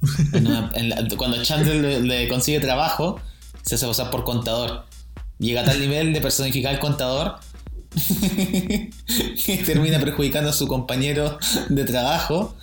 cuando 1.16 1.42
Chandler 1.42 2.02
le, 2.02 2.28
consigue 2.28 2.60
trabajo, 2.60 3.20
se 3.62 3.76
hace 3.76 3.86
pasar 3.86 4.10
por 4.10 4.24
contador. 4.24 4.84
Llega 5.38 5.60
a 5.60 5.64
tal 5.64 5.78
nivel 5.78 6.12
de 6.14 6.20
personificar 6.20 6.74
al 6.74 6.80
contador 6.80 7.36
que 7.96 9.62
termina 9.66 9.98
perjudicando 9.98 10.50
a 10.50 10.52
su 10.52 10.66
compañero 10.66 11.38
de 11.68 11.84
trabajo 11.84 12.54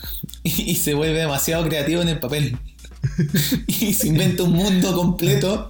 y 0.43 0.75
se 0.75 0.93
vuelve 0.93 1.19
demasiado 1.19 1.63
creativo 1.65 2.01
en 2.01 2.09
el 2.09 2.19
papel. 2.19 2.57
y 3.67 3.93
se 3.93 4.07
inventa 4.07 4.43
un 4.43 4.53
mundo 4.53 4.93
completo 4.93 5.69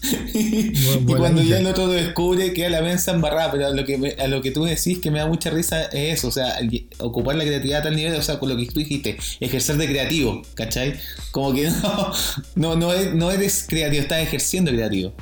y 0.34 1.04
cuando 1.04 1.42
ya 1.42 1.58
el 1.58 1.66
otro 1.66 1.86
lo 1.86 1.92
descubre, 1.92 2.52
queda 2.52 2.70
la 2.70 2.82
mensa 2.82 3.12
embarrada. 3.12 3.50
Pero 3.50 3.66
a 3.66 3.70
lo, 3.70 3.84
que 3.84 4.16
a 4.18 4.28
lo 4.28 4.40
que 4.40 4.50
tú 4.50 4.64
decís 4.64 4.98
que 4.98 5.10
me 5.10 5.18
da 5.18 5.26
mucha 5.26 5.50
risa 5.50 5.84
es 5.84 6.18
eso, 6.18 6.28
o 6.28 6.30
sea, 6.30 6.58
ocupar 6.98 7.36
la 7.36 7.44
creatividad 7.44 7.80
a 7.80 7.84
tal 7.84 7.96
nivel, 7.96 8.14
o 8.14 8.22
sea, 8.22 8.38
con 8.38 8.48
lo 8.48 8.56
que 8.56 8.66
tú 8.66 8.78
dijiste, 8.80 9.16
ejercer 9.40 9.76
de 9.76 9.86
creativo, 9.86 10.42
¿cachai? 10.54 10.94
Como 11.30 11.52
que 11.52 11.70
no, 12.54 12.76
no, 12.76 12.92
no, 13.14 13.30
eres 13.30 13.64
creativo, 13.68 14.02
estás 14.02 14.22
ejerciendo 14.22 14.70
creativo. 14.70 15.12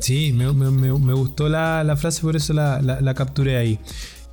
Sí, 0.00 0.32
me, 0.32 1.12
gustó 1.12 1.48
la, 1.48 1.96
frase, 1.96 2.22
por 2.22 2.36
eso 2.36 2.52
la, 2.52 3.14
capturé 3.14 3.56
ahí. 3.56 3.78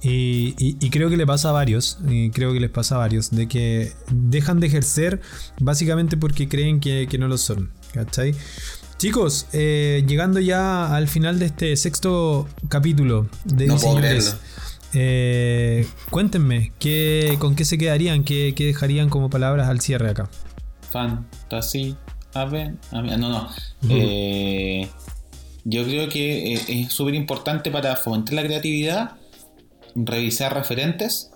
Y, 0.02 0.90
creo 0.90 1.10
que 1.10 1.18
le 1.18 1.26
pasa 1.26 1.50
a 1.50 1.52
varios, 1.52 2.00
y 2.08 2.30
creo 2.32 2.54
que 2.54 2.60
les 2.60 2.70
pasa 2.70 2.96
a 2.96 2.98
varios, 3.00 3.32
de 3.32 3.48
que 3.48 3.94
dejan 4.12 4.60
de 4.60 4.68
ejercer 4.68 5.22
básicamente 5.60 6.18
porque 6.18 6.48
creen 6.48 6.80
que, 6.80 7.08
que 7.10 7.18
no 7.18 7.28
lo 7.28 7.38
son, 7.38 7.72
¿cachai? 7.94 8.36
Chicos, 8.98 9.46
eh, 9.54 10.04
llegando 10.08 10.40
ya 10.40 10.96
al 10.96 11.08
final 11.08 11.38
de 11.38 11.46
este 11.46 11.76
sexto 11.78 12.48
capítulo 12.68 13.28
de 13.46 13.68
no 13.68 13.78
eh, 14.94 15.88
cuéntenme, 16.10 16.72
¿qué, 16.80 17.36
¿con 17.40 17.56
qué 17.56 17.64
se 17.64 17.78
quedarían? 17.78 18.24
¿Qué, 18.24 18.56
dejarían 18.58 19.10
como 19.10 19.30
palabras 19.30 19.68
al 19.68 19.82
cierre 19.82 20.10
acá? 20.10 20.30
Fantasy. 20.90 21.96
A 22.34 22.46
ver, 22.46 22.74
no, 22.92 23.18
no. 23.18 23.50
Eh, 23.90 24.90
yo 25.70 25.84
creo 25.84 26.08
que 26.10 26.54
es 26.54 26.92
súper 26.92 27.16
importante 27.16 27.72
para 27.72 27.96
fomentar 27.96 28.36
la 28.36 28.44
creatividad, 28.44 29.12
revisar 29.96 30.54
referentes, 30.54 31.32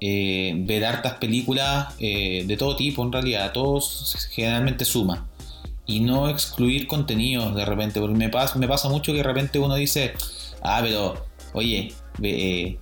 ver 0.00 0.84
hartas 0.84 1.14
películas 1.14 1.96
de 1.98 2.56
todo 2.58 2.76
tipo, 2.76 3.02
en 3.02 3.10
realidad, 3.12 3.52
todos 3.52 4.28
generalmente 4.30 4.84
suma 4.84 5.28
y 5.86 6.00
no 6.00 6.28
excluir 6.28 6.86
contenidos 6.86 7.54
de 7.54 7.64
repente, 7.64 8.00
porque 8.00 8.16
me 8.16 8.28
pasa, 8.28 8.58
me 8.58 8.68
pasa 8.68 8.88
mucho 8.88 9.12
que 9.12 9.18
de 9.18 9.24
repente 9.24 9.58
uno 9.58 9.74
dice, 9.74 10.14
ah, 10.62 10.80
pero, 10.82 11.26
oye, 11.52 11.92
ve, 12.18 12.60
eh, 12.60 12.78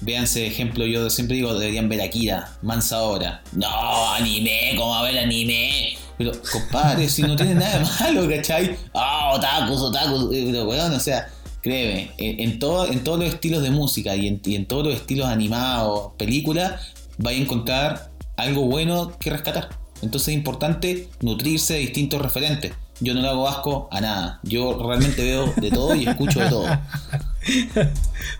véanse 0.00 0.46
ejemplo, 0.46 0.86
yo 0.86 1.10
siempre 1.10 1.36
digo, 1.36 1.52
deberían 1.58 1.88
ver 1.88 2.00
Akira, 2.00 2.56
mansa 2.62 2.96
ahora. 2.98 3.42
No, 3.52 4.12
anime, 4.14 4.74
¿cómo 4.76 4.94
a 4.94 5.02
ver 5.02 5.18
anime? 5.18 5.98
Pero, 6.20 6.32
compadre, 6.52 7.08
si 7.08 7.22
no 7.22 7.34
tiene 7.34 7.54
nada 7.54 7.78
de 7.78 7.86
malo, 7.98 8.28
¿cachai? 8.28 8.76
Ah, 8.92 9.30
oh, 9.32 9.38
otakus, 9.38 9.80
otakus, 9.80 10.34
eh, 10.34 10.48
pero 10.50 10.66
bueno, 10.66 10.94
o 10.94 11.00
sea, 11.00 11.30
créeme, 11.62 12.10
en, 12.18 12.58
todo, 12.58 12.86
en 12.86 13.02
todos 13.02 13.20
los 13.20 13.32
estilos 13.32 13.62
de 13.62 13.70
música 13.70 14.14
y 14.14 14.28
en, 14.28 14.38
y 14.44 14.54
en 14.54 14.66
todos 14.66 14.84
los 14.84 14.94
estilos 14.96 15.28
animados, 15.28 16.12
películas, 16.18 16.92
vais 17.16 17.38
a 17.38 17.42
encontrar 17.42 18.10
algo 18.36 18.66
bueno 18.66 19.16
que 19.18 19.30
rescatar. 19.30 19.70
Entonces 20.02 20.28
es 20.28 20.34
importante 20.34 21.08
nutrirse 21.22 21.72
de 21.72 21.80
distintos 21.80 22.20
referentes. 22.20 22.74
Yo 23.00 23.14
no 23.14 23.22
le 23.22 23.28
hago 23.28 23.48
asco 23.48 23.88
a 23.90 24.02
nada. 24.02 24.40
Yo 24.42 24.78
realmente 24.78 25.22
veo 25.22 25.54
de 25.56 25.70
todo 25.70 25.94
y 25.94 26.06
escucho 26.06 26.40
de 26.40 26.50
todo. 26.50 26.66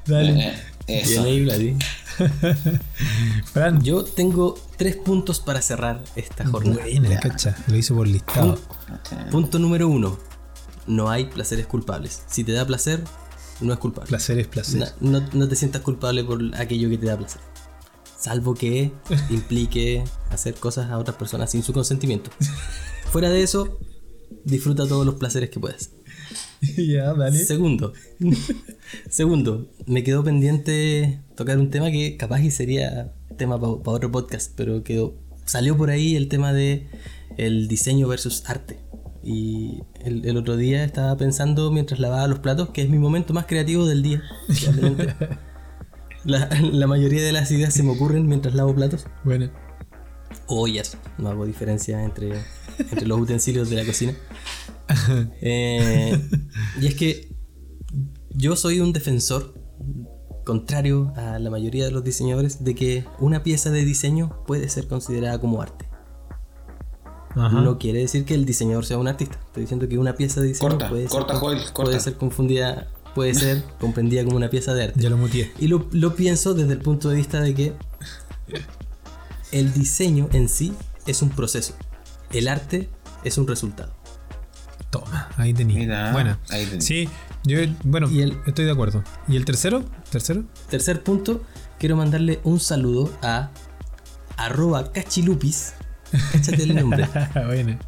Dale. 0.07 0.49
Eh, 0.87 0.89
eso. 1.01 1.25
Fran. 3.55 3.83
Yo 3.83 4.05
tengo 4.05 4.59
tres 4.81 4.97
puntos 4.97 5.41
para 5.41 5.61
cerrar 5.61 6.03
esta 6.17 6.47
jornada. 6.47 6.81
Buena, 6.81 7.21
cacha. 7.21 7.55
Lo 7.67 7.77
hice 7.77 7.93
por 7.93 8.09
listado. 8.09 8.59
Punto, 9.31 9.59
número 9.59 9.89
uno. 9.89 10.19
No 10.87 11.11
hay 11.11 11.27
placeres 11.27 11.67
culpables. 11.67 12.23
Si 12.29 12.45
te 12.45 12.53
da 12.53 12.67
placer, 12.67 13.05
no 13.61 13.75
es 13.75 13.79
culpable. 13.79 14.09
Placer 14.09 14.39
es 14.39 14.47
placer. 14.47 14.95
no, 15.03 15.21
no 15.35 15.49
te 15.49 15.55
sientas 15.55 15.83
culpable 15.83 16.25
por 16.25 16.41
aquello 16.57 16.89
que 16.89 16.97
te 16.97 17.05
da 17.05 17.19
placer 17.19 17.43
salvo 18.19 18.55
que 18.55 18.93
implique 19.31 20.03
hacer 20.31 20.55
cosas 20.55 20.91
a 20.91 20.97
otras 20.97 21.19
personas 21.19 21.51
sin 21.51 21.63
su 21.63 21.75
consentimiento. 21.75 22.31
Fuera 23.11 23.29
de 23.29 23.43
eso, 23.43 23.79
disfruta 24.45 24.89
todos 24.89 25.05
los 25.05 25.17
placeres 25.17 25.51
que 25.51 25.61
puedas. 25.61 25.91
ya, 26.77 27.13
dale. 27.13 27.45
Segundo. 27.45 27.93
Segundo, 29.11 29.71
me 29.85 30.05
quedó 30.05 30.25
pendiente 30.25 31.23
tocar 31.37 31.59
un 31.59 31.69
tema 31.69 31.91
que 31.91 32.17
capaz 32.17 32.41
y 32.41 32.51
sería 32.51 33.13
tema 33.37 33.61
para 33.61 33.97
otro 33.97 34.11
podcast, 34.11 34.53
pero 34.57 34.83
quedó, 34.83 35.15
salió 35.45 35.77
por 35.77 35.91
ahí 35.91 36.17
el 36.17 36.29
tema 36.29 36.53
de 36.53 36.87
el 37.37 37.69
diseño 37.69 38.09
versus 38.09 38.43
arte. 38.49 38.81
Y 39.23 39.83
el, 40.03 40.37
otro 40.37 40.57
día 40.57 40.83
estaba 40.83 41.17
pensando 41.17 41.71
mientras 41.71 42.01
lavaba 42.01 42.27
los 42.27 42.39
platos, 42.39 42.71
que 42.71 42.83
es 42.83 42.89
mi 42.89 42.99
momento 42.99 43.35
más 43.35 43.47
creativo 43.47 43.87
del 43.87 44.03
día. 44.03 44.23
la, 46.25 46.49
la, 46.73 46.87
mayoría 46.87 47.23
de 47.23 47.33
las 47.33 47.51
ideas 47.51 47.75
se 47.75 47.83
me 47.83 47.91
ocurren 47.91 48.27
mientras 48.27 48.55
lavo 48.55 48.75
platos. 48.75 49.07
Bueno. 49.25 49.51
Ollas, 50.47 50.97
no 51.19 51.29
hago 51.29 51.45
diferencia 51.45 52.03
entre, 52.03 52.33
entre 52.79 53.07
los 53.07 53.21
utensilios 53.21 53.69
de 53.71 53.77
la 53.77 53.85
cocina. 53.85 54.15
Eh, 55.41 56.21
y 56.81 56.87
es 56.89 56.97
que 56.97 57.33
yo 58.31 58.57
soy 58.57 58.81
un 58.81 58.93
defensor, 58.93 59.55
contrario 60.51 61.13
a 61.15 61.39
la 61.39 61.49
mayoría 61.49 61.85
de 61.85 61.93
los 61.93 62.03
diseñadores, 62.03 62.65
de 62.65 62.75
que 62.75 63.05
una 63.21 63.45
pieza 63.45 63.71
de 63.71 63.85
diseño 63.85 64.43
puede 64.49 64.69
ser 64.69 64.89
considerada 64.89 65.41
como 65.41 65.63
arte. 65.63 65.87
No 67.37 67.79
quiere 67.79 68.01
decir 68.01 68.25
que 68.25 68.35
el 68.35 68.45
diseñador 68.45 68.85
sea 68.85 68.99
un 68.99 69.07
artista. 69.07 69.39
Estoy 69.47 69.63
diciendo 69.63 69.87
que 69.89 69.97
una 69.97 70.17
pieza 70.17 70.41
de 70.41 70.49
diseño 70.49 70.77
puede, 70.89 71.09
ser, 72.01 72.17
confundida, 72.17 72.89
puede 73.15 73.33
ser 73.35 73.63
comprendida 73.79 74.25
como 74.25 74.39
una 74.39 74.51
pieza 74.51 74.75
de 74.75 74.83
arte. 74.83 75.01
Ya 75.01 75.09
lo 75.09 75.19
mutié. 75.19 75.53
Y 75.61 75.69
lo, 75.69 75.87
lo 75.93 76.17
pienso 76.17 76.53
desde 76.53 76.73
el 76.73 76.81
punto 76.81 77.11
de 77.11 77.15
vista 77.15 77.41
de 77.41 77.55
que 77.55 77.73
el 79.53 79.73
diseño 79.73 80.29
en 80.33 80.49
sí 80.49 80.75
es 81.07 81.23
un 81.23 81.31
proceso. 81.31 81.75
El 82.33 82.49
arte 82.49 82.89
es 83.23 83.39
un 83.39 83.47
resultado. 83.47 83.95
Toma, 84.91 85.29
ahí 85.37 85.55
tenía. 85.55 86.11
Bueno, 86.11 86.37
sí, 86.81 87.09
yo, 87.45 87.59
bueno, 87.85 88.09
estoy 88.47 88.65
de 88.65 88.71
acuerdo. 88.71 89.03
¿Y 89.29 89.37
el 89.37 89.45
tercero? 89.45 89.85
¿Tercero? 90.11 90.45
Tercer 90.69 91.03
punto, 91.03 91.43
quiero 91.79 91.97
mandarle 91.97 92.41
un 92.45 92.61
saludo 92.61 93.13
a 93.23 93.51
arroba 94.37 94.93
cachilupis. 94.93 95.75
Cáchate 96.33 96.63
el 96.63 96.75
nombre. 96.75 97.09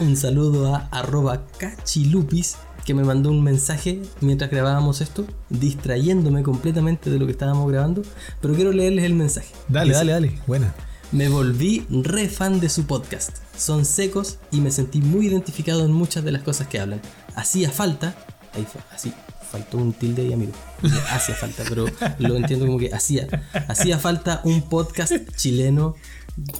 Un 0.00 0.16
saludo 0.16 0.76
a 0.76 0.88
arroba 0.92 1.44
cachilupis 1.58 2.56
que 2.88 2.94
me 2.94 3.04
mandó 3.04 3.30
un 3.30 3.42
mensaje 3.42 4.00
mientras 4.22 4.50
grabábamos 4.50 5.02
esto, 5.02 5.26
distrayéndome 5.50 6.42
completamente 6.42 7.10
de 7.10 7.18
lo 7.18 7.26
que 7.26 7.32
estábamos 7.32 7.70
grabando, 7.70 8.00
pero 8.40 8.54
quiero 8.54 8.72
leerles 8.72 9.04
el 9.04 9.14
mensaje. 9.14 9.52
Dale, 9.68 9.92
dale, 9.92 10.12
dale, 10.12 10.40
buena. 10.46 10.72
Me 11.12 11.28
volví 11.28 11.84
re 11.90 12.30
fan 12.30 12.60
de 12.60 12.70
su 12.70 12.86
podcast. 12.86 13.36
Son 13.54 13.84
secos 13.84 14.38
y 14.50 14.62
me 14.62 14.70
sentí 14.70 15.02
muy 15.02 15.26
identificado 15.26 15.84
en 15.84 15.92
muchas 15.92 16.24
de 16.24 16.32
las 16.32 16.42
cosas 16.42 16.68
que 16.68 16.80
hablan. 16.80 17.02
Hacía 17.34 17.70
falta, 17.70 18.14
ahí 18.54 18.66
fue, 18.70 18.80
así, 18.92 19.12
faltó 19.50 19.78
un 19.78 19.92
tilde 19.92 20.24
y 20.24 20.32
amigo. 20.32 20.52
Hacía 21.10 21.34
falta, 21.34 21.64
pero 21.68 21.86
lo 22.18 22.36
entiendo 22.36 22.66
como 22.66 22.78
que 22.78 22.92
hacía. 22.92 23.26
Hacía 23.68 23.98
falta 23.98 24.40
un 24.44 24.62
podcast 24.62 25.12
chileno 25.36 25.94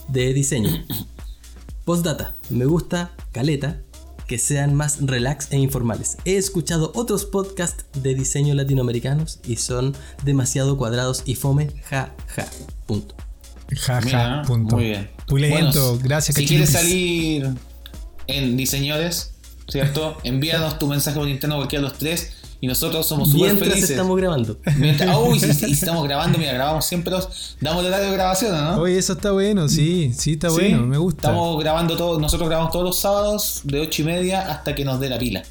de 0.08 0.32
diseño. 0.32 0.70
Postdata, 1.84 2.34
me 2.50 2.66
gusta 2.66 3.12
Caleta, 3.32 3.80
que 4.26 4.38
sean 4.38 4.74
más 4.74 4.98
relax 5.00 5.50
e 5.52 5.56
informales. 5.56 6.18
He 6.24 6.36
escuchado 6.36 6.92
otros 6.94 7.24
podcasts 7.24 7.86
de 7.94 8.14
diseño 8.14 8.54
latinoamericanos 8.54 9.40
y 9.46 9.56
son 9.56 9.96
demasiado 10.22 10.76
cuadrados 10.76 11.22
y 11.24 11.34
fome, 11.34 11.70
ja, 11.84 12.14
ja, 12.28 12.46
punto. 12.86 13.14
Jaja, 13.74 14.42
punto. 14.46 14.76
Muy 14.76 14.84
bien. 14.84 15.70
gracias. 16.02 16.36
Si 16.36 16.46
quieres 16.46 16.70
salir 16.70 17.48
en 18.26 18.56
diseñadores, 18.56 19.34
¿cierto? 19.68 20.16
Envíanos 20.24 20.78
tu 20.78 20.86
mensaje 20.86 21.18
por 21.18 21.28
interno 21.28 21.56
cualquiera 21.56 21.84
de 21.84 21.90
los 21.90 21.98
tres 21.98 22.32
y 22.60 22.66
nosotros 22.66 23.06
somos 23.06 23.30
súper 23.30 23.56
felices. 23.56 23.90
estamos 23.90 24.16
grabando. 24.16 24.58
uy, 25.28 25.38
si, 25.38 25.72
estamos 25.72 26.04
grabando, 26.04 26.38
mira, 26.38 26.52
grabamos 26.54 26.84
siempre, 26.84 27.14
damos 27.60 27.80
el 27.80 27.86
horario 27.86 28.06
de 28.06 28.12
grabación, 28.12 28.52
¿no? 28.52 28.80
Oye, 28.80 28.98
eso 28.98 29.12
está 29.12 29.30
bueno, 29.30 29.68
sí, 29.68 30.12
sí 30.16 30.32
está 30.32 30.48
bueno, 30.48 30.84
me 30.84 30.98
gusta. 30.98 31.28
Estamos 31.28 31.60
grabando 31.60 31.96
todo, 31.96 32.18
nosotros 32.18 32.48
grabamos 32.48 32.72
todos 32.72 32.84
los 32.84 32.98
sábados 32.98 33.60
de 33.64 33.80
8 33.80 34.02
y 34.02 34.04
media 34.04 34.50
hasta 34.50 34.74
que 34.74 34.84
nos 34.84 34.98
dé 34.98 35.08
la 35.08 35.18
pila. 35.18 35.44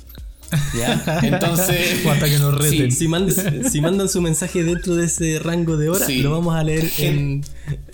¿Ya? 0.78 1.20
Entonces. 1.24 2.06
hasta 2.06 2.30
que 2.30 2.40
nos 2.40 2.56
reten. 2.56 2.92
si, 2.92 3.08
mandan, 3.08 4.10
su 4.10 4.22
mensaje 4.22 4.64
dentro 4.64 4.96
de 4.96 5.06
ese 5.06 5.40
rango 5.40 5.78
de 5.78 5.90
horas, 5.90 6.10
lo 6.10 6.32
vamos 6.32 6.56
a 6.56 6.64
leer 6.64 6.92
en, 6.98 7.44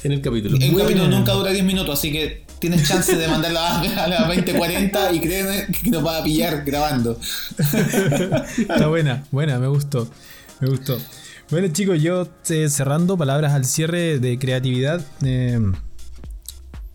el 0.04 0.22
capítulo. 0.22 0.58
El 0.60 0.76
capítulo 0.76 1.08
nunca 1.08 1.34
dura 1.34 1.52
10 1.52 1.64
minutos, 1.66 2.00
así 2.00 2.12
que 2.12 2.44
tienes 2.64 2.88
chance 2.88 3.14
de 3.18 3.28
mandarlo 3.28 3.60
a, 3.60 4.08
las 4.08 4.22
20.40 4.30 5.14
y 5.14 5.20
créeme 5.20 5.68
que 5.68 5.90
nos 5.90 6.06
va 6.06 6.20
a 6.20 6.24
pillar 6.24 6.64
grabando. 6.64 7.20
Está 8.58 8.88
buena, 8.88 9.26
buena, 9.32 9.60
me 9.60 9.68
gustó. 9.68 10.10
Me 10.62 10.70
gustó. 10.70 10.98
Bueno, 11.50 11.68
chicos, 11.74 12.02
yo 12.02 12.26
eh, 12.48 12.70
cerrando 12.70 13.18
palabras 13.18 13.52
al 13.52 13.66
cierre 13.66 14.18
de 14.20 14.40
creatividad. 14.40 15.06
Eh, 15.26 15.60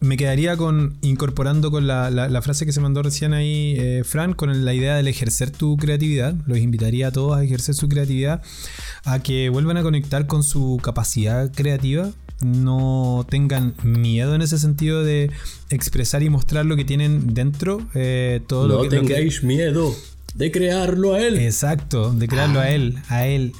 me 0.00 0.16
quedaría 0.16 0.56
con 0.56 0.96
incorporando 1.02 1.70
con 1.70 1.86
la, 1.86 2.40
frase 2.42 2.66
que 2.66 2.72
se 2.72 2.80
mandó 2.80 3.02
recién 3.02 3.32
ahí, 3.32 3.74
eh, 3.78 4.02
Fran, 4.04 4.32
con 4.32 4.64
la 4.64 4.74
idea 4.74 4.96
del 4.96 5.08
ejercer 5.08 5.50
tu 5.50 5.76
creatividad. 5.76 6.34
Los 6.46 6.58
invitaría 6.58 7.08
a 7.08 7.12
todos 7.12 7.36
a 7.36 7.42
ejercer 7.42 7.74
su 7.74 7.88
creatividad, 7.88 8.42
a 9.04 9.20
que 9.20 9.48
vuelvan 9.48 9.76
a 9.76 9.82
conectar 9.82 10.26
con 10.26 10.42
su 10.42 10.78
capacidad 10.82 11.50
creativa. 11.52 12.10
No 12.40 13.26
tengan 13.28 13.74
miedo 13.82 14.36
en 14.36 14.42
ese 14.42 14.58
sentido 14.58 15.02
de 15.02 15.32
expresar 15.70 16.22
y 16.22 16.30
mostrar 16.30 16.66
lo 16.66 16.76
que 16.76 16.84
tienen 16.84 17.34
dentro. 17.34 17.80
Eh, 17.94 18.40
todo 18.46 18.68
no 18.68 18.74
lo 18.74 18.82
que, 18.82 18.90
tengáis 18.90 19.42
miedo 19.42 19.92
de 20.34 20.52
crearlo 20.52 21.14
a 21.14 21.20
él. 21.20 21.38
Exacto, 21.38 22.12
de 22.12 22.28
crearlo 22.28 22.60
a 22.60 22.64
ah. 22.64 22.70
él, 22.70 22.98
a 23.08 23.26
él. 23.26 23.52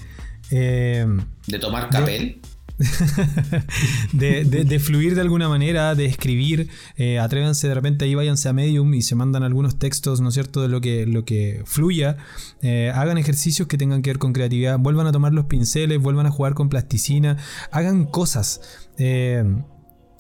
Eh, 0.53 1.05
de 1.49 1.59
tomar 1.59 1.91
papel. 1.91 2.41
de, 4.13 4.79
fluir 4.81 5.15
de 5.15 5.21
alguna 5.21 5.49
manera, 5.49 5.95
de 5.95 6.07
escribir. 6.07 6.69
Eh, 6.97 7.19
atrévanse 7.19 7.69
de 7.69 7.75
repente 7.75 8.05
ahí, 8.05 8.15
váyanse 8.15 8.49
a 8.49 8.53
Medium 8.53 8.95
y 8.95 9.03
se 9.03 9.15
mandan 9.15 9.43
algunos 9.43 9.79
textos, 9.79 10.21
¿no 10.21 10.29
es 10.29 10.35
cierto?, 10.35 10.63
de 10.63 10.69
lo 10.69 10.81
que, 10.81 11.07
lo 11.07 11.25
que 11.25 11.63
fluya. 11.65 12.17
Eh, 12.63 12.93
hagan 12.95 13.19
ejercicios 13.19 13.69
que 13.69 13.79
tengan 13.79 14.03
que 14.03 14.11
ver 14.11 14.19
con 14.19 14.33
creatividad. 14.33 14.79
Vuelvan 14.79 15.07
a 15.07 15.13
tomar 15.13 15.33
los 15.33 15.47
pinceles, 15.47 16.01
vuelvan 16.01 16.27
a 16.27 16.31
jugar 16.31 16.55
con 16.55 16.69
plasticina. 16.69 17.37
Hagan 17.73 18.05
cosas. 18.05 18.61
Eh, 18.99 19.45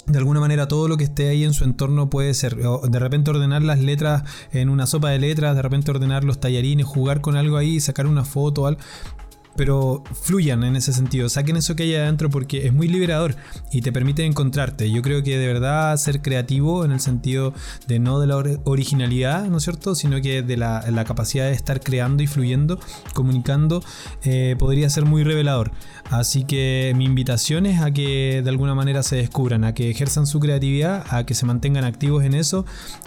de 0.08 0.18
alguna 0.18 0.40
manera 0.40 0.68
todo 0.68 0.88
lo 0.88 0.96
que 0.96 1.04
esté 1.04 1.28
ahí 1.28 1.44
en 1.44 1.52
su 1.52 1.64
entorno 1.64 2.08
puede 2.08 2.32
ser. 2.32 2.56
De 2.56 2.98
repente 2.98 3.30
ordenar 3.30 3.62
las 3.62 3.78
letras 3.78 4.24
en 4.52 4.70
una 4.70 4.86
sopa 4.86 5.10
de 5.10 5.18
letras, 5.18 5.54
de 5.54 5.60
repente 5.60 5.90
ordenar 5.90 6.24
los 6.24 6.40
tallarines, 6.40 6.86
jugar 6.86 7.20
con 7.20 7.36
algo 7.36 7.58
ahí, 7.58 7.78
sacar 7.78 8.06
una 8.06 8.24
foto, 8.24 8.74
pero 9.58 10.04
fluyan 10.22 10.62
en 10.62 10.76
ese 10.76 10.92
sentido, 10.92 11.28
saquen 11.28 11.56
eso 11.56 11.74
que 11.74 11.82
hay 11.82 11.96
adentro 11.96 12.30
porque 12.30 12.68
es 12.68 12.72
muy 12.72 12.86
liberador 12.86 13.34
y 13.72 13.82
te 13.82 13.90
permite 13.90 14.24
encontrarte. 14.24 14.88
Yo 14.88 15.02
creo 15.02 15.24
que 15.24 15.36
de 15.36 15.48
verdad 15.48 15.96
ser 15.96 16.22
creativo 16.22 16.84
en 16.84 16.92
el 16.92 17.00
sentido 17.00 17.52
de 17.88 17.98
no 17.98 18.20
de 18.20 18.28
la 18.28 18.36
originalidad, 18.64 19.46
¿no 19.46 19.58
es 19.58 19.64
cierto?, 19.64 19.96
sino 19.96 20.22
que 20.22 20.42
de 20.42 20.56
la, 20.56 21.04
capacidad 21.04 21.46
de 21.46 21.52
estar 21.52 21.80
creando 21.80 22.22
y 22.22 22.28
fluyendo, 22.28 22.78
comunicando, 23.14 23.82
eh, 24.22 24.54
podría 24.58 24.88
ser 24.90 25.04
muy 25.04 25.24
revelador. 25.24 25.72
Así 26.10 26.44
que 26.44 26.92
mi 26.96 27.04
invitación 27.04 27.66
es 27.66 27.80
a 27.80 27.90
que 27.90 28.42
de 28.42 28.50
alguna 28.50 28.76
manera 28.76 29.02
se 29.02 29.16
descubran, 29.16 29.64
a 29.64 29.74
que 29.74 29.90
ejerzan 29.90 30.26
su 30.26 30.38
creatividad, 30.38 31.04
a 31.10 31.26
que 31.26 31.34
se 31.34 31.46
mantengan 31.46 31.84
activos 31.84 32.22
en 32.22 32.34
eso. 32.34 32.64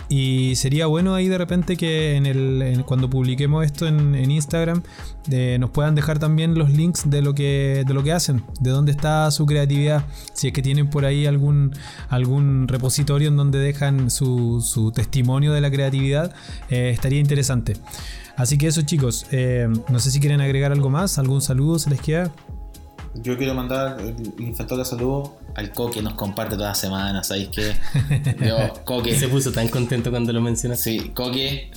Y 0.09 0.55
sería 0.55 0.85
bueno 0.87 1.15
ahí 1.15 1.29
de 1.29 1.37
repente 1.37 1.77
que 1.77 2.15
en 2.15 2.25
el, 2.25 2.83
cuando 2.85 3.09
publiquemos 3.09 3.65
esto 3.65 3.87
en, 3.87 4.11
Instagram 4.31 4.83
eh, 5.29 5.57
nos 5.59 5.71
puedan 5.71 5.95
dejar 5.95 6.19
también 6.19 6.40
los 6.47 6.71
links 6.71 7.09
de 7.09 7.21
lo, 7.21 7.33
que, 7.33 7.83
de 7.85 7.93
lo 7.93 8.03
que 8.03 8.11
hacen, 8.11 8.43
de 8.59 8.71
dónde 8.71 8.91
está 8.91 9.29
su 9.31 9.45
creatividad. 9.45 10.03
Si 10.33 10.47
es 10.47 10.53
que 10.53 10.61
tienen 10.61 10.89
por 10.89 11.05
ahí 11.05 11.25
algún, 11.25 11.73
algún 12.09 12.67
repositorio 12.67 13.29
en 13.29 13.37
donde 13.37 13.59
dejan 13.59 14.09
su, 14.11 14.91
testimonio 14.93 15.53
de 15.53 15.61
la 15.61 15.71
creatividad, 15.71 16.33
eh, 16.69 16.89
estaría 16.89 17.19
interesante. 17.19 17.73
Así 18.35 18.57
que 18.57 18.67
eso 18.67 18.81
chicos, 18.81 19.25
eh, 19.31 19.67
no 19.89 19.99
sé 19.99 20.11
si 20.11 20.19
quieren 20.19 20.41
agregar 20.41 20.71
algo 20.71 20.89
más, 20.89 21.19
algún 21.19 21.41
saludo 21.41 21.77
se 21.79 21.89
les 21.89 22.01
queda. 22.01 22.31
Yo 23.15 23.37
quiero 23.37 23.53
mandar 23.53 23.99
el 23.99 24.15
infector 24.39 24.83
saludo 24.85 25.37
al 25.55 25.73
Coque, 25.73 26.01
nos 26.01 26.13
comparte 26.13 26.55
todas 26.55 26.71
las 26.71 26.79
semanas, 26.79 27.27
¿sabéis 27.27 27.49
qué? 27.49 27.75
Yo, 28.45 28.73
Coque. 28.85 29.17
Se 29.17 29.27
puso 29.27 29.51
tan 29.51 29.67
contento 29.67 30.11
cuando 30.11 30.31
lo 30.31 30.41
mencionas. 30.41 30.79
Sí, 30.79 31.11
Coque, 31.13 31.71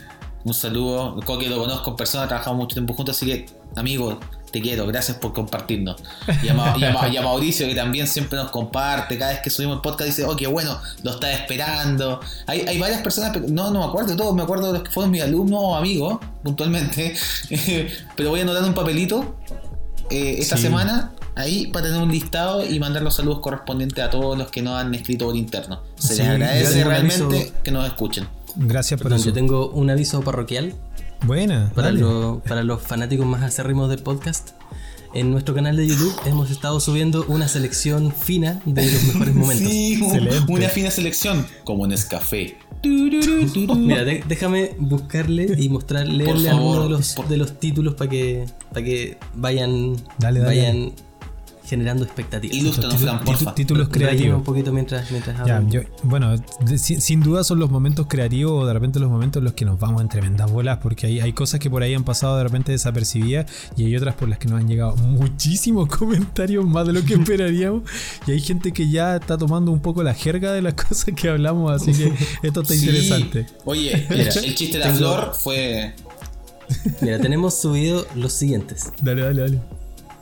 un 0.44 0.54
saludo. 0.54 1.20
Coque 1.24 1.48
lo 1.48 1.58
conozco 1.58 1.90
en 1.90 1.96
persona, 1.96 2.28
trabajamos 2.28 2.58
mucho 2.58 2.74
tiempo 2.74 2.94
juntos, 2.94 3.16
así 3.16 3.26
que, 3.26 3.46
amigo, 3.74 4.20
te 4.54 4.60
quiero, 4.60 4.86
gracias 4.86 5.16
por 5.16 5.32
compartirnos. 5.32 5.96
Y 6.40 6.48
a, 6.48 6.54
Mauricio, 6.54 7.66
que 7.66 7.74
también 7.74 8.06
siempre 8.06 8.38
nos 8.38 8.52
comparte, 8.52 9.18
cada 9.18 9.32
vez 9.32 9.40
que 9.40 9.50
subimos 9.50 9.78
el 9.78 9.82
podcast 9.82 10.10
dice, 10.10 10.24
oh, 10.24 10.36
qué 10.36 10.46
bueno, 10.46 10.78
lo 11.02 11.10
está 11.10 11.32
esperando. 11.32 12.20
Hay, 12.46 12.60
hay 12.60 12.78
varias 12.78 13.02
personas, 13.02 13.32
pero 13.34 13.48
no, 13.48 13.72
no 13.72 13.80
me 13.80 13.86
acuerdo 13.86 14.12
de 14.12 14.16
todos, 14.16 14.32
me 14.32 14.44
acuerdo 14.44 14.68
de 14.68 14.74
los 14.74 14.82
que 14.84 14.92
fueron 14.92 15.10
mis 15.10 15.22
alumnos 15.22 15.58
o 15.60 15.74
amigos, 15.74 16.20
puntualmente. 16.44 17.16
pero 18.16 18.30
voy 18.30 18.40
a 18.40 18.42
anotar 18.44 18.62
un 18.62 18.74
papelito 18.74 19.34
eh, 20.08 20.36
esta 20.38 20.56
semana 20.56 21.10
ahí 21.34 21.66
para 21.66 21.86
tener 21.86 22.00
un 22.00 22.12
listado 22.12 22.64
y 22.64 22.78
mandar 22.78 23.02
los 23.02 23.16
saludos 23.16 23.40
correspondientes 23.40 24.04
a 24.04 24.08
todos 24.08 24.38
los 24.38 24.52
que 24.52 24.62
nos 24.62 24.78
han 24.78 24.94
escrito 24.94 25.26
por 25.26 25.34
interno. 25.34 25.82
Se 25.96 26.14
les 26.14 26.28
agradece 26.28 26.84
realmente 26.84 27.52
que 27.64 27.72
nos 27.72 27.84
escuchen. 27.88 28.28
Gracias 28.54 29.00
por 29.00 29.12
eso. 29.12 29.24
Yo 29.24 29.32
tengo 29.32 29.70
un 29.70 29.90
aviso 29.90 30.20
parroquial. 30.20 30.74
Buena. 31.26 31.70
Para, 31.74 31.92
para 32.46 32.62
los 32.62 32.82
fanáticos 32.82 33.26
más 33.26 33.42
acérrimos 33.42 33.88
del 33.88 34.00
podcast, 34.00 34.50
en 35.14 35.30
nuestro 35.30 35.54
canal 35.54 35.76
de 35.76 35.86
YouTube 35.86 36.14
hemos 36.26 36.50
estado 36.50 36.80
subiendo 36.80 37.24
una 37.28 37.48
selección 37.48 38.12
fina 38.12 38.60
de 38.66 38.90
los 38.90 39.04
mejores 39.04 39.34
momentos. 39.34 39.70
Sí, 39.70 40.02
una 40.48 40.68
fina 40.68 40.90
selección, 40.90 41.46
como 41.64 41.86
en 41.86 41.92
Escafé. 41.92 42.58
Mira, 42.84 44.04
déjame 44.04 44.72
buscarle 44.78 45.54
y 45.56 45.70
mostrarle 45.70 46.28
algunos 46.50 46.84
de 46.84 46.90
los, 46.90 47.28
de 47.28 47.36
los 47.38 47.58
títulos 47.58 47.94
para 47.94 48.10
que, 48.10 48.44
para 48.70 48.84
que 48.84 49.16
vayan, 49.34 49.96
vayan 50.18 50.92
generando 51.64 52.04
expectativas. 52.04 53.54
Títulos 53.54 53.88
creativos. 53.88 54.38
Un 54.38 54.44
poquito 54.44 54.72
mientras, 54.72 55.10
mientras 55.10 55.36
bueno, 56.02 56.36
sin, 56.76 57.20
duda 57.20 57.44
son 57.44 57.58
los 57.58 57.70
momentos 57.70 58.06
creativos 58.06 58.62
o 58.62 58.66
de 58.66 58.72
repente 58.72 59.00
los 59.00 59.10
momentos 59.10 59.40
en 59.40 59.44
los 59.44 59.54
que 59.54 59.64
nos 59.64 59.78
vamos 59.78 60.02
en 60.02 60.08
tremendas 60.08 60.50
bolas, 60.50 60.78
porque 60.82 61.06
hay, 61.06 61.20
hay 61.20 61.32
cosas 61.32 61.60
que 61.60 61.70
por 61.70 61.82
ahí 61.82 61.94
han 61.94 62.04
pasado 62.04 62.36
de 62.36 62.44
repente 62.44 62.72
desapercibidas 62.72 63.46
y 63.76 63.84
hay 63.86 63.96
otras 63.96 64.14
por 64.14 64.28
las 64.28 64.38
que 64.38 64.48
nos 64.48 64.60
han 64.60 64.68
llegado 64.68 64.96
muchísimos 64.96 65.88
comentarios 65.96 66.64
más 66.66 66.86
de 66.86 66.92
lo 66.92 67.04
que 67.04 67.14
esperaríamos. 67.14 67.82
y 68.26 68.32
hay 68.32 68.40
gente 68.40 68.72
que 68.72 68.90
ya 68.90 69.16
está 69.16 69.38
tomando 69.38 69.72
un 69.72 69.80
poco 69.80 70.02
la 70.02 70.14
jerga 70.14 70.52
de 70.52 70.62
las 70.62 70.74
cosas 70.84 71.14
que 71.16 71.28
hablamos, 71.28 71.72
así 71.72 71.92
que 71.92 72.12
esto 72.42 72.60
está 72.62 72.74
interesante. 72.74 73.46
Oye, 73.64 74.06
el 74.10 74.54
chiste 74.54 74.78
de 74.78 74.84
la 74.84 74.94
flor 74.94 75.32
fue. 75.34 75.94
Mira, 77.00 77.18
tenemos 77.18 77.60
subido 77.60 78.06
los 78.14 78.32
siguientes. 78.32 78.90
Dale, 79.02 79.22
dale, 79.22 79.40
dale. 79.42 79.60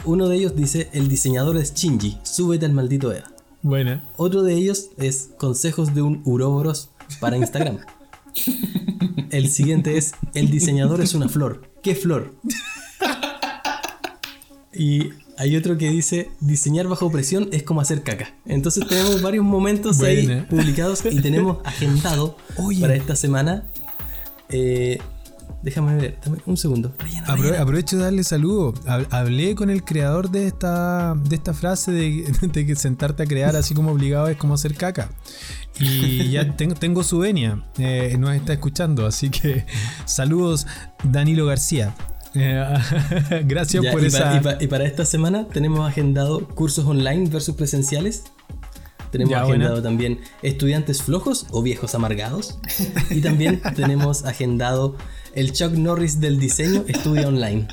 Uno 0.05 0.29
de 0.29 0.37
ellos 0.37 0.57
dice, 0.57 0.89
el 0.93 1.09
diseñador 1.09 1.57
es 1.57 1.75
Shinji, 1.75 2.19
súbete 2.25 2.67
al 2.67 2.73
maldito 2.73 3.13
EA. 3.13 3.25
Buena. 3.63 4.03
Otro 4.17 4.43
de 4.43 4.55
ellos 4.55 4.91
es 4.97 5.31
consejos 5.39 5.95
de 5.95 6.03
un 6.03 6.23
Uroboros 6.25 6.91
para 7.21 7.37
Instagram. 7.37 7.79
el 9.31 9.49
siguiente 9.49 9.97
es, 9.97 10.13
el 10.35 10.51
diseñador 10.51 11.01
es 11.01 11.15
una 11.15 11.29
flor. 11.29 11.71
¿Qué 11.83 11.95
flor? 11.95 12.35
y 14.75 15.11
hay 15.39 15.57
otro 15.57 15.79
que 15.79 15.89
dice, 15.89 16.31
diseñar 16.41 16.89
bajo 16.89 17.11
presión 17.13 17.49
es 17.53 17.63
como 17.63 17.81
hacer 17.81 18.03
caca. 18.03 18.35
Entonces 18.45 18.85
tenemos 18.89 19.23
varios 19.23 19.45
momentos 19.45 20.01
ahí 20.03 20.45
publicados 20.51 21.05
y 21.09 21.21
tenemos 21.21 21.59
agendado 21.65 22.37
para 22.81 22.97
esta 22.97 23.15
semana 23.15 23.69
eh, 24.49 24.99
Déjame 25.63 25.95
ver, 25.95 26.19
un 26.47 26.57
segundo. 26.57 26.93
Aprovecho 27.27 27.97
de 27.97 28.03
darle 28.03 28.25
saludo. 28.25 28.75
Hablé 29.11 29.55
con 29.55 29.71
el 29.71 29.85
creador 29.85 30.31
de 30.31 30.49
esta, 30.49 31.15
de 31.15 31.37
esta 31.37 31.55
frase 31.55 31.93
de, 31.93 32.67
que 32.67 32.75
sentarte 32.75 33.23
a 33.23 33.27
crear 33.27 33.55
así 33.55 33.73
como 33.73 33.93
obligado 33.93 34.29
es 34.29 34.37
como 34.37 34.55
hacer 34.55 34.75
caca. 34.75 35.11
Y 35.79 36.31
ya 36.31 36.57
tengo, 36.57 37.05
su 37.05 37.19
venia, 37.19 37.63
eh, 37.79 38.17
nos 38.19 38.35
está 38.35 38.53
escuchando, 38.53 39.07
así 39.07 39.31
que 39.31 39.65
saludos 40.05 40.67
Danilo 41.05 41.47
García. 41.47 41.95
Eh, 42.35 42.65
gracias 43.45 43.87
por 43.87 44.05
esa. 44.05 44.41
y 44.61 44.67
para 44.67 44.85
esta 44.85 45.05
semana 45.05 45.47
tenemos 45.49 45.89
agendado 45.89 46.49
cursos 46.49 46.85
online 46.87 47.29
versus 47.29 47.55
presenciales. 47.55 48.25
Tenemos 49.13 49.35
agendado 49.35 49.83
también 49.83 50.21
estudiantes 50.43 51.03
flojos 51.03 51.47
o 51.51 51.63
viejos 51.63 51.95
amargados. 51.95 52.59
Y 53.11 53.21
también 53.21 53.61
tenemos 53.77 54.25
agendado 54.25 54.97
el 55.35 55.53
Chuck 55.53 55.73
Norris 55.73 56.21
del 56.21 56.39
diseño 56.39 56.85
estudia 56.89 57.29
online. 57.29 57.67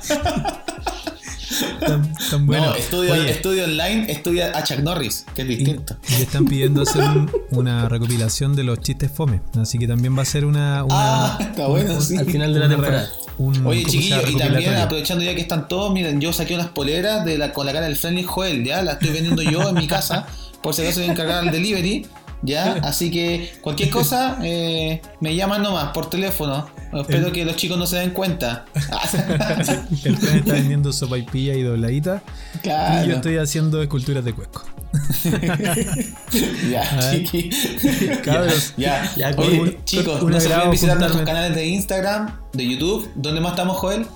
Tan, 1.80 2.46
bueno. 2.46 2.66
No, 2.66 2.74
estudio, 2.74 3.64
online, 3.64 4.10
estudia 4.10 4.56
a 4.56 4.62
Chuck 4.62 4.78
Norris, 4.78 5.26
que 5.34 5.42
es 5.42 5.48
distinto. 5.48 5.96
Y, 6.08 6.16
le 6.16 6.22
están 6.22 6.46
pidiendo 6.46 6.82
hacer 6.82 7.04
una 7.50 7.88
recopilación 7.88 8.54
de 8.54 8.64
los 8.64 8.80
chistes 8.80 9.10
fome. 9.10 9.40
Así 9.58 9.78
que 9.78 9.86
también 9.86 10.16
va 10.16 10.22
a 10.22 10.26
ser 10.26 10.44
una. 10.44 10.84
ah, 10.90 11.38
está 11.40 11.66
bueno, 11.66 12.00
sí. 12.00 12.16
Al 12.16 12.26
final 12.26 12.54
de 12.54 12.60
la 12.60 12.68
temporada. 12.68 13.10
Oye, 13.64 13.84
chiquillos, 13.84 14.30
y 14.30 14.36
también 14.36 14.76
aprovechando 14.76 15.24
ya 15.24 15.34
que 15.34 15.40
están 15.40 15.66
todos, 15.66 15.92
miren, 15.92 16.20
yo 16.20 16.32
saqué 16.32 16.54
unas 16.54 16.68
poleras 16.68 17.24
de 17.24 17.38
la, 17.38 17.52
con 17.52 17.64
la 17.64 17.72
cara 17.72 17.86
del 17.86 17.96
Friendly 17.96 18.22
Joel, 18.22 18.64
ya 18.64 18.82
la 18.82 18.92
estoy 18.92 19.10
vendiendo 19.10 19.42
yo 19.42 19.66
en 19.70 19.76
mi 19.76 19.86
casa, 19.86 20.26
por 20.62 20.74
si 20.74 20.82
acaso 20.82 21.00
voy 21.00 21.08
a 21.08 21.12
encargar 21.12 21.44
el 21.44 21.50
delivery. 21.50 22.06
¿Ya? 22.42 22.72
Así 22.82 23.10
que 23.10 23.52
cualquier 23.60 23.90
cosa, 23.90 24.38
eh, 24.42 25.00
me 25.20 25.34
llaman 25.34 25.62
nomás 25.62 25.92
por 25.92 26.08
teléfono. 26.10 26.68
Espero 26.92 27.30
que 27.30 27.44
los 27.44 27.56
chicos 27.56 27.78
no 27.78 27.86
se 27.86 27.98
den 27.98 28.10
cuenta. 28.10 28.64
el 30.04 30.18
tren 30.18 30.38
está 30.38 30.52
vendiendo 30.54 30.92
sopaipilla 30.92 31.54
y 31.54 31.62
dobladita. 31.62 32.22
Y 32.64 33.08
yo 33.08 33.16
estoy 33.16 33.36
haciendo 33.36 33.80
esculturas 33.82 34.24
de 34.24 34.32
cuesco. 34.32 34.64
ya, 36.70 37.10
chiqui. 37.12 37.50
Ya, 38.76 39.12
ya. 39.16 39.34
Oye, 39.36 39.78
chicos, 39.84 40.22
no 40.22 40.40
se 40.40 40.52
olviden 40.52 40.70
visitar 40.70 40.98
nuestros 40.98 41.24
canales 41.24 41.54
de 41.54 41.66
Instagram, 41.66 42.38
de 42.52 42.68
YouTube. 42.68 43.08
¿Dónde 43.14 43.40
más 43.40 43.52
estamos, 43.52 43.76
Joel? 43.76 44.06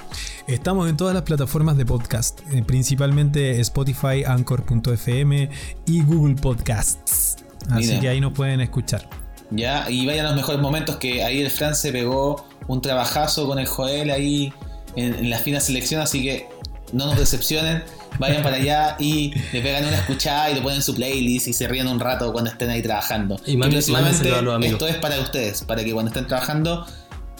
Estamos 0.46 0.90
en 0.90 0.96
todas 0.96 1.14
las 1.14 1.22
plataformas 1.22 1.76
de 1.76 1.86
podcast, 1.86 2.40
eh, 2.52 2.62
principalmente 2.66 3.60
Spotify, 3.60 4.24
Anchor.fm 4.26 5.48
y 5.86 6.02
Google 6.02 6.34
Podcasts. 6.34 7.43
Así 7.70 7.98
que 8.00 8.08
ahí 8.08 8.20
nos 8.20 8.32
pueden 8.32 8.60
escuchar. 8.60 9.08
Ya, 9.50 9.88
y 9.88 10.06
vayan 10.06 10.26
los 10.26 10.34
mejores 10.34 10.60
momentos 10.60 10.96
que 10.96 11.22
ahí 11.22 11.40
el 11.40 11.50
Fran 11.50 11.74
se 11.74 11.92
pegó 11.92 12.46
un 12.66 12.80
trabajazo 12.80 13.46
con 13.46 13.58
el 13.58 13.66
Joel 13.66 14.10
ahí 14.10 14.52
en, 14.96 15.30
la 15.30 15.38
fina 15.38 15.60
selección, 15.60 16.00
así 16.00 16.22
que 16.22 16.48
no 16.92 17.06
nos 17.06 17.18
decepcionen. 17.18 17.82
Vayan 18.18 18.44
para 18.44 18.56
allá 18.56 18.96
y 19.00 19.34
le 19.52 19.60
pegan 19.60 19.84
una 19.86 19.96
escuchada 19.96 20.48
y 20.50 20.54
lo 20.54 20.62
ponen 20.62 20.76
en 20.76 20.82
su 20.82 20.94
playlist 20.94 21.48
y 21.48 21.52
se 21.52 21.66
ríen 21.66 21.88
un 21.88 21.98
rato 21.98 22.32
cuando 22.32 22.50
estén 22.50 22.70
ahí 22.70 22.80
trabajando. 22.80 23.40
Y, 23.44 23.58
esto 23.76 24.86
es 24.86 24.96
para 24.96 25.18
ustedes, 25.20 25.62
para 25.62 25.82
que 25.82 25.92
cuando 25.92 26.10
estén 26.10 26.28
trabajando 26.28 26.86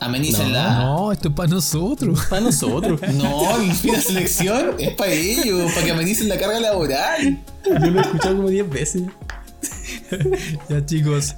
amenícenla. 0.00 0.78
No, 0.80 0.96
no, 0.96 1.12
esto 1.12 1.28
es 1.28 1.34
para 1.34 1.48
nosotros. 1.48 2.26
Para 2.28 2.42
nosotros. 2.42 3.00
no, 3.14 3.56
la 3.64 3.74
fina 3.74 4.00
selección 4.00 4.74
es 4.78 4.94
para 4.94 5.12
ellos, 5.12 5.72
para 5.72 5.86
que 5.86 5.92
amenicen 5.92 6.28
la 6.28 6.38
carga 6.38 6.58
laboral. 6.58 7.38
Yo 7.64 7.90
lo 7.90 8.00
he 8.00 8.02
escuchado 8.02 8.36
como 8.36 8.48
10 8.48 8.70
veces. 8.70 9.02
ya 10.68 10.86
chicos, 10.86 11.36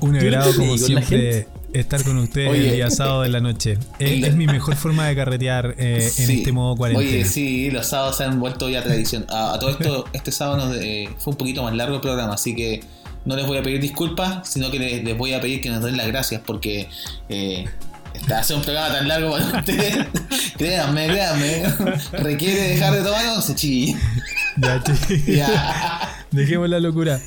un 0.00 0.16
agrado 0.16 0.54
como 0.54 0.76
siempre 0.78 1.46
estar 1.72 2.02
con 2.02 2.18
ustedes 2.18 2.54
el 2.54 2.72
día 2.72 2.90
sábado 2.90 3.22
de 3.22 3.28
la 3.28 3.40
noche. 3.40 3.78
Es, 3.98 4.34
mi 4.34 4.46
mejor 4.46 4.76
forma 4.76 5.06
de 5.06 5.16
carretear 5.16 5.74
eh, 5.78 6.10
en 6.18 6.30
este 6.30 6.52
modo 6.52 6.76
cuarentena. 6.76 7.10
Oye, 7.10 7.24
sí, 7.24 7.70
los 7.70 7.86
sábados 7.86 8.16
se 8.16 8.24
han 8.24 8.40
vuelto 8.40 8.68
ya 8.68 8.82
tradición. 8.82 9.26
A, 9.28 9.56
todo 9.58 9.70
esto, 9.70 10.04
este 10.12 10.32
sábado 10.32 10.72
eh, 10.74 11.08
fue 11.18 11.32
un 11.32 11.36
poquito 11.36 11.62
más 11.62 11.74
largo 11.74 11.96
el 11.96 12.00
programa, 12.00 12.34
así 12.34 12.54
que 12.54 12.80
no 13.24 13.36
les 13.36 13.46
voy 13.46 13.58
a 13.58 13.62
pedir 13.62 13.80
disculpas, 13.80 14.48
sino 14.48 14.70
que 14.70 14.78
les, 14.78 15.18
voy 15.18 15.32
a 15.34 15.40
pedir 15.40 15.60
que 15.60 15.70
nos 15.70 15.82
den 15.82 15.96
las 15.96 16.06
gracias 16.06 16.40
porque 16.44 16.88
eh, 17.28 17.66
hacer 18.34 18.56
un 18.56 18.62
programa 18.62 18.92
tan 18.92 19.08
largo 19.08 19.32
para 19.32 19.58
ustedes, 19.58 20.06
créanme, 20.56 21.06
créanme, 21.08 21.62
requiere 22.12 22.60
dejar 22.68 22.94
de 22.94 23.02
tomar 23.02 23.26
once, 23.28 23.54
chi. 23.54 23.96
Ya, 24.60 24.82
ya. 25.26 26.00
Dejemos 26.30 26.68
la 26.68 26.78
locura. 26.80 27.20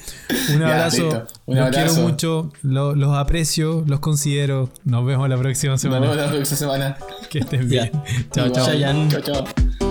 Un 0.53 0.63
abrazo. 0.63 1.25
los 1.47 1.69
quiero 1.69 1.93
mucho. 1.95 2.51
Los, 2.61 3.17
aprecio. 3.17 3.83
Los 3.87 3.99
considero. 3.99 4.69
Nos 4.83 5.05
vemos 5.05 5.27
la 5.27 5.37
próxima 5.37 5.77
semana. 5.77 6.05
Nos 6.05 6.15
vemos 6.15 6.31
la 6.31 6.35
próxima 6.35 6.57
semana. 6.57 6.97
Que 7.29 7.39
estén 7.39 7.67
bien. 7.67 7.91
Chao, 8.31 8.49
chao. 8.49 8.67
Chao, 9.09 9.21
chao. 9.21 9.90